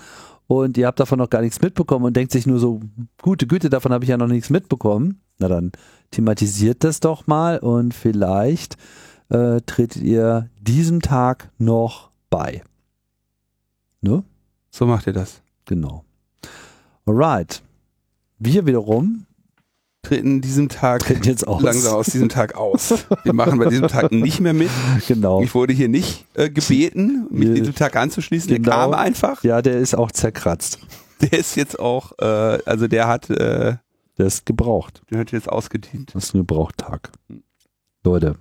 und 0.48 0.76
ihr 0.76 0.86
habt 0.86 1.00
davon 1.00 1.18
noch 1.18 1.30
gar 1.30 1.40
nichts 1.40 1.62
mitbekommen 1.62 2.04
und 2.04 2.14
denkt 2.14 2.30
sich 2.30 2.46
nur 2.46 2.58
so, 2.58 2.80
gute 3.22 3.46
Güte, 3.46 3.70
davon 3.70 3.92
habe 3.92 4.04
ich 4.04 4.10
ja 4.10 4.18
noch 4.18 4.28
nichts 4.28 4.50
mitbekommen, 4.50 5.20
na 5.38 5.48
dann 5.48 5.72
thematisiert 6.10 6.84
das 6.84 7.00
doch 7.00 7.26
mal 7.26 7.58
und 7.58 7.92
vielleicht 7.94 8.76
äh, 9.28 9.60
tretet 9.66 10.02
ihr 10.02 10.48
diesem 10.60 11.02
Tag 11.02 11.50
noch 11.58 12.10
bei. 12.30 12.62
Ne? 14.00 14.22
So 14.70 14.86
macht 14.86 15.06
ihr 15.06 15.12
das. 15.12 15.40
Genau. 15.64 16.04
Alright. 17.06 17.62
Wir 18.38 18.66
wiederum 18.66 19.26
Treten 20.02 20.40
diesem 20.40 20.68
Tag 20.68 21.00
treten 21.00 21.24
jetzt 21.24 21.48
aus. 21.48 21.60
langsam 21.62 21.94
aus 21.94 22.06
diesem 22.06 22.28
Tag 22.28 22.54
aus. 22.54 22.94
Wir 23.24 23.32
machen 23.32 23.58
bei 23.58 23.66
diesem 23.66 23.88
Tag 23.88 24.12
nicht 24.12 24.38
mehr 24.38 24.52
mit. 24.54 24.70
Genau. 25.08 25.42
Ich 25.42 25.52
wurde 25.52 25.72
hier 25.72 25.88
nicht 25.88 26.24
äh, 26.34 26.48
gebeten, 26.48 27.26
mich 27.30 27.54
diesem 27.54 27.74
Tag 27.74 27.96
anzuschließen. 27.96 28.48
Der 28.48 28.58
Genau. 28.60 28.70
kam 28.70 28.94
einfach. 28.94 29.42
Ja, 29.42 29.62
der 29.62 29.78
ist 29.78 29.96
auch 29.96 30.12
zerkratzt. 30.12 30.78
Der 31.22 31.32
ist 31.32 31.56
jetzt 31.56 31.80
auch, 31.80 32.12
äh, 32.20 32.24
also 32.66 32.86
der 32.86 33.08
hat, 33.08 33.30
äh, 33.30 33.76
Der 34.18 34.26
ist 34.26 34.46
gebraucht. 34.46 35.02
der 35.10 35.20
hat 35.20 35.32
jetzt 35.32 35.48
ausgedient. 35.48 36.14
Das 36.14 36.24
ist 36.24 36.34
ein 36.34 36.38
Gebrauchtag. 36.38 37.12
Leute, 38.02 38.36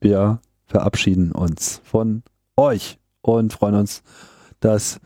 wir 0.00 0.40
verabschieden 0.66 1.32
uns 1.32 1.80
von 1.84 2.22
euch 2.56 2.98
und 3.22 3.52
freuen 3.52 3.74
uns, 3.74 4.02
dass 4.60 5.00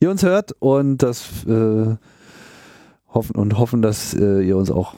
ihr 0.00 0.10
uns 0.10 0.22
hört 0.22 0.52
und 0.60 0.98
das 0.98 1.44
äh, 1.46 1.96
hoffen 3.08 3.36
und 3.36 3.58
hoffen, 3.58 3.82
dass 3.82 4.14
äh, 4.14 4.42
ihr 4.42 4.56
uns 4.56 4.70
auch 4.70 4.94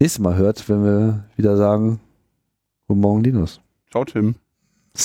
nächstes 0.00 0.20
Mal 0.22 0.36
hört, 0.36 0.68
wenn 0.68 0.84
wir 0.84 1.24
wieder 1.36 1.56
sagen, 1.56 2.00
Guten 2.88 3.00
Morgen, 3.00 3.22
Linus. 3.22 3.60
Ciao, 3.90 4.02
Tim. 4.06 4.36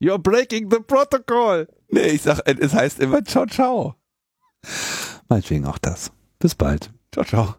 You're 0.00 0.18
breaking 0.18 0.70
the 0.70 0.78
protocol. 0.78 1.66
Nee, 1.88 2.10
ich 2.10 2.22
sag, 2.22 2.40
es 2.46 2.72
heißt 2.72 3.00
immer 3.00 3.24
ciao, 3.24 3.46
ciao. 3.46 3.96
Meinetwegen 5.28 5.66
auch 5.66 5.78
das. 5.78 6.12
Bis 6.42 6.56
bald. 6.56 6.90
Ciao, 7.12 7.24
ciao. 7.24 7.54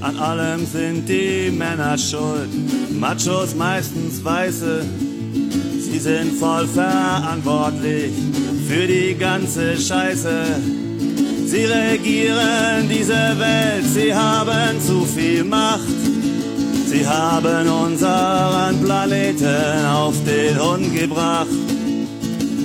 An 0.00 0.16
allem 0.16 0.66
sind 0.66 1.08
die 1.08 1.52
Männer 1.52 1.96
schuld, 1.96 2.48
Machos 2.90 3.54
meistens 3.54 4.24
Weiße. 4.24 4.84
Sie 5.78 5.98
sind 6.00 6.32
voll 6.40 6.66
verantwortlich 6.66 8.12
für 8.66 8.84
die 8.84 9.14
ganze 9.14 9.76
Scheiße. 9.76 10.44
Sie 11.46 11.64
regieren 11.66 12.88
diese 12.90 13.38
Welt, 13.38 13.84
sie 13.84 14.12
haben 14.12 14.80
zu 14.80 15.04
viel 15.04 15.44
Macht. 15.44 16.17
Sie 16.88 17.06
haben 17.06 17.68
unseren 17.68 18.82
Planeten 18.82 19.84
auf 19.86 20.14
den 20.24 20.58
Hund 20.58 20.94
gebracht. 20.98 21.46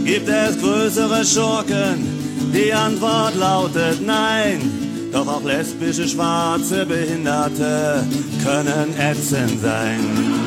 Gibt 0.06 0.30
es 0.30 0.58
größere 0.60 1.26
Schurken? 1.26 2.52
Die 2.54 2.74
Antwort 2.74 3.36
lautet 3.36 4.06
nein. 4.06 5.10
Doch 5.12 5.28
auch 5.28 5.44
lesbische, 5.44 6.08
schwarze 6.08 6.86
Behinderte 6.86 8.06
können 8.44 8.96
ätzend 8.98 9.62
sein. 9.62 10.43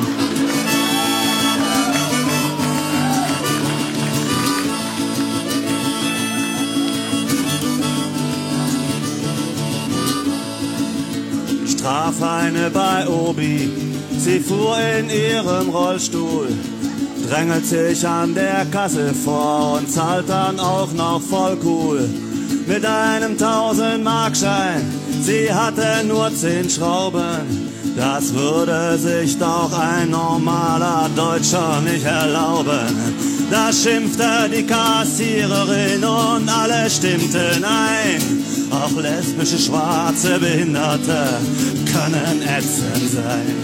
Strafeine 11.87 12.69
bei 12.69 13.07
Obi, 13.07 13.71
sie 14.19 14.41
fuhr 14.41 14.75
in 14.99 15.09
ihrem 15.09 15.69
Rollstuhl, 15.69 16.49
drängelt 17.29 17.65
sich 17.65 18.05
an 18.05 18.35
der 18.35 18.65
Kasse 18.65 19.13
vor 19.13 19.77
und 19.77 19.89
zahlt 19.89 20.27
dann 20.27 20.59
auch 20.59 20.91
noch 20.91 21.21
voll 21.21 21.57
cool. 21.63 22.09
Mit 22.67 22.85
einem 22.85 23.37
1000-Markschein, 23.37 24.81
sie 25.21 25.53
hatte 25.53 26.05
nur 26.05 26.29
10 26.29 26.69
Schrauben. 26.69 27.71
Das 27.95 28.33
würde 28.33 28.97
sich 28.97 29.37
doch 29.39 29.71
ein 29.71 30.09
normaler 30.09 31.09
Deutscher 31.15 31.79
nicht 31.79 32.05
erlauben. 32.05 33.15
Da 33.49 33.71
schimpfte 33.71 34.49
die 34.53 34.65
Kassiererin 34.65 36.03
und 36.03 36.49
alle 36.49 36.89
stimmten 36.89 37.63
ein. 37.63 38.43
Auch 38.69 39.01
lesbische, 39.01 39.57
schwarze 39.57 40.37
Behinderte 40.37 41.39
können 41.85 42.41
ätzend 42.41 43.09
sein. 43.09 43.55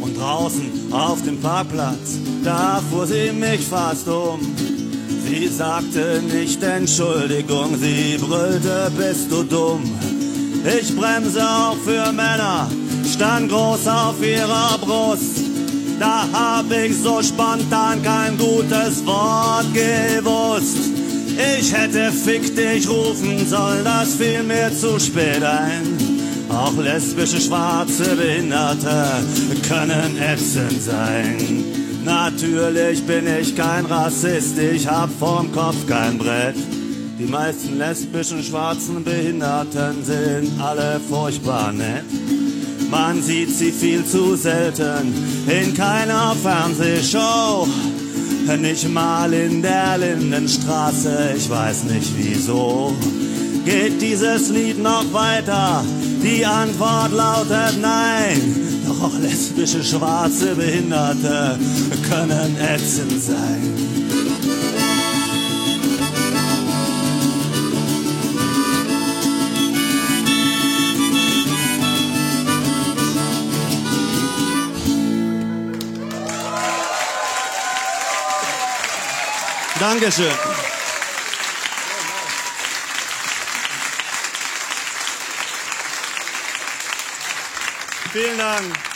Und 0.00 0.18
draußen 0.18 0.92
auf 0.92 1.22
dem 1.22 1.40
Parkplatz, 1.40 2.18
da 2.42 2.82
fuhr 2.90 3.06
sie 3.06 3.30
mich 3.30 3.64
fast 3.64 4.08
um. 4.08 4.40
Sie 5.24 5.48
sagte 5.48 6.22
nicht 6.22 6.62
Entschuldigung, 6.62 7.76
sie 7.78 8.18
brüllte, 8.18 8.90
bist 8.96 9.30
du 9.30 9.42
dumm. 9.42 9.82
Ich 10.78 10.94
bremse 10.94 11.42
auch 11.42 11.76
für 11.84 12.12
Männer, 12.12 12.70
stand 13.12 13.50
groß 13.50 13.86
auf 13.88 14.22
ihrer 14.22 14.78
Brust. 14.78 15.40
Da 15.98 16.26
hab 16.32 16.70
ich 16.72 16.96
so 16.96 17.22
spontan 17.22 18.02
kein 18.02 18.36
gutes 18.36 19.04
Wort 19.06 19.66
gewusst. 19.72 20.90
Ich 21.58 21.72
hätte 21.72 22.12
fick 22.12 22.54
dich 22.54 22.88
rufen 22.88 23.46
sollen, 23.46 23.84
das 23.84 24.14
fiel 24.14 24.42
mir 24.42 24.70
zu 24.74 24.98
spät 24.98 25.42
ein. 25.42 25.96
Auch 26.48 26.76
lesbische, 26.76 27.40
schwarze 27.40 28.16
Behinderte 28.16 29.06
können 29.68 30.18
ätzend 30.20 30.82
sein. 30.82 31.81
Natürlich 32.04 33.04
bin 33.04 33.26
ich 33.26 33.56
kein 33.56 33.86
Rassist, 33.86 34.58
ich 34.58 34.88
hab 34.88 35.08
vorm 35.18 35.52
Kopf 35.52 35.86
kein 35.86 36.18
Brett. 36.18 36.56
Die 37.18 37.26
meisten 37.26 37.78
lesbischen, 37.78 38.42
schwarzen 38.42 39.04
Behinderten 39.04 40.02
sind 40.02 40.60
alle 40.60 41.00
furchtbar 41.08 41.72
nett. 41.72 42.04
Man 42.90 43.22
sieht 43.22 43.50
sie 43.50 43.70
viel 43.70 44.04
zu 44.04 44.34
selten 44.34 45.14
in 45.46 45.74
keiner 45.74 46.34
Fernsehshow. 46.42 47.66
Nicht 48.60 48.88
mal 48.88 49.32
in 49.32 49.62
der 49.62 49.98
Lindenstraße, 49.98 51.34
ich 51.36 51.48
weiß 51.48 51.84
nicht 51.84 52.12
wieso. 52.16 52.92
Geht 53.64 54.02
dieses 54.02 54.48
Lied 54.48 54.82
noch 54.82 55.12
weiter? 55.12 55.84
Die 56.22 56.44
Antwort 56.44 57.12
lautet 57.12 57.80
nein. 57.80 58.71
Doch 58.86 59.02
auch 59.02 59.18
lesbische, 59.18 59.82
schwarze 59.82 60.54
Behinderte 60.54 61.58
können 62.08 62.56
ätzend 62.58 63.22
sein. 63.22 63.92
Dankeschön. 79.80 80.51
Vielen 88.12 88.36
Dank. 88.36 88.91